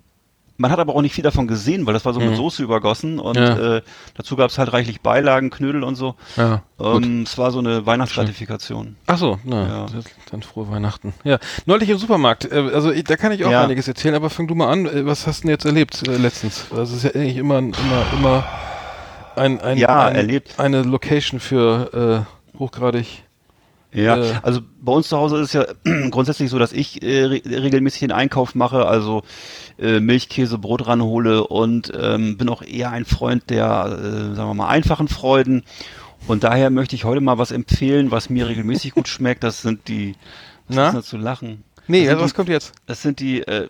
man 0.59 0.71
hat 0.71 0.79
aber 0.79 0.95
auch 0.95 1.03
nicht 1.03 1.13
viel 1.13 1.23
davon 1.23 1.45
gesehen, 1.47 1.85
weil 1.85 1.93
das 1.93 2.03
war 2.05 2.13
so 2.15 2.19
mit 2.19 2.35
Soße 2.35 2.63
übergossen 2.63 3.19
und 3.19 3.37
Mhm. 3.37 3.43
Ja. 3.43 3.75
äh, 3.77 3.81
dazu 4.15 4.35
gab 4.35 4.49
es 4.49 4.57
halt 4.57 4.73
reichlich 4.73 5.01
Beilagen, 5.01 5.51
Knödel 5.51 5.83
und 5.83 5.93
so. 5.93 6.15
Ja. 6.35 6.63
Ähm, 6.79 7.21
es 7.27 7.37
war 7.37 7.51
so 7.51 7.59
eine 7.59 7.85
Weihnachtsgratifikation. 7.85 8.95
Ach 9.05 9.19
so, 9.19 9.37
na, 9.43 9.67
Ja. 9.67 9.85
dann 10.31 10.41
frohe 10.41 10.67
Weihnachten. 10.71 11.13
Ja, 11.23 11.37
neulich 11.67 11.89
im 11.89 11.99
Supermarkt. 11.99 12.51
Äh, 12.51 12.71
also 12.73 12.91
ich, 12.91 13.03
da 13.03 13.17
kann 13.17 13.31
ich 13.33 13.45
auch 13.45 13.51
Ja. 13.51 13.63
einiges 13.63 13.87
erzählen, 13.87 14.15
aber 14.15 14.31
fang 14.31 14.47
du 14.47 14.55
mal 14.55 14.71
an. 14.71 14.87
Äh, 14.87 15.05
Was 15.05 15.27
hast 15.27 15.39
du 15.39 15.41
denn 15.43 15.51
jetzt 15.51 15.65
erlebt 15.65 16.07
äh, 16.07 16.17
letztens? 16.17 16.65
Das 16.75 16.91
ist 16.91 17.03
ja 17.03 17.11
eigentlich 17.11 17.37
immer, 17.37 17.59
immer, 17.59 17.73
immer 18.17 18.43
ein, 19.35 19.61
ein, 19.61 19.77
Ja, 19.77 20.05
ein, 20.07 20.15
erlebt. 20.15 20.55
eine 20.57 20.81
Location 20.81 21.39
für 21.39 22.25
äh, 22.55 22.57
hochgradig. 22.57 23.25
Ja, 23.93 24.17
Äh, 24.17 24.33
also 24.43 24.61
bei 24.81 24.91
uns 24.91 25.07
zu 25.09 25.17
Hause 25.17 25.37
ist 25.37 25.47
es 25.47 25.53
ja 25.53 25.65
grundsätzlich 26.11 26.49
so, 26.49 26.59
dass 26.59 26.73
ich 26.73 27.01
äh, 27.03 27.23
re 27.23 27.41
regelmäßig 27.45 28.01
den 28.01 28.11
Einkauf 28.11 28.53
mache, 28.55 28.85
also 28.85 29.23
äh, 29.79 29.99
Milch, 29.99 30.29
Käse, 30.29 30.57
Brot 30.57 30.87
ranhole 30.87 31.47
und 31.47 31.91
ähm, 31.99 32.37
bin 32.37 32.49
auch 32.49 32.61
eher 32.61 32.91
ein 32.91 33.05
Freund 33.05 33.49
der, 33.49 33.65
äh, 33.65 34.35
sagen 34.35 34.49
wir 34.49 34.53
mal, 34.53 34.67
einfachen 34.67 35.07
Freuden. 35.07 35.63
Und 36.27 36.43
daher 36.43 36.69
möchte 36.69 36.95
ich 36.95 37.05
heute 37.05 37.21
mal 37.21 37.37
was 37.37 37.51
empfehlen, 37.51 38.11
was 38.11 38.29
mir 38.29 38.47
regelmäßig 38.47 38.91
gut 38.93 39.07
schmeckt. 39.07 39.43
Das 39.43 39.61
sind 39.61 39.87
die, 39.87 40.15
was 40.67 40.75
Na? 40.75 40.87
ist 40.89 40.95
da 40.95 41.03
zu 41.03 41.17
lachen? 41.17 41.63
Nee, 41.87 42.09
also 42.09 42.21
was 42.21 42.31
die, 42.31 42.35
kommt 42.35 42.49
jetzt? 42.49 42.73
Das 42.85 43.01
sind 43.01 43.19
die, 43.21 43.41
äh, 43.43 43.67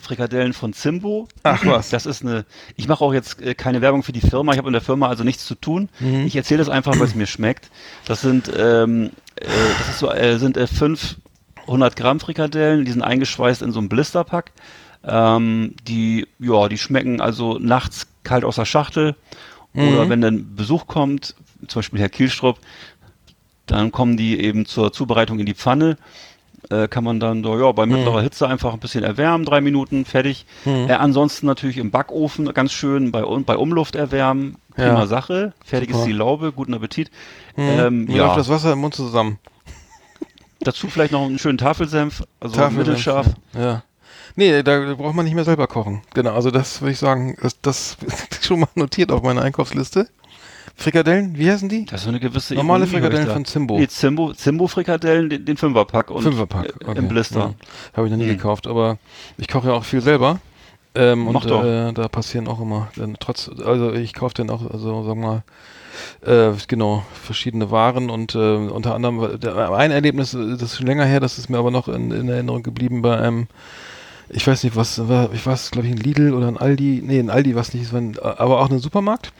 Frikadellen 0.00 0.52
von 0.52 0.72
Zimbo. 0.72 1.28
Ach 1.42 1.64
was. 1.64 1.90
Das 1.90 2.06
ist 2.06 2.22
eine, 2.22 2.44
ich 2.76 2.88
mache 2.88 3.04
auch 3.04 3.12
jetzt 3.12 3.40
äh, 3.40 3.54
keine 3.54 3.80
Werbung 3.80 4.02
für 4.02 4.12
die 4.12 4.20
Firma, 4.20 4.52
ich 4.52 4.58
habe 4.58 4.68
in 4.68 4.72
der 4.72 4.82
Firma 4.82 5.08
also 5.08 5.24
nichts 5.24 5.46
zu 5.46 5.54
tun. 5.54 5.88
Mhm. 6.00 6.26
Ich 6.26 6.36
erzähle 6.36 6.58
das 6.58 6.68
einfach, 6.68 6.98
weil 6.98 7.06
es 7.06 7.14
mir 7.14 7.26
schmeckt. 7.26 7.70
Das 8.06 8.20
sind, 8.20 8.50
ähm, 8.56 9.10
äh, 9.36 9.46
das 9.78 9.88
ist 9.90 9.98
so, 9.98 10.10
äh, 10.10 10.38
sind 10.38 10.56
äh, 10.56 10.66
500 10.66 11.96
Gramm 11.96 12.20
Frikadellen, 12.20 12.84
die 12.84 12.92
sind 12.92 13.02
eingeschweißt 13.02 13.62
in 13.62 13.72
so 13.72 13.78
einem 13.78 13.88
Blisterpack. 13.88 14.52
Ähm, 15.04 15.74
die, 15.86 16.26
ja, 16.38 16.68
die 16.68 16.78
schmecken 16.78 17.20
also 17.20 17.58
nachts 17.58 18.06
kalt 18.24 18.44
aus 18.44 18.56
der 18.56 18.64
Schachtel. 18.64 19.14
Mhm. 19.72 19.88
Oder 19.88 20.08
wenn 20.08 20.20
dann 20.20 20.54
Besuch 20.56 20.86
kommt, 20.86 21.34
zum 21.66 21.80
Beispiel 21.80 22.00
Herr 22.00 22.08
Kielstrup, 22.08 22.58
dann 23.66 23.92
kommen 23.92 24.16
die 24.16 24.40
eben 24.40 24.66
zur 24.66 24.92
Zubereitung 24.92 25.38
in 25.38 25.46
die 25.46 25.54
Pfanne. 25.54 25.98
Äh, 26.70 26.88
kann 26.88 27.04
man 27.04 27.20
dann 27.20 27.44
so, 27.44 27.58
ja, 27.58 27.70
bei 27.72 27.86
Mhm. 27.86 27.92
mittlerer 27.92 28.20
Hitze 28.20 28.48
einfach 28.48 28.72
ein 28.74 28.80
bisschen 28.80 29.04
erwärmen, 29.04 29.44
drei 29.44 29.60
Minuten, 29.60 30.04
fertig. 30.04 30.44
Äh, 30.66 30.92
ansonsten 30.92 31.46
natürlich 31.46 31.78
im 31.78 31.90
Backofen 31.90 32.52
ganz 32.52 32.72
schön 32.72 33.12
bei, 33.12 33.22
bei 33.22 33.56
Umluft 33.56 33.94
erwärmen. 33.94 34.56
Prima 34.74 35.00
Ja. 35.00 35.06
Sache. 35.06 35.52
Fertig 35.64 35.90
Super. 35.90 36.00
ist 36.00 36.06
die 36.06 36.12
Laube, 36.12 36.52
guten 36.52 36.74
Appetit. 36.74 37.10
Mhm. 37.56 37.62
Ähm, 37.68 38.04
Mir 38.06 38.16
ja, 38.16 38.26
läuft 38.26 38.38
das 38.38 38.48
Wasser 38.48 38.72
im 38.72 38.80
Mund 38.80 38.94
zusammen. 38.94 39.38
dazu 40.60 40.88
vielleicht 40.88 41.12
noch 41.12 41.24
einen 41.24 41.38
schönen 41.38 41.58
Tafelsenf, 41.58 42.22
also 42.40 42.54
Tafelsenf, 42.56 42.86
mittelscharf. 42.86 43.26
Ja. 43.56 43.82
Nee, 44.36 44.62
da 44.62 44.94
braucht 44.94 45.14
man 45.14 45.24
nicht 45.24 45.34
mehr 45.34 45.44
selber 45.44 45.66
kochen. 45.66 46.02
Genau, 46.14 46.32
also 46.34 46.50
das 46.50 46.80
würde 46.80 46.92
ich 46.92 46.98
sagen, 46.98 47.36
das, 47.42 47.60
das 47.60 47.96
ist 48.06 48.44
schon 48.46 48.60
mal 48.60 48.68
notiert 48.74 49.10
auf 49.10 49.22
meiner 49.22 49.42
Einkaufsliste. 49.42 50.08
Frikadellen, 50.78 51.36
wie 51.36 51.50
heißen 51.50 51.68
die? 51.68 51.86
Das 51.86 52.00
ist 52.00 52.04
so 52.04 52.10
eine 52.10 52.20
gewisse 52.20 52.54
Normale 52.54 52.84
Ironie, 52.84 53.00
Frikadellen 53.00 53.28
von 53.28 53.44
Zimbo. 53.44 53.78
Nee, 53.80 53.88
Zimbo, 53.88 54.32
Zimbo 54.32 54.68
Frikadellen, 54.68 55.28
den, 55.28 55.44
den 55.44 55.56
Fünferpack 55.56 56.08
und 56.12 56.22
Fünferpack, 56.22 56.66
äh, 56.66 56.84
okay. 56.86 56.98
im 56.98 57.08
Blister. 57.08 57.40
Ja. 57.40 57.54
Habe 57.94 58.06
ich 58.06 58.12
noch 58.12 58.18
nie 58.18 58.28
Hm. 58.28 58.36
gekauft, 58.36 58.68
aber 58.68 58.98
ich 59.38 59.48
koche 59.48 59.68
ja 59.68 59.74
auch 59.74 59.84
viel 59.84 60.00
selber. 60.00 60.40
Ähm, 60.94 61.24
Mach 61.24 61.42
und 61.42 61.50
doch. 61.50 61.64
äh, 61.64 61.92
da 61.92 62.08
passieren 62.08 62.46
auch 62.46 62.60
immer, 62.60 62.88
dann 62.96 63.16
trotz, 63.20 63.50
also 63.64 63.92
ich 63.92 64.14
kaufe 64.14 64.34
dann 64.34 64.50
auch, 64.50 64.62
also 64.70 65.02
sagen 65.04 65.20
wir 65.20 65.42
mal, 66.24 66.52
äh, 66.52 66.56
genau, 66.68 67.04
verschiedene 67.24 67.70
Waren 67.72 68.08
und 68.08 68.34
äh, 68.36 68.38
unter 68.38 68.94
anderem 68.94 69.38
der, 69.40 69.70
ein 69.72 69.90
Erlebnis, 69.90 70.34
äh, 70.34 70.52
das 70.52 70.62
ist 70.62 70.76
schon 70.76 70.86
länger 70.86 71.04
her, 71.04 71.18
das 71.20 71.38
ist 71.38 71.50
mir 71.50 71.58
aber 71.58 71.70
noch 71.72 71.88
in, 71.88 72.10
in 72.12 72.28
Erinnerung 72.28 72.62
geblieben 72.62 73.02
bei 73.02 73.18
einem, 73.18 73.48
ich 74.30 74.46
weiß 74.46 74.64
nicht, 74.64 74.76
was 74.76 75.08
war, 75.08 75.32
ich 75.32 75.44
weiß, 75.46 75.70
glaube 75.70 75.86
ich, 75.88 75.92
ein 75.94 75.98
Lidl 75.98 76.32
oder 76.34 76.48
ein 76.48 76.56
Aldi, 76.56 77.02
nee, 77.04 77.18
ein 77.18 77.30
Aldi, 77.30 77.54
was 77.54 77.72
nicht, 77.74 77.84
es 77.84 77.92
war 77.92 78.00
ein, 78.00 78.18
aber 78.18 78.60
auch 78.60 78.70
ein 78.70 78.78
Supermarkt. 78.78 79.32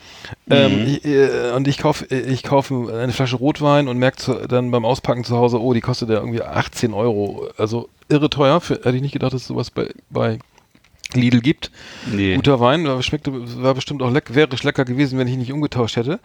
Ähm, 0.51 0.80
Mhm. 0.82 0.86
ich, 0.86 1.05
äh, 1.05 1.53
und 1.55 1.68
ich 1.68 1.78
kaufe 1.78 2.07
ich 2.14 2.43
kaufe 2.43 2.93
eine 3.01 3.12
Flasche 3.12 3.36
Rotwein 3.36 3.89
und 3.89 3.99
merke 3.99 4.47
dann 4.49 4.70
beim 4.70 4.84
Auspacken 4.84 5.24
zu 5.24 5.36
Hause, 5.36 5.61
oh, 5.61 5.72
die 5.74 5.80
kostet 5.80 6.09
ja 6.11 6.16
irgendwie 6.16 6.43
18 6.43 6.93
Euro. 6.95 7.49
Also 7.57 7.89
irre 8.09 8.30
teuer. 8.30 8.61
Für, 8.61 8.74
hätte 8.76 8.97
ich 8.97 9.03
nicht 9.03 9.12
gedacht, 9.12 9.32
dass 9.32 9.43
es 9.43 9.49
sowas 9.49 9.70
bei, 9.70 9.89
bei 10.11 10.39
Lidl 11.14 11.41
gibt. 11.41 11.70
Nee. 12.12 12.34
Guter 12.36 12.61
Wein, 12.61 12.86
war, 12.86 13.03
schmeckte, 13.03 13.32
war 13.62 13.74
bestimmt 13.74 14.03
auch 14.03 14.11
lecker, 14.11 14.34
wäre 14.34 14.49
lecker 14.62 14.84
gewesen, 14.84 15.18
wenn 15.18 15.26
ich 15.26 15.34
ihn 15.34 15.41
nicht 15.41 15.53
umgetauscht 15.53 15.97
hätte. 15.97 16.20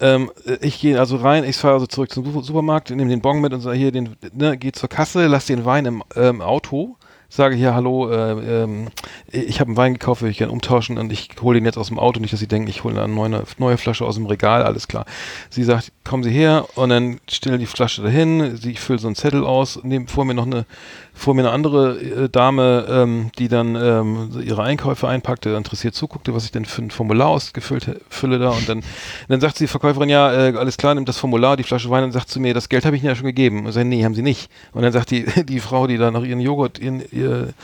Ähm, 0.00 0.30
äh, 0.46 0.56
ich 0.60 0.80
gehe 0.80 0.98
also 0.98 1.16
rein, 1.16 1.44
ich 1.44 1.56
fahre 1.56 1.74
also 1.74 1.86
zurück 1.86 2.10
zum 2.10 2.24
Su- 2.30 2.42
Supermarkt, 2.42 2.90
nehme 2.90 3.10
den 3.10 3.20
Bon 3.20 3.40
mit 3.40 3.52
und 3.52 3.60
sage 3.60 3.76
hier, 3.76 3.92
den, 3.92 4.16
ne, 4.32 4.56
gehe 4.56 4.72
zur 4.72 4.88
Kasse, 4.88 5.26
lass 5.26 5.46
den 5.46 5.64
Wein 5.64 5.86
im 5.86 6.02
ähm, 6.16 6.40
Auto, 6.40 6.96
sage 7.28 7.56
hier, 7.56 7.74
hallo, 7.74 8.10
äh, 8.10 8.62
ähm, 8.62 8.88
ich 9.30 9.60
habe 9.60 9.68
einen 9.68 9.76
Wein 9.76 9.94
gekauft, 9.94 10.22
will 10.22 10.30
ich 10.30 10.38
gerne 10.38 10.52
umtauschen 10.52 10.98
und 10.98 11.12
ich 11.12 11.30
hole 11.40 11.58
den 11.58 11.64
jetzt 11.64 11.78
aus 11.78 11.88
dem 11.88 11.98
Auto, 11.98 12.20
nicht, 12.20 12.32
dass 12.32 12.40
Sie 12.40 12.46
denken, 12.46 12.68
ich 12.68 12.84
hole 12.84 13.00
eine 13.02 13.12
neue, 13.12 13.44
neue 13.58 13.76
Flasche 13.76 14.04
aus 14.04 14.14
dem 14.14 14.26
Regal, 14.26 14.62
alles 14.62 14.88
klar. 14.88 15.04
Sie 15.50 15.64
sagt, 15.64 15.92
kommen 16.04 16.22
Sie 16.22 16.30
her 16.30 16.66
und 16.74 16.90
dann 16.90 17.20
stelle 17.28 17.58
die 17.58 17.66
Flasche 17.66 18.02
dahin, 18.02 18.56
sie 18.56 18.74
füllt 18.74 19.00
so 19.00 19.08
einen 19.08 19.16
Zettel 19.16 19.44
aus, 19.44 19.80
neben 19.82 20.06
vor 20.06 20.24
mir 20.24 20.34
noch 20.34 20.46
eine, 20.46 20.66
vor 21.14 21.34
mir 21.34 21.42
eine 21.42 21.50
andere 21.52 21.98
äh, 21.98 22.28
Dame, 22.28 22.86
ähm, 22.88 23.30
die 23.38 23.48
dann 23.48 23.76
ähm, 23.76 24.42
ihre 24.42 24.62
Einkäufe 24.62 25.08
einpackte, 25.08 25.50
interessiert 25.50 25.94
zuguckte, 25.94 26.34
was 26.34 26.44
ich 26.44 26.50
denn 26.50 26.64
für 26.64 26.82
ein 26.82 26.90
Formular 26.90 27.28
ausgefüllt 27.28 28.00
fülle 28.10 28.38
da 28.38 28.50
und 28.50 28.68
dann, 28.68 28.82
dann 29.28 29.40
sagt 29.40 29.56
sie, 29.56 29.64
die 29.64 29.68
Verkäuferin, 29.68 30.08
ja, 30.08 30.32
äh, 30.32 30.56
alles 30.56 30.76
klar, 30.76 30.94
nimmt 30.94 31.08
das 31.08 31.18
Formular, 31.18 31.56
die 31.56 31.62
Flasche 31.62 31.88
Wein 31.88 32.04
und 32.04 32.12
sagt 32.12 32.28
zu 32.28 32.40
mir, 32.40 32.52
das 32.52 32.68
Geld 32.68 32.84
habe 32.84 32.96
ich 32.96 33.02
Ihnen 33.02 33.10
ja 33.10 33.16
schon 33.16 33.26
gegeben. 33.26 33.60
Und 33.60 33.68
ich 33.68 33.74
sage, 33.74 33.88
nee, 33.88 34.04
haben 34.04 34.14
Sie 34.14 34.22
nicht. 34.22 34.50
Und 34.72 34.82
dann 34.82 34.92
sagt 34.92 35.10
die, 35.10 35.24
die 35.44 35.60
Frau, 35.60 35.86
die 35.86 35.98
da 35.98 36.10
noch 36.10 36.24
ihren 36.24 36.40
Joghurt, 36.40 36.78
ihren, 36.78 37.02
ihr 37.10 37.54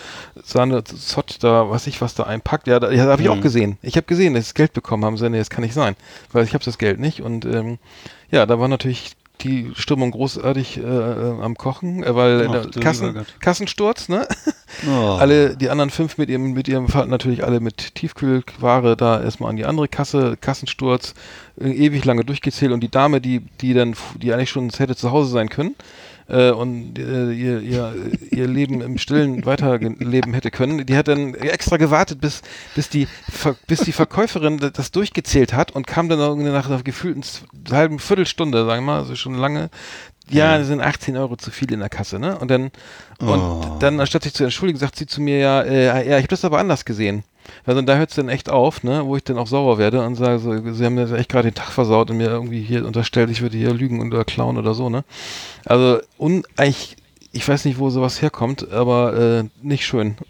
Sahne, 0.42 0.84
Zott 0.84 1.42
da, 1.42 1.70
was 1.70 1.86
ich 1.86 2.01
was 2.01 2.14
da 2.14 2.24
einpackt, 2.24 2.66
ja, 2.68 2.78
da, 2.80 2.90
ja, 2.90 3.05
habe 3.07 3.22
ich 3.22 3.28
auch 3.28 3.40
gesehen. 3.40 3.78
Ich 3.82 3.96
habe 3.96 4.07
gesehen, 4.07 4.34
dass 4.34 4.44
sie 4.44 4.51
das 4.51 4.55
Geld 4.55 4.72
bekommen 4.72 5.05
haben. 5.05 5.16
Sie 5.16 5.28
nee, 5.28 5.38
das 5.38 5.51
kann 5.51 5.62
nicht 5.62 5.74
sein, 5.74 5.96
weil 6.32 6.44
ich 6.44 6.55
habe 6.55 6.64
das 6.64 6.78
Geld 6.78 7.01
nicht. 7.01 7.20
Und 7.22 7.44
ähm, 7.44 7.78
ja, 8.30 8.46
da 8.46 8.59
war 8.61 8.68
natürlich 8.68 9.16
die 9.43 9.72
Stimmung 9.74 10.11
großartig 10.11 10.78
äh, 10.78 10.80
äh, 10.82 11.43
am 11.43 11.57
Kochen, 11.57 12.03
äh, 12.03 12.14
weil 12.14 12.49
Ach, 12.49 12.66
der 12.66 12.82
Kassen. 12.82 13.26
Kassensturz, 13.41 14.09
ne? 14.09 14.26
Oh. 14.88 14.91
Alle, 15.18 15.57
die 15.57 15.70
anderen 15.70 15.91
fünf 15.91 16.18
mit 16.18 16.28
ihrem, 16.30 16.53
mit 16.53 16.68
ihrem 16.68 16.88
Vater 16.88 17.07
natürlich 17.07 17.45
alle 17.45 17.61
mit 17.61 17.95
Tiefkühlware 17.95 18.97
da 18.97 19.22
erstmal 19.22 19.51
an 19.51 19.57
die 19.57 19.64
andere 19.64 19.88
Kasse, 19.88 20.36
Kassensturz, 20.41 21.14
äh, 21.61 21.70
ewig 21.70 22.05
lange 22.05 22.24
durchgezählt 22.24 22.72
und 22.72 22.80
die 22.80 22.91
Dame, 22.91 23.20
die, 23.20 23.41
die 23.61 23.74
dann, 23.74 23.95
die 24.20 24.32
eigentlich 24.32 24.51
schon 24.51 24.70
hätte 24.70 24.97
zu 24.97 25.11
Hause 25.11 25.30
sein 25.30 25.49
können, 25.49 25.74
äh, 26.31 26.51
und 26.51 26.99
äh, 26.99 27.33
ihr, 27.33 27.61
ihr, 27.61 27.95
ihr 28.31 28.47
Leben 28.47 28.81
im 28.81 28.99
Stillen 28.99 29.45
weiterleben 29.45 30.33
hätte 30.35 30.51
können, 30.51 30.87
die 30.87 30.97
hat 30.97 31.09
dann 31.09 31.35
extra 31.35 31.76
gewartet, 31.76 32.20
bis, 32.20 32.43
bis, 32.74 32.89
die, 32.89 33.07
Ver 33.28 33.57
bis 33.66 33.81
die 33.81 33.93
Verkäuferin 33.93 34.59
das 34.59 34.91
durchgezählt 34.93 35.53
hat 35.53 35.72
und 35.72 35.87
kam 35.87 36.09
dann 36.09 36.20
irgendwie 36.20 36.51
nach 36.51 36.68
einer 36.68 36.83
gefühlten 36.83 37.24
halben 37.70 37.99
Viertelstunde, 37.99 38.64
sagen 38.64 38.85
wir 38.85 38.93
mal, 38.93 38.99
also 39.01 39.16
schon 39.16 39.35
lange, 39.35 39.70
ja, 40.31 40.59
das 40.59 40.68
sind 40.68 40.81
18 40.81 41.16
Euro 41.16 41.37
zu 41.37 41.51
viel 41.51 41.72
in 41.72 41.81
der 41.81 41.89
Kasse, 41.89 42.20
ne? 42.20 42.39
Und 42.39 42.51
dann, 42.51 42.70
und 43.18 43.81
dann, 43.81 43.99
anstatt 43.99 44.22
sich 44.22 44.33
zu 44.33 44.45
entschuldigen, 44.45 44.78
sagt 44.78 44.97
sie 44.97 45.07
zu 45.07 45.20
mir, 45.20 45.39
ja, 45.39 45.62
äh, 45.62 45.87
ja, 45.87 46.16
ich 46.18 46.22
habe 46.22 46.28
das 46.28 46.45
aber 46.45 46.59
anders 46.59 46.85
gesehen. 46.85 47.24
Also 47.66 47.80
da 47.82 47.96
hört 47.96 48.11
es 48.11 48.16
dann 48.16 48.28
echt 48.28 48.48
auf, 48.51 48.82
ne, 48.82 49.03
wo 49.05 49.16
ich 49.16 49.24
dann 49.24 49.38
auch 49.38 49.46
sauer 49.46 49.78
werde 49.78 50.05
und 50.05 50.14
sage, 50.16 50.38
so, 50.38 50.72
sie 50.72 50.84
haben 50.84 50.94
mir 50.94 51.12
echt 51.16 51.30
gerade 51.30 51.51
den 51.51 51.55
Tag 51.55 51.70
versaut 51.70 52.11
und 52.11 52.16
mir 52.16 52.28
irgendwie 52.28 52.62
hier 52.62 52.84
unterstellt, 52.86 53.30
ich 53.30 53.42
würde 53.42 53.57
hier 53.57 53.72
lügen 53.72 54.01
oder 54.07 54.24
klauen 54.24 54.57
oder 54.59 54.74
so, 54.74 54.88
ne? 54.90 55.05
Also 55.64 55.98
un 56.18 56.42
eigentlich, 56.57 56.96
ich 57.32 57.48
weiß 57.48 57.64
nicht, 57.64 57.78
wo 57.78 57.90
sowas 57.90 58.20
herkommt, 58.22 58.70
aber 58.72 59.16
äh, 59.16 59.44
nicht 59.62 59.84
schön. 59.86 60.16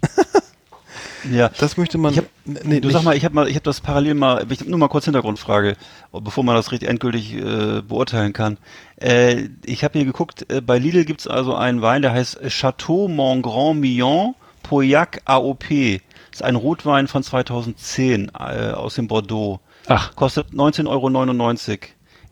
Ja. 1.31 1.49
Das 1.59 1.77
möchte 1.77 1.99
man. 1.99 2.13
Ich 2.13 2.17
hab, 2.17 2.25
nee, 2.45 2.79
du 2.79 2.87
nicht- 2.87 2.93
sag 2.93 3.03
mal, 3.03 3.15
ich 3.15 3.23
habe 3.25 3.35
mal, 3.35 3.47
ich 3.47 3.53
habe 3.53 3.63
das 3.63 3.79
parallel 3.79 4.15
mal, 4.15 4.43
ich 4.49 4.59
hab 4.59 4.67
nur 4.67 4.79
mal 4.79 4.87
kurz 4.87 5.05
Hintergrundfrage, 5.05 5.75
bevor 6.11 6.43
man 6.43 6.55
das 6.55 6.71
richtig 6.71 6.89
endgültig 6.89 7.35
äh, 7.35 7.81
beurteilen 7.87 8.33
kann. 8.33 8.57
Äh, 8.99 9.49
ich 9.63 9.83
habe 9.83 9.99
hier 9.99 10.05
geguckt, 10.05 10.51
äh, 10.51 10.61
bei 10.61 10.79
Lidl 10.79 11.05
gibt's 11.05 11.27
also 11.27 11.53
einen 11.53 11.83
Wein, 11.83 12.01
der 12.01 12.11
heißt 12.13 12.39
Chateau 12.47 13.07
Montgrand 13.07 13.79
Millon 13.79 14.33
Pauillac 14.63 15.21
AOP. 15.25 16.01
Ein 16.41 16.55
Rotwein 16.55 17.07
von 17.07 17.23
2010 17.23 18.31
äh, 18.37 18.71
aus 18.71 18.95
dem 18.95 19.07
Bordeaux. 19.07 19.59
Ach. 19.87 20.15
Kostet 20.15 20.47
19,99 20.53 20.87
Euro. 20.87 21.77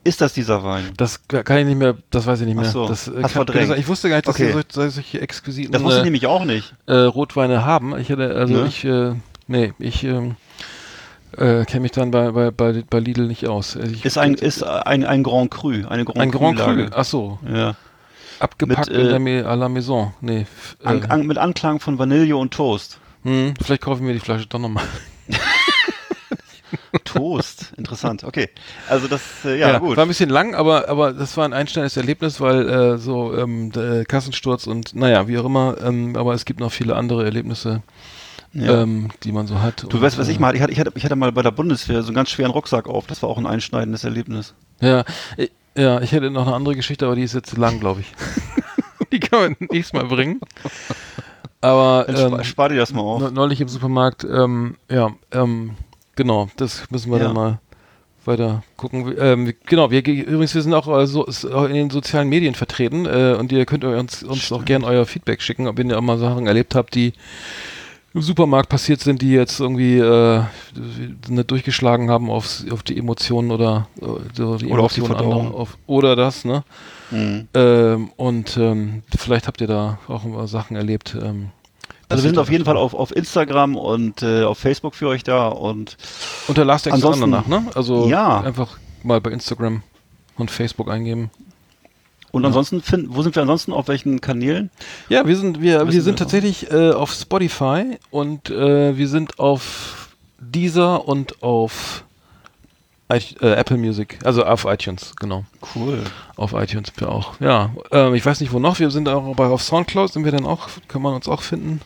Ist 0.05 0.21
das 0.21 0.33
dieser 0.33 0.63
Wein? 0.63 0.85
Das 0.97 1.27
kann 1.27 1.57
ich 1.57 1.65
nicht 1.65 1.77
mehr, 1.77 1.95
das 2.09 2.25
weiß 2.25 2.39
ich 2.41 2.45
nicht 2.47 2.55
mehr. 2.55 2.65
Ach 2.67 2.71
so, 2.71 2.87
das, 2.87 3.07
äh, 3.07 3.11
hast 3.15 3.21
kann, 3.21 3.29
verdrängt. 3.45 3.77
ich 3.77 3.87
wusste 3.87 4.07
gar 4.09 4.15
nicht, 4.15 4.27
dass 4.27 4.35
Okay. 4.35 4.53
wir 4.55 4.63
solche, 4.71 4.91
solche 4.91 5.21
exquisiten 5.21 5.71
Das 5.73 5.83
wusste 5.83 5.97
ich 5.97 6.01
äh, 6.01 6.05
nämlich 6.05 6.25
auch 6.25 6.45
nicht. 6.45 6.73
äh, 6.85 6.93
Rotweine 6.93 7.65
haben. 7.65 7.97
Ich 7.97 8.09
hätte, 8.09 8.33
also 8.35 8.53
Ne? 8.53 8.65
ich, 8.67 8.85
äh, 8.85 9.13
nee, 9.47 9.73
ich 9.77 10.03
ähm, 10.05 10.35
äh, 11.37 11.65
kenne 11.65 11.81
mich 11.81 11.91
dann 11.91 12.11
bei, 12.11 12.31
bei, 12.31 12.49
bei, 12.51 12.83
bei 12.89 12.99
Lidl 12.99 13.27
nicht 13.27 13.47
aus. 13.47 13.75
Also 13.75 13.91
Ich, 13.91 14.05
Ist 14.05 14.17
ein, 14.17 14.35
ist 14.35 14.63
ein, 14.63 15.03
ein 15.05 15.23
Grand 15.23 15.51
Cru, 15.51 15.69
eine 15.87 16.05
Grand 16.05 16.17
ein 16.19 16.31
Grand 16.31 16.57
Cru. 16.59 16.85
Ach 16.95 17.03
so, 17.05 17.39
Ja. 17.51 17.75
abgepackt 18.39 18.87
Mit, 18.89 18.97
in 18.97 19.05
äh, 19.05 19.09
der 19.09 19.19
Me 19.19 19.43
à 19.45 19.55
la 19.55 19.67
Maison. 19.67 20.13
Nee, 20.21 20.41
f- 20.41 20.77
äh, 20.81 20.87
An, 20.87 21.03
an, 21.09 21.27
mit 21.27 21.37
Anklang 21.37 21.81
von 21.81 21.99
Vanille 21.99 22.37
und 22.37 22.53
Toast. 22.53 22.99
Hm, 23.23 23.53
vielleicht 23.61 23.81
kaufen 23.81 24.05
wir 24.05 24.13
die 24.13 24.19
Flasche 24.19 24.47
doch 24.47 24.59
nochmal. 24.59 24.85
Toast, 27.03 27.73
interessant. 27.77 28.23
Okay, 28.23 28.49
also 28.87 29.07
das, 29.07 29.21
äh, 29.43 29.59
ja, 29.59 29.79
gut. 29.79 29.97
War 29.97 30.05
ein 30.05 30.07
bisschen 30.07 30.29
lang, 30.29 30.53
aber, 30.53 30.87
aber 30.87 31.13
das 31.13 31.35
war 31.37 31.45
ein 31.45 31.53
einschneidendes 31.53 31.97
Erlebnis, 31.97 32.39
weil 32.39 32.69
äh, 32.69 32.97
so 32.97 33.35
ähm, 33.35 33.71
der 33.71 34.05
Kassensturz 34.05 34.67
und 34.67 34.95
naja, 34.95 35.27
wie 35.27 35.37
auch 35.39 35.45
immer, 35.45 35.77
ähm, 35.83 36.15
aber 36.15 36.33
es 36.33 36.45
gibt 36.45 36.59
noch 36.59 36.71
viele 36.71 36.95
andere 36.95 37.25
Erlebnisse, 37.25 37.81
Ja. 38.53 38.83
ähm, 38.83 39.09
die 39.23 39.31
man 39.31 39.47
so 39.47 39.61
hat. 39.61 39.85
Du 39.89 39.99
weißt, 39.99 40.17
was 40.19 40.27
ich 40.27 40.39
mal, 40.39 40.55
ich 40.55 40.61
hatte, 40.61 40.71
ich, 40.71 40.79
hatte, 40.79 40.91
ich 40.95 41.03
hatte 41.03 41.15
mal 41.15 41.31
bei 41.31 41.41
der 41.41 41.51
Bundeswehr 41.51 42.01
so 42.03 42.09
einen 42.09 42.15
ganz 42.15 42.29
schweren 42.29 42.51
Rucksack 42.51 42.87
auf. 42.87 43.07
Das 43.07 43.23
war 43.23 43.29
auch 43.29 43.37
ein 43.37 43.47
einschneidendes 43.47 44.03
Erlebnis. 44.03 44.53
Ja, 44.79 45.03
ich, 45.37 45.51
ja, 45.75 46.01
ich 46.01 46.11
hätte 46.11 46.29
noch 46.29 46.45
eine 46.47 46.55
andere 46.55 46.75
Geschichte, 46.75 47.05
aber 47.05 47.15
die 47.15 47.23
ist 47.23 47.33
jetzt 47.33 47.49
zu 47.49 47.59
lang, 47.59 47.79
glaube 47.79 48.01
ich. 48.01 48.11
die 49.11 49.19
kann 49.19 49.39
man 49.41 49.55
nächstes 49.71 49.93
Mal 49.93 50.05
bringen. 50.07 50.39
Aber 51.61 52.05
Dann 52.07 52.15
ähm, 52.15 52.31
spa- 52.33 52.43
spar 52.43 52.69
dir 52.69 52.77
das 52.77 52.93
mal 52.93 53.01
auf. 53.01 53.21
ne- 53.21 53.31
neulich 53.31 53.59
im 53.61 53.67
Supermarkt, 53.67 54.23
ähm, 54.23 54.77
ja, 54.89 55.11
ähm, 55.31 55.71
genau, 56.15 56.49
das 56.57 56.89
müssen 56.89 57.11
wir 57.11 57.17
Ja. 57.19 57.25
dann 57.25 57.33
mal 57.33 57.59
weiter 58.25 58.63
gucken. 58.77 59.13
Ähm, 59.19 59.53
genau, 59.65 59.91
wir 59.91 60.01
ge- 60.01 60.21
übrigens, 60.21 60.53
wir 60.55 60.61
sind 60.61 60.73
auch 60.73 60.87
äh, 60.87 61.05
so, 61.07 61.25
in 61.25 61.73
den 61.73 61.89
sozialen 61.89 62.29
Medien 62.29 62.55
vertreten 62.55 63.05
äh, 63.05 63.35
und 63.37 63.51
ihr 63.51 63.65
könnt 63.65 63.83
uns, 63.83 64.23
uns 64.23 64.51
auch 64.51 64.63
gerne 64.65 64.85
euer 64.85 65.05
Feedback 65.05 65.41
schicken, 65.41 65.67
ob 65.67 65.79
ihr 65.79 65.97
auch 65.97 66.01
mal 66.01 66.17
Sachen 66.17 66.47
erlebt 66.47 66.75
habt, 66.75 66.95
die 66.95 67.13
im 68.13 68.21
Supermarkt 68.21 68.69
passiert 68.69 69.01
sind, 69.01 69.21
die 69.21 69.31
jetzt 69.31 69.59
irgendwie 69.59 69.97
äh, 69.99 70.41
nicht 71.27 71.51
durchgeschlagen 71.51 72.09
haben 72.09 72.29
aufs, 72.29 72.65
auf 72.71 72.83
die 72.83 72.97
Emotionen 72.97 73.51
oder, 73.51 73.87
äh, 74.01 74.05
die 74.59 74.65
Oder 74.67 74.83
auf 74.83 74.93
die 74.93 75.01
Verdauung. 75.01 75.45
anderer, 75.47 75.55
auf, 75.59 75.77
oder 75.87 76.15
das, 76.15 76.45
ne? 76.45 76.63
Mhm. 77.11 77.47
Ähm, 77.53 78.11
und 78.17 78.57
ähm, 78.57 79.03
vielleicht 79.17 79.47
habt 79.47 79.61
ihr 79.61 79.67
da 79.67 79.99
auch 80.07 80.23
mal 80.23 80.47
Sachen 80.47 80.75
erlebt, 80.75 81.15
ähm, 81.21 81.49
Also 82.09 82.23
wir 82.23 82.29
sind 82.29 82.39
auf 82.39 82.51
jeden 82.51 82.65
Fall 82.65 82.77
auf, 82.77 82.93
auf 82.93 83.15
Instagram 83.15 83.75
und 83.75 84.21
äh, 84.23 84.43
auf 84.43 84.57
Facebook 84.59 84.95
für 84.95 85.07
euch 85.07 85.23
da 85.23 85.47
und 85.47 85.97
Unter 86.47 86.65
Last 86.65 86.87
Exit 86.87 87.03
Andernach, 87.05 87.47
ne? 87.47 87.65
Also 87.75 88.07
Ja. 88.07 88.41
einfach 88.41 88.77
mal 89.03 89.19
bei 89.21 89.31
Instagram 89.31 89.81
und 90.37 90.51
Facebook 90.51 90.89
eingeben. 90.89 91.31
und 92.31 92.45
ansonsten 92.45 92.81
finden, 92.81 93.15
wo 93.15 93.21
sind 93.23 93.35
wir 93.35 93.41
ansonsten 93.41 93.73
auf 93.73 93.87
welchen 93.87 94.21
Kanälen? 94.21 94.69
Ja, 95.09 95.25
wir 95.25 95.35
sind 95.35 95.61
wir, 95.61 95.85
wir 95.91 96.01
sind 96.01 96.13
wir 96.13 96.15
tatsächlich 96.17 96.71
äh, 96.71 96.91
auf 96.91 97.11
Spotify 97.11 97.97
und 98.11 98.49
äh, 98.51 98.95
wir 98.97 99.07
sind 99.07 99.39
auf 99.39 100.09
Deezer 100.39 101.07
und 101.07 101.41
auf 101.41 102.03
I 103.11 103.17
äh, 103.41 103.53
Apple 103.53 103.77
Music, 103.77 104.19
also 104.23 104.45
auf 104.45 104.65
iTunes, 104.65 105.13
genau. 105.19 105.43
Cool. 105.75 105.99
Auf 106.35 106.53
iTunes 106.53 106.91
auch. 107.05 107.39
Ja, 107.39 107.71
ähm, 107.91 108.13
ich 108.13 108.23
weiß 108.25 108.39
nicht 108.39 108.53
wo 108.53 108.59
noch. 108.59 108.77
Wir 108.79 108.91
sind 108.91 109.09
auch 109.09 109.35
bei 109.35 109.47
auf 109.47 109.63
Soundcloud 109.63 110.13
sind 110.13 110.25
wir 110.25 110.31
dann 110.31 110.45
auch, 110.45 110.69
kann 110.87 111.01
man 111.01 111.15
uns 111.15 111.27
auch 111.27 111.41
finden. 111.41 111.81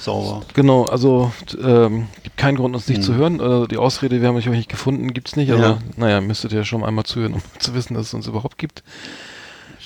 Sauber. 0.00 0.42
Genau, 0.54 0.84
also 0.84 1.32
ähm, 1.62 2.08
gibt 2.24 2.36
keinen 2.36 2.56
Grund, 2.56 2.74
uns 2.74 2.88
nicht 2.88 2.98
Hm. 2.98 3.04
zu 3.04 3.14
hören. 3.14 3.40
Also 3.40 3.66
die 3.66 3.76
Ausrede, 3.76 4.20
wir 4.20 4.28
haben 4.28 4.36
euch 4.36 4.46
nicht 4.46 4.68
gefunden, 4.68 5.12
gibt's 5.14 5.36
nicht. 5.36 5.50
Aber 5.52 5.62
Ja. 5.62 5.78
naja, 5.96 6.20
müsstet 6.20 6.52
ihr 6.52 6.64
schon 6.64 6.84
einmal 6.84 7.04
zuhören, 7.04 7.34
um 7.34 7.42
zu 7.60 7.74
wissen, 7.74 7.94
dass 7.94 8.08
es 8.08 8.14
uns 8.14 8.26
überhaupt 8.26 8.58
gibt. 8.58 8.82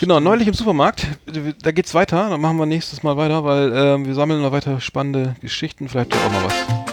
Genau, 0.01 0.21
neulich 0.21 0.47
im 0.49 0.55
Supermarkt, 0.55 1.07
da 1.63 1.73
geht's 1.73 1.93
weiter, 1.93 2.31
dann 2.31 2.41
machen 2.41 2.57
wir 2.57 2.67
nächstes 2.67 3.03
Mal 3.03 3.17
weiter, 3.17 3.43
weil 3.45 3.73
ähm, 3.75 4.07
wir 4.07 4.15
sammeln 4.15 4.41
noch 4.43 4.53
weiter 4.53 4.81
spannende 4.81 5.35
Geschichten, 5.41 5.89
vielleicht 5.89 6.15
auch 6.15 6.31
mal 6.33 6.45
was. 6.45 6.88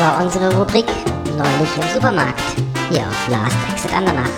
War 0.00 0.24
unsere 0.24 0.56
Rubrik 0.56 0.86
Neulich 1.36 1.76
im 1.76 1.94
Supermarkt. 1.94 2.40
Hier 2.88 3.06
auf 3.06 3.28
Last 3.28 3.56
Exit 3.70 3.92
Andernach. 3.92 4.30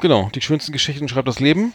Genau, 0.00 0.28
die 0.34 0.42
schönsten 0.42 0.72
Geschichten 0.72 1.08
schreibt 1.08 1.26
das 1.26 1.40
Leben. 1.40 1.72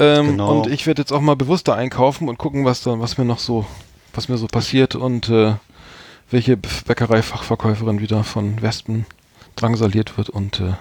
Ähm, 0.00 0.32
Genau. 0.32 0.50
Und 0.62 0.66
ich 0.66 0.84
werde 0.88 1.00
jetzt 1.00 1.12
auch 1.12 1.20
mal 1.20 1.36
bewusster 1.36 1.76
einkaufen 1.76 2.28
und 2.28 2.38
gucken, 2.38 2.64
was 2.64 2.82
da, 2.82 2.98
was 2.98 3.18
mir 3.18 3.24
noch 3.24 3.38
so, 3.38 3.66
was 4.12 4.28
mir 4.28 4.36
so 4.36 4.48
passiert 4.48 4.96
und 4.96 5.28
äh, 5.28 5.54
welche 6.32 6.56
Bäckerei-Fachverkäuferin 6.56 8.00
wieder 8.00 8.24
von 8.24 8.62
Wespen 8.62 9.06
drangsaliert 9.54 10.18
wird 10.18 10.28
und 10.28 10.58
äh, 10.58 10.72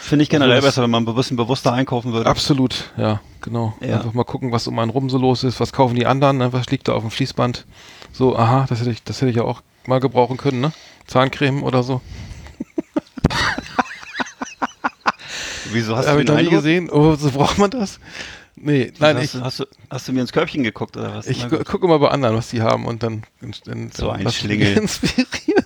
Finde 0.00 0.22
ich 0.22 0.28
generell 0.28 0.54
Also 0.54 0.66
besser, 0.66 0.82
wenn 0.82 0.90
man 0.90 1.06
ein 1.06 1.14
bisschen 1.14 1.36
bewusster 1.36 1.72
einkaufen 1.72 2.12
würde. 2.12 2.28
absolut, 2.28 2.92
ja, 2.96 3.20
genau. 3.40 3.74
Ja. 3.80 3.96
Einfach 3.96 4.12
mal 4.12 4.24
gucken, 4.24 4.52
was 4.52 4.66
um 4.66 4.78
einen 4.78 4.90
rum 4.90 5.08
so 5.10 5.18
los 5.18 5.44
ist, 5.44 5.60
was 5.60 5.72
kaufen 5.72 5.94
die 5.94 6.06
anderen, 6.06 6.38
ne? 6.38 6.52
was 6.52 6.70
liegt 6.70 6.88
da 6.88 6.92
auf 6.92 7.02
dem 7.02 7.10
Fließband. 7.10 7.64
So, 8.12 8.36
aha, 8.36 8.66
das 8.68 8.80
hätte 8.80 8.90
ich, 8.90 9.02
das 9.02 9.20
hätte 9.20 9.30
ich 9.30 9.36
ja 9.36 9.44
auch 9.44 9.62
mal 9.86 10.00
gebrauchen 10.00 10.36
können, 10.36 10.60
ne? 10.60 10.72
Zahncreme 11.06 11.62
oder 11.62 11.82
so. 11.82 12.00
Wieso 15.72 15.96
hast 15.96 16.08
du 16.08 16.18
ich 16.18 16.26
den 16.26 16.34
noch 16.34 16.42
nie 16.42 16.48
gesehen. 16.48 16.90
Oh, 16.90 17.14
so 17.16 17.30
braucht 17.30 17.58
man 17.58 17.70
das? 17.70 17.98
Nee, 18.56 18.90
nein, 18.98 19.16
hast, 19.16 19.24
ich, 19.24 19.32
du, 19.32 19.40
hast, 19.42 19.60
du, 19.60 19.64
hast 19.90 20.08
du 20.08 20.12
mir 20.12 20.22
ins 20.22 20.32
Körbchen 20.32 20.62
geguckt 20.62 20.96
oder 20.96 21.14
was? 21.14 21.26
Ich 21.26 21.46
gucke 21.48 21.86
mal 21.86 21.98
bei 21.98 22.08
anderen, 22.08 22.36
was 22.36 22.48
die 22.48 22.62
haben 22.62 22.86
und 22.86 23.02
dann, 23.02 23.24
dann 23.66 23.90
So 23.94 24.08
ein 24.10 24.26
ich 24.26 24.38
Schlingel. 24.38 24.76
inspirieren. 24.78 25.65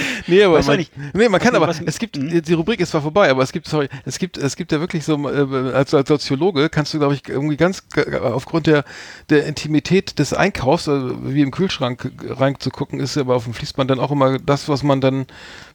nee, 0.26 0.42
aber 0.42 0.62
man, 0.62 0.86
nee, 1.14 1.28
man 1.28 1.40
kann 1.40 1.54
aber, 1.54 1.68
es 1.86 1.98
gibt, 1.98 2.16
hm? 2.16 2.42
die 2.42 2.52
Rubrik 2.52 2.80
ist 2.80 2.90
zwar 2.90 3.02
vorbei, 3.02 3.30
aber 3.30 3.42
es 3.42 3.52
gibt, 3.52 3.66
sorry, 3.68 3.88
es 4.04 4.18
gibt, 4.18 4.38
es 4.38 4.56
gibt 4.56 4.72
ja 4.72 4.80
wirklich 4.80 5.04
so, 5.04 5.16
äh, 5.28 5.72
als, 5.72 5.94
als 5.94 6.08
Soziologe 6.08 6.68
kannst 6.68 6.94
du, 6.94 6.98
glaube 6.98 7.14
ich, 7.14 7.28
irgendwie 7.28 7.56
ganz, 7.56 7.88
g- 7.88 8.16
aufgrund 8.18 8.66
der, 8.66 8.84
der 9.30 9.46
Intimität 9.46 10.18
des 10.18 10.32
Einkaufs, 10.32 10.88
also 10.88 11.16
wie 11.32 11.42
im 11.42 11.50
Kühlschrank 11.50 12.10
reinzugucken, 12.28 13.00
ist 13.00 13.16
aber 13.16 13.36
auf 13.36 13.44
dem 13.44 13.54
Fließband 13.54 13.90
dann 13.90 14.00
auch 14.00 14.10
immer 14.10 14.38
das, 14.38 14.68
was 14.68 14.82
man 14.82 15.00
dann, 15.00 15.26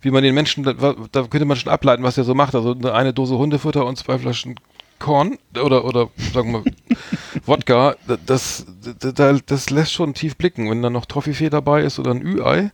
wie 0.02 0.12
man 0.12 0.24
den 0.24 0.36
Menschen, 0.36 0.64
da, 0.64 0.74
da 0.74 1.24
könnte 1.24 1.46
man 1.46 1.58
schon 1.58 1.72
ableiten, 1.72 2.04
was 2.04 2.18
er 2.18 2.24
so 2.24 2.34
macht, 2.36 2.56
also 2.56 2.76
eine 2.92 3.14
Dose 3.14 3.38
Hundefutter 3.38 3.86
und 3.86 3.98
zwei 3.98 4.18
Flaschen 4.18 4.56
Korn 5.00 5.40
oder, 5.60 5.84
oder, 5.84 6.10
sagen 6.34 6.54
wir 6.54 6.64
Wodka, 7.46 7.96
das, 8.26 8.66
das, 9.00 9.14
das, 9.16 9.42
das 9.46 9.70
lässt 9.72 9.94
schon 9.94 10.14
tief 10.14 10.38
blicken. 10.38 10.70
Wenn 10.70 10.84
da 10.84 10.90
noch 10.92 11.06
Toffifee 11.08 11.50
dabei 11.50 11.82
ist 11.82 11.98
oder 11.98 12.12
ein 12.12 12.22
Ü-Ei, 12.22 12.72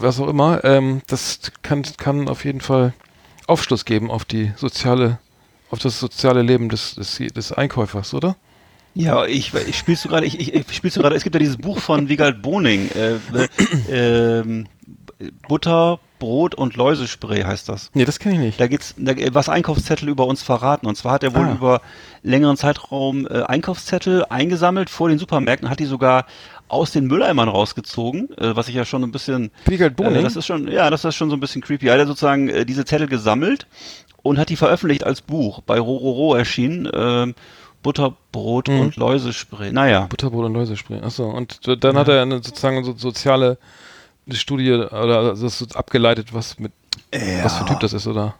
was 0.00 0.20
auch 0.20 0.28
immer, 0.28 0.64
ähm, 0.64 1.02
das 1.06 1.40
kann, 1.62 1.82
kann 1.96 2.28
auf 2.28 2.44
jeden 2.44 2.60
Fall 2.60 2.92
Aufschluss 3.46 3.84
geben 3.84 4.10
auf 4.10 4.24
die 4.24 4.52
soziale, 4.56 5.18
auf 5.70 5.78
das 5.78 6.00
soziale 6.00 6.42
Leben 6.42 6.68
des, 6.68 6.94
des, 6.96 7.18
des 7.18 7.52
Einkäufers, 7.52 8.12
oder? 8.14 8.36
Ja, 8.94 9.26
ich, 9.26 9.52
ich 9.54 9.76
spielst 9.76 10.04
du 10.04 10.08
gerade, 10.08 10.26
ich, 10.26 10.40
ich, 10.40 10.54
ich 10.54 10.76
spielst 10.76 10.96
du 10.96 11.02
gerade, 11.02 11.16
es 11.16 11.22
gibt 11.22 11.34
ja 11.34 11.38
dieses 11.38 11.58
Buch 11.58 11.78
von 11.78 12.08
Wiegald 12.08 12.40
Boning, 12.42 12.88
äh, 12.94 13.16
äh, 13.90 14.40
ähm, 14.40 14.66
Butter, 15.48 15.98
Brot 16.18 16.54
und 16.54 16.76
Läusespray 16.76 17.42
heißt 17.42 17.68
das. 17.68 17.90
Nee, 17.94 18.04
das 18.06 18.18
kenne 18.18 18.34
ich 18.36 18.40
nicht. 18.40 18.60
Da 18.60 18.66
geht's, 18.68 18.94
da, 18.96 19.12
was 19.32 19.48
Einkaufszettel 19.50 20.08
über 20.08 20.26
uns 20.26 20.42
verraten. 20.42 20.86
Und 20.86 20.96
zwar 20.96 21.12
hat 21.12 21.22
er 21.22 21.34
wohl 21.34 21.44
Ah. 21.44 21.52
über 21.52 21.80
längeren 22.22 22.56
Zeitraum 22.56 23.26
äh, 23.26 23.42
Einkaufszettel 23.42 24.24
eingesammelt 24.28 24.88
vor 24.90 25.08
den 25.10 25.18
Supermärkten, 25.18 25.68
hat 25.68 25.78
die 25.78 25.84
sogar 25.84 26.26
aus 26.68 26.90
den 26.92 27.06
Mülleimern 27.06 27.48
rausgezogen, 27.48 28.30
äh, 28.38 28.56
was 28.56 28.68
ich 28.68 28.74
ja 28.74 28.84
schon 28.84 29.02
ein 29.04 29.12
bisschen. 29.12 29.50
Äh, 30.18 30.22
das 30.22 30.36
ist 30.36 30.46
schon, 30.46 30.68
ja, 30.68 30.90
das 30.90 31.04
ist 31.04 31.14
schon 31.14 31.30
so 31.30 31.36
ein 31.36 31.40
bisschen 31.40 31.62
creepy. 31.62 31.86
Er 31.88 31.98
hat 32.00 32.06
sozusagen 32.06 32.48
äh, 32.48 32.64
diese 32.66 32.84
Zettel 32.84 33.06
gesammelt 33.08 33.66
und 34.22 34.38
hat 34.38 34.48
die 34.48 34.56
veröffentlicht 34.56 35.04
als 35.04 35.20
Buch. 35.22 35.60
Bei 35.62 35.78
Rororo 35.78 36.34
erschienen. 36.34 36.88
ähm, 36.92 37.34
Butter, 37.82 38.16
Brot 38.32 38.66
Mhm. 38.68 38.80
und 38.80 38.96
Läusespray. 38.96 39.70
Naja. 39.70 40.06
Butterbrot 40.08 40.46
und 40.46 40.54
Läusespray. 40.54 41.00
Achso, 41.02 41.30
und 41.30 41.60
dann 41.84 41.96
hat 41.96 42.08
er 42.08 42.22
eine, 42.22 42.36
sozusagen 42.42 42.82
so 42.82 42.94
soziale 42.96 43.58
Studie 44.32 44.72
oder 44.72 45.36
das 45.36 45.64
abgeleitet, 45.76 46.34
was 46.34 46.58
mit 46.58 46.72
was 47.44 47.54
für 47.58 47.60
ein 47.64 47.68
Typ 47.68 47.78
das 47.80 47.92
ist, 47.92 48.08
oder? 48.08 48.34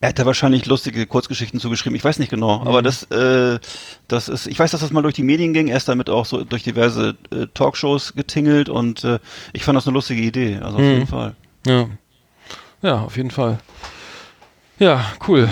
Er 0.00 0.10
hat 0.10 0.18
da 0.18 0.26
wahrscheinlich 0.26 0.66
lustige 0.66 1.06
Kurzgeschichten 1.06 1.58
zugeschrieben, 1.58 1.96
ich 1.96 2.04
weiß 2.04 2.18
nicht 2.18 2.28
genau, 2.28 2.60
aber 2.60 2.82
das, 2.82 3.04
äh, 3.04 3.58
das 4.08 4.28
ist, 4.28 4.46
ich 4.46 4.58
weiß, 4.58 4.70
dass 4.72 4.82
das 4.82 4.90
mal 4.92 5.00
durch 5.02 5.14
die 5.14 5.22
Medien 5.22 5.54
ging, 5.54 5.68
er 5.68 5.78
ist 5.78 5.88
damit 5.88 6.10
auch 6.10 6.26
so 6.26 6.44
durch 6.44 6.62
diverse 6.62 7.16
äh, 7.30 7.46
Talkshows 7.54 8.12
getingelt 8.14 8.68
und 8.68 9.04
äh, 9.04 9.18
ich 9.54 9.64
fand 9.64 9.76
das 9.76 9.86
eine 9.86 9.94
lustige 9.94 10.20
Idee, 10.20 10.56
also 10.56 10.76
auf 10.76 10.82
Mhm. 10.82 10.90
jeden 10.90 11.06
Fall. 11.06 11.34
Ja. 11.66 11.86
Ja, 12.82 13.00
auf 13.00 13.16
jeden 13.16 13.30
Fall. 13.30 13.58
Ja, 14.78 15.02
cool. 15.26 15.48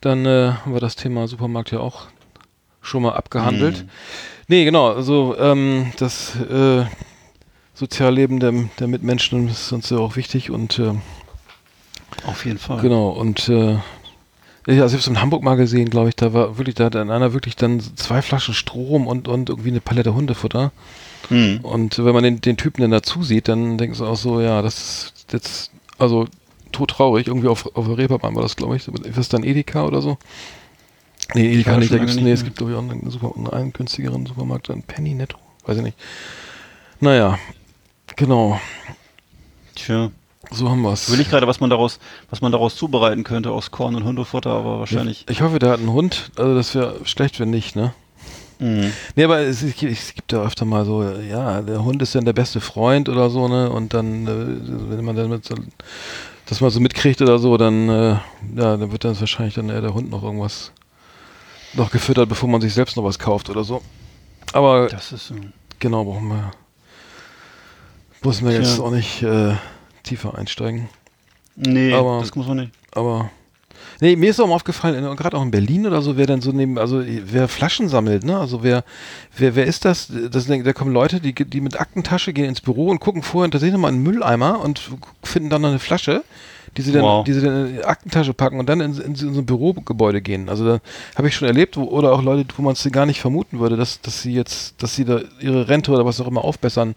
Dann 0.00 0.24
äh, 0.24 0.52
haben 0.64 0.72
wir 0.72 0.80
das 0.80 0.96
Thema 0.96 1.28
Supermarkt 1.28 1.70
ja 1.70 1.80
auch 1.80 2.06
schon 2.80 3.02
mal 3.02 3.12
abgehandelt. 3.12 3.84
Mhm. 3.84 3.88
Nee, 4.48 4.64
genau, 4.64 4.88
also 4.90 5.36
ähm, 5.38 5.92
das 5.98 6.34
äh, 6.36 6.86
Sozialleben 7.74 8.40
der, 8.40 8.52
der 8.80 8.88
Mitmenschen 8.88 9.48
ist 9.48 9.70
uns 9.72 9.90
ja 9.90 9.98
auch 9.98 10.16
wichtig 10.16 10.50
und 10.50 10.78
äh, 10.78 10.94
Auf 12.26 12.44
jeden 12.44 12.58
Fall. 12.58 12.80
genau, 12.80 13.10
und 13.10 13.48
äh, 13.48 13.78
ja, 14.66 14.82
also 14.82 14.84
ich 14.84 14.92
habe 14.92 14.96
es 14.96 15.06
in 15.06 15.20
Hamburg 15.20 15.42
mal 15.42 15.56
gesehen, 15.56 15.90
glaube 15.90 16.10
ich, 16.10 16.16
da 16.16 16.32
war 16.32 16.56
wirklich, 16.58 16.76
da 16.76 16.84
hat 16.84 16.96
einer 16.96 17.32
wirklich 17.32 17.56
dann 17.56 17.80
zwei 17.96 18.22
Flaschen 18.22 18.54
Strom 18.54 19.06
und, 19.06 19.26
und 19.26 19.48
irgendwie 19.48 19.70
eine 19.70 19.80
Palette 19.80 20.14
Hundefutter. 20.14 20.70
Mhm. 21.30 21.60
Und 21.62 21.98
wenn 21.98 22.14
man 22.14 22.22
den, 22.22 22.40
den 22.40 22.56
Typen 22.56 22.82
dann 22.82 22.90
dazu 22.90 23.22
sieht, 23.22 23.48
dann 23.48 23.78
denkst 23.78 23.98
du 23.98 24.06
auch 24.06 24.16
so, 24.16 24.40
ja, 24.40 24.62
das 24.62 25.12
ist 25.14 25.32
jetzt, 25.32 25.70
also 25.98 26.26
todtraurig, 26.70 27.26
irgendwie 27.26 27.48
auf, 27.48 27.74
auf 27.74 27.86
der 27.86 27.98
Reeperbahn 27.98 28.34
war 28.34 28.42
das, 28.42 28.56
glaube 28.56 28.76
ich. 28.76 28.86
Ist 28.86 29.18
das 29.18 29.28
dann 29.28 29.42
Edeka 29.42 29.84
oder 29.84 30.00
so? 30.00 30.16
Nee, 31.34 31.52
Edeka 31.52 31.76
nicht, 31.78 31.92
da 31.92 31.98
gibt's, 31.98 32.14
lange 32.14 32.24
nee, 32.24 32.30
nicht 32.30 32.40
es 32.40 32.44
gibt, 32.44 32.58
glaube 32.58 32.72
ich, 32.72 32.78
auch 32.78 32.82
einen, 32.82 33.10
Super, 33.10 33.52
einen 33.52 33.72
günstigeren 33.72 34.26
Supermarkt, 34.26 34.70
einen 34.70 34.82
Penny 34.82 35.14
Netto, 35.14 35.38
weiß 35.64 35.78
ich 35.78 35.82
nicht. 35.82 35.98
Naja, 37.00 37.38
genau, 38.16 38.60
Tja. 39.74 40.10
So 40.50 40.68
haben 40.68 40.82
wir's. 40.82 41.10
Will 41.10 41.20
ich 41.20 41.28
gerade, 41.30 41.46
was 41.46 41.60
man 41.60 41.70
daraus, 41.70 41.98
was 42.30 42.40
man 42.40 42.52
daraus 42.52 42.76
zubereiten 42.76 43.24
könnte 43.24 43.50
aus 43.50 43.70
Korn 43.70 43.94
und 43.94 44.04
Hundefutter, 44.04 44.50
aber 44.50 44.80
wahrscheinlich. 44.80 45.24
Ich 45.30 45.40
hoffe, 45.42 45.58
der 45.58 45.70
hat 45.70 45.78
einen 45.80 45.92
Hund, 45.92 46.30
also 46.36 46.54
das 46.54 46.74
wäre 46.74 46.96
schlecht, 47.04 47.38
wenn 47.40 47.50
nicht, 47.50 47.76
ne? 47.76 47.94
Mhm. 48.58 48.92
Nee, 49.16 49.24
aber 49.24 49.38
es, 49.40 49.62
es, 49.62 49.74
gibt- 49.76 50.32
ja 50.32 50.42
öfter 50.42 50.64
mal 50.64 50.84
so, 50.84 51.02
ja, 51.02 51.62
der 51.62 51.84
Hund 51.84 52.00
ist 52.02 52.14
dann 52.14 52.24
der 52.24 52.32
beste 52.32 52.60
Freund 52.60 53.08
oder 53.08 53.28
so, 53.30 53.48
ne? 53.48 53.70
Und 53.70 53.92
dann, 53.94 54.26
äh, 54.26 54.90
wenn 54.96 55.04
man 55.04 55.16
dann 55.16 55.28
mit 55.30 55.44
so, 55.44 55.54
das 56.46 56.60
mal 56.60 56.70
so 56.70 56.80
mitkriegt 56.80 57.20
oder 57.22 57.38
so, 57.38 57.56
dann, 57.56 57.88
äh, 57.88 58.10
ja, 58.56 58.76
dann 58.76 58.92
wird 58.92 59.04
dann 59.04 59.18
wahrscheinlich 59.18 59.54
dann 59.54 59.68
eher 59.68 59.80
der 59.80 59.94
Hund 59.94 60.10
noch 60.10 60.22
irgendwas 60.22 60.72
noch 61.74 61.90
gefüttert, 61.90 62.28
bevor 62.28 62.48
man 62.48 62.60
sich 62.60 62.74
selbst 62.74 62.96
noch 62.96 63.04
was 63.04 63.18
kauft 63.18 63.48
oder 63.50 63.64
so. 63.64 63.80
Aber 64.52 64.88
Das 64.88 65.10
ist 65.12 65.28
so. 65.28 65.34
genau, 65.78 66.04
brauchen 66.04 66.28
wir, 66.28 66.50
müssen 68.22 68.46
wir 68.46 68.54
jetzt 68.54 68.78
auch 68.78 68.90
nicht 68.90 69.22
äh, 69.22 69.54
tiefer 70.02 70.36
einsteigen. 70.36 70.88
Nee, 71.56 71.92
Aber- 71.92 72.20
das 72.20 72.34
muss 72.34 72.46
man 72.46 72.58
nicht. 72.58 72.72
Aber 72.92 73.30
nee, 74.00 74.16
mir 74.16 74.30
ist 74.30 74.40
auch 74.40 74.46
mal 74.46 74.54
aufgefallen, 74.54 75.16
gerade 75.16 75.36
auch 75.36 75.42
in 75.42 75.50
Berlin 75.50 75.86
oder 75.86 76.02
so, 76.02 76.16
wer 76.16 76.26
dann 76.26 76.40
so 76.40 76.52
neben, 76.52 76.78
also 76.78 77.02
wer 77.06 77.48
Flaschen 77.48 77.88
sammelt, 77.88 78.24
ne? 78.24 78.38
Also 78.38 78.62
wer, 78.62 78.84
wer, 79.36 79.54
wer 79.54 79.66
ist 79.66 79.84
das? 79.84 80.10
das 80.30 80.46
da 80.46 80.72
kommen 80.72 80.92
Leute, 80.92 81.20
die, 81.20 81.34
die 81.34 81.60
mit 81.60 81.78
Aktentasche 81.80 82.32
gehen 82.32 82.46
ins 82.46 82.60
Büro 82.60 82.88
und 82.88 83.00
gucken 83.00 83.22
vorher 83.22 83.50
tatsächlich 83.50 83.74
nochmal 83.74 83.92
einen 83.92 84.02
Mülleimer 84.02 84.60
und 84.60 84.90
finden 85.22 85.50
dann 85.50 85.62
noch 85.62 85.70
eine 85.70 85.78
Flasche, 85.78 86.24
die 86.76 86.82
sie 86.82 86.92
dann, 86.92 87.02
Wow. 87.02 87.24
die 87.24 87.32
sie 87.32 87.42
dann 87.42 87.66
in 87.66 87.74
die 87.74 87.84
Aktentasche 87.84 88.32
packen 88.32 88.58
und 88.58 88.68
dann 88.68 88.80
in, 88.80 88.98
in, 88.98 89.14
so 89.14 89.26
ein 89.28 89.46
Bürogebäude 89.46 90.22
gehen. 90.22 90.48
Also 90.48 90.64
da 90.64 90.80
habe 91.16 91.28
ich 91.28 91.36
schon 91.36 91.48
erlebt, 91.48 91.76
wo, 91.76 91.84
oder 91.84 92.12
auch 92.12 92.22
Leute, 92.22 92.46
wo 92.56 92.62
man 92.62 92.72
es 92.72 92.88
gar 92.90 93.06
nicht 93.06 93.20
vermuten 93.20 93.58
würde, 93.60 93.76
dass, 93.76 94.00
dass 94.00 94.22
sie 94.22 94.32
jetzt, 94.32 94.82
dass 94.82 94.96
sie 94.96 95.04
da 95.04 95.20
ihre 95.40 95.68
Rente 95.68 95.92
oder 95.92 96.06
was 96.06 96.20
auch 96.20 96.28
immer 96.28 96.44
aufbessern 96.44 96.94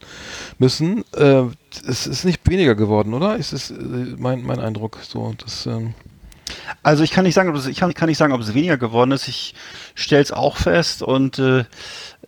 müssen. 0.59 1.03
Äh, 1.15 1.43
es 1.87 2.07
ist 2.07 2.23
nicht 2.23 2.41
weniger 2.49 2.75
geworden, 2.75 3.13
oder? 3.13 3.35
Ist 3.35 3.51
es 3.53 3.71
äh, 3.71 3.75
mein, 4.17 4.43
mein 4.43 4.59
Eindruck 4.59 4.99
so, 5.03 5.33
dass 5.37 5.65
ähm, 5.65 5.93
Also 6.83 7.03
ich 7.03 7.11
kann 7.11 7.25
nicht 7.25 7.33
sagen, 7.33 7.49
ob 7.49 7.55
es, 7.55 7.67
ich 7.67 7.77
kann, 7.77 7.93
kann 7.93 8.07
nicht 8.07 8.17
sagen, 8.17 8.33
ob 8.33 8.41
es 8.41 8.53
weniger 8.53 8.77
geworden 8.77 9.11
ist. 9.11 9.27
Ich 9.27 9.55
stelle 9.93 10.21
es 10.21 10.31
auch 10.31 10.55
fest 10.57 11.01
und 11.01 11.37
äh, 11.39 11.65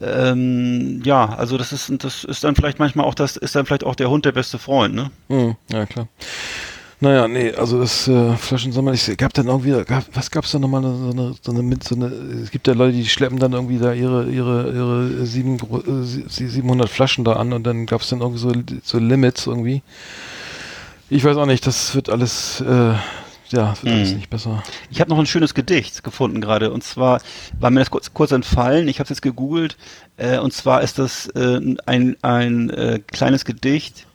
ähm, 0.02 1.02
ja, 1.04 1.26
also 1.30 1.58
das 1.58 1.72
ist 1.72 1.92
das 2.04 2.24
ist 2.24 2.44
dann 2.44 2.56
vielleicht 2.56 2.78
manchmal 2.78 3.06
auch 3.06 3.16
das 3.16 3.36
ist 3.38 3.56
dann 3.56 3.66
vielleicht 3.66 3.84
auch 3.84 3.96
der 3.96 4.10
Hund 4.10 4.26
der 4.26 4.32
beste 4.32 4.60
Freund, 4.60 4.94
ne? 4.94 5.12
Hm, 5.30 5.56
ja, 5.72 5.86
klar. 5.86 6.08
Naja, 7.00 7.28
nee, 7.28 7.52
also 7.54 7.80
das 7.80 8.08
äh, 8.08 8.36
Flaschensammeln, 8.38 8.96
ich 8.96 9.16
gab 9.18 9.32
dann 9.34 9.46
irgendwie, 9.48 9.84
gab, 9.86 10.06
was 10.16 10.32
gab's 10.32 10.52
da 10.52 10.58
nochmal, 10.58 10.82
so 10.82 11.12
eine, 11.12 11.36
so 11.40 11.52
eine, 11.52 11.78
so 11.84 11.96
eine, 11.96 12.06
es 12.08 12.50
gibt 12.50 12.68
ja 12.68 12.74
Leute, 12.74 12.94
die 12.98 13.06
schleppen 13.06 13.38
dann 13.38 13.54
irgendwie 13.54 13.78
da 13.78 13.94
ihre, 13.94 14.28
ihre, 14.32 14.72
ihre 14.74 15.26
sieben, 15.28 15.58
äh, 15.58 16.04
sie- 16.04 16.48
700 16.48 16.90
Flaschen 16.90 17.24
da 17.24 17.34
an 17.34 17.54
und 17.54 17.66
dann 17.66 17.86
gab's 17.86 18.10
dann 18.10 18.22
irgendwie 18.22 18.40
so, 18.40 18.52
so 18.84 18.98
Limits 18.98 19.46
irgendwie. 19.46 19.84
Ich 21.12 21.24
weiß 21.24 21.38
auch 21.38 21.46
nicht, 21.46 21.68
das 21.68 21.94
wird 21.94 22.10
alles, 22.10 22.62
äh, 22.62 22.66
ja, 23.50 23.76
wird 23.82 23.94
alles 23.94 24.10
Hm. 24.10 24.18
nicht 24.18 24.32
besser. 24.32 24.64
Ich 24.90 25.00
habe 25.00 25.12
noch 25.12 25.20
ein 25.20 25.28
schönes 25.28 25.54
Gedicht 25.54 26.04
gefunden 26.04 26.42
gerade 26.42 26.72
und 26.72 26.84
zwar 26.84 27.22
war 27.60 27.70
mir 27.70 27.80
das 27.82 27.92
kurz, 27.92 28.12
kurz 28.12 28.32
entfallen. 28.32 28.88
Ich 28.88 28.98
habe 28.98 29.04
es 29.04 29.10
jetzt 29.10 29.22
gegoogelt 29.22 29.78
äh, 30.18 30.40
und 30.40 30.52
zwar 30.52 30.82
ist 30.82 30.98
das 30.98 31.28
äh, 31.28 31.60
ein 31.86 32.18
ein 32.24 32.72
äh, 32.72 33.00
kleines 33.06 33.46
Gedicht 33.46 34.07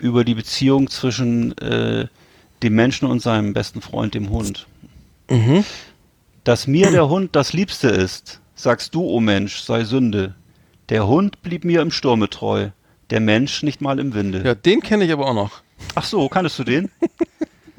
über 0.00 0.24
die 0.24 0.34
Beziehung 0.34 0.88
zwischen 0.90 1.56
äh, 1.58 2.06
dem 2.62 2.74
Menschen 2.74 3.08
und 3.08 3.20
seinem 3.22 3.52
besten 3.52 3.80
Freund, 3.80 4.14
dem 4.14 4.30
Hund. 4.30 4.66
Mhm. 5.30 5.64
Dass 6.44 6.66
mir 6.66 6.90
der 6.90 7.08
Hund 7.08 7.36
das 7.36 7.52
Liebste 7.52 7.88
ist, 7.88 8.40
sagst 8.54 8.94
du, 8.94 9.04
o 9.04 9.20
Mensch, 9.20 9.60
sei 9.60 9.84
Sünde. 9.84 10.34
Der 10.88 11.06
Hund 11.06 11.42
blieb 11.42 11.64
mir 11.64 11.82
im 11.82 11.90
Sturme 11.90 12.30
treu, 12.30 12.70
der 13.10 13.20
Mensch 13.20 13.62
nicht 13.62 13.80
mal 13.80 13.98
im 13.98 14.14
Winde. 14.14 14.42
Ja, 14.44 14.54
den 14.54 14.80
kenne 14.80 15.04
ich 15.04 15.12
aber 15.12 15.26
auch 15.28 15.34
noch. 15.34 15.60
Ach 15.94 16.04
so, 16.04 16.28
kanntest 16.28 16.58
du 16.58 16.64
den? 16.64 16.90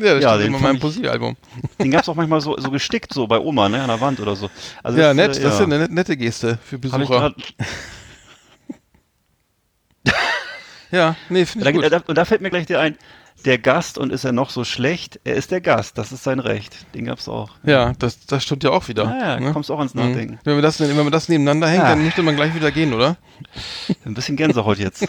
Ja, 0.02 0.14
das 0.14 0.24
Ja, 0.24 0.38
den 0.38 0.48
immer 0.48 0.60
in 0.60 0.64
meinem 0.64 0.80
Poesiealbum. 0.80 1.36
Den 1.78 1.92
gab's 1.92 2.08
auch 2.08 2.16
manchmal 2.16 2.40
so, 2.40 2.58
so 2.58 2.72
gestickt, 2.72 3.14
so 3.14 3.28
bei 3.28 3.38
Oma, 3.38 3.68
ne, 3.68 3.82
an 3.82 3.90
der 3.90 4.00
Wand 4.00 4.22
oder 4.22 4.34
so. 4.34 4.50
Also 4.82 4.98
Ja, 4.98 5.08
das, 5.14 5.16
nett, 5.18 5.38
äh, 5.38 5.42
das 5.42 5.54
ist 5.56 5.60
ja 5.60 5.66
eine 5.66 5.80
net- 5.80 5.92
nette 5.92 6.16
Geste 6.16 6.58
für 6.64 6.80
Besucher. 6.80 7.36
Ja, 10.92 11.16
nee, 11.30 11.46
finde 11.46 11.66
da, 11.66 11.70
ich 11.72 11.76
gut. 11.76 11.92
da, 11.92 12.02
und 12.08 12.18
da 12.18 12.26
fällt 12.26 12.42
mir 12.42 12.50
gleich 12.50 12.66
der 12.66 12.80
ein, 12.80 12.98
der 13.46 13.58
Gast 13.58 13.98
und 13.98 14.12
ist 14.12 14.26
er 14.26 14.32
noch 14.34 14.50
so 14.50 14.64
schlecht, 14.66 15.20
er 15.24 15.36
ist 15.36 15.52
der 15.52 15.62
Gast, 15.62 15.98
das 15.98 16.12
ist 16.12 16.24
sein 16.24 16.40
Recht. 16.40 16.94
Den 16.94 17.06
gab's 17.06 17.30
auch. 17.30 17.52
Ja, 17.64 17.94
das, 18.00 18.26
das 18.26 18.44
stimmt 18.44 18.64
ja 18.64 18.72
auch 18.72 18.88
wieder. 18.90 19.04
Ja, 19.06 19.20
ja, 19.36 19.40
ne? 19.40 19.54
kommst 19.54 19.72
auch 19.72 19.78
ans 19.80 19.94
Mhm. 19.94 20.02
Nachdenken. 20.02 20.40
Wenn, 20.44 20.56
wir 20.56 20.62
das, 20.62 20.80
wenn 20.80 20.96
man 20.96 21.12
das 21.12 21.30
nebeneinander 21.30 21.68
hängt, 21.68 21.84
Ja. 21.84 21.90
dann 21.90 22.04
müsste 22.04 22.22
man 22.24 22.36
gleich 22.36 22.54
wieder 22.56 22.72
gehen, 22.72 22.94
oder? 22.94 23.16
Ein 24.06 24.14
bisschen 24.14 24.36
Gänsehaut 24.36 24.78
jetzt. 24.80 25.08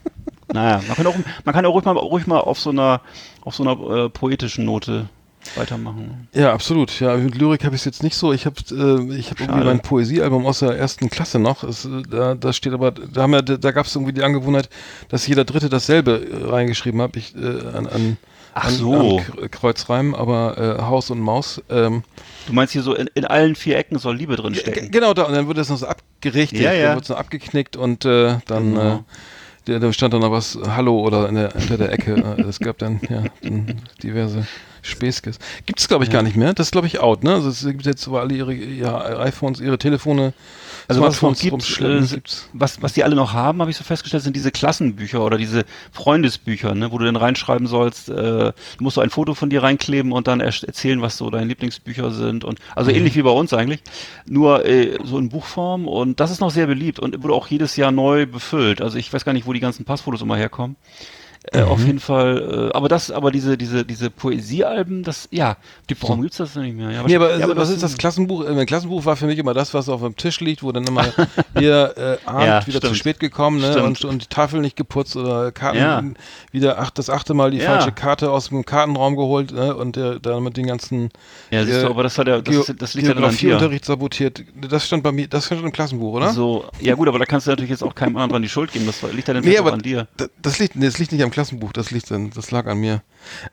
naja, 0.52 0.80
man 0.86 0.96
kann 0.96 1.06
auch, 1.06 1.14
man 1.44 1.54
kann 1.54 1.66
auch 1.66 1.74
ruhig 1.74 1.84
mal, 1.84 1.92
ruhig 1.96 2.26
mal 2.26 2.38
auf 2.40 2.58
so 2.58 2.70
einer, 2.70 3.00
auf 3.42 3.54
so 3.54 3.62
einer 3.62 4.04
äh, 4.04 4.08
poetischen 4.08 4.64
Note 4.64 5.08
weitermachen. 5.54 6.28
Ja, 6.32 6.52
absolut. 6.52 6.98
Ja, 7.00 7.16
mit 7.16 7.34
Lyrik 7.36 7.64
habe 7.64 7.74
ich 7.74 7.82
es 7.82 7.84
jetzt 7.84 8.02
nicht 8.02 8.16
so. 8.16 8.32
Ich 8.32 8.46
habe 8.46 8.56
äh, 8.70 9.16
ich 9.16 9.30
hab 9.30 9.40
irgendwie 9.40 9.64
mein 9.64 9.80
Poesiealbum 9.80 10.46
aus 10.46 10.60
der 10.60 10.72
ersten 10.76 11.10
Klasse 11.10 11.38
noch. 11.38 11.62
Es, 11.64 11.84
äh, 11.84 12.02
da, 12.10 12.34
da 12.34 12.52
steht 12.52 12.72
aber, 12.72 12.90
da 12.92 13.22
haben 13.22 13.32
wir, 13.32 13.42
da 13.42 13.70
gab 13.72 13.86
es 13.86 13.94
irgendwie 13.94 14.12
die 14.12 14.22
Angewohnheit, 14.22 14.68
dass 15.08 15.26
jeder 15.26 15.44
Dritte 15.44 15.68
dasselbe 15.68 16.20
äh, 16.30 16.44
reingeschrieben 16.50 17.00
hat. 17.02 17.16
Ich 17.16 17.34
äh, 17.36 17.66
an, 17.74 17.86
an, 17.86 18.16
Ach 18.54 18.64
an, 18.68 18.74
so. 18.74 19.18
an 19.18 19.24
K- 19.24 19.48
Kreuzreim, 19.48 20.14
aber 20.14 20.78
äh, 20.78 20.82
Haus 20.82 21.10
und 21.10 21.20
Maus. 21.20 21.62
Ähm, 21.70 22.02
Du 22.46 22.52
meinst 22.52 22.72
hier 22.72 22.82
so, 22.82 22.94
in, 22.94 23.08
in 23.14 23.24
allen 23.24 23.54
vier 23.56 23.76
Ecken 23.76 23.98
soll 23.98 24.16
Liebe 24.16 24.36
drin 24.36 24.54
stecken. 24.54 24.90
Genau, 24.92 25.14
da, 25.14 25.24
und 25.24 25.34
dann 25.34 25.48
wird 25.48 25.58
das 25.58 25.68
noch 25.68 25.78
so 25.78 25.86
abgerichtet, 25.86 26.60
Ja, 26.60 26.72
ja. 26.72 26.86
dann 26.86 26.94
wird 26.94 27.04
es 27.04 27.08
noch 27.10 27.18
abgeknickt 27.18 27.76
und 27.76 28.04
äh, 28.04 28.36
dann 28.46 28.74
Genau. 28.74 29.04
äh, 29.68 29.80
da 29.80 29.92
stand 29.92 30.14
dann 30.14 30.20
noch 30.20 30.30
was 30.30 30.56
Hallo 30.64 31.00
oder 31.00 31.28
in 31.28 31.34
der, 31.34 31.52
unter 31.56 31.76
der 31.76 31.90
Ecke. 31.92 32.14
Äh, 32.38 32.42
Es 32.48 32.60
gab 32.60 32.78
dann 32.78 33.00
ja 33.10 33.24
dann 33.42 33.80
diverse 34.00 34.46
Späßkes. 34.86 35.38
Gibt 35.66 35.80
es, 35.80 35.88
glaube 35.88 36.04
ich, 36.04 36.10
gar 36.10 36.22
nicht 36.22 36.36
mehr. 36.36 36.54
Das 36.54 36.68
ist, 36.68 36.72
glaube 36.72 36.86
ich, 36.86 37.00
out, 37.00 37.24
ne? 37.24 37.34
Also 37.34 37.48
es 37.48 37.64
gibt 37.64 37.84
jetzt, 37.86 38.08
wo 38.08 38.16
alle 38.16 38.34
ihre, 38.34 38.54
ihre 38.54 39.20
iPhones, 39.20 39.60
ihre 39.60 39.78
Telefone, 39.78 40.32
Also 40.88 41.02
was 41.02 41.20
es 41.20 41.40
gibt, 41.40 41.80
äh, 41.80 42.02
was, 42.52 42.80
was 42.82 42.92
die 42.92 43.02
alle 43.02 43.16
noch 43.16 43.32
haben, 43.32 43.60
habe 43.60 43.70
ich 43.70 43.76
so 43.76 43.82
festgestellt, 43.84 44.22
sind 44.22 44.36
diese 44.36 44.52
Klassenbücher 44.52 45.24
oder 45.24 45.36
diese 45.38 45.64
Freundesbücher, 45.92 46.74
ne, 46.74 46.92
wo 46.92 46.98
du 46.98 47.04
dann 47.04 47.16
reinschreiben 47.16 47.66
sollst, 47.66 48.08
äh, 48.08 48.12
du 48.12 48.52
musst 48.78 48.94
so 48.94 49.00
ein 49.00 49.10
Foto 49.10 49.34
von 49.34 49.50
dir 49.50 49.62
reinkleben 49.62 50.12
und 50.12 50.28
dann 50.28 50.40
erzählen, 50.40 51.02
was 51.02 51.16
so 51.16 51.28
deine 51.30 51.46
Lieblingsbücher 51.46 52.12
sind 52.12 52.44
und 52.44 52.58
also 52.76 52.90
Mhm. 52.90 52.98
ähnlich 52.98 53.16
wie 53.16 53.22
bei 53.22 53.30
uns 53.30 53.52
eigentlich, 53.52 53.80
nur 54.28 54.64
äh, 54.64 54.98
so 55.02 55.18
in 55.18 55.28
Buchform 55.28 55.88
und 55.88 56.20
das 56.20 56.30
ist 56.30 56.40
noch 56.40 56.50
sehr 56.50 56.66
beliebt 56.68 57.00
und 57.00 57.20
wurde 57.22 57.34
auch 57.34 57.48
jedes 57.48 57.74
Jahr 57.76 57.90
neu 57.90 58.26
befüllt. 58.26 58.80
Also 58.80 58.98
ich 58.98 59.12
weiß 59.12 59.24
gar 59.24 59.32
nicht, 59.32 59.46
wo 59.46 59.52
die 59.52 59.60
ganzen 59.60 59.84
Passfotos 59.84 60.22
immer 60.22 60.36
herkommen. 60.36 60.76
Äh, 61.52 61.62
Auf 61.62 61.78
Mhm. 61.80 61.86
jeden 61.86 62.00
Fall, 62.00 62.70
äh, 62.72 62.76
aber 62.76 62.88
das, 62.88 63.12
aber 63.12 63.30
diese, 63.30 63.56
diese, 63.56 63.84
diese 63.84 64.10
Poesiealben, 64.10 65.04
das, 65.04 65.28
ja, 65.30 65.56
warum 66.00 66.22
gibt's 66.22 66.38
das 66.38 66.54
denn 66.54 66.62
nicht 66.64 66.76
mehr? 66.76 66.90
Ja, 66.90 67.04
Nee, 67.04 67.14
aber, 67.14 67.36
ja, 67.38 67.44
also, 67.44 67.56
was 67.56 67.70
ist 67.70 67.84
das 67.84 67.96
Klassenbuch? 67.96 68.44
Äh, 68.44 68.48
Ein 68.48 68.66
Klassenbuch 68.66 69.04
war 69.04 69.14
für 69.14 69.26
mich 69.26 69.38
immer 69.38 69.54
das, 69.54 69.72
was 69.72 69.88
auf 69.88 70.02
dem 70.02 70.16
Tisch 70.16 70.40
liegt, 70.40 70.64
wo 70.64 70.72
dann 70.72 70.84
immer 70.88 71.04
hier 71.54 71.94
äh, 71.96 72.28
Abend 72.28 72.46
Ja, 72.46 72.66
wieder 72.66 72.80
zu 72.80 72.86
stimmt. 72.88 72.96
spät 72.98 73.20
gekommen 73.20 73.60
ne? 73.60 73.70
Stimmt. 73.70 73.86
und, 73.86 74.04
und 74.04 74.22
die 74.24 74.26
Tafel 74.28 74.60
nicht 74.60 74.74
geputzt 74.74 75.14
oder 75.16 75.52
Karten 75.52 75.78
Ja. 75.78 76.02
wieder 76.50 76.78
acht, 76.80 76.98
das 76.98 77.10
achte 77.10 77.32
Mal 77.32 77.52
die 77.52 77.58
Ja. 77.58 77.66
falsche 77.66 77.92
Karte 77.92 78.32
aus 78.32 78.48
dem 78.48 78.64
Kartenraum 78.64 79.14
geholt 79.14 79.52
ne? 79.52 79.76
und 79.76 79.94
der, 79.94 80.18
dann 80.18 80.42
mit 80.42 80.56
den 80.56 80.66
ganzen 80.66 81.10
Ja, 81.52 81.64
siehst 81.64 81.82
du, 81.82 81.86
äh, 81.86 81.90
aber 81.90 82.02
das 82.02 82.18
hat 82.18 82.26
ja, 82.26 82.40
das, 82.40 82.72
das 82.76 82.94
liegt 82.94 83.06
ja 83.06 83.14
dann 83.14 83.22
an 83.22 83.30
dir. 83.30 83.36
Geografieunterricht 83.38 83.84
sabotiert. 83.84 84.42
Das 84.68 84.84
stand 84.84 85.04
bei 85.04 85.12
mir, 85.12 85.28
das 85.28 85.46
stand 85.46 85.62
im 85.64 85.70
Klassenbuch, 85.70 86.14
oder? 86.14 86.30
So, 86.30 86.64
ja 86.80 86.94
gut, 86.96 87.06
aber 87.06 87.20
da 87.20 87.24
kannst 87.24 87.46
du 87.46 87.50
natürlich 87.52 87.70
jetzt 87.70 87.84
auch 87.84 87.94
keinem 87.94 88.16
anderen 88.16 88.42
die 88.42 88.48
Schuld 88.48 88.72
geben. 88.72 88.84
Das 88.86 89.00
liegt 89.02 89.28
ja 89.28 89.34
dann 89.34 89.44
nee, 89.44 89.56
aber 89.58 89.72
an 89.72 89.80
dir. 89.80 90.08
das 90.42 90.58
liegt, 90.58 90.74
nee, 90.74 90.86
das 90.86 90.98
liegt 90.98 91.12
nicht 91.12 91.22
am 91.22 91.30
Klassenbuch, 91.36 91.72
das 91.74 91.90
liegt 91.90 92.10
dann, 92.10 92.30
das 92.30 92.50
lag 92.50 92.64
an 92.66 92.78
mir. 92.78 93.02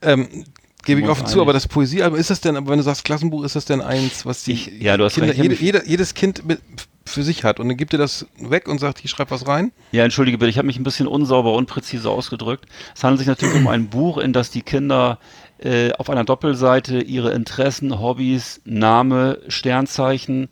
Ähm, 0.01 0.45
Gebe 0.85 1.01
ich 1.01 1.07
offen 1.09 1.25
zu, 1.27 1.41
aber 1.41 1.51
das 1.51 1.67
Poesiealbum, 1.67 2.17
ist 2.17 2.29
das 2.29 2.39
denn, 2.39 2.55
aber 2.55 2.71
wenn 2.71 2.77
du 2.77 2.83
sagst 2.83 3.03
Klassenbuch, 3.03 3.43
ist 3.43 3.57
das 3.57 3.65
denn 3.65 3.81
eins, 3.81 4.25
was 4.25 4.45
die 4.45 4.53
Ich- 4.53 4.81
ja, 4.81 4.95
du 4.95 5.03
hast 5.03 5.15
Kinder, 5.15 5.29
recht, 5.29 5.41
jede, 5.41 5.55
jeder, 5.55 5.85
jedes 5.85 6.13
Kind 6.13 6.45
mit, 6.45 6.61
für 7.05 7.23
sich 7.23 7.43
hat 7.43 7.59
und 7.59 7.67
dann 7.67 7.75
gibt 7.75 7.91
ihr 7.91 7.99
das 7.99 8.25
weg 8.39 8.69
und 8.69 8.79
sagt, 8.79 8.99
hier 8.99 9.09
schreib 9.09 9.31
was 9.31 9.45
rein? 9.47 9.73
Ja, 9.91 10.05
entschuldige 10.05 10.37
bitte, 10.37 10.49
ich 10.49 10.57
habe 10.57 10.65
mich 10.67 10.77
ein 10.79 10.83
bisschen 10.85 11.07
unsauber, 11.07 11.53
unpräzise 11.53 12.09
ausgedrückt. 12.09 12.65
Es 12.95 13.03
handelt 13.03 13.19
sich 13.19 13.27
natürlich 13.27 13.55
um 13.55 13.67
ein 13.67 13.89
Buch, 13.89 14.17
in 14.17 14.31
das 14.31 14.49
die 14.49 14.61
Kinder 14.61 15.19
äh, 15.59 15.91
auf 15.93 16.09
einer 16.09 16.23
Doppelseite 16.23 17.01
ihre 17.01 17.31
Interessen, 17.33 17.99
Hobbys, 17.99 18.61
Name, 18.63 19.39
Sternzeichen, 19.49 20.47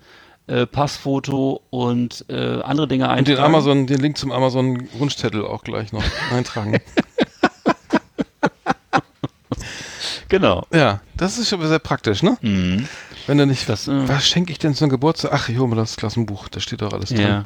äh, 0.51 0.65
Passfoto 0.67 1.61
und 1.69 2.25
äh, 2.29 2.61
andere 2.61 2.87
Dinge 2.87 3.05
Und 3.09 3.27
den 3.27 3.35
eintragen. 3.37 3.43
Amazon, 3.55 3.87
den 3.87 3.99
Link 3.99 4.17
zum 4.17 4.31
Amazon 4.31 4.87
Wunschzettel 4.99 5.45
auch 5.45 5.63
gleich 5.63 5.93
noch 5.93 6.03
eintragen. 6.31 6.79
Genau. 10.27 10.65
ja, 10.73 11.01
das 11.17 11.37
ist 11.37 11.49
schon 11.49 11.65
sehr 11.67 11.79
praktisch, 11.79 12.23
ne? 12.23 12.37
Mhm. 12.41 12.87
Wenn 13.27 13.37
du 13.37 13.45
nicht, 13.45 13.67
Das, 13.69 13.87
äh, 13.87 14.07
was 14.07 14.27
schenke 14.27 14.51
ich 14.51 14.59
denn 14.59 14.73
zum 14.73 14.89
Geburtstag? 14.89 15.31
Ach, 15.33 15.49
ich 15.49 15.57
hole 15.57 15.67
mir 15.69 15.75
das 15.75 15.97
Klassenbuch, 15.97 16.47
da 16.47 16.59
steht 16.59 16.81
doch 16.81 16.93
alles 16.93 17.09
drin. 17.09 17.21
Ja. 17.21 17.45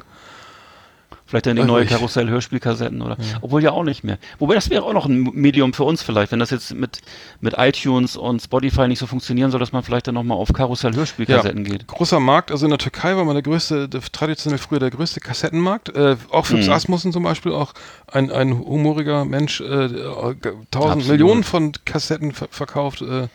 Vielleicht 1.28 1.47
dann 1.47 1.55
die 1.55 1.63
neue 1.63 1.86
Karussell-Hörspielkassetten 1.86 3.01
oder. 3.01 3.17
Obwohl 3.41 3.63
ja 3.63 3.71
auch 3.71 3.84
nicht 3.84 4.03
mehr. 4.03 4.19
Wobei 4.38 4.53
das 4.53 4.69
wäre 4.69 4.84
auch 4.84 4.93
noch 4.93 5.07
ein 5.07 5.23
Medium 5.34 5.73
für 5.73 5.84
uns 5.84 6.03
vielleicht, 6.03 6.32
wenn 6.32 6.39
das 6.39 6.51
jetzt 6.51 6.73
mit, 6.76 7.01
mit 7.41 7.55
iTunes 7.57 8.15
und 8.15 8.41
Spotify 8.43 8.88
nicht 8.88 8.99
so 8.99 9.07
funktionieren 9.07 9.49
soll, 9.49 9.59
dass 9.59 9.71
man 9.71 9.82
vielleicht 9.82 10.05
dann 10.07 10.13
nochmal 10.15 10.38
auf 10.38 10.53
Karussell-Hörspielkassetten 10.53 11.63
geht. 11.63 11.88
Großer 11.88 12.19
Markt, 12.19 12.51
also 12.51 12.65
in 12.65 12.69
der 12.69 12.78
Türkei 12.78 13.15
war 13.15 13.26
mal 13.26 13.34
der 13.34 13.41
größte, 13.41 13.89
der, 13.89 14.01
traditionell 14.01 14.59
früher 14.59 14.80
der 14.80 14.91
größte 14.91 15.19
Kassettenmarkt. 15.19 15.89
Äh, 15.95 16.17
auch 16.30 16.45
Fips 16.45 16.67
Mhm. 16.67 16.73
Asmussen 16.73 17.11
zum 17.11 17.23
Beispiel, 17.23 17.51
auch 17.53 17.73
ein, 18.07 18.32
ein 18.32 18.57
humoriger 18.59 19.26
Mensch, 19.26 19.61
äh, 19.61 19.86
äh, 19.86 20.36
tausend. 20.69 21.07
Millionen 21.07 21.43
von 21.43 21.71
Kassetten 21.86 22.34
ver 22.34 22.47
verkauft. 22.51 23.01
Äh, 23.01 23.28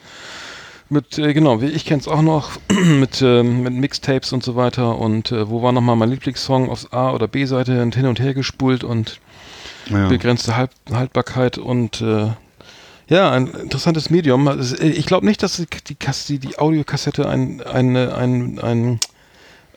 mit, 0.91 1.19
äh, 1.19 1.33
genau, 1.33 1.61
wie 1.63 1.67
ich 1.67 1.85
kenne 1.85 2.01
es 2.01 2.09
auch 2.09 2.23
noch, 2.23 2.51
mit, 2.85 3.23
ähm, 3.23 3.63
mit 3.63 3.75
Mixtapes 3.75 4.33
und 4.33 4.43
so 4.43 4.57
weiter. 4.57 4.99
Und 4.99 5.33
äh, 5.33 5.49
wo 5.49 5.63
war 5.63 5.73
nochmal 5.73 5.97
mein 5.97 6.11
Lieblingssong 6.11 6.69
aufs 6.69 6.93
A- 6.93 7.13
oder 7.13 7.29
B-Seite 7.29 7.83
und 7.83 7.95
hin 7.95 8.07
und 8.07 8.21
her 8.21 8.35
gespult 8.35 8.85
und 8.85 9.21
Ja. 9.89 10.09
begrenzte 10.09 10.57
Halb 10.57 10.71
Haltbarkeit 10.93 11.59
und 11.59 12.01
äh, 12.01 12.29
ja, 13.09 13.31
ein 13.33 13.49
interessantes 13.49 14.09
Medium. 14.11 14.47
Also, 14.47 14.77
äh, 14.77 14.89
Ich 14.91 15.07
glaube 15.07 15.27
nicht, 15.27 15.43
dass 15.43 15.57
die, 15.57 15.67
die, 15.89 15.95
Kass- 15.97 16.27
die, 16.27 16.39
die 16.39 16.59
Audiokassette 16.59 17.29
ein, 17.29 17.61
ein, 17.63 17.97
ein, 17.97 18.59
ein 18.61 19.01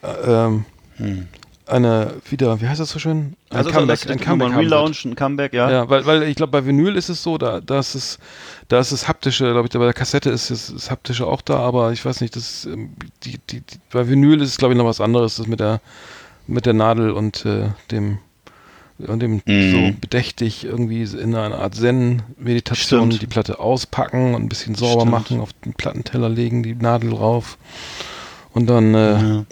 äh, 0.03 0.07
ähm, 0.45 0.65
Hm. 0.98 1.27
Eine, 1.74 2.14
wieder, 2.30 2.62
wie 2.62 2.68
heißt 2.68 2.80
das 2.80 2.90
so 2.91 3.00
schön? 3.00 3.36
Ein 3.50 3.58
Also 3.58 3.72
Comeback, 3.72 4.02
das, 4.02 4.08
ein 4.10 4.20
Comeback 4.20 4.52
ein. 4.52 4.58
Relaunch, 4.58 5.06
ein 5.06 5.16
Comeback, 5.16 5.54
ja. 5.54 5.70
Ja, 5.70 5.90
weil, 5.90 6.06
weil 6.06 6.24
ich 6.24 6.36
glaube, 6.36 6.52
bei 6.52 6.66
Vinyl 6.66 6.95
ist 6.95 7.10
es 7.10 7.22
so, 7.24 7.38
da, 7.38 7.60
da 7.60 7.80
ist 7.80 7.95
es, 7.95 8.20
da 8.70 8.80
ist 8.80 8.91
es 8.91 9.08
haptische, 9.08 9.52
glaube 9.52 9.68
ich, 9.68 9.74
bei 9.74 9.80
der 9.84 9.94
Kassette 9.94 10.30
ist 10.30 10.50
es 10.52 10.72
das 10.74 10.90
haptische 10.91 11.28
auch 11.28 11.41
da, 11.41 11.58
aber 11.58 11.91
ich 11.91 12.06
weiß 12.06 12.22
nicht, 12.22 12.36
das, 12.36 12.66
ähm, 12.66 12.94
die, 13.24 13.40
die, 13.50 13.62
die, 13.62 13.80
bei 13.91 14.08
Vinyl 14.08 14.41
ist 14.41 14.50
es, 14.50 14.58
glaube 14.58 14.74
ich, 14.74 14.78
noch 14.78 14.86
was 14.86 15.02
anderes, 15.02 15.36
das 15.38 15.48
mit 15.48 15.60
der, 15.60 15.82
mit 16.48 16.66
der 16.66 16.74
Nadel 16.74 17.12
und 17.12 17.45
äh, 17.45 17.70
dem, 17.91 18.20
und 19.00 19.20
dem 19.22 19.41
Mhm. 19.45 19.72
so 19.72 19.94
bedächtig 20.00 20.64
irgendwie 20.66 21.02
in 21.04 21.36
einer 21.36 21.58
Art 21.60 21.76
Zen-Meditation 21.76 23.10
die 23.10 23.26
Platte 23.28 23.60
auspacken 23.60 24.36
und 24.36 24.44
ein 24.44 24.50
bisschen 24.50 24.76
sauber 24.76 25.02
Stimmt. 25.02 25.12
machen, 25.12 25.40
auf 25.40 25.50
den 25.66 25.74
Plattenteller 25.74 26.30
legen, 26.30 26.64
die 26.64 26.76
Nadel 26.76 27.14
rauf 27.14 27.58
und 28.54 28.68
dann, 28.68 28.94
äh, 28.94 29.14
Ja. 29.20 29.45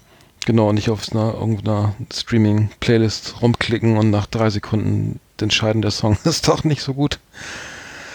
Genau, 0.45 0.73
nicht 0.73 0.89
auf 0.89 1.11
einer, 1.11 1.35
irgendeiner 1.35 1.93
Streaming-Playlist 2.11 3.41
rumklicken 3.41 3.97
und 3.97 4.09
nach 4.09 4.25
drei 4.25 4.49
Sekunden 4.49 5.19
entscheiden, 5.39 5.81
der 5.81 5.91
Song 5.91 6.17
ist 6.23 6.47
doch 6.47 6.63
nicht 6.63 6.81
so 6.81 6.93
gut. 6.93 7.19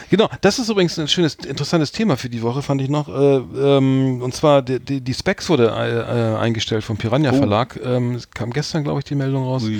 Genau, 0.09 0.29
das 0.41 0.61
ist 0.61 0.69
übrigens 0.69 0.97
ein 0.99 1.09
schönes, 1.09 1.35
interessantes 1.35 1.91
Thema 1.91 2.17
für 2.17 2.29
die 2.29 2.43
Woche, 2.43 2.63
fand 2.63 2.81
ich 2.81 2.89
noch. 2.89 3.09
Äh, 3.09 3.13
ähm, 3.13 4.23
und 4.23 4.35
zwar 4.35 4.63
die, 4.63 4.79
die, 4.79 5.01
die 5.01 5.15
Specs 5.15 5.49
wurde 5.49 5.71
äh, 5.71 6.35
äh, 6.35 6.37
eingestellt 6.37 6.85
vom 6.85 6.97
Piranha 6.97 7.33
Oh. 7.33 7.37
Verlag. 7.37 7.81
Ähm, 7.83 8.15
es 8.15 8.31
kam 8.31 8.53
gestern, 8.53 8.85
glaube 8.85 9.01
ich, 9.01 9.05
die 9.05 9.17
Meldung 9.17 9.45
raus. 9.45 9.65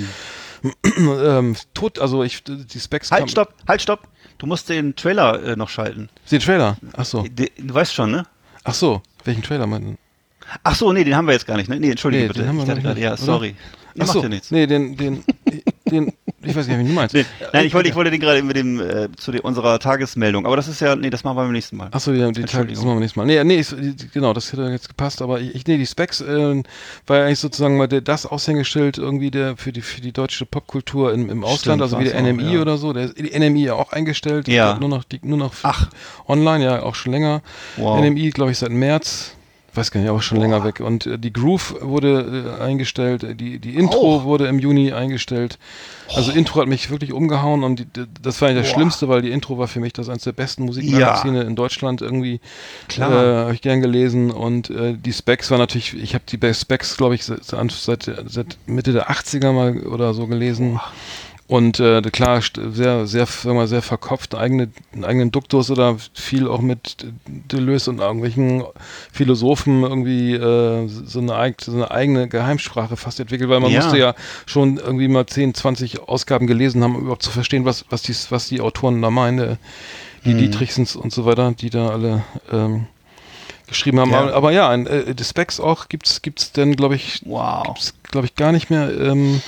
Ähm, 0.97 1.55
tot, 1.75 1.99
also 1.99 2.23
ich, 2.23 2.43
die 2.43 2.79
Specs 2.79 3.11
Halt, 3.11 3.29
stopp, 3.29 3.53
halt, 3.67 3.79
stopp. 3.79 4.07
Du 4.39 4.47
musst 4.47 4.67
den 4.69 4.95
Trailer 4.95 5.41
äh, 5.43 5.55
noch 5.55 5.69
schalten. 5.69 6.09
Den 6.31 6.39
Trailer. 6.39 6.77
Ach 6.97 7.05
so. 7.05 7.21
De, 7.21 7.51
du 7.57 7.73
weißt 7.73 7.93
schon, 7.93 8.09
ne? 8.09 8.25
Ach 8.63 8.73
so. 8.73 9.03
Welchen 9.23 9.43
Trailer 9.43 9.67
meinten? 9.67 9.99
Ach 10.63 10.75
so, 10.75 10.93
nee, 10.93 11.03
den 11.03 11.15
haben 11.15 11.27
wir 11.27 11.33
jetzt 11.33 11.47
gar 11.47 11.57
nicht, 11.57 11.69
ne? 11.69 11.79
Nee, 11.79 11.91
entschuldige 11.91 12.23
Nee, 12.23 12.27
bitte. 12.29 12.39
den 12.41 12.49
haben 12.49 12.57
wir 12.57 12.63
ich 12.63 12.67
gar 12.67 12.75
dachte 12.75 12.87
nicht, 12.87 13.01
gerade, 13.01 13.01
ja, 13.01 13.13
oder? 13.13 13.33
sorry. 13.33 13.55
Ach 13.99 14.05
macht 14.05 14.13
so. 14.13 14.21
ja 14.21 14.29
nichts. 14.29 14.51
Nee, 14.51 14.67
den, 14.67 14.95
den, 14.95 15.23
den, 15.89 16.13
ich 16.43 16.55
weiß 16.55 16.67
gar 16.67 16.77
nicht, 16.77 16.85
wie 16.85 16.89
du 16.89 16.95
meinst. 16.95 17.15
Nee, 17.15 17.25
nein, 17.51 17.65
ich 17.65 17.73
wollte, 17.73 17.89
ich 17.89 17.95
wollte 17.95 18.11
den 18.11 18.19
gerade 18.19 18.43
mit 18.43 18.55
dem 18.55 18.79
äh, 18.79 19.09
zu 19.17 19.31
der, 19.31 19.43
unserer 19.43 19.79
Tagesmeldung, 19.79 20.45
aber 20.45 20.55
das 20.55 20.67
ist 20.67 20.79
ja, 20.81 20.95
nee, 20.95 21.09
das 21.09 21.23
machen 21.23 21.35
wir 21.37 21.43
beim 21.43 21.51
nächsten 21.51 21.77
Mal. 21.77 21.89
Ach 21.91 21.99
so, 21.99 22.13
ja, 22.13 22.29
die 22.31 22.43
Tage, 22.43 22.67
das 22.67 22.83
machen 22.83 22.95
wir 22.95 22.99
nächstes 22.99 23.15
Mal. 23.15 23.25
Nee, 23.25 23.43
nee, 23.43 23.55
ist, 23.55 23.75
genau, 24.13 24.33
das 24.33 24.51
hätte 24.51 24.63
jetzt 24.63 24.87
gepasst, 24.87 25.21
aber 25.21 25.41
ich, 25.41 25.55
ich 25.55 25.65
nee, 25.65 25.77
die 25.77 25.85
Specs 25.85 26.21
äh, 26.21 26.63
war 27.07 27.17
ja 27.17 27.25
eigentlich 27.25 27.39
sozusagen 27.39 27.77
mal 27.77 27.87
der, 27.87 28.01
das 28.01 28.25
Aushängeschild 28.25 28.97
irgendwie 28.97 29.31
der 29.31 29.57
für 29.57 29.71
die 29.71 29.81
für 29.81 30.01
die 30.01 30.11
deutsche 30.11 30.45
Popkultur 30.45 31.13
im, 31.13 31.29
im 31.29 31.43
Ausland, 31.43 31.81
also 31.81 31.99
wie 31.99 32.03
der 32.03 32.13
war's 32.13 32.23
auch, 32.23 32.33
NMI 32.33 32.53
ja. 32.53 32.61
oder 32.61 32.77
so, 32.77 32.93
der 32.93 33.05
ist 33.05 33.17
die 33.17 33.37
NMI 33.37 33.63
ja 33.63 33.73
auch 33.73 33.91
eingestellt, 33.91 34.47
Ja. 34.47 34.73
Ich 34.73 34.79
nur 34.79 34.89
noch 34.89 35.03
die, 35.03 35.19
nur 35.23 35.37
noch 35.37 35.53
Ach. 35.63 35.89
online, 36.27 36.63
ja, 36.63 36.83
auch 36.83 36.95
schon 36.95 37.13
länger. 37.13 37.41
Wow. 37.77 37.99
NMI, 37.99 38.29
glaube 38.29 38.51
ich, 38.51 38.59
seit 38.59 38.71
März. 38.71 39.36
Weiß 39.77 39.91
gar 39.91 40.01
nicht, 40.01 40.09
aber 40.09 40.23
schon 40.23 40.39
länger 40.39 40.63
weg. 40.63 40.79
Und 40.79 41.05
äh, 41.05 41.19
die 41.19 41.31
Groove 41.31 41.75
wurde 41.81 42.57
äh, 42.59 42.63
eingestellt, 42.63 43.23
äh, 43.23 43.35
die, 43.35 43.59
die 43.59 43.75
Intro 43.75 44.15
Auch. 44.15 44.23
wurde 44.23 44.47
im 44.47 44.57
Juni 44.57 44.91
eingestellt. 44.91 45.59
Also 46.15 46.31
Intro 46.31 46.61
hat 46.61 46.67
mich 46.67 46.89
wirklich 46.89 47.13
umgehauen 47.13 47.63
und 47.63 47.79
die, 47.79 47.85
die, 47.85 48.05
das 48.21 48.41
war 48.41 48.49
ja 48.49 48.55
das 48.55 48.67
Boah. 48.67 48.73
Schlimmste, 48.73 49.07
weil 49.07 49.21
die 49.21 49.29
Intro 49.29 49.59
war 49.59 49.67
für 49.67 49.79
mich 49.79 49.93
das 49.93 50.09
eines 50.09 50.23
der 50.23 50.31
besten 50.31 50.63
Musikmagazine 50.63 51.43
in 51.43 51.55
Deutschland 51.55 52.01
irgendwie. 52.01 52.39
Klar. 52.87 53.11
Äh, 53.11 53.37
habe 53.43 53.53
ich 53.53 53.61
gern 53.61 53.81
gelesen 53.81 54.31
und 54.31 54.71
äh, 54.71 54.95
die 54.95 55.13
Specs 55.13 55.51
war 55.51 55.59
natürlich, 55.59 55.93
ich 55.93 56.15
habe 56.15 56.23
die 56.27 56.53
Specs, 56.53 56.97
glaube 56.97 57.13
ich, 57.13 57.23
seit, 57.23 57.43
seit, 57.43 58.57
Mitte 58.65 58.93
der 58.93 59.11
80er 59.11 59.51
mal 59.51 59.85
oder 59.85 60.15
so 60.15 60.25
gelesen. 60.25 60.79
Und 61.49 61.79
äh, 61.79 62.01
klar, 62.01 62.41
sehr, 62.41 63.07
sehr, 63.07 63.25
sagen 63.25 63.51
wir 63.51 63.53
mal, 63.53 63.67
sehr 63.67 63.81
verkopft, 63.81 64.35
eigene, 64.35 64.69
einen 64.93 65.05
eigenen 65.05 65.31
Duktus 65.31 65.71
oder 65.71 65.95
viel 66.13 66.45
auch 66.45 66.59
mit 66.59 67.05
Deleuze 67.25 67.89
und 67.89 67.99
irgendwelchen 67.99 68.65
Philosophen 69.13 69.83
irgendwie 69.83 70.33
äh, 70.33 70.87
so, 70.89 71.19
eine, 71.19 71.55
so 71.61 71.71
eine 71.71 71.89
eigene 71.89 72.27
Geheimsprache 72.27 72.97
fast 72.97 73.21
entwickelt, 73.21 73.49
weil 73.49 73.61
man 73.61 73.71
Ja. 73.71 73.79
musste 73.79 73.97
ja 73.97 74.13
schon 74.45 74.75
irgendwie 74.77 75.07
mal 75.07 75.25
10, 75.25 75.53
20 75.53 76.01
Ausgaben 76.09 76.47
gelesen 76.47 76.83
haben, 76.83 76.95
um 76.97 77.01
überhaupt 77.03 77.23
zu 77.23 77.31
verstehen, 77.31 77.63
was, 77.63 77.85
was, 77.89 78.01
die, 78.01 78.13
was 78.29 78.49
die 78.49 78.59
Autoren 78.59 79.01
da 79.01 79.09
meinen, 79.09 79.39
äh, 79.39 79.55
die 80.25 80.33
Mhm. 80.33 80.39
Dietrichsens 80.39 80.97
und 80.97 81.13
so 81.13 81.23
weiter, 81.25 81.53
die 81.53 81.69
da 81.69 81.91
alle 81.91 82.23
ähm, 82.51 82.87
geschrieben 83.67 84.01
haben. 84.01 84.11
Ja. 84.11 84.19
Aber, 84.19 84.33
aber 84.33 84.51
ja, 84.51 84.67
ein, 84.69 84.85
äh, 84.85 85.15
die 85.15 85.23
Specs 85.23 85.61
auch 85.61 85.87
gibt's 85.87 86.21
gibt's 86.21 86.51
denn, 86.51 86.75
glaube 86.75 86.95
ich, 86.95 87.21
Wow. 87.23 87.67
gibt's, 87.67 87.93
glaube 88.03 88.25
ich, 88.27 88.35
gar 88.35 88.51
nicht 88.51 88.69
mehr. 88.69 88.89
Ähm, 88.99 89.41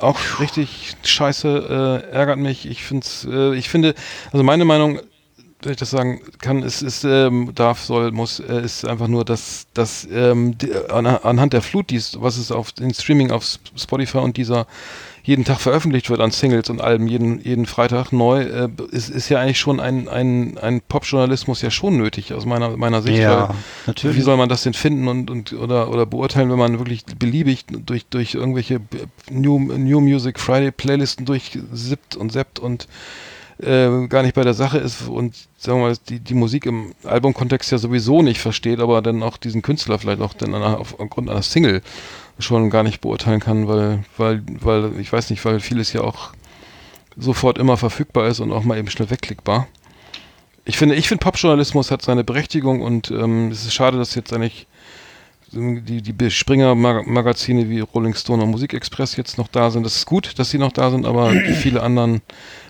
auch 0.00 0.18
richtig 0.40 0.94
scheiße, 1.02 2.02
äh, 2.08 2.12
ärgert 2.14 2.38
mich. 2.38 2.66
Ich 2.66 2.84
find's, 2.84 3.26
äh, 3.30 3.54
ich 3.54 3.68
finde, 3.68 3.94
also 4.30 4.42
meine 4.42 4.64
Meinung, 4.64 5.00
wenn 5.62 5.72
ich 5.72 5.78
das 5.78 5.90
sagen 5.90 6.20
kann, 6.40 6.62
ist, 6.62 6.82
ist 6.82 7.04
ähm, 7.04 7.52
darf, 7.54 7.82
soll, 7.82 8.10
muss, 8.10 8.40
äh, 8.40 8.62
ist 8.62 8.84
einfach 8.84 9.08
nur, 9.08 9.24
dass, 9.24 9.66
dass 9.74 10.08
ähm, 10.10 10.58
die, 10.58 10.74
an, 10.90 11.06
anhand 11.06 11.52
der 11.52 11.62
Flut, 11.62 11.90
die's, 11.90 12.16
was 12.20 12.36
es 12.36 12.50
auf 12.50 12.72
den 12.72 12.92
Streaming 12.94 13.30
auf 13.30 13.44
Sp- 13.46 13.70
Spotify 13.76 14.18
und 14.18 14.36
dieser 14.36 14.66
jeden 15.24 15.44
Tag 15.44 15.60
veröffentlicht 15.60 16.10
wird 16.10 16.20
an 16.20 16.32
Singles 16.32 16.68
und 16.68 16.80
Alben, 16.80 17.06
jeden, 17.06 17.40
jeden 17.42 17.66
Freitag 17.66 18.10
neu, 18.12 18.42
äh, 18.42 18.68
ist, 18.90 19.08
ist 19.08 19.28
ja 19.28 19.38
eigentlich 19.40 19.60
schon 19.60 19.78
ein, 19.78 20.08
ein, 20.08 20.58
ein 20.58 20.80
Popjournalismus 20.80 21.62
ja 21.62 21.70
schon 21.70 21.96
nötig 21.96 22.34
aus 22.34 22.44
meiner, 22.44 22.76
meiner 22.76 23.02
Sicht. 23.02 23.18
Ja, 23.18 23.54
natürlich. 23.86 24.16
Wie 24.16 24.22
soll 24.22 24.36
man 24.36 24.48
das 24.48 24.64
denn 24.64 24.74
finden 24.74 25.06
und, 25.06 25.30
und 25.30 25.52
oder, 25.52 25.90
oder 25.90 26.06
beurteilen, 26.06 26.50
wenn 26.50 26.58
man 26.58 26.78
wirklich 26.78 27.04
beliebig 27.18 27.66
durch, 27.68 28.06
durch 28.06 28.34
irgendwelche 28.34 28.80
New, 29.30 29.58
New 29.58 30.00
Music 30.00 30.40
Friday 30.40 30.72
Playlisten 30.72 31.24
durchsippt 31.24 32.16
und 32.16 32.32
seppt 32.32 32.58
und 32.58 32.88
äh, 33.58 34.08
gar 34.08 34.22
nicht 34.24 34.34
bei 34.34 34.42
der 34.42 34.54
Sache 34.54 34.78
ist 34.78 35.06
und 35.08 35.36
sagen 35.56 35.78
wir 35.78 35.88
mal, 35.88 35.96
die, 36.08 36.18
die 36.18 36.34
Musik 36.34 36.66
im 36.66 36.94
Albumkontext 37.04 37.70
ja 37.70 37.78
sowieso 37.78 38.22
nicht 38.22 38.40
versteht, 38.40 38.80
aber 38.80 39.02
dann 39.02 39.22
auch 39.22 39.36
diesen 39.36 39.62
Künstler 39.62 40.00
vielleicht 40.00 40.20
auch 40.20 40.34
dann 40.34 40.52
an- 40.54 40.62
auf, 40.74 40.98
aufgrund 40.98 41.30
einer 41.30 41.42
Single 41.42 41.80
schon 42.42 42.70
gar 42.70 42.82
nicht 42.82 43.00
beurteilen 43.00 43.40
kann, 43.40 43.68
weil, 43.68 44.04
weil, 44.16 44.42
weil, 44.60 45.00
ich 45.00 45.12
weiß 45.12 45.30
nicht, 45.30 45.44
weil 45.44 45.60
vieles 45.60 45.92
ja 45.92 46.02
auch 46.02 46.30
sofort 47.16 47.58
immer 47.58 47.76
verfügbar 47.76 48.26
ist 48.28 48.40
und 48.40 48.52
auch 48.52 48.64
mal 48.64 48.78
eben 48.78 48.90
schnell 48.90 49.10
wegklickbar. 49.10 49.66
Ich 50.64 50.76
finde, 50.78 50.94
ich 50.94 51.08
finde 51.08 51.24
Popjournalismus 51.24 51.90
hat 51.90 52.02
seine 52.02 52.24
Berechtigung 52.24 52.82
und 52.82 53.10
ähm, 53.10 53.50
es 53.50 53.64
ist 53.64 53.74
schade, 53.74 53.98
dass 53.98 54.14
jetzt 54.14 54.32
eigentlich 54.32 54.66
die, 55.54 56.00
die 56.00 56.30
Springer-Magazine 56.30 57.68
wie 57.68 57.80
Rolling 57.80 58.14
Stone 58.14 58.42
und 58.42 58.50
Musikexpress 58.50 59.16
jetzt 59.16 59.36
noch 59.36 59.48
da 59.48 59.70
sind. 59.70 59.84
Das 59.84 59.96
ist 59.96 60.06
gut, 60.06 60.38
dass 60.38 60.50
sie 60.50 60.56
noch 60.58 60.72
da 60.72 60.90
sind, 60.90 61.04
aber 61.04 61.30
viele 61.60 61.82
anderen, 61.82 62.22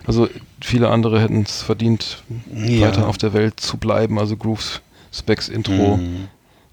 also 0.05 0.27
viele 0.61 0.89
andere 0.89 1.21
hätten 1.21 1.43
es 1.43 1.61
verdient, 1.61 2.23
Ja. 2.53 2.87
weiter 2.87 3.07
auf 3.07 3.17
der 3.17 3.31
Welt 3.33 3.59
zu 3.59 3.77
bleiben. 3.77 4.19
Also 4.19 4.35
Grooves, 4.35 4.81
Specs, 5.13 5.47
Intro, 5.47 5.97
Mhm. 5.97 6.27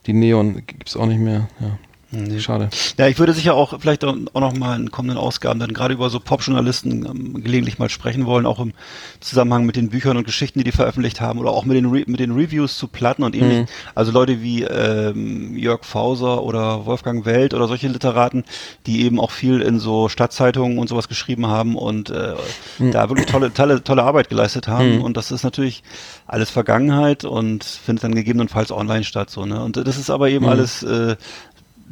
die 0.07 0.13
Neon 0.15 0.63
gibt's 0.67 0.97
auch 0.97 1.07
nicht 1.07 1.21
mehr. 1.21 1.49
Ja, 1.61 1.79
Nee. 2.13 2.41
schade. 2.41 2.71
Ja, 2.99 3.07
ich 3.07 3.19
würde 3.19 3.33
sicher 3.33 3.55
auch 3.55 3.81
vielleicht 3.81 4.05
auch 4.05 4.15
noch 4.15 4.57
mal 4.57 4.77
in 4.79 4.91
kommenden 4.91 5.19
Ausgaben 5.19 5.61
dann 5.61 5.73
gerade 5.73 5.95
über 5.95 6.11
so 6.11 6.19
Popjournalisten 6.19 7.07
ähm, 7.07 7.43
gelegentlich 7.43 7.79
mal 7.79 7.89
sprechen 7.89 8.27
wollen, 8.27 8.47
auch 8.47 8.59
im 8.59 8.73
Zusammenhang 9.21 9.65
mit 9.65 9.77
den 9.77 9.91
Büchern 9.91 10.17
und 10.17 10.25
Geschichten, 10.25 10.59
die 10.59 10.65
die 10.65 10.73
veröffentlicht 10.73 11.21
haben 11.21 11.39
oder 11.39 11.51
auch 11.51 11.65
mit 11.65 11.77
den 11.77 11.87
Re 11.87 12.05
mit 12.07 12.19
den 12.19 12.33
Reviews 12.33 12.77
zu 12.77 12.89
Platten 12.89 13.23
und 13.23 13.37
ähnlich. 13.37 13.69
Also 13.95 14.11
Leute 14.11 14.43
wie 14.43 14.63
ähm, 14.65 15.57
Jörg 15.57 15.85
Fauser 15.85 16.43
oder 16.43 16.87
Wolfgang 16.87 17.25
Welt 17.27 17.55
oder 17.55 17.69
solche 17.69 17.89
Literaten, 17.89 18.45
die 18.87 19.05
eben 19.05 19.21
auch 19.21 19.31
viel 19.31 19.61
in 19.61 19.79
so 19.79 20.09
Stadtzeitungen 20.09 20.79
und 20.79 20.89
sowas 20.89 21.09
geschrieben 21.09 21.47
haben 21.47 21.77
und 21.77 22.11
äh, 22.11 22.35
da 22.79 23.09
wirklich 23.09 23.27
tolle, 23.27 23.53
tolle, 23.53 23.85
tolle 23.85 24.03
Arbeit 24.03 24.29
geleistet 24.29 24.69
haben. 24.69 25.01
Und 25.03 25.17
das 25.17 25.31
ist 25.31 25.45
natürlich 25.45 25.83
alles 26.27 26.51
Vergangenheit 26.51 27.25
und 27.25 27.65
findet 27.65 28.05
dann 28.05 28.15
gegebenenfalls 28.15 28.73
online 28.73 29.05
statt. 29.05 29.31
So, 29.31 29.47
ne? 29.47 29.63
Und 29.63 29.77
das 29.77 29.97
ist 29.97 30.11
aber 30.11 30.29
eben 30.31 30.47
alles 30.49 30.83
äh, 30.83 31.17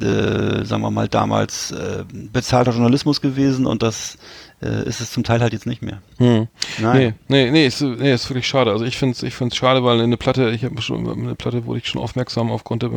äh, 0.01 0.65
sagen 0.65 0.81
wir 0.81 0.91
mal, 0.91 1.07
damals 1.07 1.71
äh, 1.71 2.03
bezahlter 2.11 2.71
Journalismus 2.71 3.21
gewesen 3.21 3.65
und 3.65 3.83
das 3.83 4.17
äh, 4.61 4.87
ist 4.87 4.99
es 4.99 5.11
zum 5.11 5.23
Teil 5.23 5.39
halt 5.39 5.53
jetzt 5.53 5.65
nicht 5.65 5.81
mehr. 5.81 6.01
Hm. 6.17 6.47
Nein. 6.79 7.15
Nee, 7.27 7.45
nee, 7.45 7.51
nee, 7.51 7.67
ist, 7.67 7.81
nee, 7.81 8.13
ist 8.13 8.29
wirklich 8.29 8.47
schade. 8.47 8.71
Also 8.71 8.83
ich 8.83 8.97
finde 8.97 9.13
es 9.13 9.23
ich 9.23 9.33
find's 9.33 9.55
schade, 9.55 9.83
weil 9.83 10.01
eine 10.01 10.17
Platte, 10.17 10.49
ich 10.49 10.65
habe 10.65 10.81
schon 10.81 11.09
eine 11.09 11.35
Platte 11.35 11.65
wurde 11.65 11.79
ich 11.79 11.87
schon 11.87 12.01
aufmerksam 12.01 12.51
aufgrund 12.51 12.83
der, 12.83 12.91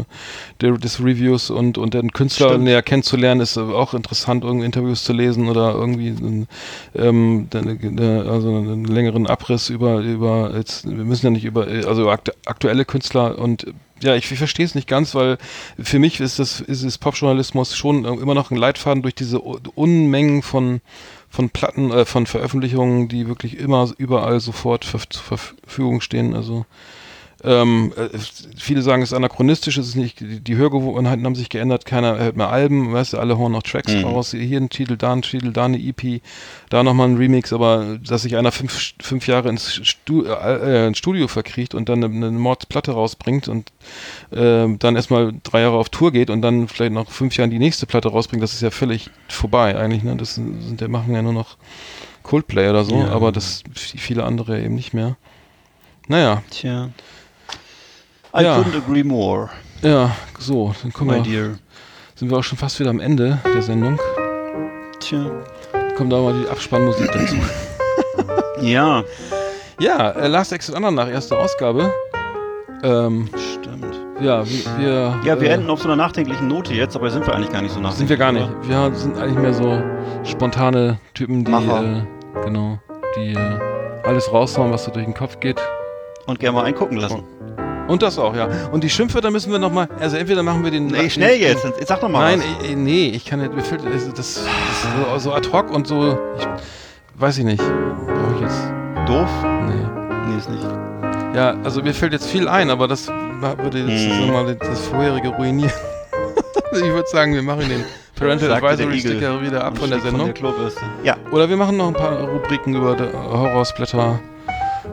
der, 0.60 0.72
des 0.72 1.00
Reviews 1.00 1.50
und, 1.50 1.78
und 1.78 1.94
den 1.94 2.12
Künstler 2.12 2.48
Stimmt. 2.48 2.64
näher 2.64 2.82
kennenzulernen, 2.82 3.40
ist 3.40 3.56
auch 3.58 3.94
interessant, 3.94 4.44
irgendwie 4.44 4.66
Interviews 4.66 5.04
zu 5.04 5.12
lesen 5.12 5.48
oder 5.48 5.74
irgendwie 5.74 6.46
ähm, 6.96 7.48
also 7.52 8.48
einen 8.48 8.84
längeren 8.84 9.26
Abriss 9.26 9.70
über, 9.70 10.00
über 10.00 10.52
jetzt, 10.56 10.84
wir 10.84 11.04
müssen 11.04 11.26
ja 11.26 11.30
nicht 11.30 11.44
über, 11.44 11.66
also 11.86 12.10
aktuelle 12.10 12.84
Künstler 12.84 13.38
und 13.38 13.66
ja, 14.02 14.14
ich, 14.14 14.30
ich 14.30 14.38
verstehe 14.38 14.66
es 14.66 14.74
nicht 14.74 14.88
ganz, 14.88 15.14
weil 15.14 15.38
für 15.78 15.98
mich 15.98 16.20
ist 16.20 16.38
das 16.38 16.60
ist 16.60 16.82
es 16.82 16.98
Popjournalismus 16.98 17.76
schon 17.76 18.04
immer 18.04 18.34
noch 18.34 18.50
ein 18.50 18.56
Leitfaden 18.56 19.02
durch 19.02 19.14
diese 19.14 19.40
Unmengen 19.40 20.42
von 20.42 20.80
von 21.28 21.48
Platten, 21.48 21.90
äh, 21.90 22.04
von 22.04 22.26
Veröffentlichungen, 22.26 23.08
die 23.08 23.26
wirklich 23.26 23.56
immer 23.56 23.90
überall 23.96 24.38
sofort 24.40 24.84
zur 24.84 25.00
Verfügung 25.38 26.02
stehen. 26.02 26.34
Also 26.34 26.66
ähm, 27.44 27.92
äh, 27.96 28.08
viele 28.56 28.82
sagen, 28.82 29.02
es 29.02 29.10
ist 29.10 29.16
anachronistisch, 29.16 29.76
es 29.76 29.88
ist 29.88 29.94
nicht, 29.96 30.18
die, 30.20 30.56
Hörgewohnheiten 30.56 31.24
haben 31.24 31.34
sich 31.34 31.48
geändert, 31.48 31.86
keiner 31.86 32.18
hört 32.18 32.36
mehr 32.36 32.48
Alben, 32.50 32.92
weißt 32.92 33.14
du, 33.14 33.18
alle 33.18 33.36
hauen 33.38 33.52
noch 33.52 33.62
Tracks 33.62 33.92
Mhm. 33.92 34.04
raus, 34.04 34.30
hier 34.30 34.60
ein 34.60 34.70
Titel, 34.70 34.96
da 34.96 35.12
ein 35.12 35.22
Titel, 35.22 35.52
da 35.52 35.64
eine 35.64 35.78
EP, 35.78 36.20
da 36.70 36.82
nochmal 36.82 37.08
ein 37.08 37.16
Remix, 37.16 37.52
aber 37.52 37.98
dass 38.06 38.22
sich 38.22 38.36
einer 38.36 38.52
fünf, 38.52 38.92
fünf 39.00 39.26
Jahre 39.26 39.48
ins, 39.48 39.74
Stu 39.86 40.22
äh, 40.24 40.86
ins 40.86 40.98
Studio 40.98 41.26
verkriecht 41.28 41.74
und 41.74 41.88
dann 41.88 42.04
eine, 42.04 42.14
eine 42.14 42.30
Mordsplatte 42.38 42.92
rausbringt 42.92 43.48
und 43.48 43.70
äh, 44.30 44.68
dann 44.78 44.96
erstmal 44.96 45.32
drei 45.42 45.62
Jahre 45.62 45.76
auf 45.78 45.88
Tour 45.88 46.12
geht 46.12 46.30
und 46.30 46.42
dann 46.42 46.68
vielleicht 46.68 46.92
noch 46.92 47.10
fünf 47.10 47.36
Jahren 47.36 47.50
die 47.50 47.58
nächste 47.58 47.86
Platte 47.86 48.08
rausbringt, 48.08 48.42
das 48.42 48.52
ist 48.54 48.62
ja 48.62 48.70
völlig 48.70 49.10
vorbei 49.28 49.76
eigentlich, 49.76 50.02
ne? 50.04 50.16
Das 50.16 50.36
sind, 50.36 50.80
der 50.80 50.88
machen 50.88 51.12
ja 51.14 51.22
nur 51.22 51.32
noch 51.32 51.56
Coldplay 52.22 52.70
oder 52.70 52.84
so, 52.84 52.96
Ja. 53.00 53.08
aber 53.08 53.32
das 53.32 53.64
viele 53.74 54.22
andere 54.24 54.62
eben 54.62 54.74
nicht 54.76 54.94
mehr. 54.94 55.16
Naja, 56.08 56.42
Tja. 56.50 56.90
I 58.34 58.42
Ja. 58.44 58.58
couldn't 58.58 58.76
agree 58.76 59.04
more, 59.04 59.50
ja, 59.82 60.10
so, 60.38 60.74
dann 60.82 60.92
kommen 60.92 61.10
my 61.10 61.24
wir, 61.24 61.42
dear. 61.48 61.58
sind 62.14 62.30
wir 62.30 62.38
auch 62.38 62.42
schon 62.44 62.56
fast 62.56 62.78
wieder 62.80 62.90
am 62.90 63.00
Ende 63.00 63.38
der 63.54 63.62
Sendung. 63.62 63.98
Tja. 65.00 65.26
Kommt 65.96 66.12
da 66.12 66.18
mal 66.20 66.32
die 66.40 66.48
Abspannmusik 66.48 67.10
dazu. 67.12 67.36
Ja, 68.60 69.02
Ja, 69.80 70.10
äh, 70.12 70.28
Last 70.28 70.52
Exit 70.52 70.76
Under 70.76 70.92
nach 70.92 71.08
erster 71.10 71.36
Ausgabe. 71.38 71.92
Ähm, 72.84 73.28
stimmt. 73.36 73.98
ja, 74.20 74.44
wir, 74.46 75.18
Ja, 75.24 75.40
wir 75.40 75.50
äh, 75.50 75.54
enden 75.54 75.68
auf 75.68 75.80
so 75.80 75.88
einer 75.88 75.96
nachdenklichen 75.96 76.46
Note 76.46 76.72
jetzt, 76.72 76.94
aber 76.94 77.10
sind 77.10 77.26
wir 77.26 77.34
eigentlich 77.34 77.50
gar 77.50 77.60
nicht 77.62 77.72
so 77.74 77.80
nachdenklich. 77.80 77.98
Sind 77.98 78.10
wir 78.10 78.16
gar 78.16 78.30
nicht. 78.30 78.48
oder? 78.48 78.90
Wir 78.90 78.94
sind 78.96 79.18
eigentlich 79.18 79.38
mehr 79.38 79.52
so 79.54 79.82
spontane 80.24 80.98
Typen, 81.14 81.44
die, 81.44 81.50
Macher. 81.50 81.82
äh, 81.82 82.44
genau, 82.44 82.78
die 83.16 83.32
äh, 83.32 83.58
alles 84.04 84.32
raushauen, 84.32 84.70
was 84.72 84.84
so 84.84 84.92
durch 84.92 85.04
den 85.04 85.14
Kopf 85.14 85.40
geht. 85.40 85.60
Und 86.26 86.38
gerne 86.38 86.54
mal 86.58 86.64
eingucken 86.64 86.98
lassen. 86.98 87.24
Und 87.88 88.02
das 88.02 88.18
auch, 88.18 88.34
ja. 88.34 88.48
Und 88.70 88.84
die 88.84 88.90
Schimpfwörter 88.90 89.30
müssen 89.30 89.50
wir 89.52 89.58
nochmal, 89.58 89.88
also 90.00 90.16
entweder 90.16 90.42
machen 90.42 90.64
wir 90.64 90.70
den... 90.70 90.86
Nee, 90.86 91.10
schnell 91.10 91.38
jetzt. 91.40 91.64
Jetzt 91.64 91.88
sag 91.88 92.00
doch 92.00 92.08
mal 92.08 92.20
Nein, 92.36 92.40
was. 92.60 92.68
eh, 92.68 92.72
eh, 92.72 92.76
nee, 92.76 93.08
ich 93.08 93.24
kann 93.24 93.40
nicht, 93.40 93.52
mir 93.54 93.62
fällt, 93.62 93.84
also 93.84 94.10
das, 94.12 94.36
ist 94.36 94.46
so, 95.12 95.18
so 95.18 95.32
ad 95.32 95.48
hoc 95.52 95.70
und 95.70 95.86
so, 95.86 96.18
ich, 96.38 96.46
weiß 97.20 97.38
ich 97.38 97.44
nicht. 97.44 97.58
Brauche 97.62 98.34
ich 98.36 98.40
jetzt, 98.42 98.62
Doof? 99.06 99.28
nee. 99.66 100.28
Nee, 100.28 100.38
ist 100.38 100.48
nicht. 100.48 100.62
Ja, 101.34 101.56
also 101.64 101.82
mir 101.82 101.92
fällt 101.94 102.12
jetzt 102.12 102.26
viel 102.28 102.46
ein, 102.48 102.70
aber 102.70 102.86
das 102.88 103.08
würde 103.08 103.80
jetzt 103.80 104.12
Hm. 104.12 104.26
nochmal 104.26 104.54
das 104.54 104.80
vorherige 104.86 105.28
ruinieren. 105.30 105.72
ich 106.72 106.80
würde 106.82 107.08
sagen, 107.08 107.34
wir 107.34 107.42
machen 107.42 107.68
den 107.68 107.84
Parental 108.14 108.48
der 108.48 108.56
Advisory. 108.58 109.00
Sticker 109.00 109.42
wieder 109.42 109.64
ab 109.64 109.76
von 109.78 109.90
der 109.90 110.00
Sendung. 110.00 110.26
der 110.26 110.34
Klobürste. 110.34 110.80
Ja. 111.02 111.16
Oder 111.32 111.48
wir 111.48 111.56
machen 111.56 111.76
noch 111.76 111.88
ein 111.88 111.94
paar 111.94 112.20
Rubriken 112.28 112.74
über 112.76 112.96
Horrorsblätter 113.12 114.20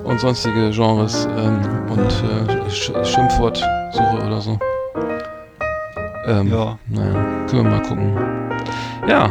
und 0.04 0.20
sonstige 0.20 0.70
Genres 0.72 1.28
ähm, 1.38 1.60
und 1.90 2.00
äh, 2.68 2.70
Sch 2.70 2.92
Schimpfwortsuche 3.04 4.26
oder 4.26 4.42
so. 4.42 4.58
Ähm, 6.26 6.48
Ja. 6.52 6.78
Naja, 6.88 7.14
können 7.50 7.64
wir 7.64 7.72
mal 7.72 7.82
gucken. 7.82 8.18
Ja, 9.08 9.30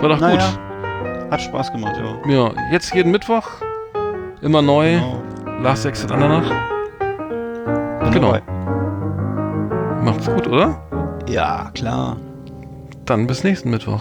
war 0.00 0.08
doch 0.08 0.20
Naja. 0.20 0.48
Hat 1.30 1.40
Spaß 1.42 1.72
gemacht, 1.72 1.96
ja. 1.96 2.12
gut. 2.22 2.32
Ja, 2.32 2.50
jetzt 2.72 2.94
jeden 2.94 3.10
Mittwoch, 3.12 3.44
immer 4.40 4.62
neu, 4.62 4.94
Genau. 4.94 5.22
Last 5.62 5.84
Exit 5.84 6.10
Andernach. 6.12 6.50
Bin 8.00 8.12
Genau. 8.12 8.32
dabei. 8.32 8.42
Macht's 10.02 10.26
gut, 10.26 10.46
oder? 10.46 10.80
Ja, 11.28 11.70
klar. 11.74 12.16
Dann 13.04 13.26
bis 13.26 13.44
nächsten 13.44 13.70
Mittwoch. 13.70 14.00